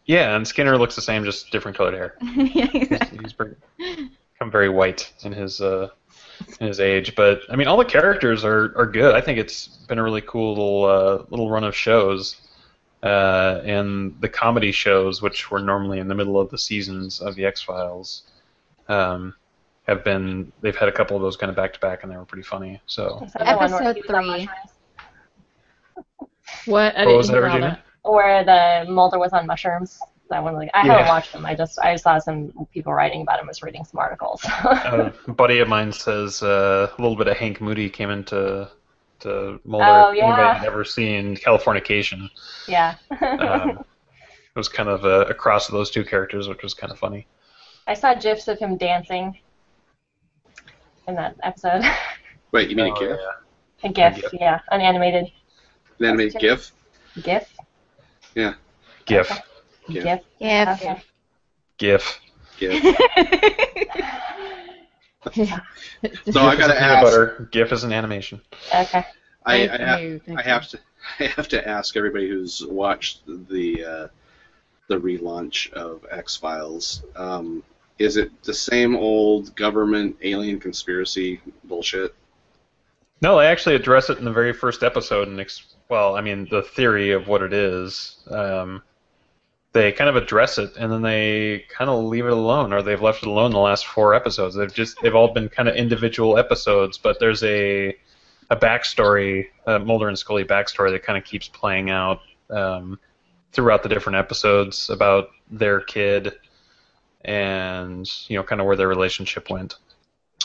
yeah, 0.06 0.36
and 0.36 0.48
Skinner 0.48 0.78
looks 0.78 0.96
the 0.96 1.02
same, 1.02 1.24
just 1.24 1.52
different 1.52 1.78
colored 1.78 1.94
hair. 1.94 2.16
yeah, 2.22 2.66
He's, 2.66 2.82
exactly. 2.84 3.20
he's 3.24 3.34
pretty, 3.34 3.56
become 4.34 4.52
very 4.52 4.70
white 4.70 5.12
in 5.24 5.32
his 5.32 5.62
uh, 5.62 5.90
in 6.60 6.68
his 6.68 6.80
age. 6.80 7.16
But 7.16 7.42
I 7.50 7.56
mean, 7.56 7.68
all 7.68 7.78
the 7.78 7.86
characters 7.86 8.44
are, 8.44 8.74
are 8.78 8.88
good. 8.88 9.14
I 9.16 9.22
think 9.22 9.38
it's 9.38 9.68
been 9.68 10.00
a 10.00 10.04
really 10.04 10.22
cool 10.22 10.50
little 10.50 10.86
uh, 10.86 11.26
little 11.30 11.50
run 11.50 11.64
of 11.64 11.76
shows. 11.76 12.38
Uh, 13.04 13.62
and 13.64 14.16
the 14.22 14.30
comedy 14.30 14.72
shows, 14.72 15.22
which 15.24 15.50
were 15.50 15.60
normally 15.60 15.98
in 16.00 16.08
the 16.08 16.14
middle 16.14 16.40
of 16.40 16.50
the 16.52 16.58
seasons 16.58 17.20
of 17.20 17.34
the 17.36 17.44
X 17.46 17.60
Files, 17.62 18.24
um, 18.90 19.34
have 19.88 20.04
been 20.04 20.52
they've 20.62 20.76
had 20.76 20.88
a 20.88 20.92
couple 20.92 21.16
of 21.16 21.22
those 21.24 21.36
kind 21.38 21.50
of 21.50 21.56
back 21.56 21.74
to 21.74 21.80
back, 21.80 22.04
and 22.04 22.12
they 22.12 22.18
were 22.18 22.26
pretty 22.26 22.44
funny. 22.44 22.80
So 22.86 23.24
Is 23.26 23.34
that 23.34 23.40
the 23.40 23.58
one 23.58 23.72
where 23.72 23.82
Episode 23.84 23.96
he 23.96 24.02
was 24.02 24.12
on 24.12 24.24
three. 24.36 24.50
Mushrooms? 26.48 26.68
What? 26.68 26.98
I 26.98 27.06
What 27.06 27.18
was 27.18 27.28
didn't 27.28 27.42
that, 27.42 27.52
hear 27.52 27.62
all 27.64 27.70
Regina? 27.70 27.84
Where 28.04 28.44
the 28.86 28.92
Mulder 28.92 29.20
was 29.20 29.34
on 29.34 29.46
mushrooms. 29.48 30.00
That 30.30 30.44
one, 30.44 30.56
like, 30.56 30.70
I 30.74 30.86
Yeah. 30.86 30.94
haven't 30.94 31.08
watched 31.08 31.34
them. 31.34 31.46
I 31.46 31.56
just, 31.56 31.78
I 31.80 31.96
saw 31.98 32.18
some 32.18 32.54
people 32.74 32.94
writing 32.94 33.22
about 33.22 33.40
him. 33.40 33.48
Was 33.48 33.62
reading 33.62 33.84
some 33.84 34.00
articles. 34.00 34.42
a 34.64 35.14
buddy 35.28 35.60
of 35.60 35.68
mine 35.68 35.92
says 35.92 36.42
uh, 36.42 36.90
a 36.98 37.02
little 37.02 37.18
bit 37.18 37.28
of 37.28 37.36
Hank 37.38 37.60
Moody 37.60 37.90
came 37.90 38.10
into 38.10 38.70
to 39.20 39.60
Mulder. 39.66 39.86
Oh, 40.08 40.12
yeah. 40.12 40.24
Anybody 40.28 40.60
had 40.60 40.68
ever 40.68 40.86
seen 40.86 41.36
Californication? 41.36 42.30
yeah. 42.68 42.96
Um, 43.22 43.80
it 44.54 44.60
was 44.60 44.68
kind 44.70 44.90
of 44.90 45.04
a, 45.06 45.22
a 45.24 45.34
cross 45.34 45.68
of 45.70 45.74
those 45.74 45.92
two 45.92 46.04
characters, 46.06 46.48
which 46.48 46.64
was 46.64 46.74
kind 46.74 46.92
of 46.92 46.98
funny. 47.00 47.28
I 47.88 47.94
saw 47.94 48.14
gifs 48.14 48.48
of 48.48 48.58
him 48.58 48.78
dancing 48.78 49.38
in 51.08 51.16
that 51.16 51.36
episode. 51.44 51.84
Wait, 52.54 52.70
you 52.70 52.76
mean 52.76 52.94
Oh, 52.94 52.96
a 52.96 53.00
GIF? 53.00 53.20
a 53.84 53.90
GIF, 53.90 54.16
GIF. 54.22 54.34
yeah, 54.40 54.60
an 54.72 54.80
animated 54.82 55.30
An 56.02 56.08
animated 56.10 56.40
GIF? 56.42 56.72
GIF. 57.22 57.54
Yeah. 58.36 58.54
GIF, 59.06 59.30
GIF. 59.90 60.04
GIF. 60.04 60.20
Yeah. 60.40 60.78
Okay. 60.80 61.04
GIF. 61.78 62.20
GIF. 62.58 62.84
Yeah. 65.36 65.60
So 66.32 66.40
I 66.42 66.56
gotta 66.56 66.74
Peanut 66.74 66.82
ask. 66.82 67.04
butter. 67.04 67.48
GIF 67.52 67.72
is 67.72 67.84
an 67.84 67.94
animation. 67.94 68.42
Okay. 68.74 69.06
I, 69.46 69.70
I, 69.70 69.78
ha- 69.78 70.20
I 70.36 70.42
have 70.42 70.68
to 70.70 70.80
I 71.20 71.24
have 71.26 71.48
to 71.50 71.68
ask 71.68 71.96
everybody 71.96 72.28
who's 72.28 72.66
watched 72.66 73.22
the 73.28 73.86
uh, 73.86 74.08
the 74.88 74.98
relaunch 75.00 75.72
of 75.74 76.04
X 76.10 76.38
Files. 76.38 77.04
Um, 77.16 77.62
is 78.00 78.18
it 78.18 78.32
the 78.44 78.54
same 78.54 78.96
old 78.96 79.56
government 79.56 80.18
alien 80.24 80.60
conspiracy 80.60 81.40
bullshit? 81.66 82.16
No, 83.22 83.38
they 83.38 83.46
actually 83.46 83.76
address 83.76 84.10
it 84.10 84.18
in 84.18 84.26
the 84.26 84.32
very 84.32 84.52
first 84.54 84.84
episode, 84.84 85.28
and 85.28 85.40
ex- 85.40 85.76
well, 85.90 86.16
I 86.16 86.22
mean, 86.22 86.48
the 86.50 86.64
theory 86.64 87.12
of 87.12 87.28
what 87.28 87.44
it 87.44 87.54
is. 87.54 88.18
Um, 88.30 88.82
they 89.74 89.92
kind 89.92 90.10
of 90.10 90.16
address 90.16 90.58
it, 90.58 90.76
and 90.78 90.92
then 90.92 91.02
they 91.02 91.66
kind 91.70 91.90
of 91.90 92.04
leave 92.04 92.26
it 92.26 92.34
alone, 92.34 92.74
or 92.74 92.82
they've 92.82 93.02
left 93.02 93.24
it 93.24 93.30
alone 93.30 93.52
the 93.52 93.60
last 93.60 93.86
four 93.86 94.14
episodes. 94.14 94.56
They've 94.56 94.74
just 94.74 94.98
they've 95.02 95.16
all 95.16 95.34
been 95.34 95.50
kind 95.50 95.70
of 95.70 95.76
individual 95.76 96.38
episodes, 96.38 96.98
but 96.98 97.20
there's 97.20 97.44
a 97.44 97.96
a 98.50 98.56
backstory, 98.56 99.46
a 99.66 99.80
Mulder 99.80 100.10
and 100.10 100.18
Scully 100.20 100.44
backstory 100.44 100.92
that 100.92 101.04
kind 101.04 101.18
of 101.18 101.24
keeps 101.24 101.48
playing 101.48 101.90
out 101.90 102.20
um, 102.50 103.00
throughout 103.54 103.82
the 103.84 103.88
different 103.88 104.18
episodes 104.18 104.90
about 104.90 105.30
their 105.50 105.80
kid, 105.80 106.34
and 107.24 108.12
you 108.28 108.36
know, 108.38 108.44
kind 108.44 108.60
of 108.60 108.68
where 108.68 108.76
their 108.76 108.88
relationship 108.90 109.50
went 109.50 109.76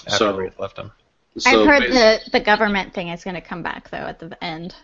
after 0.06 0.10
So- 0.18 0.36
we 0.36 0.50
left 0.58 0.76
them. 0.76 0.92
So 1.38 1.50
I've 1.50 1.66
heard 1.66 1.86
bas- 1.88 1.94
the 1.94 2.30
the 2.32 2.40
government 2.40 2.94
thing 2.94 3.08
is 3.08 3.24
going 3.24 3.34
to 3.34 3.40
come 3.40 3.62
back 3.62 3.90
though 3.90 3.98
at 3.98 4.18
the 4.18 4.42
end. 4.42 4.74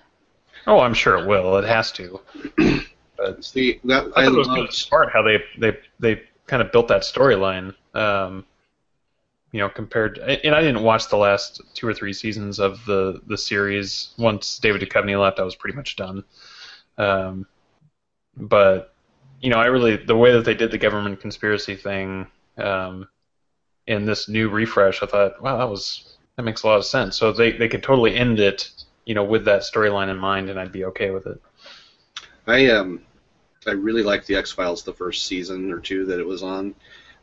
Oh, 0.66 0.80
I'm 0.80 0.94
sure 0.94 1.16
it 1.18 1.26
will. 1.26 1.56
It 1.58 1.64
has 1.64 1.92
to. 1.92 2.20
But 3.16 3.44
See, 3.44 3.80
that 3.84 4.10
I 4.16 4.22
I 4.22 4.24
thought 4.24 4.34
it 4.34 4.38
was 4.38 4.48
kind 4.48 4.60
loved. 4.60 4.70
of 4.70 4.74
smart 4.74 5.12
how 5.12 5.22
they 5.22 5.38
they 5.58 5.76
they 6.00 6.22
kind 6.46 6.62
of 6.62 6.72
built 6.72 6.88
that 6.88 7.02
storyline. 7.02 7.74
Um, 7.94 8.46
you 9.52 9.60
know, 9.60 9.68
compared, 9.68 10.18
and 10.18 10.54
I 10.54 10.62
didn't 10.62 10.82
watch 10.82 11.08
the 11.08 11.18
last 11.18 11.60
two 11.74 11.86
or 11.86 11.92
three 11.94 12.12
seasons 12.14 12.58
of 12.58 12.84
the 12.86 13.20
the 13.26 13.36
series. 13.36 14.14
Once 14.18 14.58
David 14.58 14.80
Duchovny 14.80 15.20
left, 15.20 15.38
I 15.38 15.44
was 15.44 15.54
pretty 15.54 15.76
much 15.76 15.96
done. 15.96 16.24
Um, 16.98 17.46
but 18.36 18.94
you 19.40 19.50
know, 19.50 19.58
I 19.58 19.66
really 19.66 19.96
the 19.96 20.16
way 20.16 20.32
that 20.32 20.44
they 20.44 20.54
did 20.54 20.70
the 20.70 20.78
government 20.78 21.20
conspiracy 21.20 21.76
thing 21.76 22.26
um, 22.56 23.08
in 23.86 24.06
this 24.06 24.28
new 24.28 24.48
refresh, 24.48 25.02
I 25.02 25.06
thought, 25.06 25.42
wow, 25.42 25.58
that 25.58 25.68
was 25.68 26.16
that 26.36 26.42
makes 26.42 26.62
a 26.62 26.66
lot 26.66 26.78
of 26.78 26.84
sense. 26.84 27.16
So 27.16 27.32
they 27.32 27.52
they 27.52 27.68
could 27.68 27.82
totally 27.82 28.14
end 28.16 28.40
it, 28.40 28.70
you 29.04 29.14
know, 29.14 29.24
with 29.24 29.44
that 29.44 29.62
storyline 29.62 30.08
in 30.08 30.18
mind, 30.18 30.50
and 30.50 30.58
I'd 30.58 30.72
be 30.72 30.84
okay 30.86 31.10
with 31.10 31.26
it. 31.26 31.40
I 32.46 32.70
um, 32.70 33.02
I 33.66 33.72
really 33.72 34.02
liked 34.02 34.26
the 34.26 34.36
X 34.36 34.52
Files 34.52 34.82
the 34.82 34.92
first 34.94 35.26
season 35.26 35.72
or 35.72 35.78
two 35.78 36.04
that 36.06 36.18
it 36.18 36.26
was 36.26 36.42
on, 36.42 36.74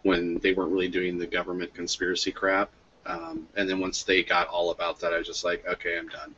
when 0.03 0.38
they 0.40 0.53
weren't 0.53 0.72
really 0.72 0.88
doing 0.88 1.18
the 1.18 1.27
government 1.27 1.73
conspiracy 1.73 2.31
crap. 2.31 2.69
Um, 3.06 3.48
and 3.56 3.68
then 3.68 3.80
once 3.80 4.03
they 4.03 4.23
got 4.23 4.48
all 4.48 4.72
about 4.72 4.99
that, 4.99 5.14
I 5.14 5.18
was 5.18 5.26
just 5.26 5.44
like, 5.44 5.65
okay, 5.68 5.98
I'm 5.98 6.07
done. 6.10 6.36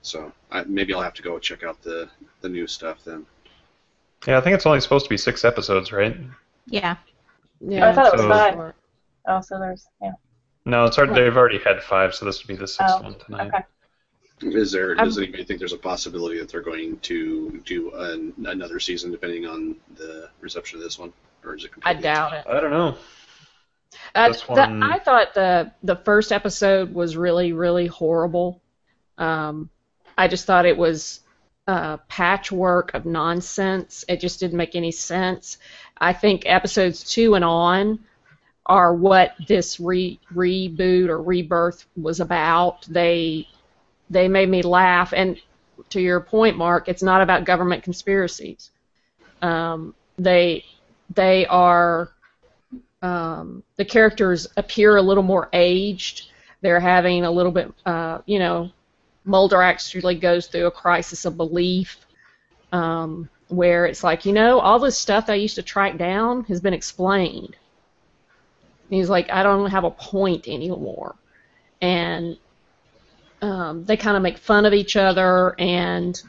So 0.00 0.32
I, 0.50 0.64
maybe 0.64 0.92
I'll 0.92 1.02
have 1.02 1.14
to 1.14 1.22
go 1.22 1.38
check 1.38 1.62
out 1.62 1.80
the 1.82 2.08
the 2.40 2.48
new 2.48 2.66
stuff 2.66 3.04
then. 3.04 3.24
Yeah, 4.26 4.38
I 4.38 4.40
think 4.40 4.54
it's 4.54 4.66
only 4.66 4.80
supposed 4.80 5.04
to 5.04 5.10
be 5.10 5.16
six 5.16 5.44
episodes, 5.44 5.92
right? 5.92 6.16
Yeah. 6.66 6.96
Yeah, 7.60 7.88
I 7.88 7.92
thought 7.92 8.06
it 8.06 8.12
was 8.12 8.22
So- 8.22 8.28
five. 8.28 8.72
Oh, 9.28 9.40
so 9.40 9.58
there's 9.60 9.86
yeah. 10.02 10.12
No, 10.64 10.84
it's 10.84 10.96
already, 10.98 11.14
they've 11.14 11.36
already 11.36 11.58
had 11.58 11.82
five, 11.82 12.14
so 12.14 12.24
this 12.24 12.40
would 12.40 12.48
be 12.48 12.54
the 12.56 12.68
sixth 12.68 12.94
Oh, 12.98 13.02
one 13.02 13.14
tonight. 13.18 13.48
Okay. 13.48 13.64
Is 14.58 14.72
there? 14.72 14.96
I'm- 14.96 15.06
Does 15.06 15.18
anybody 15.18 15.44
think 15.44 15.58
there's 15.60 15.72
a 15.72 15.78
possibility 15.78 16.38
that 16.38 16.48
they're 16.48 16.62
going 16.62 16.98
to 17.00 17.60
do 17.64 17.92
an, 17.94 18.32
another 18.46 18.80
season, 18.80 19.10
depending 19.12 19.46
on 19.46 19.76
the 19.96 20.28
reception 20.40 20.78
of 20.78 20.84
this 20.84 20.98
one, 20.98 21.12
or 21.44 21.54
is 21.56 21.64
it? 21.64 21.70
I 21.84 21.94
doubt 21.94 22.32
it. 22.32 22.44
I 22.48 22.60
don't 22.60 22.70
know. 22.70 22.96
Uh, 24.14 24.28
This 24.28 24.42
the- 24.42 24.80
I 24.82 24.98
thought 24.98 25.34
the 25.34 25.72
the 25.82 25.96
first 25.96 26.32
episode 26.32 26.92
was 26.94 27.16
really 27.16 27.52
really 27.52 27.86
horrible. 27.86 28.60
Um, 29.18 29.68
I 30.18 30.28
just 30.28 30.46
thought 30.46 30.66
it 30.66 30.76
was 30.76 31.20
a 31.68 31.98
patchwork 32.08 32.94
of 32.94 33.04
nonsense. 33.06 34.04
It 34.08 34.20
just 34.20 34.40
didn't 34.40 34.56
make 34.56 34.74
any 34.74 34.90
sense. 34.90 35.58
I 35.96 36.12
think 36.14 36.44
episodes 36.46 37.04
two 37.04 37.34
and 37.34 37.44
on 37.44 38.00
are 38.66 38.94
what 38.94 39.34
this 39.48 39.80
re- 39.80 40.20
reboot 40.32 41.08
or 41.08 41.22
rebirth 41.22 41.86
was 41.96 42.20
about. 42.20 42.86
They 42.88 43.48
they 44.10 44.28
made 44.28 44.48
me 44.48 44.62
laugh, 44.62 45.12
and 45.12 45.40
to 45.90 46.00
your 46.00 46.20
point, 46.20 46.56
Mark, 46.56 46.88
it's 46.88 47.02
not 47.02 47.22
about 47.22 47.44
government 47.44 47.82
conspiracies. 47.82 48.70
Um, 49.40 49.94
they 50.18 50.64
they 51.14 51.46
are 51.46 52.12
um, 53.02 53.62
the 53.76 53.84
characters 53.84 54.46
appear 54.56 54.96
a 54.96 55.02
little 55.02 55.22
more 55.22 55.48
aged. 55.52 56.30
They're 56.60 56.80
having 56.80 57.24
a 57.24 57.30
little 57.30 57.50
bit, 57.50 57.72
uh, 57.84 58.18
you 58.26 58.38
know, 58.38 58.70
Mulder 59.24 59.62
actually 59.62 60.14
goes 60.14 60.46
through 60.46 60.66
a 60.66 60.70
crisis 60.70 61.24
of 61.24 61.36
belief 61.36 61.98
um, 62.72 63.28
where 63.48 63.86
it's 63.86 64.04
like, 64.04 64.24
you 64.24 64.32
know, 64.32 64.60
all 64.60 64.78
this 64.78 64.96
stuff 64.96 65.28
I 65.28 65.34
used 65.34 65.56
to 65.56 65.62
track 65.62 65.98
down 65.98 66.44
has 66.44 66.60
been 66.60 66.74
explained. 66.74 67.56
He's 68.92 69.08
like, 69.08 69.30
I 69.30 69.42
don't 69.42 69.70
have 69.70 69.84
a 69.84 69.90
point 69.90 70.48
anymore. 70.48 71.14
And 71.80 72.36
um, 73.40 73.84
they 73.84 73.96
kind 73.96 74.16
of 74.16 74.22
make 74.22 74.38
fun 74.38 74.66
of 74.66 74.74
each 74.74 74.96
other 74.96 75.54
and 75.58 76.20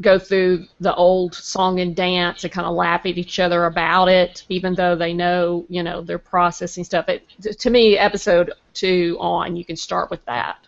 go 0.00 0.18
through 0.18 0.66
the 0.80 0.94
old 0.94 1.34
song 1.34 1.80
and 1.80 1.94
dance 1.94 2.44
and 2.44 2.52
kind 2.52 2.66
of 2.66 2.74
laugh 2.74 3.04
at 3.04 3.18
each 3.18 3.38
other 3.38 3.66
about 3.66 4.08
it, 4.08 4.44
even 4.48 4.74
though 4.74 4.96
they 4.96 5.12
know, 5.12 5.66
you 5.68 5.82
know, 5.82 6.00
they're 6.00 6.18
processing 6.18 6.82
stuff. 6.82 7.08
It, 7.08 7.28
to 7.58 7.70
me, 7.70 7.98
episode 7.98 8.52
two 8.72 9.16
on, 9.20 9.54
you 9.54 9.64
can 9.64 9.76
start 9.76 10.10
with 10.10 10.24
that. 10.24 10.58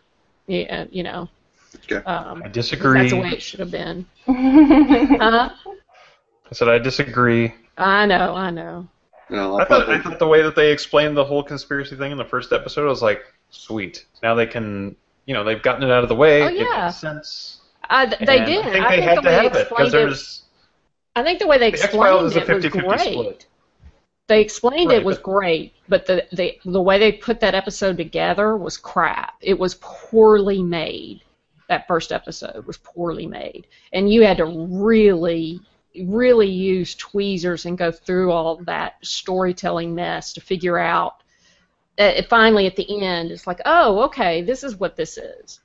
Yeah, 0.46 0.84
you 0.90 1.02
know. 1.02 1.28
Okay. 1.90 2.04
Um, 2.04 2.42
I 2.44 2.48
disagree. 2.48 3.00
that's 3.00 3.12
the 3.12 3.20
way 3.20 3.30
it 3.30 3.42
should 3.42 3.60
have 3.60 3.70
been. 3.70 4.06
Huh? 4.26 5.50
I 6.50 6.54
said 6.54 6.68
I 6.68 6.78
disagree. 6.78 7.54
I 7.78 8.04
know, 8.04 8.34
I 8.34 8.50
know. 8.50 8.88
No, 9.34 9.56
I 9.56 9.60
I'll 9.62 9.66
thought, 9.66 9.88
I 9.88 10.00
thought 10.00 10.18
the 10.18 10.26
way 10.28 10.42
that 10.42 10.54
they 10.56 10.70
explained 10.72 11.16
the 11.16 11.24
whole 11.24 11.42
conspiracy 11.42 11.96
thing 11.96 12.12
in 12.12 12.18
the 12.18 12.24
first 12.24 12.52
episode, 12.52 12.86
was 12.86 13.02
like, 13.02 13.24
sweet. 13.50 14.06
Now 14.22 14.34
they 14.34 14.46
can, 14.46 14.96
you 15.26 15.34
know, 15.34 15.44
they've 15.44 15.62
gotten 15.62 15.82
it 15.82 15.90
out 15.90 16.02
of 16.02 16.08
the 16.08 16.14
way. 16.14 16.42
Oh, 16.42 16.46
It 16.46 16.54
yeah. 16.56 16.84
makes 16.86 16.96
sense. 16.96 17.60
Uh, 17.90 18.06
I, 18.20 18.24
they 18.24 18.38
And 18.38 18.46
did. 18.46 18.64
I 18.66 18.72
think 18.72 18.88
they 18.88 19.02
had 19.02 19.16
the 19.18 19.22
to 19.22 19.26
way 19.28 19.34
have 19.34 19.52
they 19.52 19.60
it 19.60 19.68
because 19.68 19.88
explained 19.88 19.88
it. 19.88 19.92
there's. 19.92 20.42
I 21.16 21.22
think 21.22 21.38
the 21.38 21.46
way 21.46 21.58
they 21.58 21.70
The 21.70 21.82
X-Files 21.84 22.34
explained 22.36 22.64
is 22.64 22.66
a 22.66 22.66
it 22.66 22.74
was 22.74 22.84
great. 23.04 23.12
split. 23.12 23.46
They 24.26 24.40
explained 24.40 24.88
Right, 24.90 24.98
it 24.98 25.04
was 25.04 25.16
but- 25.18 25.22
great, 25.22 25.72
but 25.88 26.06
the, 26.06 26.26
the 26.32 26.58
the 26.64 26.80
way 26.80 26.98
they 26.98 27.12
put 27.12 27.40
that 27.40 27.54
episode 27.54 27.96
together 27.98 28.56
was 28.56 28.76
crap. 28.78 29.34
It 29.42 29.58
was 29.58 29.74
poorly 29.80 30.62
made. 30.62 31.20
That 31.68 31.86
first 31.86 32.10
episode 32.12 32.66
was 32.66 32.76
poorly 32.78 33.26
made, 33.26 33.66
and 33.92 34.10
you 34.10 34.22
had 34.24 34.36
to 34.38 34.46
really, 34.46 35.60
really 36.06 36.48
use 36.48 36.94
tweezers 36.96 37.66
and 37.66 37.78
go 37.78 37.92
through 37.92 38.32
all 38.32 38.56
that 38.64 38.94
storytelling 39.02 39.94
mess 39.94 40.32
to 40.32 40.40
figure 40.40 40.78
out. 40.78 41.22
Uh, 41.98 42.22
finally, 42.28 42.66
at 42.66 42.74
the 42.76 43.02
end, 43.04 43.30
it's 43.30 43.46
like, 43.46 43.60
oh, 43.64 44.00
okay, 44.04 44.42
this 44.42 44.64
is 44.64 44.76
what 44.76 44.96
this 44.96 45.16
is, 45.16 45.60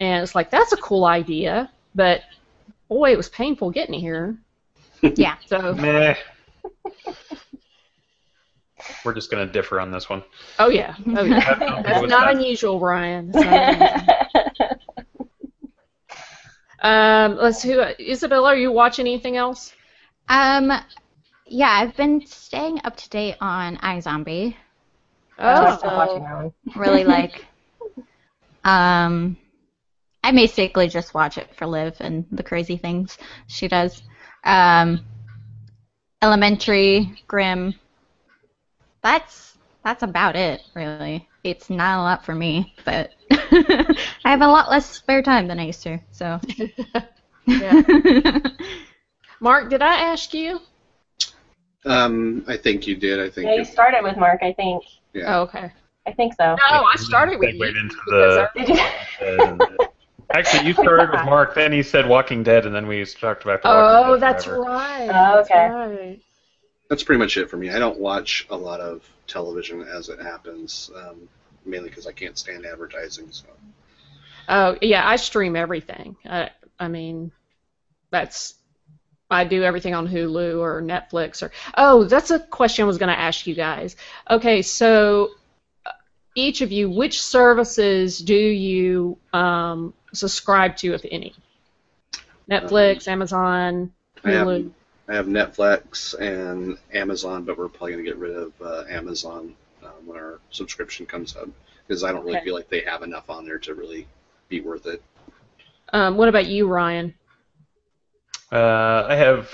and 0.00 0.22
it's 0.22 0.34
like 0.34 0.50
that's 0.50 0.72
a 0.72 0.76
cool 0.78 1.04
idea, 1.04 1.70
but 1.94 2.22
boy, 2.88 3.12
it 3.12 3.16
was 3.16 3.28
painful 3.28 3.70
getting 3.70 3.98
here. 4.00 4.36
Yeah. 5.14 5.36
So, 5.46 5.74
Meh. 5.74 6.16
We're 9.04 9.14
just 9.14 9.30
gonna 9.30 9.46
differ 9.46 9.78
on 9.80 9.90
this 9.90 10.08
one. 10.08 10.22
oh 10.58 10.68
yeah, 10.70 10.94
oh 11.16 11.22
yeah. 11.22 11.40
Have 11.40 11.58
nothing 11.60 11.76
to 11.76 11.82
do 11.82 11.88
That's 11.88 12.08
not 12.08 12.24
that. 12.26 12.34
unusual, 12.36 12.80
Ryan. 12.80 13.30
That's 13.30 13.44
not 13.44 13.74
unusual. 13.98 14.16
Um, 16.80 17.36
let's 17.36 17.62
who 17.62 17.80
Isabella, 17.80 18.48
are 18.48 18.56
you 18.56 18.72
watching 18.72 19.06
anything 19.06 19.36
else? 19.36 19.74
Um, 20.28 20.72
yeah, 21.46 21.70
I've 21.70 21.96
been 21.96 22.24
staying 22.26 22.80
up 22.84 22.96
to 22.96 23.08
date 23.08 23.36
on 23.40 23.76
iZombie. 23.78 24.54
Oh, 25.38 25.76
still 25.76 25.96
watching 25.96 26.22
that. 26.22 26.52
Really 26.76 27.04
like. 27.04 27.46
Um, 28.64 29.36
I 30.22 30.32
basically 30.32 30.88
just 30.88 31.14
watch 31.14 31.38
it 31.38 31.54
for 31.54 31.66
Liv 31.66 31.96
and 32.00 32.26
the 32.30 32.42
crazy 32.42 32.76
things 32.76 33.16
she 33.46 33.68
does. 33.68 34.02
Um, 34.44 35.00
Elementary, 36.20 37.22
Grimm. 37.28 37.74
That's 39.02 39.56
that's 39.84 40.02
about 40.02 40.34
it, 40.34 40.62
really. 40.74 41.28
It's 41.50 41.70
not 41.70 41.98
a 41.98 42.02
lot 42.02 42.24
for 42.24 42.34
me, 42.34 42.74
but 42.84 43.12
I 43.30 43.96
have 44.24 44.40
a 44.42 44.46
lot 44.46 44.70
less 44.70 44.86
spare 44.90 45.22
time 45.22 45.46
than 45.48 45.58
I 45.58 45.66
used 45.66 45.82
to. 45.84 45.98
So. 46.10 46.40
Yeah. 47.46 47.82
Mark, 49.40 49.70
did 49.70 49.82
I 49.82 49.94
ask 50.02 50.34
you? 50.34 50.60
um, 51.84 52.44
I 52.48 52.56
think 52.56 52.86
you 52.86 52.96
did. 52.96 53.20
I 53.20 53.30
think. 53.30 53.46
Yeah, 53.46 53.54
you 53.54 53.60
it- 53.62 53.68
started 53.68 54.00
with 54.02 54.16
Mark, 54.16 54.42
I 54.42 54.52
think. 54.52 54.84
Oh, 55.24 55.42
okay. 55.42 55.70
I 56.06 56.12
think 56.12 56.34
so. 56.34 56.54
No, 56.70 56.84
I 56.84 56.94
started 56.96 57.38
with 57.38 57.54
you. 57.54 57.64
into 57.64 57.96
because 58.06 58.48
the- 58.54 59.68
Did 59.78 59.88
Actually, 60.34 60.66
you 60.66 60.74
started 60.74 61.10
with 61.10 61.24
Mark, 61.24 61.54
then 61.54 61.72
he 61.72 61.82
said 61.82 62.06
Walking 62.06 62.42
Dead, 62.42 62.66
and 62.66 62.74
then 62.74 62.86
we 62.86 63.02
talked 63.06 63.44
about 63.44 63.62
the 63.62 63.68
Oh, 63.70 64.12
Dead 64.12 64.20
that's 64.20 64.44
forever. 64.44 64.60
right. 64.62 65.08
Oh, 65.08 65.36
that's 65.36 65.50
okay. 65.50 65.68
right. 65.70 66.20
That's 66.90 67.02
pretty 67.02 67.18
much 67.18 67.36
it 67.38 67.48
for 67.48 67.56
me. 67.56 67.70
I 67.70 67.78
don't 67.78 67.98
watch 67.98 68.46
a 68.50 68.56
lot 68.56 68.80
of 68.80 69.08
television 69.26 69.80
as 69.82 70.10
it 70.10 70.20
happens, 70.20 70.90
um, 70.96 71.28
mainly 71.68 71.88
because 71.88 72.06
I 72.06 72.12
can't 72.12 72.38
stand 72.38 72.66
advertising. 72.66 73.28
So. 73.30 73.46
Oh, 74.48 74.76
yeah, 74.80 75.06
I 75.06 75.16
stream 75.16 75.56
everything. 75.56 76.16
I, 76.24 76.50
I 76.78 76.88
mean, 76.88 77.32
that's 78.10 78.54
I 79.30 79.44
do 79.44 79.62
everything 79.62 79.94
on 79.94 80.08
Hulu 80.08 80.58
or 80.58 80.80
Netflix 80.80 81.42
or 81.42 81.52
oh, 81.76 82.04
that's 82.04 82.30
a 82.30 82.38
question 82.38 82.84
I 82.84 82.86
was 82.86 82.98
going 82.98 83.12
to 83.12 83.18
ask 83.18 83.46
you 83.46 83.54
guys. 83.54 83.96
Okay, 84.30 84.62
so 84.62 85.30
uh, 85.84 85.90
each 86.34 86.62
of 86.62 86.72
you, 86.72 86.88
which 86.88 87.20
services 87.22 88.18
do 88.18 88.34
you 88.34 89.18
um, 89.32 89.92
subscribe 90.14 90.76
to, 90.78 90.94
if 90.94 91.04
any? 91.10 91.34
Netflix, 92.50 93.06
Amazon, 93.06 93.92
I 94.24 94.30
have, 94.30 94.46
Hulu. 94.46 94.70
I 95.08 95.14
have 95.14 95.26
Netflix 95.26 96.18
and 96.18 96.78
Amazon, 96.94 97.44
but 97.44 97.58
we're 97.58 97.68
probably 97.68 97.92
going 97.92 98.04
to 98.04 98.10
get 98.10 98.18
rid 98.18 98.34
of 98.34 98.52
uh, 98.62 98.84
Amazon 98.88 99.54
um, 99.98 100.06
when 100.06 100.18
our 100.18 100.38
subscription 100.50 101.06
comes 101.06 101.36
up 101.36 101.48
because 101.86 102.04
I 102.04 102.12
don't 102.12 102.24
really 102.24 102.36
Okay. 102.36 102.44
feel 102.46 102.54
like 102.54 102.68
they 102.68 102.80
have 102.82 103.02
enough 103.02 103.28
on 103.30 103.44
there 103.44 103.58
to 103.58 103.74
really 103.74 104.06
be 104.48 104.60
worth 104.60 104.86
it. 104.86 105.02
Um, 105.92 106.16
what 106.16 106.28
about 106.28 106.46
you, 106.46 106.66
Ryan? 106.68 107.14
Uh, 108.52 109.06
I 109.08 109.14
have 109.14 109.50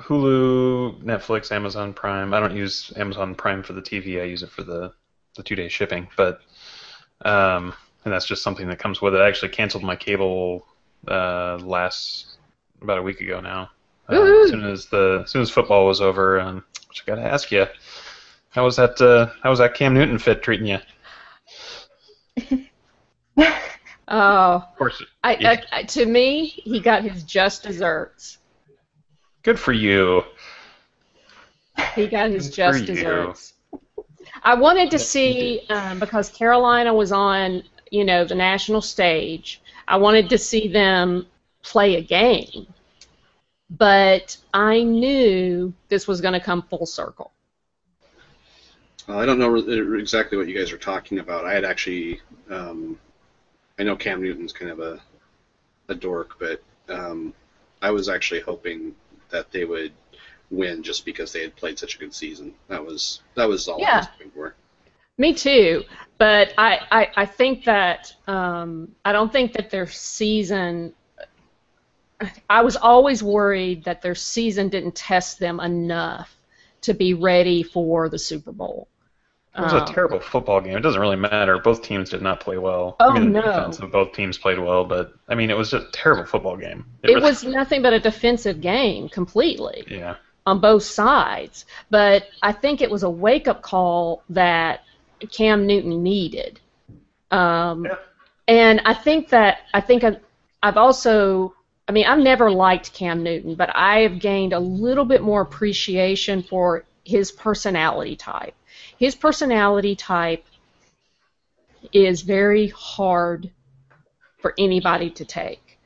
Hulu, 0.00 1.02
Netflix, 1.02 1.50
Amazon 1.52 1.92
Prime. 1.92 2.32
I 2.34 2.40
don't 2.40 2.56
use 2.56 2.92
Amazon 2.96 3.34
Prime 3.34 3.62
for 3.62 3.72
the 3.72 3.82
TV. 3.82 4.20
I 4.20 4.24
use 4.24 4.42
it 4.42 4.50
for 4.50 4.62
the 4.62 4.92
the 5.36 5.42
two 5.42 5.54
day 5.56 5.68
shipping. 5.68 6.08
But 6.16 6.40
um, 7.24 7.72
and 8.04 8.12
that's 8.12 8.26
just 8.26 8.42
something 8.42 8.68
that 8.68 8.78
comes 8.78 9.00
with 9.00 9.14
it. 9.14 9.20
I 9.20 9.28
actually 9.28 9.50
canceled 9.50 9.84
my 9.84 9.96
cable 9.96 10.66
uh, 11.06 11.58
last 11.58 12.38
about 12.80 12.98
a 12.98 13.02
week 13.02 13.20
ago 13.20 13.40
now. 13.40 13.70
Uh, 14.08 14.22
as 14.44 14.50
soon 14.50 14.64
as 14.64 14.86
the 14.86 15.22
as 15.24 15.30
soon 15.30 15.42
as 15.42 15.50
football 15.50 15.86
was 15.86 16.00
over, 16.00 16.40
um, 16.40 16.64
which 16.88 17.02
I 17.02 17.10
got 17.10 17.16
to 17.16 17.26
ask 17.28 17.50
you, 17.52 17.66
how 18.58 18.64
was 18.64 18.74
that? 18.74 19.00
Uh, 19.00 19.28
how 19.40 19.50
was 19.50 19.60
that 19.60 19.74
Cam 19.74 19.94
Newton 19.94 20.18
fit 20.18 20.42
treating 20.42 20.66
you? 20.66 20.78
Oh, 24.10 24.54
Of 24.54 24.76
course, 24.78 25.02
I, 25.22 25.36
Yeah. 25.36 25.50
I, 25.50 25.62
I, 25.80 25.82
to 25.82 26.06
me, 26.06 26.46
he 26.46 26.80
got 26.80 27.02
his 27.04 27.22
just 27.24 27.62
desserts. 27.62 28.38
good 29.42 29.60
for 29.60 29.72
you. 29.74 30.24
He 31.94 32.06
got 32.06 32.30
his 32.30 32.48
Good 32.48 32.54
just 32.54 32.86
desserts. 32.86 33.52
I 34.42 34.54
wanted 34.54 34.90
to 34.92 34.98
see 34.98 35.60
um, 35.68 36.00
because 36.00 36.30
Carolina 36.30 36.94
was 36.94 37.12
on, 37.12 37.62
you 37.90 38.04
know, 38.04 38.24
the 38.24 38.34
national 38.34 38.80
stage. 38.80 39.60
I 39.86 39.98
wanted 39.98 40.30
to 40.30 40.38
see 40.38 40.68
them 40.68 41.26
play 41.62 41.96
a 41.96 42.02
game, 42.02 42.66
but 43.68 44.38
I 44.54 44.82
knew 44.82 45.74
this 45.90 46.08
was 46.08 46.22
going 46.22 46.34
to 46.34 46.40
come 46.40 46.62
full 46.62 46.86
circle. 46.86 47.30
Uh, 49.08 49.16
I 49.16 49.24
don't 49.24 49.38
know 49.38 49.56
exactly 49.56 50.36
what 50.36 50.48
you 50.48 50.58
guys 50.58 50.70
are 50.70 50.78
talking 50.78 51.18
about. 51.18 51.46
I 51.46 51.54
had 51.54 51.64
actually, 51.64 52.20
um, 52.50 52.98
I 53.78 53.82
know 53.82 53.96
Cam 53.96 54.22
Newton's 54.22 54.52
kind 54.52 54.70
of 54.70 54.80
a, 54.80 55.00
a 55.88 55.94
dork, 55.94 56.38
but 56.38 56.62
um, 56.90 57.32
I 57.80 57.90
was 57.90 58.10
actually 58.10 58.40
hoping 58.40 58.94
that 59.30 59.50
they 59.50 59.64
would 59.64 59.92
win 60.50 60.82
just 60.82 61.06
because 61.06 61.32
they 61.32 61.42
had 61.42 61.56
played 61.56 61.78
such 61.78 61.94
a 61.94 61.98
good 61.98 62.14
season. 62.14 62.52
That 62.68 62.84
was 62.84 63.20
that 63.34 63.48
was 63.48 63.66
all 63.66 63.82
I 63.82 63.96
was 63.96 64.06
hoping 64.06 64.30
for. 64.30 64.54
Me 65.16 65.32
too, 65.32 65.84
but 66.18 66.52
I, 66.58 66.80
I, 66.90 67.08
I 67.16 67.26
think 67.26 67.64
that 67.64 68.14
um, 68.26 68.94
I 69.04 69.12
don't 69.12 69.32
think 69.32 69.52
that 69.54 69.70
their 69.70 69.86
season. 69.86 70.92
I 72.50 72.62
was 72.62 72.74
always 72.76 73.22
worried 73.22 73.84
that 73.84 74.02
their 74.02 74.16
season 74.16 74.68
didn't 74.68 74.96
test 74.96 75.38
them 75.38 75.60
enough 75.60 76.36
to 76.80 76.92
be 76.92 77.14
ready 77.14 77.62
for 77.62 78.08
the 78.08 78.18
Super 78.18 78.50
Bowl. 78.50 78.88
It 79.56 79.60
was 79.62 79.72
Um, 79.72 79.82
a 79.82 79.86
terrible 79.86 80.20
football 80.20 80.60
game. 80.60 80.76
It 80.76 80.80
doesn't 80.82 81.00
really 81.00 81.16
matter. 81.16 81.58
Both 81.58 81.82
teams 81.82 82.10
did 82.10 82.22
not 82.22 82.38
play 82.40 82.58
well. 82.58 82.96
Oh, 83.00 83.10
I 83.10 83.18
mean, 83.18 83.32
no. 83.32 83.40
the 83.40 83.46
defense 83.48 83.78
of 83.80 83.90
both 83.90 84.12
teams 84.12 84.38
played 84.38 84.58
well, 84.58 84.84
but 84.84 85.12
I 85.28 85.34
mean, 85.34 85.50
it 85.50 85.56
was 85.56 85.70
just 85.70 85.86
a 85.88 85.90
terrible 85.90 86.24
football 86.26 86.56
game. 86.56 86.84
It 87.02 87.08
really- 87.08 87.22
was 87.22 87.42
nothing 87.44 87.82
but 87.82 87.92
a 87.92 87.98
defensive 87.98 88.60
game 88.60 89.08
completely 89.08 89.84
Yeah. 89.90 90.14
on 90.46 90.60
both 90.60 90.84
sides. 90.84 91.64
But 91.90 92.26
I 92.42 92.52
think 92.52 92.80
it 92.82 92.90
was 92.90 93.02
a 93.02 93.10
wake 93.10 93.48
up 93.48 93.62
call 93.62 94.22
that 94.30 94.84
Cam 95.32 95.66
Newton 95.66 96.02
needed. 96.02 96.60
Um, 97.30 97.84
Yeah. 97.86 97.96
And 98.46 98.80
I 98.86 98.94
think 98.94 99.28
that 99.30 99.58
I 99.74 99.80
think 99.82 100.04
I've, 100.04 100.20
I've 100.62 100.76
also. 100.78 101.54
I 101.86 101.92
mean, 101.92 102.06
I've 102.06 102.18
never 102.18 102.50
liked 102.50 102.92
Cam 102.94 103.22
Newton, 103.22 103.54
but 103.54 103.70
I 103.74 104.00
have 104.00 104.18
gained 104.20 104.52
a 104.52 104.58
little 104.60 105.04
bit 105.06 105.22
more 105.22 105.40
appreciation 105.40 106.42
for 106.42 106.84
his 107.04 107.32
personality 107.32 108.14
type. 108.16 108.54
His 108.98 109.14
personality 109.14 109.96
type 109.96 110.44
is 111.92 112.22
very 112.22 112.68
hard 112.68 113.50
for 114.38 114.54
anybody 114.58 115.10
to 115.10 115.24
take. 115.24 115.78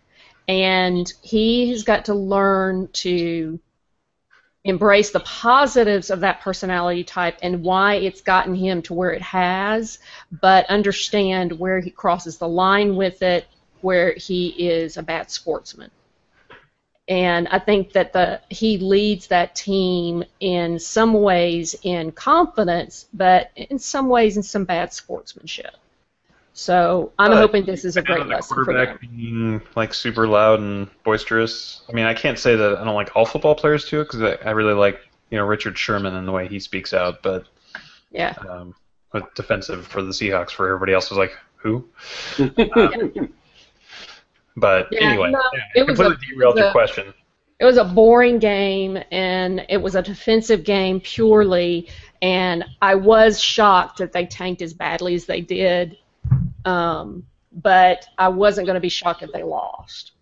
And 0.48 1.10
he 1.22 1.70
has 1.70 1.84
got 1.84 2.06
to 2.06 2.14
learn 2.14 2.88
to 2.94 3.60
embrace 4.64 5.10
the 5.10 5.20
positives 5.20 6.10
of 6.10 6.20
that 6.20 6.40
personality 6.40 7.04
type 7.04 7.38
and 7.42 7.62
why 7.62 7.94
it's 7.96 8.20
gotten 8.20 8.54
him 8.54 8.82
to 8.82 8.94
where 8.94 9.10
it 9.10 9.22
has, 9.22 9.98
but 10.40 10.66
understand 10.66 11.58
where 11.58 11.80
he 11.80 11.90
crosses 11.90 12.38
the 12.38 12.48
line 12.48 12.96
with 12.96 13.22
it, 13.22 13.46
where 13.80 14.14
he 14.14 14.48
is 14.48 14.96
a 14.96 15.02
bad 15.02 15.30
sportsman. 15.30 15.90
And 17.12 17.48
I 17.48 17.58
think 17.58 17.92
that 17.92 18.12
the 18.14 18.40
he 18.48 18.78
leads 18.78 19.26
that 19.28 19.54
team 19.54 20.24
in 20.40 20.78
some 20.78 21.12
ways 21.14 21.74
in 21.82 22.12
confidence, 22.12 23.06
but 23.12 23.50
in 23.56 23.78
some 23.78 24.08
ways 24.08 24.36
in 24.38 24.42
some 24.42 24.64
bad 24.64 24.92
sportsmanship. 24.94 25.76
So 26.54 27.12
I'm 27.18 27.32
Uh, 27.32 27.36
hoping 27.36 27.64
this 27.66 27.84
is 27.84 27.96
a 27.96 28.02
And 28.02 28.06
great 28.06 28.26
the 28.28 28.36
lesson 28.36 28.56
for 28.64 28.74
them. 28.74 28.98
being 29.00 29.62
like 29.76 29.94
super 29.94 30.26
loud 30.26 30.60
and 30.60 30.88
boisterous. 31.04 31.82
I 31.88 31.92
mean, 31.92 32.06
I 32.06 32.14
can't 32.14 32.38
say 32.38 32.56
that 32.56 32.78
I 32.78 32.84
don't 32.84 32.94
like 32.94 33.14
all 33.16 33.26
football 33.26 33.54
players 33.54 33.84
too, 33.84 34.02
because 34.04 34.22
I, 34.22 34.32
I 34.44 34.50
really 34.52 34.74
like 34.74 35.00
you 35.30 35.38
know 35.38 35.44
Richard 35.46 35.78
Sherman 35.78 36.14
and 36.14 36.26
the 36.26 36.32
way 36.32 36.48
he 36.48 36.60
speaks 36.60 36.94
out. 36.94 37.22
But 37.22 37.46
Yeah. 38.10 38.34
um, 38.48 38.74
but 39.12 39.34
defensive 39.34 39.86
for 39.86 40.02
the 40.02 40.12
Seahawks 40.12 40.50
for 40.52 40.66
everybody 40.68 40.92
else 40.94 41.10
was 41.10 41.18
like 41.18 41.32
who? 41.56 41.88
Um, 42.72 43.32
but 44.56 44.88
Yeah, 44.90 45.10
anyway, 45.10 45.30
no, 45.30 45.40
yeah, 45.54 45.60
it 45.76 45.86
was 45.86 45.98
completely 45.98 46.26
a- 46.30 46.34
derailed 46.34 46.58
it 46.58 46.60
was 46.60 46.60
your 46.60 46.68
a- 46.68 46.72
question. 46.72 47.14
It 47.58 47.64
was 47.64 47.76
a 47.76 47.84
boring 47.84 48.40
game, 48.40 48.98
and 49.12 49.64
it 49.68 49.76
was 49.76 49.94
a 49.94 50.02
defensive 50.02 50.64
game 50.64 50.98
purely. 51.00 51.88
And 52.20 52.64
I 52.80 52.96
was 52.96 53.40
shocked 53.40 53.98
that 53.98 54.12
they 54.12 54.26
tanked 54.26 54.62
as 54.62 54.74
badly 54.74 55.14
as 55.14 55.26
they 55.26 55.40
did. 55.42 55.96
Um, 56.64 57.24
but 57.52 58.06
I 58.18 58.28
wasn't 58.28 58.66
going 58.66 58.74
to 58.74 58.80
be 58.80 58.88
shocked 58.88 59.22
if 59.22 59.30
they 59.30 59.44
lost. 59.44 60.12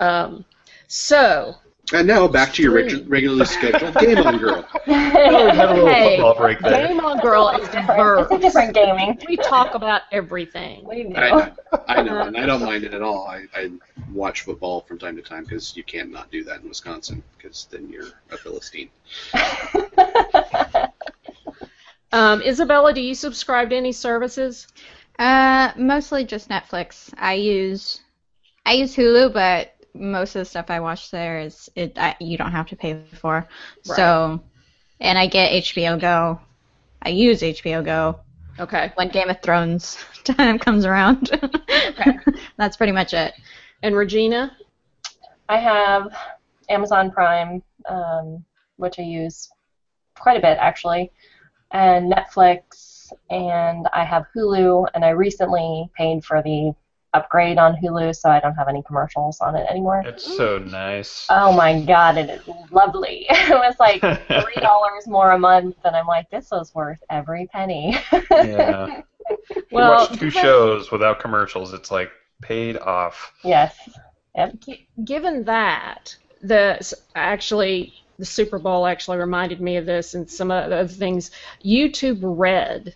Um, 0.00 0.44
so, 0.86 1.54
And 1.92 2.06
now 2.08 2.26
back 2.26 2.52
to 2.54 2.62
your 2.62 2.72
reg- 2.72 3.04
regularly 3.08 3.44
scheduled 3.44 3.98
game 3.98 4.18
on, 4.20 4.38
girl. 4.38 4.66
Oh, 4.86 5.50
we 5.50 5.58
a 5.58 5.74
little 5.74 5.88
Hey, 5.88 6.16
football 6.16 6.34
break 6.34 6.58
there. 6.60 6.88
Game 6.88 7.00
on 7.00 7.20
Girl 7.20 7.50
is 7.50 7.68
diverse. 7.68 8.30
It's 8.30 8.32
a 8.32 8.38
different 8.38 8.74
gaming. 8.74 9.18
We 9.28 9.36
talk 9.36 9.74
about 9.74 10.02
everything. 10.10 10.84
We 10.84 11.04
do. 11.04 11.14
I, 11.16 11.52
I 11.86 12.02
know, 12.02 12.20
and 12.22 12.36
I 12.36 12.46
don't 12.46 12.62
mind 12.64 12.84
it 12.84 12.94
at 12.94 13.02
all. 13.02 13.26
I, 13.28 13.44
I 13.54 13.70
watch 14.12 14.42
football 14.42 14.80
from 14.82 14.98
time 14.98 15.16
to 15.16 15.22
time 15.22 15.44
because 15.44 15.76
you 15.76 15.84
can't 15.84 16.10
not 16.10 16.30
do 16.30 16.42
that 16.44 16.62
in 16.62 16.68
Wisconsin 16.68 17.22
because 17.36 17.68
then 17.70 17.88
you're 17.90 18.08
a 18.30 18.36
Philistine. 18.38 18.88
Um, 22.12 22.42
Isabella, 22.42 22.92
do 22.92 23.00
you 23.00 23.14
subscribe 23.14 23.70
to 23.70 23.76
any 23.76 23.90
services? 23.90 24.68
Uh, 25.18 25.72
mostly 25.76 26.24
just 26.24 26.48
Netflix. 26.48 27.12
I 27.18 27.34
use 27.34 28.00
I 28.64 28.74
use 28.74 28.94
Hulu, 28.94 29.32
but 29.32 29.73
most 29.94 30.34
of 30.34 30.40
the 30.40 30.44
stuff 30.44 30.66
I 30.70 30.80
watch 30.80 31.10
there 31.10 31.40
is 31.40 31.70
it 31.76 31.98
I, 31.98 32.16
you 32.20 32.36
don't 32.36 32.52
have 32.52 32.66
to 32.68 32.76
pay 32.76 32.94
for. 32.94 33.28
So, 33.82 34.40
and 35.00 35.18
I 35.18 35.26
get 35.26 35.52
HBO 35.52 35.96
Go. 36.00 36.40
I 37.02 37.10
use 37.10 37.40
HBO 37.42 37.84
Go 37.84 38.18
Okay. 38.58 38.92
when 38.94 39.08
Game 39.08 39.30
of 39.30 39.40
Thrones 39.42 39.98
time 40.24 40.58
comes 40.58 40.84
around. 40.84 41.30
Okay. 41.70 42.18
That's 42.56 42.76
pretty 42.76 42.92
much 42.92 43.12
it. 43.14 43.34
And 43.82 43.94
Regina? 43.96 44.56
I 45.48 45.58
have 45.58 46.14
Amazon 46.68 47.10
Prime, 47.10 47.62
um, 47.88 48.44
which 48.76 48.98
I 48.98 49.02
use 49.02 49.50
quite 50.18 50.36
a 50.36 50.40
bit 50.40 50.58
actually, 50.60 51.12
and 51.72 52.12
Netflix, 52.12 53.12
and 53.30 53.86
I 53.92 54.04
have 54.04 54.26
Hulu, 54.34 54.86
and 54.94 55.04
I 55.04 55.10
recently 55.10 55.90
paid 55.96 56.24
for 56.24 56.42
the 56.42 56.72
upgrade 57.14 57.56
on 57.58 57.76
Hulu, 57.76 58.14
so 58.14 58.28
I 58.28 58.40
don't 58.40 58.54
have 58.54 58.68
any 58.68 58.82
commercials 58.82 59.40
on 59.40 59.56
it 59.56 59.66
anymore. 59.70 60.02
It's 60.04 60.36
so 60.36 60.58
nice. 60.58 61.26
Oh 61.30 61.52
my 61.52 61.80
god, 61.82 62.18
it 62.18 62.28
is 62.28 62.42
lovely. 62.70 63.26
it 63.30 63.50
was 63.50 63.76
like 63.80 64.00
three 64.00 64.54
dollars 64.62 65.06
more 65.06 65.30
a 65.32 65.38
month, 65.38 65.76
and 65.84 65.96
I'm 65.96 66.06
like, 66.06 66.28
this 66.30 66.50
was 66.50 66.74
worth 66.74 67.02
every 67.10 67.46
penny. 67.46 67.96
yeah. 68.30 69.02
Well, 69.72 69.90
we 69.90 70.04
watched 70.06 70.20
two 70.20 70.28
shows 70.28 70.90
without 70.92 71.18
commercials. 71.18 71.72
It's 71.72 71.90
like 71.90 72.10
paid 72.42 72.76
off. 72.76 73.32
yes. 73.42 73.74
Yep. 74.36 74.60
G- 74.60 74.86
given 75.02 75.44
that 75.44 76.14
the 76.42 76.94
actually 77.14 77.94
the 78.18 78.26
Super 78.26 78.58
Bowl 78.58 78.86
actually 78.86 79.16
reminded 79.16 79.62
me 79.62 79.76
of 79.78 79.86
this 79.86 80.12
and 80.12 80.28
some 80.30 80.50
other 80.50 80.86
things. 80.86 81.30
YouTube 81.64 82.18
Red 82.20 82.94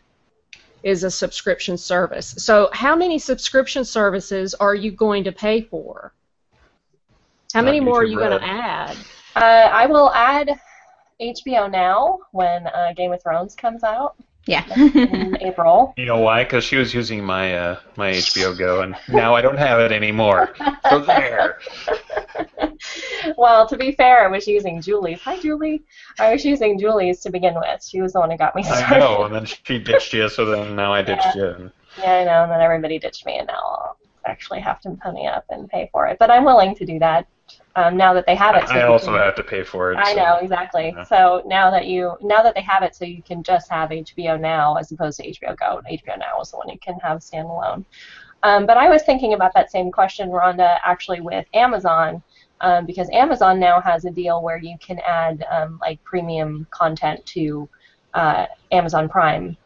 is 0.82 1.04
a 1.04 1.10
subscription 1.10 1.76
service. 1.76 2.34
So 2.38 2.70
how 2.72 2.94
many 2.94 3.18
subscription 3.18 3.84
services 3.84 4.54
are 4.54 4.74
you 4.74 4.90
going 4.90 5.24
to 5.24 5.32
pay 5.32 5.60
for? 5.60 6.12
How 7.54 7.62
many 7.62 7.80
more 7.80 8.00
are 8.00 8.04
you 8.04 8.18
going 8.18 8.38
to 8.38 8.44
add? 8.44 8.96
Uh, 9.34 9.70
I 9.72 9.86
will 9.86 10.12
add 10.12 10.50
HBO 11.20 11.70
Now 11.70 12.18
when 12.32 12.66
uh, 12.66 12.92
Game 12.96 13.12
of 13.12 13.22
Thrones 13.22 13.54
comes 13.54 13.82
out 13.82 14.16
Yeah. 14.48 14.64
in 14.76 15.36
April. 15.42 15.92
You 15.98 16.06
know 16.06 16.20
why? 16.20 16.42
Because 16.42 16.64
she 16.64 16.76
was 16.76 16.94
using 16.94 17.22
my 17.22 17.54
uh, 17.54 17.80
my 17.96 18.12
HBO 18.12 18.56
Go, 18.58 18.80
and 18.80 18.96
now 19.06 19.36
I 19.36 19.42
don't 19.42 19.58
have 19.58 19.78
it 19.78 19.92
anymore. 19.92 20.54
So 20.88 21.00
there. 21.00 21.58
well, 23.36 23.68
to 23.68 23.76
be 23.76 23.92
fair, 23.92 24.24
I 24.24 24.28
was 24.28 24.46
using 24.46 24.80
Julie's. 24.80 25.20
Hi, 25.20 25.38
Julie. 25.38 25.82
I 26.18 26.32
was 26.32 26.46
using 26.46 26.78
Julie's 26.78 27.20
to 27.20 27.30
begin 27.30 27.56
with. 27.56 27.84
She 27.84 28.00
was 28.00 28.14
the 28.14 28.20
one 28.20 28.30
who 28.30 28.38
got 28.38 28.56
me 28.56 28.62
started. 28.62 28.86
I 28.86 28.98
know, 28.98 29.24
and 29.24 29.34
then 29.34 29.44
she 29.44 29.78
ditched 29.78 30.14
you, 30.14 30.30
so 30.30 30.46
then 30.46 30.74
now 30.74 30.94
I 30.94 31.02
ditched 31.02 31.34
you. 31.34 31.70
Yeah, 31.98 32.14
I 32.14 32.24
know, 32.24 32.42
and 32.44 32.50
then 32.50 32.62
everybody 32.62 32.98
ditched 32.98 33.26
me, 33.26 33.36
and 33.36 33.48
now 33.48 33.60
I'll 33.60 33.98
actually 34.24 34.60
have 34.60 34.80
to 34.80 34.96
pony 35.02 35.26
up 35.26 35.44
and 35.50 35.68
pay 35.68 35.90
for 35.92 36.06
it. 36.06 36.16
But 36.18 36.30
I'm 36.30 36.46
willing 36.46 36.74
to 36.76 36.86
do 36.86 36.98
that 37.00 37.26
um, 37.78 37.96
now 37.96 38.12
that 38.14 38.26
they 38.26 38.34
have 38.34 38.54
it. 38.56 38.68
so 38.68 38.74
I 38.74 38.82
also 38.82 39.12
can- 39.12 39.20
have 39.20 39.34
to 39.36 39.42
pay 39.42 39.62
for 39.62 39.92
it. 39.92 39.96
I 39.98 40.12
so- 40.14 40.16
know 40.20 40.34
exactly. 40.42 40.92
Yeah. 40.96 41.04
So 41.04 41.42
now 41.46 41.70
that 41.70 41.86
you 41.86 42.16
now 42.20 42.42
that 42.42 42.54
they 42.54 42.62
have 42.62 42.82
it, 42.82 42.94
so 42.96 43.04
you 43.04 43.22
can 43.22 43.42
just 43.42 43.70
have 43.70 43.90
HBO 43.90 44.36
Now 44.40 44.74
as 44.76 44.90
opposed 44.92 45.18
to 45.20 45.24
HBO 45.28 45.54
Go. 45.56 45.80
HBO 45.90 46.16
Now 46.18 46.40
is 46.40 46.50
the 46.50 46.56
one 46.58 46.68
you 46.68 46.78
can 46.80 46.98
have 47.00 47.18
standalone. 47.18 47.84
Um, 48.42 48.66
but 48.66 48.76
I 48.76 48.88
was 48.88 49.02
thinking 49.02 49.34
about 49.34 49.52
that 49.54 49.70
same 49.70 49.90
question, 49.90 50.30
Rhonda, 50.30 50.78
actually 50.84 51.20
with 51.20 51.44
Amazon, 51.54 52.22
um, 52.60 52.86
because 52.86 53.08
Amazon 53.10 53.58
now 53.58 53.80
has 53.80 54.04
a 54.04 54.10
deal 54.10 54.42
where 54.42 54.58
you 54.58 54.76
can 54.80 54.98
add 55.00 55.44
um, 55.50 55.78
like 55.80 56.02
premium 56.04 56.66
content 56.70 57.24
to 57.26 57.68
uh, 58.14 58.46
Amazon 58.70 59.08
Prime 59.08 59.56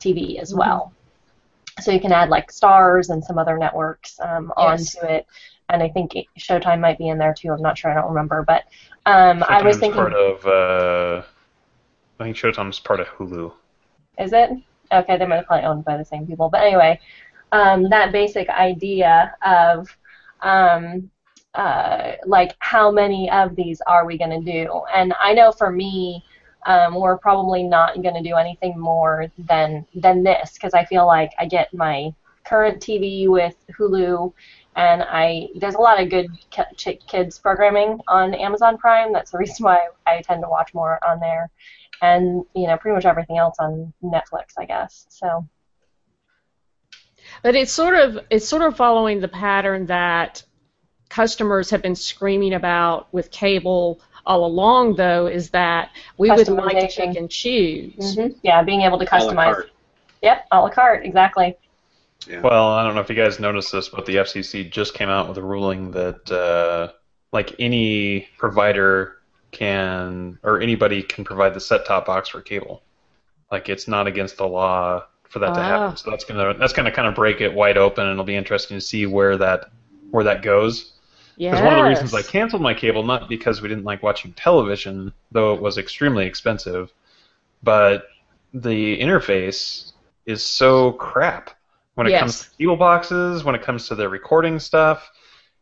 TV 0.00 0.38
as 0.40 0.54
well. 0.54 0.92
So 1.80 1.90
you 1.90 2.00
can 2.00 2.12
add 2.12 2.28
like 2.30 2.50
Starz 2.50 3.10
and 3.10 3.22
some 3.22 3.38
other 3.38 3.58
networks 3.58 4.18
um, 4.20 4.52
Yes. 4.56 4.96
onto 4.96 5.06
it, 5.12 5.26
and 5.68 5.82
I 5.82 5.88
think 5.88 6.12
Showtime 6.38 6.80
might 6.80 6.98
be 6.98 7.08
in 7.08 7.18
there 7.18 7.34
too. 7.34 7.50
I'm 7.50 7.62
not 7.62 7.78
sure. 7.78 7.90
I 7.90 7.94
don't 7.94 8.08
remember, 8.08 8.44
but 8.46 8.64
um, 9.06 9.42
I 9.48 9.62
was 9.62 9.78
thinking, 9.78 10.00
part 10.00 10.14
of. 10.14 10.46
Uh, 10.46 11.22
I 12.18 12.24
think 12.24 12.36
Showtime's 12.36 12.80
part 12.80 13.00
of 13.00 13.08
Hulu. 13.08 13.52
is 14.18 14.32
it? 14.32 14.50
Okay, 14.92 15.18
they 15.18 15.26
might 15.26 15.36
have 15.36 15.46
probably 15.46 15.66
owned 15.66 15.84
by 15.84 15.96
the 15.96 16.04
same 16.04 16.26
people. 16.26 16.48
But 16.48 16.62
anyway, 16.62 17.00
um, 17.52 17.88
that 17.90 18.12
basic 18.12 18.48
idea 18.48 19.34
of 19.44 19.88
um, 20.42 21.10
uh, 21.54 22.12
like 22.26 22.54
how 22.60 22.90
many 22.90 23.30
of 23.30 23.56
these 23.56 23.80
are 23.86 24.06
we 24.06 24.18
going 24.18 24.30
to 24.30 24.52
do? 24.52 24.82
And 24.94 25.14
I 25.18 25.32
know 25.32 25.52
for 25.52 25.70
me, 25.70 26.24
um, 26.66 26.94
we're 26.94 27.18
probably 27.18 27.62
not 27.62 28.02
going 28.02 28.14
to 28.14 28.22
do 28.22 28.36
anything 28.36 28.78
more 28.78 29.26
than 29.38 29.86
than 29.94 30.22
this 30.22 30.54
because 30.54 30.74
I 30.74 30.84
feel 30.84 31.06
like 31.06 31.30
I 31.38 31.46
get 31.46 31.72
my 31.72 32.12
current 32.44 32.80
TV 32.82 33.28
with 33.28 33.56
Hulu, 33.78 34.32
and 34.76 35.02
I 35.02 35.48
there's 35.56 35.74
a 35.74 35.80
lot 35.80 36.00
of 36.00 36.10
good 36.10 36.28
kids 37.08 37.38
programming 37.38 37.98
on 38.08 38.34
Amazon 38.34 38.78
Prime. 38.78 39.12
That's 39.12 39.30
the 39.32 39.38
reason 39.44 39.64
why 39.64 39.88
I 40.06 40.22
tend 40.22 40.42
to 40.42 40.48
watch 40.48 40.74
more 40.74 40.98
on 41.06 41.20
there, 41.20 41.50
and 42.02 42.44
you 42.54 42.66
know 42.68 42.76
pretty 42.76 42.94
much 42.94 43.06
everything 43.06 43.38
else 43.38 43.56
on 43.58 43.92
Netflix, 44.02 44.52
I 44.58 44.66
guess. 44.66 45.06
So 45.10 45.46
But 47.42 47.54
it's 47.54 47.72
sort 47.72 47.94
of 47.94 48.18
it's 48.30 48.46
sort 48.48 48.62
of 48.62 48.76
following 48.76 49.20
the 49.20 49.28
pattern 49.28 49.86
that 49.86 50.42
customers 51.08 51.70
have 51.70 51.82
been 51.82 51.94
screaming 51.96 52.54
about 52.54 53.12
with 53.12 53.30
cable 53.30 54.00
all 54.26 54.44
along, 54.44 54.96
though, 54.96 55.26
is 55.26 55.50
that 55.50 55.90
we 56.18 56.30
would 56.30 56.48
like 56.48 56.80
to 56.80 56.86
Customization. 56.86 57.06
pick 57.08 57.16
and 57.16 57.30
choose. 57.30 58.16
hmm 58.16 58.26
yeah, 58.42 58.62
being 58.62 58.82
able 58.82 58.98
to 58.98 59.06
A 59.12 59.24
la 59.24 59.32
customize. 59.32 59.54
carte. 59.54 59.70
Yep, 60.22 60.46
a 60.50 60.60
la 60.60 60.68
carte, 60.68 61.04
exactly. 61.06 61.56
Yeah. 62.28 62.40
Well, 62.40 62.68
I 62.68 62.82
don't 62.84 62.94
know 62.94 63.00
if 63.00 63.08
you 63.08 63.14
guys 63.14 63.38
noticed 63.38 63.72
this, 63.72 63.88
but 63.88 64.06
the 64.06 64.16
FCC 64.16 64.70
just 64.70 64.94
came 64.94 65.08
out 65.08 65.28
with 65.28 65.38
a 65.38 65.42
ruling 65.42 65.90
that 65.92 66.30
uh, 66.30 66.92
like 67.32 67.54
any 67.58 68.28
provider 68.38 69.18
can 69.52 70.38
or 70.42 70.60
anybody 70.60 71.02
can 71.02 71.24
provide 71.24 71.54
the 71.54 71.60
set-top 71.60 72.06
box 72.06 72.28
for 72.28 72.40
cable. 72.40 72.82
Like 73.50 73.68
it's 73.68 73.86
not 73.88 74.06
against 74.06 74.36
the 74.38 74.46
law 74.46 75.04
for 75.28 75.38
that 75.38 75.54
to 75.54 75.60
Ah. 75.60 75.62
happen. 75.62 75.96
So 75.96 76.10
that's 76.10 76.24
gonna 76.24 76.54
that's 76.54 76.72
gonna 76.72 76.90
kind 76.90 77.08
of 77.08 77.14
break 77.14 77.40
it 77.40 77.52
wide 77.52 77.78
open, 77.78 78.04
and 78.04 78.12
it'll 78.12 78.24
be 78.24 78.36
interesting 78.36 78.76
to 78.76 78.80
see 78.80 79.06
where 79.06 79.36
that 79.36 79.70
where 80.10 80.24
that 80.24 80.42
goes. 80.42 80.92
Yes. 81.36 81.52
Because 81.52 81.64
one 81.64 81.74
of 81.74 81.84
the 81.84 81.88
reasons 81.88 82.14
I 82.14 82.22
canceled 82.22 82.62
my 82.62 82.74
cable, 82.74 83.02
not 83.02 83.28
because 83.28 83.60
we 83.60 83.68
didn't 83.68 83.84
like 83.84 84.02
watching 84.02 84.32
television, 84.32 85.12
though 85.32 85.54
it 85.54 85.60
was 85.60 85.76
extremely 85.78 86.26
expensive, 86.26 86.92
but 87.62 88.06
the 88.54 88.98
interface 88.98 89.92
is 90.24 90.42
so 90.42 90.92
crap 90.92 91.50
when 91.96 92.06
it 92.06 92.10
Yes. 92.10 92.20
comes 92.20 92.42
to 92.42 92.50
cable 92.58 92.76
boxes, 92.76 93.42
when 93.42 93.54
it 93.54 93.62
comes 93.62 93.88
to 93.88 93.94
the 93.94 94.08
recording 94.08 94.60
stuff. 94.60 95.10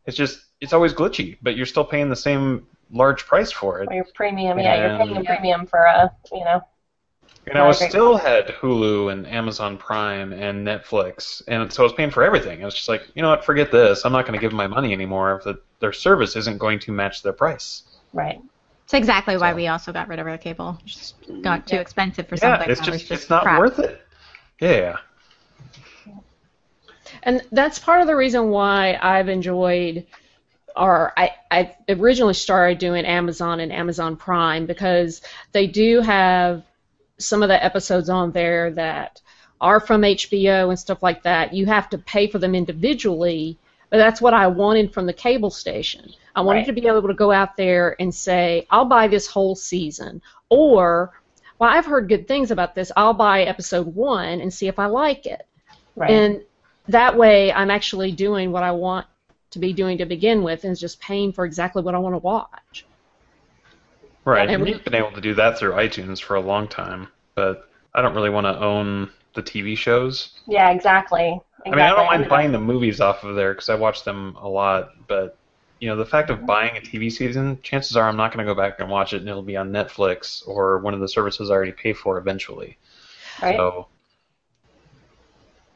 It's 0.05 0.15
just 0.15 0.39
it's 0.61 0.73
always 0.73 0.93
glitchy, 0.93 1.37
but 1.41 1.55
you're 1.57 1.65
still 1.65 1.83
paying 1.83 2.09
the 2.09 2.15
same 2.15 2.67
large 2.91 3.25
price 3.25 3.51
for 3.51 3.81
it. 3.81 3.89
Or 3.89 3.93
your 3.95 4.05
premium, 4.13 4.59
yeah, 4.59 4.97
you're 4.97 4.97
paying 5.05 5.17
a 5.17 5.23
premium 5.23 5.65
for 5.65 5.79
a, 5.79 6.11
you 6.31 6.45
know. 6.45 6.61
And 7.47 7.57
I 7.57 7.67
was 7.67 7.79
still 7.79 8.17
had 8.17 8.47
Hulu 8.47 9.11
and 9.11 9.27
Amazon 9.27 9.77
Prime 9.77 10.33
and 10.33 10.65
Netflix, 10.65 11.41
and 11.47 11.71
so 11.71 11.83
I 11.83 11.85
was 11.85 11.93
paying 11.93 12.09
for 12.09 12.23
everything. 12.23 12.61
I 12.61 12.65
was 12.65 12.73
just 12.73 12.89
like, 12.89 13.07
you 13.13 13.21
know 13.21 13.29
what, 13.29 13.45
forget 13.45 13.71
this. 13.71 14.03
I'm 14.03 14.11
not 14.11 14.25
going 14.25 14.33
to 14.33 14.39
give 14.39 14.51
them 14.51 14.57
my 14.57 14.67
money 14.67 14.93
anymore 14.93 15.37
if 15.37 15.43
the, 15.43 15.61
their 15.79 15.93
service 15.93 16.35
isn't 16.35 16.57
going 16.57 16.79
to 16.79 16.91
match 16.91 17.21
their 17.21 17.33
price. 17.33 17.83
Right. 18.13 18.41
It's 18.85 18.93
exactly 18.95 19.37
why 19.37 19.51
So- 19.51 19.55
we 19.57 19.67
also 19.67 19.91
got 19.93 20.07
rid 20.07 20.19
of 20.19 20.27
our 20.27 20.37
cable. 20.39 20.77
It 20.81 20.87
just 20.87 21.21
mm, 21.21 21.41
got 21.43 21.67
too 21.67 21.75
Yeah. 21.75 21.81
expensive 21.81 22.27
for 22.27 22.35
yeah, 22.35 22.39
something. 22.55 22.69
it's 22.71 22.81
just, 22.81 22.99
just 23.07 23.11
it's 23.11 23.29
not 23.29 23.43
crap. 23.43 23.59
worth 23.59 23.79
it. 23.79 24.01
Yeah. 24.59 24.97
And 27.23 27.41
that's 27.51 27.79
part 27.79 28.01
of 28.01 28.07
the 28.07 28.15
reason 28.15 28.49
why 28.49 28.97
I've 29.01 29.29
enjoyed, 29.29 30.05
or 30.75 31.13
I, 31.17 31.31
I 31.51 31.75
originally 31.89 32.33
started 32.33 32.77
doing 32.77 33.05
Amazon 33.05 33.59
and 33.59 33.71
Amazon 33.71 34.15
Prime 34.15 34.65
because 34.65 35.21
they 35.51 35.67
do 35.67 36.01
have 36.01 36.63
some 37.17 37.43
of 37.43 37.49
the 37.49 37.63
episodes 37.63 38.09
on 38.09 38.31
there 38.31 38.71
that 38.71 39.21
are 39.61 39.79
from 39.79 40.01
HBO 40.01 40.69
and 40.69 40.77
stuff 40.77 41.01
like 41.01 41.23
that. 41.23 41.53
You 41.53 41.65
have 41.65 41.89
to 41.91 41.97
pay 41.97 42.27
for 42.27 42.39
them 42.39 42.53
individually, 42.53 43.57
but 43.89 43.97
that's 43.97 44.21
what 44.21 44.33
I 44.33 44.47
wanted 44.47 44.93
from 44.93 45.05
the 45.05 45.13
cable 45.13 45.49
station. 45.49 46.11
I 46.35 46.41
wanted 46.41 46.59
Right. 46.59 46.65
to 46.67 46.73
be 46.73 46.87
able 46.87 47.07
to 47.07 47.13
go 47.13 47.31
out 47.31 47.55
there 47.55 47.95
and 47.99 48.13
say, 48.13 48.67
I'll 48.69 48.85
buy 48.85 49.07
this 49.07 49.27
whole 49.27 49.55
season, 49.55 50.21
or 50.49 51.13
well, 51.57 51.69
I've 51.69 51.85
heard 51.85 52.09
good 52.09 52.27
things 52.27 52.51
about 52.51 52.75
this. 52.75 52.91
I'll 52.97 53.13
buy 53.13 53.43
episode 53.43 53.87
one 53.95 54.41
and 54.41 54.53
see 54.53 54.67
if 54.67 54.77
I 54.77 54.87
like 54.87 55.25
it. 55.25 55.47
Right. 55.95 56.11
And 56.11 56.41
that 56.87 57.17
way, 57.17 57.51
I'm 57.51 57.71
actually 57.71 58.11
doing 58.11 58.51
what 58.51 58.63
I 58.63 58.71
want 58.71 59.07
to 59.51 59.59
be 59.59 59.73
doing 59.73 59.97
to 59.99 60.05
begin 60.05 60.43
with, 60.43 60.63
and 60.63 60.71
is 60.71 60.79
just 60.79 60.99
paying 60.99 61.31
for 61.31 61.45
exactly 61.45 61.81
what 61.81 61.95
I 61.95 61.97
want 61.97 62.13
to 62.13 62.19
watch. 62.19 62.85
Right. 64.25 64.41
And 64.41 64.51
And 64.51 64.63
we- 64.63 64.71
we've 64.71 64.83
been 64.83 64.95
able 64.95 65.11
to 65.11 65.21
do 65.21 65.33
that 65.35 65.57
through 65.57 65.73
iTunes 65.73 66.21
for 66.21 66.35
a 66.35 66.41
long 66.41 66.67
time, 66.67 67.07
but 67.35 67.69
I 67.93 68.01
don't 68.01 68.15
really 68.15 68.29
want 68.29 68.45
to 68.45 68.59
own 68.59 69.09
the 69.33 69.43
TV 69.43 69.75
shows. 69.75 70.31
yeah, 70.47 70.71
exactly. 70.71 71.39
I 71.65 71.69
mean, 71.69 71.79
I 71.79 71.89
don't 71.89 72.05
mind 72.05 72.29
buying 72.29 72.51
the 72.51 72.59
movies 72.59 73.01
off 73.01 73.23
of 73.23 73.35
there 73.35 73.53
because 73.53 73.69
I 73.69 73.75
watch 73.75 74.03
them 74.03 74.35
a 74.39 74.47
lot, 74.47 74.91
but 75.07 75.37
you 75.79 75.89
know, 75.89 75.95
the 75.95 76.05
fact 76.05 76.29
of 76.29 76.37
mm-hmm. 76.37 76.45
buying 76.45 76.77
a 76.77 76.81
TV 76.81 77.11
season, 77.11 77.59
chances 77.61 77.97
are 77.97 78.07
I'm 78.07 78.15
not 78.15 78.33
going 78.33 78.45
to 78.45 78.51
go 78.51 78.59
back 78.59 78.79
and 78.79 78.89
watch 78.89 79.13
it, 79.13 79.17
and 79.17 79.29
it'll 79.29 79.41
be 79.41 79.57
on 79.57 79.71
Netflix 79.71 80.47
or 80.47 80.79
one 80.79 80.93
of 80.93 80.99
the 80.99 81.07
services 81.07 81.49
I 81.49 81.53
already 81.53 81.71
pay 81.73 81.93
for 81.93 82.17
eventually. 82.17 82.77
Right. 83.41 83.57
So 83.57 83.87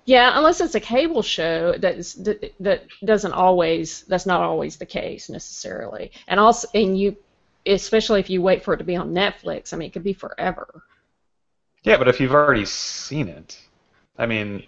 Yeah, 0.10 0.31
unless 0.36 0.60
it's 0.60 0.73
a 0.73 0.80
cable 0.80 1.22
show 1.22 1.73
that 1.77 1.95
is, 1.99 2.15
that, 2.15 2.52
that 2.61 2.88
doesn't 3.06 3.31
always 3.31 4.02
that's 4.07 4.26
not 4.26 4.41
always 4.41 4.76
the 4.76 4.86
case 4.88 5.30
necessarily. 5.30 6.11
And 6.27 6.40
also, 6.40 6.68
and 6.73 6.99
you, 6.99 7.15
especially 7.68 8.19
if 8.19 8.27
you 8.27 8.41
wait 8.41 8.64
for 8.64 8.73
it 8.73 8.77
to 8.77 8.84
be 8.84 8.95
on 8.95 9.14
Netflix, 9.14 9.72
I 9.72 9.77
mean, 9.77 9.90
it 9.90 9.94
could 9.94 10.03
be 10.03 10.14
forever. 10.14 10.81
yeah, 11.84 11.98
but 11.98 12.07
if 12.07 12.19
you've 12.19 12.34
already 12.34 12.65
seen 12.65 13.27
it, 13.27 13.60
I 14.18 14.26
mean, 14.26 14.64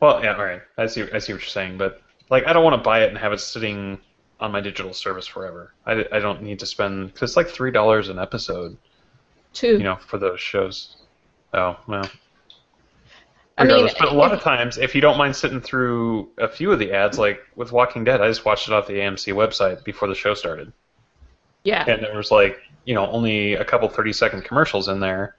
well, 0.00 0.22
yeah, 0.22 0.34
all 0.34 0.44
right, 0.44 0.60
I 0.76 0.86
see, 0.86 1.00
I 1.00 1.18
see 1.18 1.32
what 1.32 1.40
you're 1.40 1.48
saying, 1.48 1.78
but 1.78 2.02
like, 2.28 2.46
I 2.46 2.52
don't 2.52 2.62
want 2.62 2.76
to 2.76 2.82
buy 2.84 3.04
it 3.04 3.08
and 3.08 3.16
have 3.16 3.32
it 3.32 3.40
sitting 3.40 3.98
on 4.38 4.52
my 4.52 4.60
digital 4.60 4.92
service 4.92 5.26
forever. 5.26 5.72
I, 5.86 6.04
I 6.12 6.18
don't 6.18 6.42
need 6.42 6.58
to 6.58 6.66
spend 6.66 7.06
because 7.06 7.30
it's 7.30 7.36
like 7.38 7.48
three 7.48 7.70
dollars 7.70 8.10
an 8.10 8.18
episode, 8.18 8.76
Too. 9.54 9.78
you 9.78 9.84
know, 9.84 9.96
for 9.96 10.18
those 10.18 10.40
shows. 10.40 10.96
Oh 11.54 11.78
well. 11.88 12.10
I 13.58 13.64
mean, 13.64 13.88
but 13.98 14.08
a 14.08 14.14
lot 14.14 14.32
if- 14.32 14.38
of 14.38 14.42
times, 14.42 14.78
if 14.78 14.94
you 14.94 15.00
don't 15.00 15.18
mind 15.18 15.36
sitting 15.36 15.60
through 15.60 16.30
a 16.38 16.48
few 16.48 16.72
of 16.72 16.78
the 16.78 16.92
ads, 16.92 17.18
like 17.18 17.40
with 17.54 17.70
Walking 17.70 18.04
Dead, 18.04 18.20
I 18.20 18.28
just 18.28 18.44
watched 18.44 18.68
it 18.68 18.74
off 18.74 18.86
the 18.86 18.94
AMC 18.94 19.34
website 19.34 19.84
before 19.84 20.08
the 20.08 20.14
show 20.14 20.34
started, 20.34 20.72
yeah. 21.64 21.84
and 21.86 22.02
there 22.02 22.16
was 22.16 22.30
like, 22.30 22.58
you 22.84 22.94
know, 22.94 23.06
only 23.08 23.54
a 23.54 23.64
couple 23.64 23.88
thirty-second 23.88 24.44
commercials 24.44 24.88
in 24.88 25.00
there, 25.00 25.36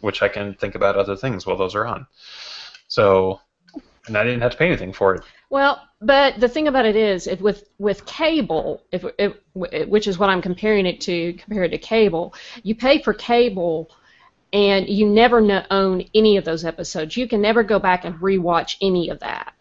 which 0.00 0.22
I 0.22 0.28
can 0.28 0.54
think 0.54 0.74
about 0.74 0.96
other 0.96 1.14
things 1.16 1.46
while 1.46 1.56
those 1.56 1.74
are 1.74 1.86
on. 1.86 2.06
So, 2.88 3.40
and 4.06 4.16
I 4.16 4.24
didn't 4.24 4.40
have 4.40 4.52
to 4.52 4.58
pay 4.58 4.66
anything 4.66 4.92
for 4.92 5.14
it. 5.14 5.22
Well, 5.50 5.82
but 6.00 6.40
the 6.40 6.48
thing 6.48 6.68
about 6.68 6.86
it 6.86 6.96
is, 6.96 7.26
if 7.26 7.40
with 7.42 7.68
with 7.78 8.06
cable, 8.06 8.82
if, 8.92 9.04
if 9.18 9.34
which 9.54 10.06
is 10.06 10.18
what 10.18 10.30
I'm 10.30 10.40
comparing 10.40 10.86
it 10.86 11.02
to, 11.02 11.34
compared 11.34 11.70
to 11.72 11.78
cable, 11.78 12.34
you 12.62 12.74
pay 12.74 13.02
for 13.02 13.12
cable, 13.12 13.90
and 14.52 14.88
you 14.88 15.06
never 15.08 15.44
kn- 15.44 15.66
own 15.70 16.04
any 16.14 16.36
of 16.36 16.44
those 16.44 16.64
episodes. 16.64 17.16
You 17.16 17.26
can 17.28 17.40
never 17.40 17.62
go 17.62 17.78
back 17.78 18.04
and 18.04 18.14
rewatch 18.16 18.76
any 18.80 19.08
of 19.08 19.20
that. 19.20 19.54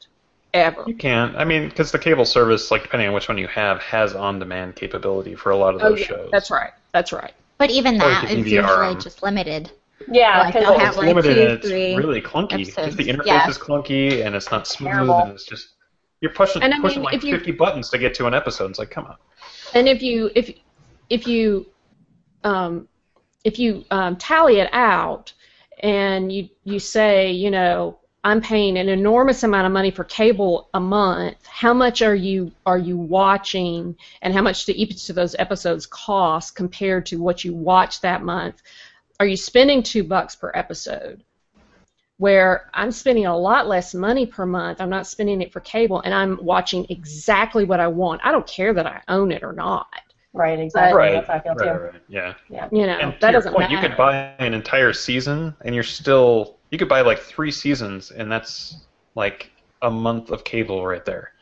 ever. 0.53 0.83
You 0.85 0.95
can't. 0.95 1.33
I 1.37 1.45
mean, 1.45 1.69
because 1.69 1.93
the 1.93 1.99
cable 1.99 2.25
service, 2.25 2.71
like 2.71 2.81
depending 2.83 3.07
on 3.07 3.13
which 3.13 3.29
one 3.29 3.37
you 3.37 3.47
have, 3.47 3.79
has 3.79 4.13
on-demand 4.13 4.75
capability 4.75 5.33
for 5.33 5.51
a 5.51 5.55
lot 5.55 5.73
of 5.75 5.79
those 5.79 5.87
Oh, 5.87 5.89
those 5.91 5.99
yeah, 6.01 6.05
shows. 6.07 6.29
that's 6.31 6.51
right. 6.51 6.71
That's 6.91 7.13
right. 7.13 7.33
But 7.57 7.69
even 7.71 7.95
Or 7.95 7.99
that 7.99 8.23
you 8.23 8.27
is 8.29 8.35
can 8.35 8.43
DVR 8.43 8.61
usually 8.67 8.87
'em. 8.87 8.99
just 9.01 9.23
limited. 9.23 9.71
Yeah, 10.11 10.39
Like, 10.39 10.47
because 10.53 10.63
they'll 10.63 10.71
Well, 10.71 10.79
have, 10.79 10.87
it's 10.89 10.97
like, 10.97 11.07
limited 11.07 11.35
two, 11.35 11.41
and 11.41 11.51
it's 11.51 11.67
three 11.69 11.95
really 11.95 12.21
clunky. 12.21 12.53
episodes. 12.53 12.87
Just 12.87 12.97
the 12.97 13.07
interface 13.07 13.25
Yeah. 13.27 13.49
is 13.49 13.57
clunky 13.57 14.25
and 14.25 14.35
it's 14.35 14.51
not 14.51 14.67
smooth 14.67 14.91
Terrible. 14.91 15.19
and 15.19 15.31
it's 15.31 15.45
just 15.45 15.69
you're 16.19 16.33
pushing 16.33 16.61
And 16.63 16.73
I 16.73 16.79
pushing 16.81 16.99
mean, 17.01 17.11
like 17.13 17.23
you- 17.23 17.33
50 17.37 17.51
buttons 17.53 17.89
to 17.91 17.97
get 17.97 18.13
to 18.15 18.25
an 18.27 18.33
episode. 18.33 18.71
It's 18.71 18.79
like, 18.79 18.91
come 18.91 19.05
on. 19.05 19.15
And 19.73 19.87
if 19.87 20.01
you 20.01 20.31
if 20.35 20.51
if 21.09 21.27
you 21.27 21.65
um, 22.43 22.87
if 23.43 23.59
you 23.59 23.83
um, 23.91 24.15
tally 24.15 24.59
it 24.59 24.69
out 24.73 25.33
and 25.81 26.31
you 26.31 26.49
you 26.63 26.79
say 26.79 27.31
you 27.31 27.49
know 27.51 27.97
I'm 28.23 28.41
paying 28.41 28.77
an 28.77 28.87
enormous 28.87 29.41
amount 29.41 29.65
of 29.65 29.73
money 29.73 29.89
for 29.89 30.03
cable 30.03 30.69
a 30.75 30.79
month. 30.79 31.43
How 31.47 31.73
much 31.73 32.03
are 32.03 32.13
you 32.13 32.51
are 32.67 32.77
you 32.77 32.95
watching, 32.95 33.95
and 34.21 34.33
how 34.33 34.43
much 34.43 34.65
do 34.65 34.73
each 34.75 35.09
of 35.09 35.15
those 35.15 35.35
episodes 35.39 35.87
cost 35.87 36.55
compared 36.55 37.07
to 37.07 37.17
what 37.17 37.43
you 37.43 37.55
watch 37.55 38.01
that 38.01 38.21
month? 38.21 38.61
Are 39.19 39.25
you 39.25 39.37
spending 39.37 39.81
two 39.81 40.03
bucks 40.03 40.35
per 40.35 40.51
episode? 40.53 41.23
Where 42.17 42.69
I'm 42.75 42.91
spending 42.91 43.25
a 43.25 43.35
lot 43.35 43.67
less 43.67 43.95
money 43.95 44.27
per 44.27 44.45
month. 44.45 44.79
I'm 44.79 44.91
not 44.91 45.07
spending 45.07 45.41
it 45.41 45.51
for 45.51 45.59
cable, 45.59 46.01
and 46.01 46.13
I'm 46.13 46.37
watching 46.43 46.85
exactly 46.89 47.65
what 47.65 47.79
I 47.79 47.87
want. 47.87 48.21
I 48.23 48.31
don't 48.31 48.45
care 48.45 48.73
that 48.75 48.85
I 48.85 49.01
own 49.07 49.31
it 49.31 49.41
or 49.41 49.53
not. 49.53 49.87
Right, 50.33 50.59
exactly. 50.59 50.97
right. 50.97 51.13
That's 51.13 51.27
how 51.27 51.33
I 51.33 51.39
feel 51.41 51.53
right, 51.55 51.77
too. 51.77 51.83
right, 51.83 52.01
Yeah. 52.07 52.33
Yeah. 52.49 52.67
You 52.71 52.87
know, 52.87 52.93
and 52.93 53.13
that 53.19 53.31
your 53.31 53.31
doesn't 53.31 53.53
point, 53.53 53.69
matter. 53.69 53.81
you 53.81 53.87
could 53.89 53.97
buy 53.97 54.33
an 54.39 54.53
entire 54.53 54.93
season 54.93 55.55
and 55.61 55.75
you're 55.75 55.83
still 55.83 56.57
you 56.69 56.77
could 56.77 56.89
buy 56.89 57.01
like 57.01 57.19
three 57.19 57.51
seasons 57.51 58.11
and 58.11 58.31
that's 58.31 58.77
like 59.15 59.51
a 59.81 59.91
month 59.91 60.31
of 60.31 60.43
cable 60.43 60.85
right 60.85 61.05
there. 61.05 61.33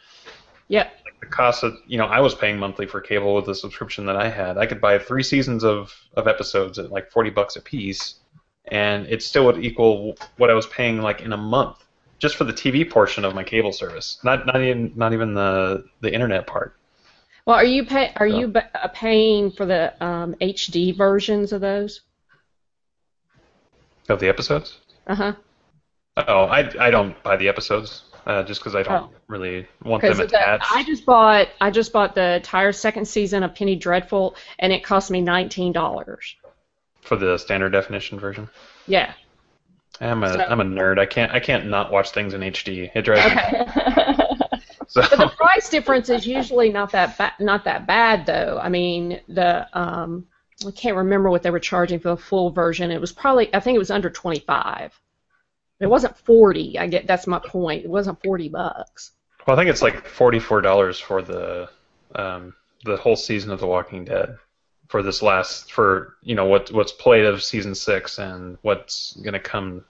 Yep. 0.70 0.92
the 1.22 1.28
cost 1.28 1.64
of 1.64 1.74
you 1.88 1.98
know 1.98 2.06
I 2.06 2.20
was 2.20 2.36
paying 2.36 2.58
monthly 2.58 2.86
for 2.86 3.02
cable 3.02 3.36
with 3.36 3.46
the 3.46 3.56
subscription 3.56 4.06
that 4.06 4.16
I 4.16 4.30
had. 4.30 4.58
I 4.58 4.66
could 4.66 4.80
buy 4.80 4.98
three 5.00 5.24
seasons 5.24 5.64
of, 5.64 5.94
of 6.16 6.28
episodes 6.28 6.78
at 6.80 6.92
like 6.92 7.12
forty 7.12 7.30
bucks 7.30 7.56
a 7.56 7.62
piece, 7.62 8.16
and 8.66 9.08
it 9.08 9.24
still 9.24 9.46
would 9.46 9.64
equal 9.64 10.16
what 10.38 10.50
I 10.50 10.54
was 10.54 10.68
paying 10.68 11.02
like 11.02 11.22
in 11.22 11.34
a 11.34 11.38
month 11.38 11.84
just 12.20 12.36
for 12.36 12.44
the 12.44 12.54
TV 12.54 12.90
portion 12.90 13.26
of 13.26 13.34
my 13.34 13.44
cable 13.44 13.72
service. 13.72 14.20
Not 14.24 14.46
not 14.46 14.62
even 14.62 14.92
not 14.96 15.14
even 15.14 15.34
the 15.34 15.86
the 16.02 16.14
internet 16.14 16.46
part. 16.46 16.79
Well, 17.50 17.58
are 17.58 17.66
you 17.66 17.84
pay, 17.84 18.12
are 18.16 18.28
you 18.28 18.54
uh, 18.76 18.90
paying 18.90 19.50
for 19.50 19.66
the 19.66 19.92
um, 20.06 20.36
HD 20.40 20.96
versions 20.96 21.52
of 21.52 21.62
those? 21.62 22.02
Of 24.08 24.20
the 24.20 24.30
episodes? 24.30 24.78
Uh 25.08 25.16
huh. 25.16 25.34
Oh, 26.16 26.44
I, 26.44 26.72
I 26.80 26.92
don't 26.92 27.16
buy 27.24 27.38
the 27.38 27.50
episodes 27.50 28.04
uh, 28.28 28.44
just 28.44 28.60
because 28.62 28.76
I 28.76 28.84
don't 28.84 29.06
Oh. 29.06 29.10
really 29.28 29.68
want 29.84 30.04
them 30.04 30.20
attached. 30.20 30.72
I 30.72 30.84
just 30.84 31.08
bought 31.08 31.48
I 31.60 31.72
just 31.72 31.92
bought 31.92 32.14
the 32.14 32.36
entire 32.36 32.72
second 32.72 33.08
season 33.08 33.42
of 33.42 33.56
Penny 33.56 33.76
Dreadful, 33.76 34.36
and 34.60 34.72
it 34.72 34.84
cost 34.84 35.10
me 35.10 35.20
nineteen 35.20 35.72
dollars. 35.74 36.36
for 37.02 37.16
the 37.16 37.36
standard 37.40 37.72
definition 37.72 38.20
version. 38.20 38.48
Yeah. 38.86 39.12
I'm 40.00 40.22
a 40.24 40.34
So- 40.34 40.40
am 40.42 40.60
a 40.60 40.66
nerd. 40.66 41.00
I 41.00 41.08
can't 41.08 41.32
I 41.32 41.40
can't 41.40 41.66
not 41.66 41.92
watch 41.92 42.12
things 42.12 42.36
in 42.36 42.42
HD. 42.42 42.92
It 42.94 43.02
drives 43.02 43.34
me. 43.34 44.26
So 44.90 45.02
But 45.02 45.18
the 45.18 45.32
price 45.38 45.70
difference 45.70 46.10
is 46.10 46.26
usually 46.26 46.70
not 46.70 46.92
that 46.92 47.16
ba- 47.18 47.36
not 47.40 47.64
that 47.66 47.86
bad 47.86 48.26
though. 48.26 48.60
I 48.62 48.70
mean, 48.70 49.22
the 49.28 49.68
um, 49.80 50.26
I 50.68 50.72
can't 50.72 50.98
remember 50.98 51.30
what 51.30 51.44
they 51.44 51.52
were 51.52 51.60
charging 51.60 52.00
for 52.00 52.10
the 52.10 52.18
full 52.18 52.50
version. 52.50 52.90
It 52.90 53.00
was 53.00 53.12
probably 53.12 53.54
I 53.54 53.60
think 53.60 53.76
it 53.76 53.80
was 53.80 53.92
under 53.92 54.10
twenty 54.10 54.40
five. 54.40 55.00
It 55.80 55.88
wasn't 55.88 56.18
forty. 56.18 56.78
I 56.80 56.88
get 56.88 57.06
that's 57.06 57.28
my 57.28 57.40
point. 57.40 57.86
It 57.86 57.90
wasn't 57.90 58.22
forty 58.24 58.50
bucks. 58.50 59.12
Well, 59.46 59.56
I 59.56 59.60
think 59.60 59.70
it's 59.70 59.84
like 59.84 60.08
forty-four 60.08 60.62
dollars 60.62 61.00
for 61.00 61.22
the 61.22 61.70
um, 62.16 62.56
the 62.84 62.98
whole 62.98 63.16
season 63.16 63.52
of 63.52 63.60
The 63.60 63.68
Walking 63.68 64.06
Dead 64.06 64.38
for 64.88 65.04
this 65.04 65.22
last 65.22 65.72
for 65.72 66.16
you 66.24 66.34
know 66.34 66.46
what 66.46 66.72
what's 66.72 66.92
played 66.92 67.26
of 67.26 67.44
season 67.44 67.76
six 67.76 68.18
and 68.18 68.58
what's 68.64 69.16
gonna 69.18 69.40
come 69.40 69.86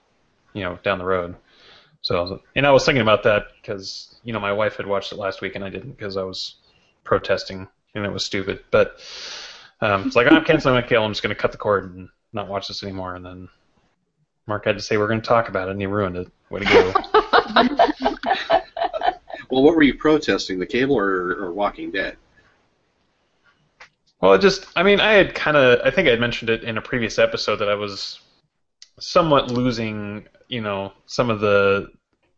you 0.52 0.62
know 0.62 0.78
down 0.82 0.98
the 0.98 1.06
road. 1.06 1.36
So 2.02 2.42
and 2.54 2.66
I 2.66 2.70
was 2.70 2.84
thinking 2.84 3.02
about 3.02 3.22
that 3.22 3.48
because 3.60 4.09
you 4.24 4.32
know 4.32 4.40
my 4.40 4.52
wife 4.52 4.76
had 4.76 4.86
watched 4.86 5.12
it 5.12 5.18
last 5.18 5.40
week 5.40 5.54
and 5.54 5.64
I 5.64 5.70
didn't 5.70 5.92
because 5.92 6.16
I 6.16 6.22
was 6.22 6.56
protesting 7.04 7.66
and 7.94 8.04
it 8.04 8.12
was 8.12 8.24
stupid. 8.24 8.64
But 8.70 9.00
um, 9.80 10.06
it's 10.06 10.16
like 10.16 10.30
I'm 10.30 10.44
canceling 10.44 10.74
my 10.74 10.82
cable. 10.82 11.04
I'm 11.04 11.12
just 11.12 11.22
gonna 11.22 11.34
cut 11.34 11.52
the 11.52 11.58
cord 11.58 11.94
and 11.94 12.08
not 12.32 12.48
watch 12.48 12.68
this 12.68 12.82
anymore. 12.82 13.14
And 13.14 13.24
then 13.24 13.48
Mark 14.46 14.64
had 14.64 14.76
to 14.76 14.82
say 14.82 14.96
we're 14.96 15.08
gonna 15.08 15.20
talk 15.20 15.48
about 15.48 15.68
it 15.68 15.72
and 15.72 15.80
he 15.80 15.86
ruined 15.86 16.16
it. 16.16 16.28
Way 16.50 16.60
to 16.60 16.66
go. 16.66 18.60
Well, 19.50 19.64
what 19.64 19.74
were 19.74 19.82
you 19.82 19.94
protesting, 19.94 20.58
the 20.58 20.66
cable 20.66 20.96
or, 20.96 21.44
or 21.44 21.52
Walking 21.52 21.90
Dead? 21.90 22.16
Well, 24.20 24.34
it 24.34 24.40
just, 24.40 24.66
I 24.76 24.82
mean, 24.82 25.00
I 25.00 25.12
had 25.12 25.34
kind 25.34 25.56
of, 25.56 25.80
I 25.84 25.90
think 25.90 26.06
I 26.06 26.12
had 26.12 26.20
mentioned 26.20 26.50
it 26.50 26.62
in 26.62 26.78
a 26.78 26.82
previous 26.82 27.18
episode 27.18 27.56
that 27.56 27.68
I 27.68 27.74
was 27.74 28.20
somewhat 29.00 29.50
losing, 29.50 30.28
you 30.48 30.60
know, 30.60 30.92
some 31.06 31.30
of 31.30 31.40
the, 31.40 31.90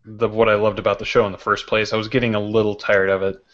the 0.05 0.29
what 0.29 0.49
I 0.49 0.55
loved 0.55 0.79
about 0.79 0.99
the 0.99 1.05
show 1.05 1.27
in 1.27 1.33
the 1.33 1.39
first 1.39 1.67
place. 1.67 1.93
I 1.93 1.97
was 1.97 2.09
getting 2.09 2.35
a 2.35 2.41
little 2.41 2.75
tired 2.77 3.11
of 3.11 3.23
it. 3.23 3.45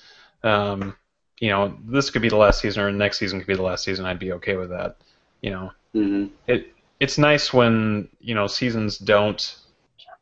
Um, 0.42 0.96
you 1.40 1.50
know, 1.50 1.76
this 1.86 2.10
could 2.10 2.22
be 2.22 2.28
the 2.28 2.36
last 2.36 2.60
season, 2.60 2.82
or 2.82 2.90
next 2.92 3.18
season 3.18 3.38
could 3.40 3.46
be 3.48 3.56
the 3.56 3.62
last 3.62 3.84
season. 3.84 4.06
I'd 4.06 4.18
be 4.18 4.32
okay 4.34 4.56
with 4.56 4.70
that. 4.70 4.96
You 5.42 5.50
know, 5.50 5.72
hmm 5.94 6.28
it, 6.48 6.74
it's 7.00 7.18
nice 7.18 7.52
when 7.52 8.08
you 8.20 8.34
know 8.34 8.46
seasons 8.46 8.98
don't 8.98 9.56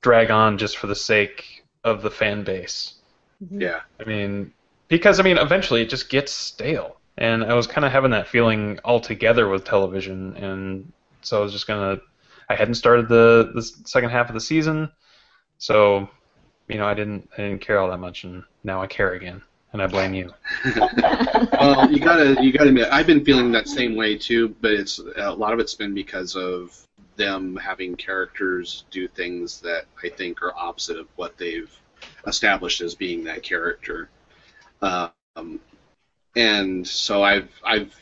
drag 0.03 0.31
on 0.31 0.59
just 0.59 0.79
for 0.79 0.87
the 0.89 0.97
sake 0.97 1.65
of 1.85 2.03
the 2.03 2.11
fan 2.11 2.45
base. 2.45 2.95
Yeah. 3.51 3.81
I 4.01 4.05
mean, 4.05 4.53
because 4.89 5.21
I 5.21 5.23
mean, 5.23 5.39
eventually 5.39 5.83
it 5.83 5.91
just 5.91 6.09
gets 6.11 6.33
stale, 6.33 7.01
and 7.17 7.45
I 7.45 7.55
was 7.55 7.67
kind 7.67 7.85
of 7.85 7.93
having 7.93 8.11
that 8.13 8.29
feeling 8.29 8.79
altogether 8.85 9.49
with 9.49 9.65
television, 9.65 10.37
and 10.37 10.93
so 11.23 11.39
I 11.39 11.43
was 11.43 11.53
just 11.53 11.67
gonna. 11.67 11.99
I 12.49 12.55
hadn't 12.55 12.75
started 12.75 13.09
the 13.09 13.51
the 13.55 13.63
second 13.63 14.11
half 14.11 14.29
of 14.29 14.35
the 14.35 14.41
season, 14.41 14.91
so 15.59 16.09
you 16.69 16.79
know, 16.79 16.87
I 16.87 16.95
didn't 16.95 17.29
I 17.35 17.43
didn't 17.43 17.61
care 17.61 17.79
all 17.79 17.91
that 17.91 17.99
much, 17.99 18.25
and 18.25 18.43
now 18.65 18.83
I 18.83 18.87
care 18.87 19.13
again, 19.13 19.43
and 19.73 19.83
I 19.83 19.87
blame 19.87 20.15
you. 20.15 20.33
well, 21.53 21.91
you 21.91 22.01
gotta 22.01 22.37
you 22.43 22.53
gotta 22.53 22.69
admit, 22.69 22.89
I've 22.91 23.07
been 23.07 23.25
feeling 23.25 23.53
that 23.53 23.69
same 23.69 23.97
way 23.97 24.17
too, 24.17 24.55
but 24.61 24.73
it's 24.73 25.01
a 25.17 25.33
lot 25.33 25.53
of 25.53 25.61
it's 25.61 25.75
been 25.75 25.95
because 25.95 26.35
of 26.35 26.77
them 27.17 27.57
having 27.57 27.97
characters 27.97 28.85
do 28.91 29.09
things 29.09 29.61
that 29.61 29.87
I 30.03 30.09
think 30.09 30.43
are 30.43 30.55
opposite 30.55 30.99
of 30.99 31.07
what 31.17 31.39
they've 31.39 31.73
established 32.27 32.81
as 32.81 32.95
being 32.95 33.25
that 33.25 33.43
character. 33.43 34.11
Um, 34.83 35.61
and 36.35 36.87
so 36.87 37.23
I've 37.23 37.51
I've 37.65 37.95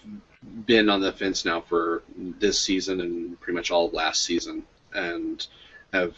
been 0.67 0.89
on 0.89 1.01
the 1.01 1.13
fence 1.13 1.45
now 1.45 1.61
for 1.61 2.03
this 2.17 2.59
season 2.59 3.01
and 3.01 3.41
pretty 3.41 3.57
much 3.57 3.71
all 3.71 3.87
of 3.87 3.93
last 3.93 4.23
season, 4.23 4.65
and 4.93 5.47
have 5.93 6.17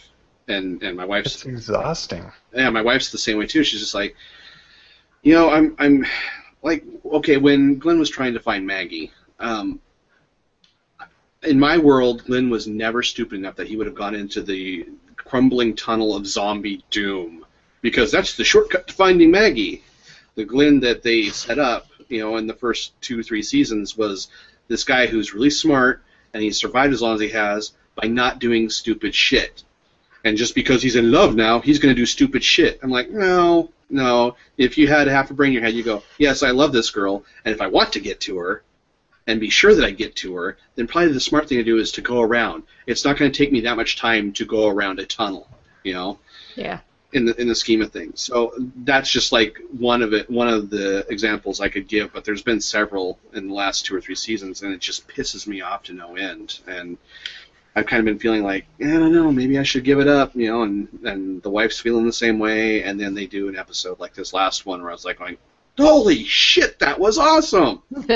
and 0.48 0.82
and 0.82 0.96
my 0.96 1.04
wife's 1.04 1.34
It's 1.36 1.46
exhausting. 1.46 2.30
yeah, 2.54 2.70
my 2.70 2.82
wife's 2.82 3.10
the 3.10 3.18
same 3.18 3.38
way 3.38 3.46
too. 3.46 3.64
She's 3.64 3.80
just 3.80 3.94
like, 3.94 4.16
you 5.22 5.34
know, 5.34 5.50
I'm 5.50 5.74
I'm 5.78 6.06
like 6.62 6.84
okay, 7.04 7.36
when 7.36 7.78
Glenn 7.78 7.98
was 7.98 8.10
trying 8.10 8.34
to 8.34 8.40
find 8.40 8.66
Maggie, 8.66 9.12
um, 9.40 9.80
in 11.42 11.58
my 11.58 11.78
world, 11.78 12.24
Glenn 12.24 12.50
was 12.50 12.66
never 12.66 13.02
stupid 13.02 13.36
enough 13.36 13.56
that 13.56 13.68
he 13.68 13.76
would 13.76 13.86
have 13.86 13.94
gone 13.94 14.14
into 14.14 14.42
the 14.42 14.86
crumbling 15.16 15.74
tunnel 15.74 16.14
of 16.14 16.26
zombie 16.26 16.84
doom 16.90 17.44
because 17.82 18.10
that's 18.10 18.36
the 18.36 18.44
shortcut 18.44 18.86
to 18.88 18.94
finding 18.94 19.30
Maggie. 19.30 19.82
The 20.34 20.44
Glenn 20.44 20.80
that 20.80 21.02
they 21.02 21.24
set 21.30 21.58
up, 21.58 21.86
you 22.08 22.20
know, 22.20 22.36
in 22.36 22.46
the 22.46 22.54
first 22.54 23.00
two 23.00 23.22
three 23.22 23.42
seasons 23.42 23.96
was 23.96 24.28
this 24.68 24.84
guy 24.84 25.06
who's 25.06 25.34
really 25.34 25.50
smart 25.50 26.02
and 26.34 26.42
he 26.42 26.50
survived 26.50 26.92
as 26.92 27.02
long 27.02 27.14
as 27.14 27.20
he 27.20 27.28
has 27.30 27.72
by 27.94 28.08
not 28.08 28.38
doing 28.38 28.68
stupid 28.68 29.14
shit 29.14 29.62
and 30.26 30.36
just 30.36 30.54
because 30.54 30.82
he's 30.82 30.96
in 30.96 31.10
love 31.12 31.34
now, 31.36 31.60
he's 31.60 31.78
going 31.78 31.94
to 31.94 32.00
do 32.00 32.06
stupid 32.06 32.42
shit. 32.42 32.80
I'm 32.82 32.90
like, 32.90 33.10
no, 33.10 33.70
no. 33.88 34.36
If 34.58 34.76
you 34.76 34.88
had 34.88 35.06
half 35.06 35.30
a 35.30 35.34
brain 35.34 35.48
in 35.50 35.54
your 35.54 35.62
head, 35.62 35.74
you 35.74 35.84
go, 35.84 36.02
yes, 36.18 36.42
I 36.42 36.50
love 36.50 36.72
this 36.72 36.90
girl, 36.90 37.24
and 37.44 37.54
if 37.54 37.60
I 37.60 37.68
want 37.68 37.92
to 37.92 38.00
get 38.00 38.20
to 38.22 38.38
her, 38.38 38.62
and 39.28 39.40
be 39.40 39.50
sure 39.50 39.74
that 39.74 39.84
I 39.84 39.90
get 39.90 40.16
to 40.16 40.34
her, 40.36 40.56
then 40.76 40.86
probably 40.86 41.12
the 41.12 41.20
smart 41.20 41.48
thing 41.48 41.58
to 41.58 41.64
do 41.64 41.78
is 41.78 41.92
to 41.92 42.00
go 42.00 42.20
around. 42.20 42.62
It's 42.86 43.04
not 43.04 43.16
going 43.18 43.30
to 43.32 43.36
take 43.38 43.52
me 43.52 43.60
that 43.62 43.76
much 43.76 43.96
time 43.96 44.32
to 44.34 44.44
go 44.44 44.68
around 44.68 44.98
a 45.00 45.06
tunnel, 45.06 45.48
you 45.82 45.94
know, 45.94 46.18
Yeah. 46.54 46.78
in 47.12 47.24
the 47.26 47.40
in 47.40 47.48
the 47.48 47.54
scheme 47.54 47.82
of 47.82 47.90
things. 47.92 48.20
So 48.20 48.52
that's 48.84 49.10
just 49.10 49.32
like 49.32 49.58
one 49.78 50.02
of 50.02 50.12
it, 50.12 50.30
one 50.30 50.48
of 50.48 50.70
the 50.70 51.06
examples 51.08 51.60
I 51.60 51.68
could 51.68 51.88
give. 51.88 52.12
But 52.12 52.24
there's 52.24 52.42
been 52.42 52.60
several 52.60 53.18
in 53.32 53.48
the 53.48 53.54
last 53.54 53.84
two 53.86 53.96
or 53.96 54.00
three 54.00 54.14
seasons, 54.14 54.62
and 54.62 54.72
it 54.72 54.80
just 54.80 55.08
pisses 55.08 55.46
me 55.46 55.60
off 55.60 55.82
to 55.84 55.92
no 55.92 56.14
end. 56.16 56.60
And 56.68 56.96
I've 57.76 57.86
kind 57.86 58.00
of 58.00 58.06
been 58.06 58.18
feeling 58.18 58.42
like 58.42 58.66
I 58.80 58.84
don't 58.84 59.12
know, 59.12 59.30
maybe 59.30 59.58
I 59.58 59.62
should 59.62 59.84
give 59.84 60.00
it 60.00 60.08
up, 60.08 60.34
you 60.34 60.48
know. 60.48 60.62
And 60.62 60.88
and 61.04 61.42
the 61.42 61.50
wife's 61.50 61.78
feeling 61.78 62.06
the 62.06 62.12
same 62.12 62.38
way. 62.38 62.82
And 62.82 62.98
then 62.98 63.14
they 63.14 63.26
do 63.26 63.48
an 63.48 63.56
episode 63.56 64.00
like 64.00 64.14
this 64.14 64.32
last 64.32 64.66
one 64.66 64.80
where 64.82 64.90
I 64.90 64.94
was 64.94 65.04
like 65.04 65.18
going, 65.18 65.36
"Holy 65.78 66.24
shit, 66.24 66.78
that 66.80 66.98
was 66.98 67.18
awesome!" 67.18 67.82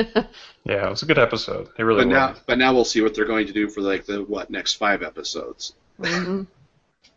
Yeah, 0.65 0.87
it 0.87 0.91
was 0.91 1.03
a 1.03 1.07
good 1.07 1.19
episode. 1.19 1.69
It 1.79 1.83
really 1.83 2.05
But 2.05 2.09
was. 2.09 2.13
now, 2.15 2.35
but 2.47 2.59
now 2.59 2.75
we'll 2.75 2.85
see 2.85 3.01
what 3.01 3.15
they're 3.15 3.25
going 3.25 3.47
to 3.47 3.53
do 3.53 3.69
for 3.69 3.81
like 3.81 4.05
the 4.05 4.23
what 4.23 4.51
next 4.51 4.75
five 4.75 5.03
episodes. 5.03 5.73
hmm 5.99 6.43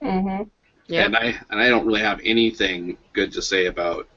hmm 0.02 0.42
Yeah. 0.88 1.06
And 1.06 1.16
I 1.16 1.36
and 1.50 1.60
I 1.60 1.70
don't 1.70 1.86
really 1.86 2.02
have 2.02 2.22
anything 2.24 2.98
good 3.14 3.34
to 3.34 3.42
say 3.42 3.66
about 3.68 4.08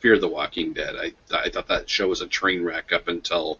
Fear 0.00 0.18
the 0.18 0.28
Walking 0.28 0.72
Dead. 0.72 0.94
I 0.96 1.12
I 1.34 1.50
thought 1.50 1.68
that 1.68 1.88
show 1.88 2.08
was 2.08 2.20
a 2.20 2.26
train 2.26 2.62
wreck 2.64 2.92
up 2.92 3.08
until 3.08 3.58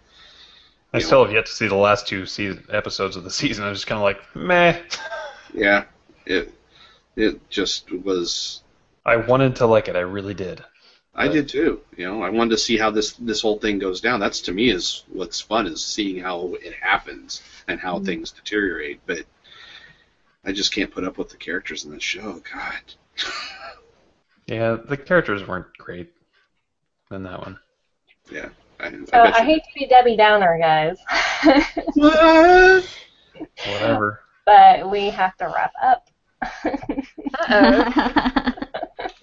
I 0.93 1.01
still 1.01 1.25
have 1.25 1.33
yet 1.33 1.47
to 1.47 1.53
see 1.53 1.69
the 1.69 1.75
last 1.75 2.07
two 2.07 2.27
season, 2.27 2.65
episodes 2.71 3.17
of 3.17 3.25
the 3.25 3.31
season. 3.31 3.65
I 3.65 3.69
was 3.69 3.79
just 3.79 3.87
kind 3.87 3.99
of 3.99 4.03
like, 4.03 4.21
meh. 4.35 4.81
yeah, 5.55 5.85
it 6.25 6.53
it 7.17 7.51
just 7.51 7.91
was. 7.93 8.63
I 9.05 9.17
wanted 9.17 9.57
to 9.57 9.67
like 9.67 9.89
it. 9.89 9.97
I 9.97 10.01
really 10.01 10.35
did. 10.35 10.65
I 11.15 11.27
But- 11.29 11.33
did 11.33 11.49
too. 11.49 11.81
You 11.97 12.07
know, 12.07 12.23
I 12.23 12.31
wanted 12.31 12.51
to 12.51 12.59
see 12.59 12.77
how 12.77 12.91
this 12.91 13.13
this 13.13 13.43
whole 13.43 13.59
thing 13.59 13.79
goes 13.79 14.01
down. 14.01 14.21
That's 14.21 14.41
to 14.43 14.53
me 14.53 14.71
is 14.71 15.05
what's 15.09 15.41
fun 15.41 15.67
is 15.67 15.85
seeing 15.85 16.19
how 16.19 16.55
it 16.63 16.75
happens 16.75 17.43
and 17.69 17.81
how 17.81 17.97
mm-hmm. 17.97 18.07
things 18.07 18.33
deteriorate. 18.33 19.01
But 19.07 19.27
I 20.45 20.53
just 20.53 20.73
can't 20.73 20.91
put 20.91 21.05
up 21.05 21.19
with 21.19 21.31
the 21.31 21.37
characters 21.37 21.85
in 21.85 21.91
this 21.91 22.03
show. 22.03 22.41
God. 22.53 22.95
Yeah, 24.47 24.77
the 24.77 24.97
characters 24.97 25.47
weren't 25.47 25.77
great 25.77 26.13
in 27.11 27.25
that 27.25 27.41
one. 27.41 27.59
Yeah. 28.31 28.51
I, 28.81 28.87
I 28.87 28.91
So 28.91 29.11
bet 29.13 29.35
I 29.35 29.45
hate 29.45 29.63
to 29.65 29.71
be 29.75 29.87
Debbie 29.87 30.17
Downer, 30.17 30.59
guys, 30.59 30.99
Whatever. 33.65 34.21
but 34.45 34.91
we 34.91 35.11
have 35.11 35.37
to 35.39 35.47
wrap 35.55 35.73
up. 35.83 36.09
Uh-oh. 37.49 38.53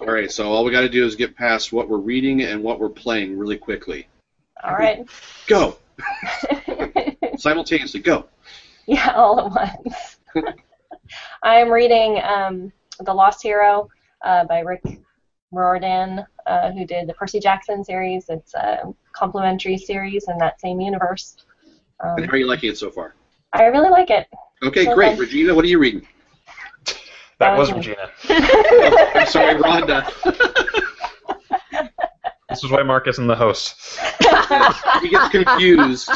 All 0.00 0.06
right, 0.12 0.30
so 0.30 0.50
all 0.52 0.64
we 0.64 0.70
got 0.72 0.82
to 0.82 0.88
do 0.88 1.04
is 1.06 1.14
get 1.16 1.34
past 1.36 1.72
what 1.72 1.88
we're 1.88 1.98
reading 1.98 2.42
and 2.42 2.62
what 2.62 2.78
we're 2.78 2.88
playing 2.90 3.38
really 3.38 3.56
quickly. 3.56 4.06
All 4.62 4.74
right. 4.74 5.06
Go 5.46 5.76
simultaneously. 7.36 8.00
Go. 8.00 8.26
yeah, 8.86 9.12
all 9.14 9.40
at 9.40 9.50
once. 9.84 10.18
I 11.42 11.56
am 11.56 11.70
reading 11.70 12.20
um, 12.22 12.72
The 13.00 13.12
Lost 13.14 13.42
Hero 13.42 13.88
uh, 14.24 14.44
by 14.44 14.60
Rick 14.60 14.82
Riordan, 15.52 16.24
uh, 16.46 16.72
who 16.72 16.84
did 16.86 17.08
the 17.08 17.14
Percy 17.14 17.40
Jackson 17.40 17.84
series. 17.84 18.26
It's 18.28 18.54
a 18.54 18.92
complementary 19.14 19.78
series 19.78 20.26
in 20.28 20.36
that 20.38 20.60
same 20.60 20.80
universe. 20.80 21.36
And 22.00 22.20
Um, 22.20 22.24
how 22.28 22.32
are 22.34 22.36
you 22.36 22.46
liking 22.46 22.70
it 22.70 22.76
so 22.78 22.90
far? 22.90 23.14
I 23.52 23.64
really 23.66 23.88
like 23.90 24.10
it. 24.10 24.26
Okay, 24.62 24.82
Okay. 24.82 24.94
great. 24.94 25.18
Regina, 25.18 25.54
what 25.54 25.64
are 25.64 25.68
you 25.68 25.78
reading? 25.78 26.06
That 27.38 27.58
was 27.58 27.70
Um, 27.70 27.76
Regina. 27.78 28.10
Oh, 28.30 29.12
I'm 29.16 29.26
sorry, 29.26 29.54
Rhonda. 29.54 30.06
This 32.50 32.62
is 32.62 32.70
why 32.70 32.82
Mark 32.84 33.08
isn't 33.08 33.26
the 33.26 33.34
host. 33.34 33.98
He 35.02 35.08
gets 35.08 35.28
confused. 35.30 36.08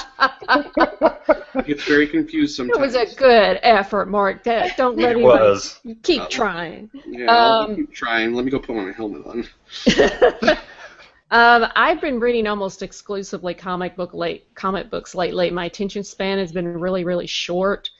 He 1.55 1.63
gets 1.63 1.83
very 1.85 2.07
confused 2.07 2.55
sometimes. 2.55 2.79
It 2.79 2.81
was 2.81 2.95
a 2.95 3.17
good 3.17 3.59
effort, 3.65 4.07
Mark. 4.09 4.45
That- 4.45 4.77
Don't 4.77 4.97
let 4.97 5.13
It 5.13 5.17
him 5.17 5.23
was. 5.25 5.81
keep 6.05 6.23
Uh, 6.23 6.27
trying. 6.29 6.91
Yeah, 7.07 7.33
I'll 7.35 7.63
Um, 7.71 7.77
keep 7.77 7.93
trying. 7.93 8.35
Let 8.35 8.45
me 8.45 8.53
go 8.53 8.61
put 8.61 8.77
my 8.77 8.93
helmet 8.93 9.27
on. 9.27 9.49
Um, 11.31 11.67
I've 11.77 12.01
been 12.01 12.21
reading 12.21 12.47
almost 12.47 12.83
exclusively 12.83 13.53
comic 13.53 13.97
book 13.97 14.15
late 14.15 14.55
comic 14.55 14.91
books 14.91 15.15
lately. 15.15 15.51
My 15.51 15.67
attention 15.67 16.03
span 16.03 16.39
has 16.39 16.53
been 16.53 16.67
really, 16.81 17.05
really 17.05 17.27
short, 17.27 17.91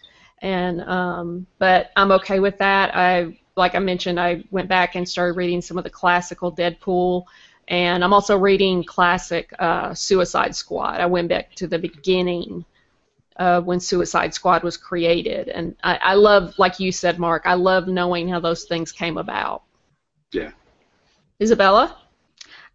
and 0.41 0.81
um, 0.83 1.47
but 1.59 1.91
I'm 1.97 2.11
okay 2.13 2.41
with 2.41 2.57
that. 2.59 2.95
I 2.97 3.39
like 3.55 3.75
I 3.75 3.81
mentioned, 3.81 4.19
I 4.19 4.45
went 4.51 4.69
back 4.69 4.95
and 4.95 5.07
started 5.07 5.37
reading 5.37 5.61
some 5.61 5.77
of 5.77 5.85
the 5.85 5.91
classical 5.91 6.55
Deadpool, 6.55 7.25
and 7.67 8.03
I'm 8.03 8.15
also 8.15 8.39
reading 8.39 8.83
classic 8.83 9.53
uh, 9.59 9.93
Suicide 9.93 10.57
Squad. 10.57 11.01
I 11.01 11.07
went 11.07 11.29
back 11.29 11.55
to 11.57 11.67
the 11.67 11.79
beginning. 11.79 12.65
Uh, 13.37 13.61
when 13.61 13.79
Suicide 13.79 14.35
Squad 14.35 14.65
was 14.65 14.77
created, 14.77 15.49
and 15.49 15.77
I, 15.85 15.95
I 16.03 16.15
love, 16.15 16.59
like 16.59 16.81
you 16.81 16.91
said, 16.91 17.21
Mark, 17.21 17.45
I 17.47 17.55
love 17.55 17.87
knowing 17.87 18.29
how 18.29 18.41
those 18.41 18.65
things 18.65 18.91
came 18.91 19.17
about. 19.17 19.63
Yeah. 20.33 20.51
Isabella? 21.41 21.97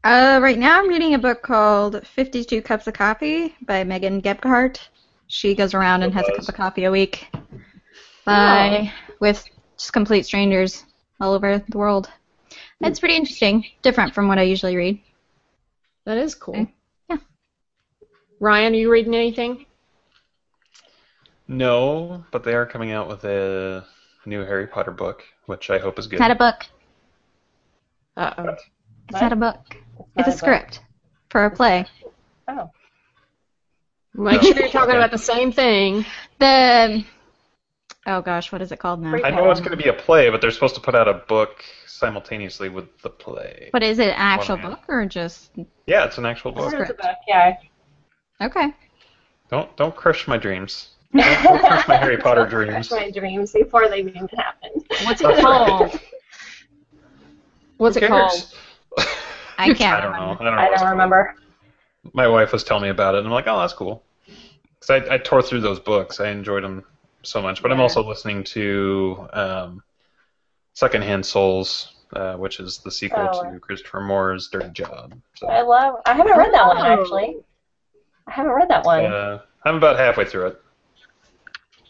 Uh, 0.04 0.38
right 0.42 0.60
now 0.60 0.80
I'm 0.80 0.90
reading 0.90 1.14
a 1.14 1.20
book 1.20 1.42
called 1.42 2.06
52 2.06 2.62
Cups 2.62 2.88
of 2.88 2.94
Coffee 2.94 3.56
by 3.62 3.86
Megan 3.86 4.20
Gebhardt. 4.20 4.90
She 5.28 5.56
goes 5.56 5.74
around 5.74 6.04
and 6.04 6.14
has 6.14 6.28
a 6.28 6.32
cup 6.34 6.50
of 6.50 6.56
coffee 6.56 6.84
a 6.84 6.92
week 6.92 7.34
by 8.26 8.92
with 9.22 9.46
just 9.78 9.94
complete 9.94 10.26
strangers 10.26 10.84
all 11.22 11.34
over 11.34 11.64
the 11.70 11.78
world. 11.78 12.10
It's 12.82 13.00
pretty 13.00 13.16
interesting, 13.16 13.66
different 13.82 14.14
from 14.14 14.28
what 14.28 14.38
I 14.38 14.42
usually 14.42 14.76
read. 14.76 15.00
That 16.04 16.18
is 16.18 16.36
cool. 16.36 16.56
Okay. 16.56 16.74
Yeah. 17.10 17.18
Ryan, 18.42 18.74
are 18.74 18.78
you 18.78 18.92
reading 18.92 19.16
anything? 19.16 19.66
No, 21.48 22.26
but 22.32 22.44
they 22.44 22.54
are 22.54 22.66
coming 22.66 22.92
out 22.92 23.08
with 23.08 23.24
a 23.24 23.86
new 24.26 24.42
Harry 24.42 24.68
Potter 24.68 24.92
book, 24.92 25.24
which 25.46 25.70
I 25.70 25.78
hope 25.78 25.98
is 25.98 26.08
good. 26.08 26.16
It's 26.16 26.22
not 26.22 26.32
a 26.32 26.36
book. 26.36 26.66
Uh 28.18 28.34
oh. 28.38 28.56
It's 29.10 29.14
What? 29.14 29.22
not 29.22 29.34
a 29.34 29.36
book. 29.36 29.60
It's 30.16 30.18
not 30.18 30.28
a 30.28 30.30
book. 30.32 30.38
script 30.38 30.82
for 31.30 31.46
a 31.46 31.52
play. 31.52 31.86
Oh. 32.48 32.70
Make 34.16 34.42
sure 34.42 34.56
you're 34.56 34.70
talking 34.70 34.96
about 34.96 35.12
the 35.12 35.18
same 35.18 35.52
thing. 35.52 36.06
The 36.40 37.04
oh 38.06 38.22
gosh, 38.22 38.52
what 38.52 38.62
is 38.62 38.72
it 38.72 38.78
called 38.80 39.02
now? 39.02 39.16
I 39.24 39.32
know 39.32 39.50
it's 39.50 39.60
going 39.60 39.76
to 39.76 39.82
be 39.84 39.90
a 39.90 39.94
play, 39.94 40.30
but 40.30 40.40
they're 40.42 40.52
supposed 40.52 40.76
to 40.76 40.82
put 40.82 40.94
out 40.94 41.08
a 41.08 41.16
book 41.28 41.64
simultaneously 41.88 42.70
with 42.70 42.86
the 43.02 43.10
play. 43.10 43.70
But 43.72 43.82
is 43.82 43.98
it 44.00 44.10
an 44.10 44.16
actual 44.18 44.58
book 44.58 44.80
or 44.88 45.06
just 45.06 45.52
Yeah, 45.88 46.06
it's 46.06 46.18
an 46.18 46.26
actual 46.26 46.52
book. 46.52 46.72
heard 46.72 46.88
the 46.88 46.94
book, 46.94 47.18
yeah. 47.28 47.56
okay? 48.42 48.74
Don't 49.50 49.76
don't 49.78 49.96
crush 49.96 50.28
my 50.28 50.38
dreams. 50.38 50.90
Don't, 51.16 51.44
don't 51.44 51.60
crush 51.60 51.88
my 51.88 51.96
Harry 51.98 52.18
Potter 52.26 52.46
dreams. 52.46 52.90
Crush 52.90 53.02
my 53.02 53.12
dreams 53.12 53.52
before 53.54 53.88
they 53.90 54.00
even 54.00 54.28
happened. 54.36 54.84
What's 55.06 55.22
it 55.22 55.40
called? 55.42 56.00
What's 57.78 57.98
Who 57.98 58.06
it 58.06 58.08
called? 58.10 58.56
Cares? 58.98 59.10
I 59.58 59.74
can't 59.74 59.96
I 59.98 60.02
don't 60.02 60.12
know. 60.14 60.18
I 60.18 60.44
don't 60.44 60.46
know. 60.46 60.52
I 60.62 60.66
don't 60.68 60.78
called. 60.78 60.90
remember. 60.92 61.36
My 62.14 62.28
wife 62.28 62.52
was 62.52 62.64
telling 62.64 62.84
me 62.84 62.90
about 62.90 63.16
it, 63.16 63.20
and 63.20 63.28
I'm 63.28 63.34
like, 63.34 63.48
oh, 63.48 63.60
that's 63.60 63.74
cool. 63.74 64.04
Because 64.80 64.90
I, 65.10 65.16
I 65.16 65.18
tore 65.18 65.42
through 65.42 65.62
those 65.62 65.80
books. 65.80 66.20
I 66.20 66.30
enjoyed 66.30 66.64
them 66.64 66.84
so 67.22 67.42
much. 67.42 67.62
But 67.62 67.72
I'm 67.72 67.80
also 67.80 68.04
listening 68.06 68.44
to 68.46 69.28
um, 69.32 69.84
Secondhand 70.74 71.26
Souls, 71.26 71.94
uh, 72.14 72.36
which 72.36 72.60
is 72.60 72.80
the 72.80 72.92
sequel 72.92 73.30
Oh. 73.32 73.52
to 73.54 73.60
Christopher 73.60 74.02
Moore's 74.02 74.50
Dirty 74.50 74.70
Job. 74.72 75.14
So, 75.36 75.48
I 75.48 75.62
love. 75.62 76.02
I 76.06 76.14
haven't 76.14 76.38
read 76.38 76.52
that 76.54 76.68
one 76.68 76.78
actually. 76.86 77.38
I 78.28 78.32
haven't 78.32 78.52
read 78.54 78.70
that 78.70 78.84
one. 78.86 79.06
uh, 79.06 79.40
I'm 79.64 79.76
about 79.76 79.98
halfway 79.98 80.26
through 80.26 80.48
it. 80.48 80.62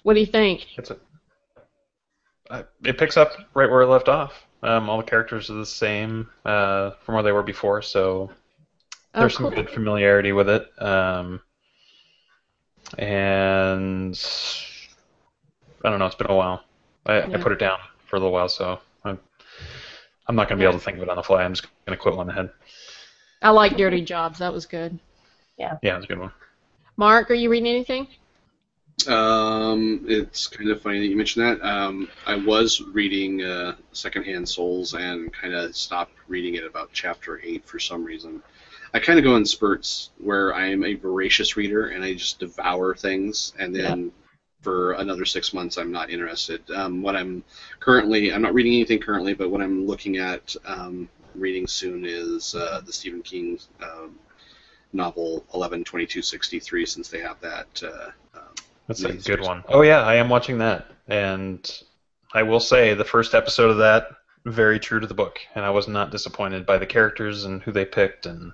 What 0.03 0.13
do 0.13 0.19
you 0.19 0.25
think? 0.27 0.67
It's 0.77 0.91
a, 0.91 0.97
uh, 2.51 2.63
it 2.83 2.97
picks 2.99 3.17
up 3.17 3.31
right 3.55 3.69
where 3.69 3.81
it 3.81 3.87
left 3.87 4.09
off. 4.09 4.33
Um, 4.63 4.89
all 4.89 4.97
the 4.97 5.03
characters 5.03 5.49
are 5.49 5.55
the 5.55 5.65
same 5.65 6.29
uh, 6.45 6.91
from 7.03 7.15
where 7.15 7.23
they 7.23 7.31
were 7.31 7.43
before, 7.43 7.81
so 7.81 8.31
Oh, 9.15 9.19
there's 9.19 9.37
cool. 9.37 9.51
some 9.51 9.55
good 9.55 9.69
familiarity 9.69 10.31
with 10.31 10.49
it. 10.49 10.67
Um, 10.81 11.41
and 12.97 14.19
I 15.83 15.89
don't 15.89 15.99
know, 15.99 16.05
it's 16.07 16.15
been 16.15 16.31
a 16.31 16.35
while. 16.35 16.63
I, 17.05 17.21
I 17.21 17.37
put 17.37 17.51
it 17.51 17.59
down 17.59 17.77
for 18.07 18.15
a 18.15 18.19
little 18.19 18.31
while, 18.31 18.49
so 18.49 18.79
I'm, 19.03 19.19
I'm 20.27 20.35
not 20.35 20.47
going 20.47 20.57
to 20.57 20.63
be 20.63 20.67
able 20.67 20.79
to 20.79 20.83
think 20.83 20.97
of 20.97 21.03
it 21.03 21.09
on 21.09 21.17
the 21.17 21.23
fly. 21.23 21.43
I'm 21.43 21.53
just 21.53 21.67
going 21.85 21.95
to 21.95 22.01
quit 22.01 22.15
one 22.15 22.29
ahead. 22.29 22.49
I 23.41 23.49
like 23.49 23.77
Dirty 23.77 24.01
Jobs. 24.01 24.39
That 24.39 24.53
was 24.53 24.65
good. 24.65 24.97
Yeah 25.57 25.77
yeah, 25.83 25.97
it's 25.97 26.05
a 26.05 26.07
good 26.07 26.19
one. 26.19 26.31
Mark, 26.97 27.29
are 27.29 27.35
you 27.35 27.49
reading 27.49 27.69
anything? 27.69 28.07
Um, 29.07 30.05
it's 30.07 30.47
kind 30.47 30.69
of 30.69 30.81
funny 30.81 30.99
that 30.99 31.07
you 31.07 31.17
mentioned 31.17 31.45
that. 31.45 31.61
Um, 31.67 32.09
I 32.25 32.35
was 32.35 32.81
reading 32.81 33.43
uh, 33.43 33.75
Secondhand 33.91 34.47
Souls 34.47 34.93
and 34.93 35.33
kind 35.33 35.53
of 35.53 35.75
stopped 35.75 36.13
reading 36.27 36.55
it 36.55 36.63
about 36.63 36.91
chapter 36.93 37.41
eight 37.43 37.65
for 37.65 37.79
some 37.79 38.03
reason. 38.03 38.41
I 38.93 38.99
kind 38.99 39.17
of 39.17 39.25
go 39.25 39.35
in 39.35 39.45
spurts 39.45 40.11
where 40.19 40.53
I 40.53 40.67
am 40.67 40.83
a 40.83 40.93
voracious 40.93 41.57
reader 41.57 41.87
and 41.87 42.03
I 42.03 42.13
just 42.13 42.39
devour 42.39 42.95
things, 42.95 43.53
and 43.57 43.75
then 43.75 44.11
for 44.61 44.93
another 44.93 45.25
six 45.25 45.53
months 45.53 45.77
I'm 45.77 45.91
not 45.91 46.11
interested. 46.11 46.69
Um, 46.71 47.01
what 47.01 47.15
I'm 47.15 47.43
currently, 47.79 48.31
I'm 48.31 48.43
not 48.43 48.53
reading 48.53 48.73
anything 48.73 48.99
currently, 48.99 49.33
but 49.33 49.49
what 49.49 49.61
I'm 49.61 49.85
looking 49.87 50.17
at 50.17 50.55
um, 50.65 51.09
reading 51.35 51.67
soon 51.67 52.05
is 52.05 52.55
uh, 52.55 52.81
the 52.85 52.93
Stephen 52.93 53.23
King 53.23 53.59
um, 53.81 54.17
novel 54.93 55.43
11/22/63, 55.53 56.87
since 56.87 57.09
they 57.09 57.19
have 57.19 57.39
that. 57.41 57.83
Uh, 57.83 58.11
um, 58.37 58.53
That's 58.87 59.03
a 59.03 59.13
good 59.13 59.41
one. 59.41 59.63
Oh 59.67 59.81
yeah, 59.81 60.01
I 60.01 60.15
am 60.15 60.29
watching 60.29 60.57
that, 60.59 60.87
and 61.07 61.69
I 62.33 62.43
will 62.43 62.59
say 62.59 62.93
the 62.93 63.05
first 63.05 63.33
episode 63.33 63.71
of 63.71 63.77
that 63.77 64.07
very 64.45 64.79
true 64.79 64.99
to 64.99 65.07
the 65.07 65.13
book, 65.13 65.39
and 65.55 65.63
I 65.63 65.69
was 65.69 65.87
not 65.87 66.11
disappointed 66.11 66.65
by 66.65 66.77
the 66.77 66.85
characters 66.85 67.45
and 67.45 67.61
who 67.61 67.71
they 67.71 67.85
picked, 67.85 68.25
and 68.25 68.51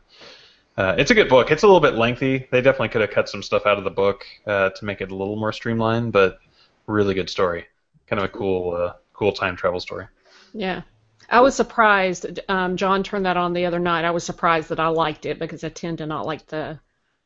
uh, 0.77 0.95
it's 0.97 1.11
a 1.11 1.15
good 1.15 1.29
book. 1.29 1.51
It's 1.51 1.63
a 1.63 1.67
little 1.67 1.81
bit 1.81 1.95
lengthy. 1.95 2.47
They 2.51 2.61
definitely 2.61 2.89
could 2.89 3.01
have 3.01 3.09
cut 3.09 3.27
some 3.27 3.43
stuff 3.43 3.65
out 3.65 3.77
of 3.77 3.83
the 3.83 3.89
book 3.89 4.25
uh, 4.45 4.69
to 4.69 4.85
make 4.85 5.01
it 5.01 5.11
a 5.11 5.15
little 5.15 5.35
more 5.35 5.51
streamlined, 5.51 6.13
but 6.13 6.39
really 6.87 7.13
good 7.13 7.29
story. 7.29 7.65
Kind 8.07 8.19
of 8.19 8.25
a 8.25 8.29
cool, 8.29 8.75
uh, 8.75 8.93
cool 9.13 9.31
time 9.31 9.55
travel 9.55 9.79
story. 9.79 10.07
Yeah. 10.53 10.83
I 11.29 11.41
was 11.41 11.55
surprised. 11.55 12.39
Um, 12.49 12.77
John 12.77 13.03
turned 13.03 13.25
that 13.25 13.37
on 13.37 13.53
the 13.53 13.65
other 13.65 13.77
night. 13.77 14.05
I 14.05 14.11
was 14.11 14.23
surprised 14.23 14.69
that 14.69 14.79
I 14.79 14.87
liked 14.87 15.25
it 15.25 15.37
because 15.37 15.63
I 15.63 15.69
tend 15.69 15.99
to 15.99 16.05
not 16.05 16.25
like 16.25 16.47
the 16.47 16.79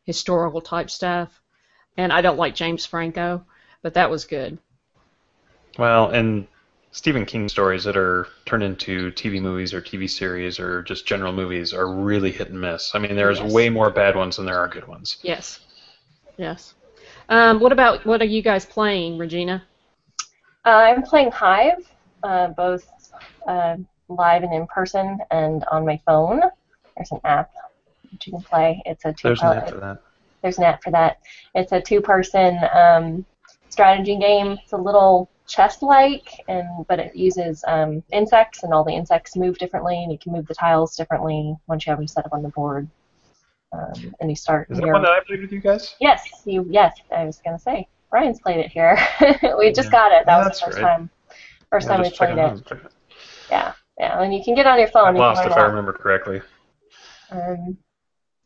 historical 0.04 0.60
type 0.60 0.90
stuff. 0.90 1.42
And 1.98 2.12
I 2.12 2.22
don't 2.22 2.38
like 2.38 2.56
James 2.56 2.86
Franco, 2.86 3.46
but 3.82 3.94
that 3.94 4.10
was 4.10 4.26
good. 4.26 4.58
Well, 5.78 6.10
and 6.10 6.48
Stephen 6.92 7.26
King 7.26 7.50
stories 7.50 7.84
that 7.84 7.98
are 7.98 8.28
turned 8.46 8.64
into 8.64 9.12
TV 9.12 9.42
movies 9.42 9.74
or 9.74 9.82
TV 9.82 10.08
series 10.08 10.60
or 10.60 10.84
just 10.84 11.08
general 11.08 11.34
movies 11.34 11.74
are 11.74 11.92
really 11.92 12.32
hit 12.32 12.50
and 12.50 12.62
miss. 12.62 12.94
I 12.94 13.00
mean, 13.00 13.16
there's 13.16 13.40
Yes. 13.40 13.52
way 13.52 13.70
more 13.70 13.90
bad 13.90 14.16
ones 14.16 14.38
than 14.38 14.46
there 14.46 14.60
are 14.60 14.68
good 14.68 14.88
ones. 14.88 15.18
Yes. 15.24 15.60
Yes. 16.38 16.76
Um, 17.30 17.60
what 17.60 17.72
about 17.72 18.06
what 18.06 18.22
are 18.22 18.26
you 18.26 18.42
guys 18.42 18.66
playing, 18.66 19.18
Regina? 19.18 19.64
Uh, 20.66 20.70
I'm 20.70 21.02
playing 21.04 21.32
Hive, 21.32 21.86
uh, 22.24 22.48
both 22.50 22.86
uh, 23.48 23.78
live 24.08 24.44
and 24.44 24.54
in 24.54 24.68
person, 24.68 25.20
and 25.32 25.64
on 25.72 25.86
my 25.86 26.00
phone. 26.06 26.42
There's 26.96 27.12
an 27.12 27.20
app 27.24 27.52
that 28.12 28.26
you 28.28 28.34
can 28.34 28.44
play. 28.44 28.82
It's 28.86 29.06
a 29.06 29.14
two. 29.14 29.30
There's 29.30 29.42
an 29.42 29.54
app 29.54 29.70
for 29.70 29.78
that. 29.78 30.02
There's 30.44 30.60
an 30.60 30.66
app 30.66 30.84
for 30.84 30.92
that. 30.92 31.18
It's 31.56 31.72
a 31.72 31.82
two-person 31.82 32.60
um, 32.74 33.26
strategy 33.70 34.18
game. 34.18 34.58
It's 34.64 34.74
a 34.74 34.78
little 34.78 35.30
chess-like, 35.48 36.30
and 36.48 36.86
but 36.88 37.00
it 37.00 37.16
uses 37.16 37.64
um, 37.68 38.04
insects, 38.12 38.64
and 38.64 38.74
all 38.74 38.84
the 38.84 38.94
insects 38.94 39.36
move 39.36 39.58
differently, 39.58 40.04
and 40.04 40.12
you 40.12 40.20
can 40.20 40.34
move 40.34 40.46
the 40.48 40.54
tiles 40.54 40.96
differently 40.96 41.56
once 41.68 41.86
you 41.86 41.92
have 41.92 42.00
them 42.00 42.08
set 42.08 42.26
up 42.26 42.34
on 42.34 42.44
the 42.44 42.50
board. 42.50 42.88
Um, 43.74 44.14
and 44.20 44.30
you 44.30 44.36
start. 44.36 44.68
Is 44.70 44.78
that 44.78 44.86
your- 44.86 44.94
one 44.94 45.02
that 45.04 45.14
I 45.14 45.20
played 45.26 45.42
with 45.42 45.52
you 45.52 45.60
guys? 45.60 45.96
Yes, 46.00 46.30
you. 46.46 46.68
Yes, 46.70 46.96
I 47.16 47.26
was 47.26 47.42
gonna 47.44 47.58
say 47.58 47.88
Ryan's 48.12 48.40
played 48.40 48.60
it 48.60 48.72
here. 48.72 48.98
we 49.58 49.72
just 49.72 49.88
Yeah. 49.88 49.92
got 49.92 50.12
it. 50.12 50.26
That 50.28 50.38
was 50.46 50.60
the 50.60 50.66
first 50.66 50.78
right. 50.78 50.98
time. 50.98 51.10
First 51.72 51.88
Yeah, 51.88 51.94
time 51.94 52.04
we 52.04 52.10
played 52.12 52.38
it. 52.38 52.72
it. 52.72 52.92
Yeah, 53.50 53.74
yeah, 53.98 54.22
and 54.22 54.34
you 54.34 54.44
can 54.44 54.54
get 54.54 54.68
on 54.68 54.78
your 54.78 54.90
phone. 54.90 55.08
I'm 55.08 55.16
you 55.16 55.22
lost 55.22 55.46
if 55.46 55.54
I 55.54 55.62
remember 55.64 55.92
correctly. 55.94 56.42
Um, 57.32 57.78
I 57.82 57.93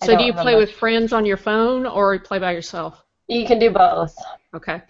So 0.02 0.18
do 0.18 0.24
you 0.24 0.34
play 0.34 0.56
with 0.56 0.72
friends 0.72 1.12
on 1.14 1.26
your 1.26 1.38
phone 1.38 1.86
or 1.86 2.14
you 2.14 2.20
play 2.20 2.40
by 2.40 2.52
yourself? 2.52 3.04
You 3.28 3.46
can 3.46 3.60
do 3.60 3.72
both. 3.72 4.16
Okay. 4.54 4.82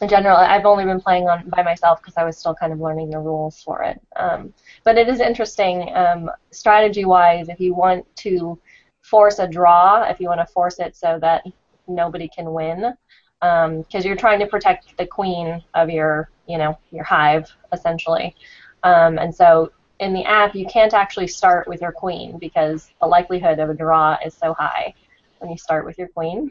in 0.00 0.08
general, 0.08 0.36
I've 0.36 0.66
only 0.66 0.84
been 0.84 1.00
playing 1.00 1.28
on 1.28 1.48
by 1.48 1.62
myself 1.62 2.00
because 2.02 2.16
I 2.16 2.24
was 2.24 2.36
still 2.36 2.54
kind 2.54 2.72
of 2.72 2.80
learning 2.80 3.10
the 3.10 3.18
rules 3.18 3.62
for 3.62 3.82
it. 3.82 4.00
Um, 4.16 4.52
but 4.84 4.98
it 4.98 5.08
is 5.08 5.20
interesting, 5.20 5.94
um, 5.94 6.30
strategy-wise, 6.50 7.48
if 7.48 7.60
you 7.60 7.74
want 7.74 8.04
to 8.16 8.58
force 9.00 9.38
a 9.38 9.48
draw, 9.48 10.02
if 10.02 10.20
you 10.20 10.28
want 10.28 10.40
to 10.40 10.52
force 10.52 10.80
it 10.80 10.96
so 10.96 11.18
that 11.20 11.44
nobody 11.88 12.28
can 12.28 12.52
win, 12.52 12.92
because 13.40 14.04
you're 14.04 14.16
trying 14.16 14.40
to 14.40 14.46
protect 14.46 14.96
the 14.98 15.06
queen 15.06 15.62
of 15.74 15.88
your, 15.88 16.30
you 16.46 16.58
know, 16.58 16.78
your 16.90 17.04
hive 17.04 17.50
essentially, 17.72 18.34
um, 18.82 19.18
and 19.18 19.34
so 19.34 19.70
in 20.00 20.12
the 20.12 20.24
app 20.24 20.54
you 20.54 20.66
can't 20.66 20.94
actually 20.94 21.26
start 21.26 21.66
with 21.66 21.80
your 21.80 21.92
queen 21.92 22.38
because 22.38 22.90
the 23.00 23.06
likelihood 23.06 23.58
of 23.58 23.70
a 23.70 23.74
draw 23.74 24.16
is 24.24 24.34
so 24.34 24.54
high 24.54 24.94
when 25.38 25.50
you 25.50 25.56
start 25.56 25.84
with 25.84 25.98
your 25.98 26.08
queen. 26.08 26.50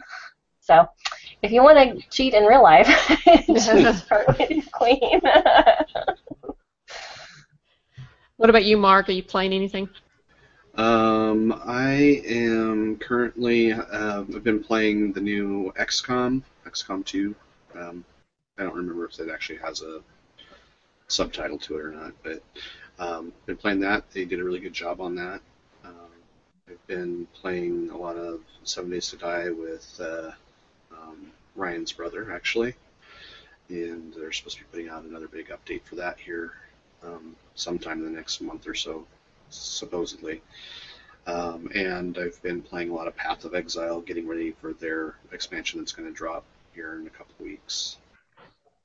So 0.61 0.87
if 1.41 1.51
you 1.51 1.61
want 1.61 1.77
to 1.77 2.07
cheat 2.09 2.33
in 2.33 2.43
real 2.45 2.63
life, 2.63 2.87
just 3.47 4.05
start 4.05 4.27
with 4.27 4.49
your 4.49 4.63
queen. 4.71 5.21
What 8.37 8.49
about 8.49 8.65
you, 8.65 8.75
Mark? 8.75 9.07
Are 9.07 9.13
you 9.13 9.23
playing 9.23 9.53
anything? 9.53 9.87
Um, 10.75 11.53
I 11.65 12.21
am 12.27 12.97
currently. 12.97 13.71
Uh, 13.71 14.21
I've 14.21 14.43
been 14.43 14.61
playing 14.61 15.13
the 15.13 15.21
new 15.21 15.71
XCOM, 15.79 16.43
XCOM 16.65 17.05
2. 17.05 17.33
Um, 17.75 18.03
I 18.57 18.63
don't 18.63 18.75
remember 18.75 19.05
if 19.05 19.17
it 19.19 19.29
actually 19.31 19.59
has 19.59 19.81
a 19.81 20.01
subtitle 21.07 21.57
to 21.59 21.77
it 21.77 21.81
or 21.81 21.91
not, 21.91 22.11
but 22.23 22.43
um, 22.99 23.33
been 23.45 23.57
playing 23.57 23.81
that. 23.81 24.09
They 24.11 24.25
did 24.25 24.39
a 24.39 24.43
really 24.43 24.59
good 24.59 24.73
job 24.73 25.01
on 25.01 25.15
that. 25.15 25.41
Um, 25.83 26.11
I've 26.69 26.87
been 26.87 27.27
playing 27.33 27.89
a 27.91 27.97
lot 27.97 28.15
of 28.15 28.41
Seven 28.63 28.91
Days 28.91 29.09
to 29.09 29.17
Die 29.17 29.49
with 29.49 29.99
uh, 29.99 30.31
um, 30.91 31.31
Ryan's 31.55 31.91
brother, 31.91 32.31
actually, 32.31 32.75
and 33.69 34.13
they're 34.13 34.31
supposed 34.31 34.57
to 34.57 34.63
be 34.63 34.69
putting 34.71 34.89
out 34.89 35.03
another 35.03 35.27
big 35.27 35.49
update 35.49 35.83
for 35.83 35.95
that 35.95 36.19
here 36.19 36.53
um, 37.03 37.35
sometime 37.55 37.99
in 37.99 38.05
the 38.05 38.11
next 38.11 38.41
month 38.41 38.67
or 38.67 38.75
so 38.75 39.05
supposedly. 39.49 40.41
Um, 41.27 41.69
and 41.73 42.17
I've 42.17 42.41
been 42.43 42.61
playing 42.61 42.89
a 42.89 42.93
lot 42.93 43.07
of 43.07 43.15
Path 43.15 43.45
of 43.45 43.55
Exile, 43.55 44.01
getting 44.01 44.27
ready 44.27 44.51
for 44.51 44.73
their 44.73 45.15
expansion 45.31 45.79
that's 45.79 45.91
going 45.91 46.07
to 46.07 46.13
drop 46.13 46.43
here 46.73 46.99
in 46.99 47.07
a 47.07 47.09
couple 47.09 47.33
weeks. 47.39 47.97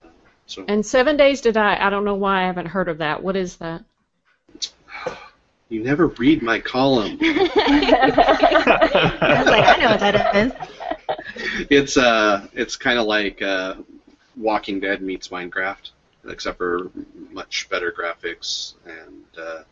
Um, 0.03 0.11
so 0.47 0.65
And 0.67 0.85
Seven 0.85 1.17
Days 1.17 1.43
to 1.43 1.53
Die, 1.53 1.79
I 1.79 1.91
don't 1.91 2.05
know 2.05 2.15
why 2.15 2.43
I 2.43 2.47
haven't 2.47 2.67
heard 2.67 2.89
of 2.89 2.99
that. 2.99 3.23
What 3.23 3.37
is 3.37 3.57
that? 3.57 3.85
You 5.69 5.83
never 5.83 6.09
read 6.09 6.43
my 6.43 6.59
column. 6.59 7.19
I 7.23 7.37
was 9.39 9.47
like, 9.47 9.69
I 9.69 9.77
know 9.81 9.91
what 9.91 10.01
that 10.01 10.37
is. 10.37 10.53
it's 11.71 11.97
uh, 11.97 12.47
it's 12.53 12.77
kind 12.77 12.99
of 12.99 13.07
like 13.07 13.41
uh, 13.43 13.77
Walking 14.37 14.81
Dead 14.81 15.03
meets 15.03 15.29
Minecraft, 15.29 15.91
except 16.29 16.59
for 16.59 16.91
much 17.31 17.69
better 17.69 17.93
graphics 17.93 18.75
and. 18.85 19.25
Uh, 19.39 19.63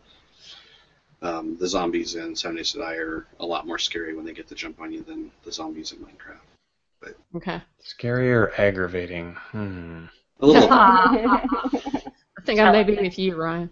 um, 1.20 1.56
the 1.58 1.66
zombies 1.66 2.14
in 2.14 2.36
Seven 2.36 2.56
Days 2.58 2.70
to 2.70 2.78
Die 2.78 2.94
are 2.94 3.26
a 3.40 3.44
lot 3.44 3.66
more 3.66 3.76
scary 3.76 4.14
when 4.14 4.24
they 4.24 4.32
get 4.32 4.46
to 4.50 4.54
jump 4.54 4.80
on 4.80 4.92
you 4.92 5.02
than 5.02 5.32
the 5.44 5.50
zombies 5.50 5.90
in 5.90 5.98
Minecraft. 5.98 7.14
Okay. 7.36 7.60
Scary 7.80 8.32
or 8.32 8.52
aggravating? 8.58 9.34
Hmm. 9.50 10.04
A 10.40 10.46
little. 10.46 10.68
I 10.72 12.42
think 12.44 12.60
I 12.60 12.70
may 12.72 12.84
be 12.84 12.96
with 12.96 13.18
you, 13.18 13.36
Ryan. 13.36 13.70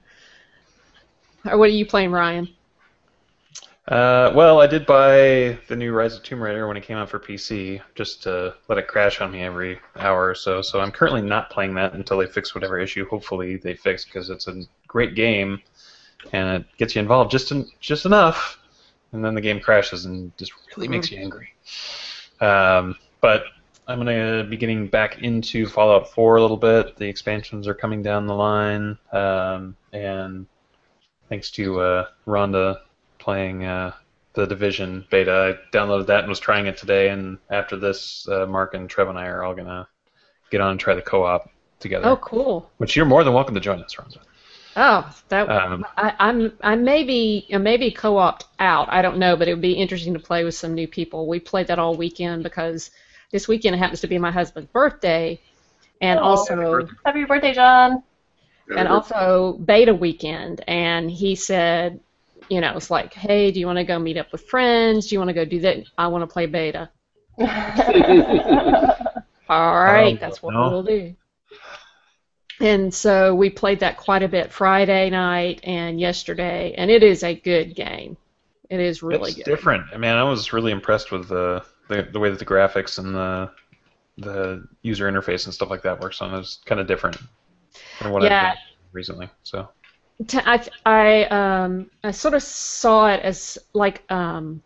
Or 1.48 1.58
what 1.58 1.68
are 1.68 1.72
you 1.72 1.86
playing, 1.86 2.10
Ryan? 2.12 2.48
Uh, 3.88 4.32
well, 4.34 4.60
I 4.60 4.66
did 4.66 4.84
buy 4.84 5.56
the 5.68 5.76
new 5.76 5.92
Rise 5.92 6.16
of 6.16 6.24
Tomb 6.24 6.42
Raider 6.42 6.66
when 6.66 6.76
it 6.76 6.82
came 6.82 6.96
out 6.96 7.08
for 7.08 7.20
PC, 7.20 7.80
just 7.94 8.20
to 8.24 8.54
let 8.68 8.78
it 8.78 8.88
crash 8.88 9.20
on 9.20 9.30
me 9.30 9.42
every 9.42 9.78
hour 9.96 10.28
or 10.28 10.34
so. 10.34 10.60
So 10.60 10.80
I'm 10.80 10.90
currently 10.90 11.22
not 11.22 11.50
playing 11.50 11.74
that 11.74 11.94
until 11.94 12.18
they 12.18 12.26
fix 12.26 12.52
whatever 12.52 12.80
issue. 12.80 13.06
Hopefully 13.08 13.56
they 13.58 13.74
fix 13.74 14.04
because 14.04 14.28
it's 14.28 14.48
a 14.48 14.62
great 14.88 15.14
game, 15.14 15.62
and 16.32 16.62
it 16.62 16.76
gets 16.78 16.96
you 16.96 17.00
involved 17.00 17.30
just 17.30 17.52
en- 17.52 17.70
just 17.78 18.06
enough, 18.06 18.58
and 19.12 19.24
then 19.24 19.34
the 19.36 19.40
game 19.40 19.60
crashes 19.60 20.04
and 20.04 20.36
just 20.36 20.52
really 20.76 20.88
makes 20.88 21.12
you 21.12 21.18
angry. 21.18 21.52
Um, 22.40 22.96
but 23.20 23.44
I'm 23.86 23.98
gonna 23.98 24.42
be 24.42 24.56
getting 24.56 24.88
back 24.88 25.22
into 25.22 25.64
Fallout 25.64 26.12
4 26.12 26.36
a 26.36 26.42
little 26.42 26.56
bit. 26.56 26.96
The 26.96 27.06
expansions 27.06 27.68
are 27.68 27.74
coming 27.74 28.02
down 28.02 28.26
the 28.26 28.34
line, 28.34 28.98
um, 29.12 29.76
and 29.92 30.46
thanks 31.28 31.50
to 31.52 31.80
uh, 31.80 32.06
Rhonda 32.26 32.80
playing 33.18 33.64
uh, 33.64 33.92
the 34.34 34.46
Division 34.46 35.04
beta. 35.10 35.56
I 35.72 35.76
downloaded 35.76 36.06
that 36.06 36.20
and 36.20 36.28
was 36.28 36.40
trying 36.40 36.66
it 36.66 36.76
today. 36.76 37.08
And 37.08 37.38
after 37.50 37.76
this, 37.76 38.26
uh, 38.28 38.46
Mark 38.46 38.74
and 38.74 38.88
Trev 38.88 39.08
and 39.08 39.18
I 39.18 39.26
are 39.26 39.42
all 39.42 39.54
gonna 39.54 39.88
get 40.50 40.60
on 40.60 40.72
and 40.72 40.80
try 40.80 40.94
the 40.94 41.02
co-op 41.02 41.50
together. 41.80 42.06
Oh, 42.08 42.16
cool. 42.16 42.70
Which 42.78 42.96
you're 42.96 43.06
more 43.06 43.24
than 43.24 43.34
welcome 43.34 43.54
to 43.54 43.60
join 43.60 43.82
us, 43.82 43.94
Rhonda. 43.94 44.18
Oh, 44.78 45.10
that 45.30 45.48
Um, 45.48 45.86
I, 45.96 46.12
I'm 46.18 46.52
I 46.62 46.76
may 46.76 47.02
be 47.02 47.46
I 47.52 47.56
may 47.56 47.78
be 47.78 47.90
co-opt 47.90 48.44
out. 48.60 48.88
I 48.90 49.00
don't 49.00 49.16
know, 49.16 49.34
but 49.34 49.48
it 49.48 49.52
would 49.54 49.62
be 49.62 49.72
interesting 49.72 50.12
to 50.12 50.18
play 50.20 50.44
with 50.44 50.54
some 50.54 50.74
new 50.74 50.86
people. 50.86 51.26
We 51.26 51.40
played 51.40 51.68
that 51.68 51.78
all 51.78 51.94
weekend 51.94 52.42
because 52.42 52.90
this 53.32 53.48
weekend 53.48 53.76
happens 53.76 54.02
to 54.02 54.06
be 54.06 54.18
my 54.18 54.30
husband's 54.30 54.70
birthday, 54.70 55.40
and 56.02 56.20
Oh. 56.20 56.24
also 56.24 56.86
Happy 57.06 57.24
birthday, 57.24 57.54
John. 57.54 58.02
And 58.74 58.88
also 58.88 59.54
beta 59.64 59.94
weekend. 59.94 60.62
And 60.66 61.10
he 61.10 61.34
said, 61.34 62.00
you 62.48 62.60
know, 62.60 62.76
it's 62.76 62.90
like, 62.90 63.12
hey, 63.14 63.50
do 63.50 63.60
you 63.60 63.66
want 63.66 63.78
to 63.78 63.84
go 63.84 63.98
meet 63.98 64.16
up 64.16 64.32
with 64.32 64.48
friends? 64.48 65.08
Do 65.08 65.14
you 65.14 65.18
want 65.18 65.28
to 65.28 65.34
go 65.34 65.44
do 65.44 65.60
that? 65.60 65.84
I 65.98 66.06
want 66.08 66.22
to 66.22 66.26
play 66.32 66.46
beta. 66.46 66.88
All 69.48 69.74
right, 69.74 70.14
Oh, 70.14 70.18
that's 70.20 70.42
what 70.42 70.54
no. 70.54 70.70
we'll 70.70 70.82
do. 70.82 71.14
And 72.60 72.92
so 72.92 73.34
we 73.34 73.50
played 73.50 73.80
that 73.80 73.96
quite 73.98 74.22
a 74.22 74.28
bit 74.28 74.50
Friday 74.50 75.10
night 75.10 75.60
and 75.62 76.00
yesterday, 76.00 76.74
and 76.76 76.90
it 76.90 77.02
is 77.02 77.22
a 77.22 77.34
good 77.34 77.74
game. 77.76 78.16
It 78.70 78.80
is 78.80 79.02
really 79.02 79.18
good. 79.18 79.26
it's 79.28 79.36
good. 79.36 79.44
different. 79.56 79.84
I 79.92 79.98
mean, 79.98 80.10
I 80.10 80.22
was 80.24 80.52
really 80.52 80.72
impressed 80.72 81.12
with 81.12 81.28
the, 81.28 81.62
the 81.88 82.08
the 82.12 82.18
way 82.18 82.30
that 82.30 82.38
the 82.38 82.46
graphics 82.46 82.98
and 82.98 83.14
the 83.14 83.50
the 84.18 84.66
user 84.82 85.10
interface 85.10 85.44
and 85.44 85.52
stuff 85.54 85.68
like 85.70 85.82
that 85.82 86.00
works 86.00 86.22
on. 86.22 86.34
It's 86.34 86.56
kind 86.64 86.80
of 86.80 86.86
different 86.86 87.18
than 88.00 88.12
what 88.12 88.22
Yeah. 88.22 88.52
I've 88.52 88.58
recently. 88.92 89.28
So 89.42 89.68
I, 90.32 90.66
I, 90.84 91.24
um, 91.24 91.90
I 92.02 92.10
sort 92.10 92.34
of 92.34 92.42
saw 92.42 93.08
it 93.08 93.20
as 93.22 93.58
like 93.74 94.02
um, 94.10 94.62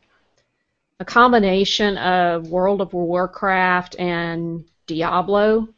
a 1.01 1.05
combination 1.05 1.99
of 1.99 2.49
World 2.49 2.81
of 2.81 2.93
Warcraft 2.93 3.97
and 3.99 4.65
Diablo. 4.87 5.69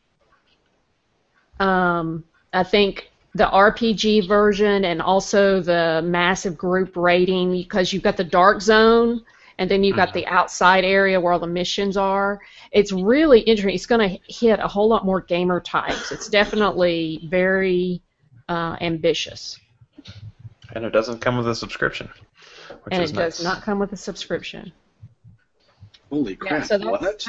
Um, 1.59 2.25
I 2.53 2.65
think 2.65 3.11
the 3.35 3.45
RPG 3.45 4.29
version 4.29 4.85
and 4.85 5.01
also 5.01 5.61
the 5.61 6.03
massive 6.05 6.59
group 6.59 6.97
raiding 6.97 7.53
because 7.53 7.93
you've 7.93 8.03
got 8.03 8.17
the 8.17 8.25
dark 8.25 8.61
zone 8.61 9.23
and 9.59 9.71
then 9.71 9.85
you've 9.85 9.97
got 9.97 10.13
the 10.13 10.27
outside 10.27 10.85
area 10.85 11.21
where 11.21 11.33
all 11.33 11.39
the 11.39 11.47
missions 11.47 11.97
are. 11.97 12.41
It's 12.71 12.93
really 12.93 13.41
interesting. 13.41 13.75
It's 13.75 13.87
going 13.87 14.09
to 14.09 14.19
hit 14.33 14.59
a 14.61 14.69
whole 14.69 14.89
lot 14.89 15.05
more 15.05 15.21
gamer 15.21 15.61
types. 15.61 16.13
It's 16.13 16.29
definitely 16.29 17.21
very 17.31 18.03
uh, 18.49 18.77
ambitious. 18.81 19.59
and 20.75 20.85
it 20.85 20.91
doesn't 20.91 21.21
come 21.21 21.37
with 21.37 21.49
a 21.49 21.55
subscription, 21.55 22.09
which 22.83 22.95
and 22.95 23.03
is 23.03 23.11
it 23.11 23.17
nice. 23.17 23.37
does 23.37 23.45
not 23.45 23.63
come 23.63 23.79
with 23.79 23.93
a 23.93 23.97
subscription. 23.97 24.73
Holy 26.11 26.37
crap! 26.37 26.67
so 26.67 26.79
what? 26.79 27.27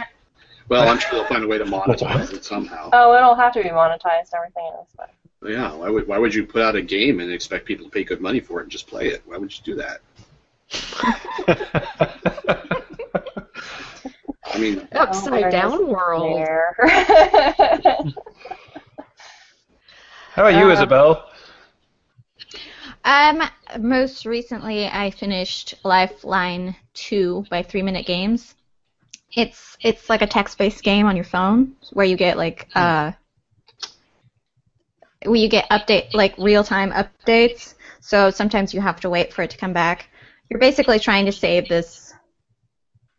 Well, 0.70 0.88
I'm 0.88 0.98
sure 1.00 1.12
they'll 1.12 1.26
find 1.26 1.44
a 1.44 1.48
way 1.48 1.58
to 1.58 1.66
monetize 1.66 2.34
it 2.34 2.46
somehow. 2.46 2.90
Oh, 2.94 3.16
it'll 3.16 3.36
have 3.36 3.54
to 3.54 3.64
be 3.64 3.70
monetized. 3.70 4.34
Everything 4.34 4.70
is. 4.82 4.88
But 4.96 5.12
Yeah, 5.46 5.74
why 5.74 5.90
would 5.90 6.08
why 6.08 6.18
would 6.18 6.34
you 6.34 6.46
put 6.46 6.62
out 6.62 6.76
a 6.76 6.82
game 6.82 7.20
and 7.20 7.32
expect 7.32 7.66
people 7.66 7.86
to 7.86 7.92
pay 7.92 8.04
good 8.04 8.22
money 8.22 8.40
for 8.40 8.60
it 8.60 8.64
and 8.64 8.72
just 8.72 8.88
play 8.88 9.08
it? 9.08 9.22
Why 9.26 9.38
would 9.38 9.52
you 9.56 9.64
do 9.64 9.76
that? 9.76 10.02
I 14.46 14.60
mean, 14.60 14.88
Upside 14.94 15.52
down 15.52 15.88
world. 15.88 16.38
There. 16.38 16.76
How 20.36 20.48
about 20.48 20.60
you, 20.60 20.70
Uh, 20.70 20.74
Isabel? 20.74 21.30
Um, 23.06 23.44
most 23.80 24.26
recently, 24.26 24.88
I 24.88 25.12
finished 25.12 25.76
Lifeline 25.84 26.76
2 26.94 27.46
by 27.50 27.62
Three 27.62 27.82
Minute 27.82 28.06
Games. 28.06 28.56
It's 29.36 29.78
it's 29.82 30.10
like 30.10 30.22
a 30.22 30.28
text-based 30.28 30.84
game 30.84 31.08
on 31.08 31.16
your 31.16 31.26
phone 31.26 31.76
where 31.92 32.06
you 32.06 32.16
get 32.16 32.38
like 32.38 32.68
uh, 32.76 33.12
where 35.26 35.36
you 35.36 35.50
get 35.50 35.70
update 35.70 36.14
like 36.14 36.38
real-time 36.38 36.92
updates. 36.92 37.74
So 38.00 38.30
sometimes 38.30 38.74
you 38.74 38.82
have 38.82 39.00
to 39.02 39.10
wait 39.10 39.34
for 39.34 39.42
it 39.42 39.50
to 39.50 39.58
come 39.58 39.74
back. 39.74 40.08
You're 40.54 40.60
basically 40.60 41.00
trying 41.00 41.26
to 41.26 41.32
save 41.32 41.68
this 41.68 42.14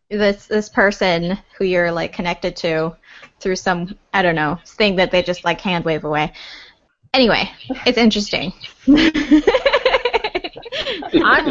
this 0.09 0.47
this 0.47 0.69
person 0.69 1.37
who 1.59 1.65
you're 1.65 1.91
like 1.91 2.13
connected 2.13 2.55
to 2.55 2.95
through 3.41 3.57
some 3.57 3.97
I 4.13 4.23
don't 4.23 4.37
know 4.37 4.61
thing 4.65 4.95
that 4.97 5.11
they 5.11 5.21
just 5.21 5.45
like 5.45 5.61
hand 5.61 5.85
wave 5.85 6.05
away. 6.05 6.33
Anyway, 7.13 7.51
it's 7.87 7.99
interesting. 7.99 8.53
I'm 8.87 9.11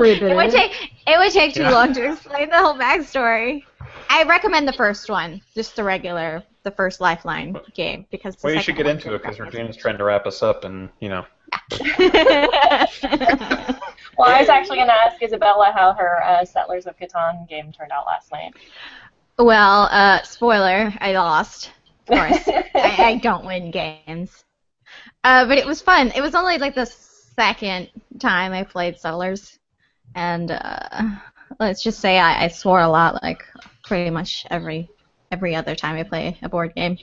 It 0.01 0.35
would 0.37 0.51
take 0.51 0.71
it 1.05 1.17
would 1.19 1.33
take 1.33 1.53
too 1.53 1.63
Yeah. 1.63 1.71
long 1.71 1.91
to 1.95 2.13
explain 2.13 2.49
the 2.49 2.59
whole 2.59 2.75
backstory. 2.75 3.65
I 4.09 4.23
recommend 4.23 4.69
the 4.69 4.73
first 4.73 5.09
one, 5.09 5.41
just 5.53 5.75
the 5.75 5.83
regular, 5.83 6.43
the 6.63 6.71
first 6.71 7.01
Lifeline 7.01 7.57
game, 7.73 8.05
because. 8.09 8.37
the 8.37 8.47
Well, 8.47 8.55
you 8.55 8.61
should 8.61 8.77
get 8.77 8.87
into 8.87 9.13
it 9.15 9.21
because 9.21 9.35
is 9.35 9.41
Regina's 9.41 9.75
trying 9.75 9.97
to 9.97 10.05
wrap 10.05 10.25
us 10.27 10.41
up, 10.41 10.63
and 10.63 10.87
you 11.01 11.09
know. 11.09 11.25
well, 14.17 14.29
I 14.29 14.39
was 14.39 14.49
actually 14.49 14.77
going 14.77 14.87
to 14.87 14.93
ask 14.93 15.21
Isabella 15.21 15.71
how 15.75 15.93
her 15.93 16.23
uh, 16.23 16.45
Settlers 16.45 16.85
of 16.85 16.97
Catan 16.97 17.47
game 17.47 17.71
turned 17.71 17.91
out 17.91 18.05
last 18.05 18.31
night. 18.31 18.53
well, 19.37 19.87
uh, 19.91 20.21
spoiler, 20.23 20.93
I 20.99 21.13
lost. 21.13 21.71
Of 22.07 22.17
course, 22.17 22.47
I, 22.75 22.95
I 22.99 23.19
don't 23.21 23.45
win 23.45 23.71
games. 23.71 24.43
Uh, 25.23 25.45
but 25.45 25.57
it 25.57 25.65
was 25.65 25.81
fun. 25.81 26.11
It 26.15 26.21
was 26.21 26.35
only 26.35 26.57
like 26.57 26.75
the 26.75 26.85
second 26.85 27.89
time 28.19 28.51
I 28.51 28.63
played 28.63 28.99
Settlers, 28.99 29.59
and 30.15 30.51
uh, 30.51 31.09
let's 31.59 31.81
just 31.81 31.99
say 31.99 32.19
I, 32.19 32.45
I 32.45 32.47
swore 32.49 32.81
a 32.81 32.89
lot, 32.89 33.23
like 33.23 33.43
pretty 33.83 34.09
much 34.09 34.45
every 34.49 34.89
every 35.31 35.55
other 35.55 35.75
time 35.75 35.95
I 35.95 36.03
play 36.03 36.37
a 36.43 36.49
board 36.49 36.75
game. 36.75 36.97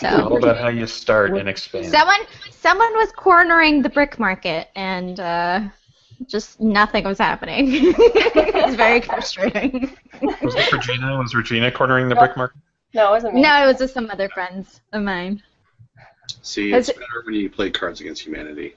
So. 0.00 0.08
all 0.08 0.36
about 0.36 0.58
how 0.58 0.68
you 0.68 0.86
start 0.86 1.30
and 1.32 1.48
expand. 1.48 1.86
Someone, 1.86 2.20
someone 2.50 2.92
was 2.94 3.12
cornering 3.12 3.82
the 3.82 3.88
brick 3.88 4.18
market, 4.18 4.68
and 4.74 5.20
uh, 5.20 5.60
just 6.26 6.60
nothing 6.60 7.04
was 7.04 7.18
happening. 7.18 7.66
it 7.70 8.66
was 8.66 8.74
very 8.74 9.00
frustrating. 9.00 9.96
Was 10.20 10.54
it 10.54 10.72
Regina? 10.72 11.16
Was 11.18 11.34
Regina 11.34 11.70
cornering 11.70 12.08
the 12.08 12.14
brick 12.16 12.36
market? 12.36 12.58
No, 12.94 13.08
it 13.08 13.10
wasn't 13.12 13.34
me. 13.34 13.42
No, 13.42 13.62
it 13.64 13.66
was 13.66 13.78
just 13.78 13.94
some 13.94 14.10
other 14.10 14.28
friends 14.28 14.80
of 14.92 15.02
mine. 15.02 15.42
see, 16.42 16.70
Has 16.70 16.88
it's 16.88 16.98
better 16.98 17.22
when 17.24 17.34
you 17.34 17.48
play 17.50 17.70
Cards 17.70 18.00
Against 18.00 18.22
Humanity. 18.22 18.74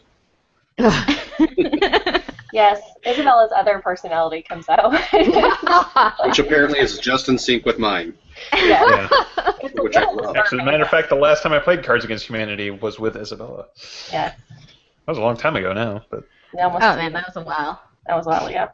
Yes, 2.56 2.82
Isabella's 3.06 3.52
other 3.54 3.80
personality 3.80 4.42
comes 4.42 4.70
out. 4.70 4.92
Which 6.26 6.40
apparently 6.40 6.80
is 6.80 6.98
just 7.00 7.28
in 7.28 7.38
sync 7.38 7.66
with 7.66 7.80
mine, 7.80 8.14
yeah. 8.54 9.10
Yeah. 9.12 9.70
which 9.74 9.98
I 9.98 10.10
love. 10.10 10.38
Actually, 10.38 10.60
as 10.60 10.68
a 10.68 10.72
matter 10.72 10.84
of 10.84 10.90
fact, 10.90 11.10
the 11.10 11.16
last 11.16 11.44
time 11.44 11.52
I 11.52 11.60
played 11.60 11.84
Cards 11.84 12.06
Against 12.06 12.28
Humanity 12.28 12.72
was 12.72 12.98
with 12.98 13.18
Isabella. 13.18 13.66
Yeah. 14.10 14.30
That 14.30 15.06
was 15.06 15.18
a 15.18 15.22
long 15.22 15.36
time 15.36 15.58
ago 15.58 15.74
now, 15.74 16.06
but 16.10 16.24
Yeah, 16.24 16.24
almost 16.24 16.35
Oh 16.58 16.80
man, 16.80 17.14
that 17.14 17.26
was 17.28 17.36
a 17.36 17.42
while. 17.44 17.82
that 18.08 18.16
was 18.16 18.26
a 18.26 18.30
while 18.30 18.46
ago. 18.48 18.68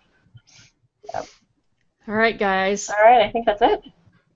All 2.08 2.16
right, 2.16 2.38
guys. 2.38 2.90
All 2.90 3.04
right, 3.04 3.22
I 3.22 3.32
think 3.32 3.46
that's 3.46 3.62
it. 3.62 3.82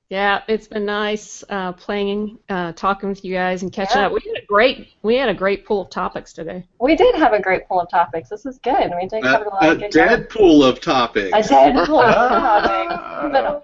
Yeah, 0.09 0.41
it's 0.47 0.67
been 0.67 0.85
nice 0.85 1.43
uh, 1.49 1.71
playing, 1.73 2.37
uh, 2.47 2.73
talking 2.73 3.09
with 3.09 3.25
you 3.25 3.33
guys, 3.33 3.63
and 3.63 3.71
catching 3.73 3.97
Yeah. 4.01 4.05
up. 4.07 4.11
We 4.13 4.19
had 4.25 4.43
a 4.43 4.45
great, 4.45 4.89
we 5.01 5.15
had 5.15 5.29
a 5.29 5.33
great 5.33 5.65
pool 5.65 5.81
of 5.81 5.89
topics 5.89 6.31
today. 6.31 6.63
We 6.79 6.95
did 6.95 7.15
have 7.15 7.33
a 7.33 7.41
great 7.41 7.67
pool 7.67 7.81
of 7.81 7.89
topics. 7.89 8.29
This 8.29 8.45
is 8.45 8.59
good. 8.59 8.91
We 8.95 9.07
did 9.07 9.23
A, 9.23 9.31
cover 9.31 9.45
a 9.45 9.49
lot 9.49 9.63
a 9.63 9.71
of 9.71 9.79
good 9.79 9.89
dead 9.91 10.29
pool 10.29 10.63
of 10.63 10.79
topics. 10.79 11.35
A 11.35 11.41
dead 11.41 11.75
pool 11.87 12.01
of 12.01 12.29
topics. 12.29 13.61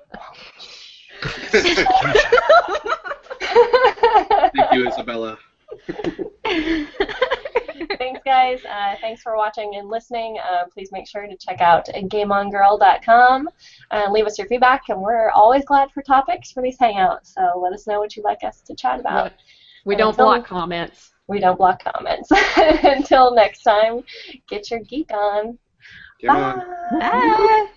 Thank 4.53 4.71
you, 4.71 4.87
Isabella. 4.87 5.37
thanks, 8.23 8.63
guys. 8.63 8.65
Uh, 8.65 8.95
thanks 9.01 9.21
for 9.21 9.35
watching 9.35 9.75
and 9.75 9.89
listening. 9.89 10.37
Uh, 10.39 10.65
please 10.73 10.89
make 10.91 11.07
sure 11.07 11.27
to 11.27 11.35
check 11.37 11.61
out 11.61 11.87
GameOnGirl.com 11.87 13.49
and 13.91 14.13
leave 14.13 14.25
us 14.25 14.37
your 14.37 14.47
feedback. 14.47 14.83
And 14.89 15.01
we're 15.01 15.29
always 15.31 15.65
glad 15.65 15.91
for 15.91 16.01
topics 16.01 16.51
for 16.51 16.61
these 16.63 16.77
hangouts. 16.77 17.33
So 17.33 17.59
let 17.61 17.73
us 17.73 17.87
know 17.87 17.99
what 17.99 18.15
you'd 18.15 18.25
like 18.25 18.43
us 18.43 18.61
to 18.61 18.75
chat 18.75 18.99
about. 18.99 19.33
We 19.85 19.95
And 19.95 19.99
don't 19.99 20.09
until- 20.09 20.25
block 20.25 20.45
comments. 20.45 21.11
We 21.27 21.39
don't 21.39 21.57
block 21.57 21.81
comments. 21.83 22.29
Until 22.83 23.33
next 23.33 23.63
time, 23.63 24.03
get 24.49 24.69
your 24.69 24.81
geek 24.81 25.11
on. 25.13 25.57
Come 26.25 26.35
on. 26.35 26.59
Bye. 26.59 26.99
Bye. 26.99 27.67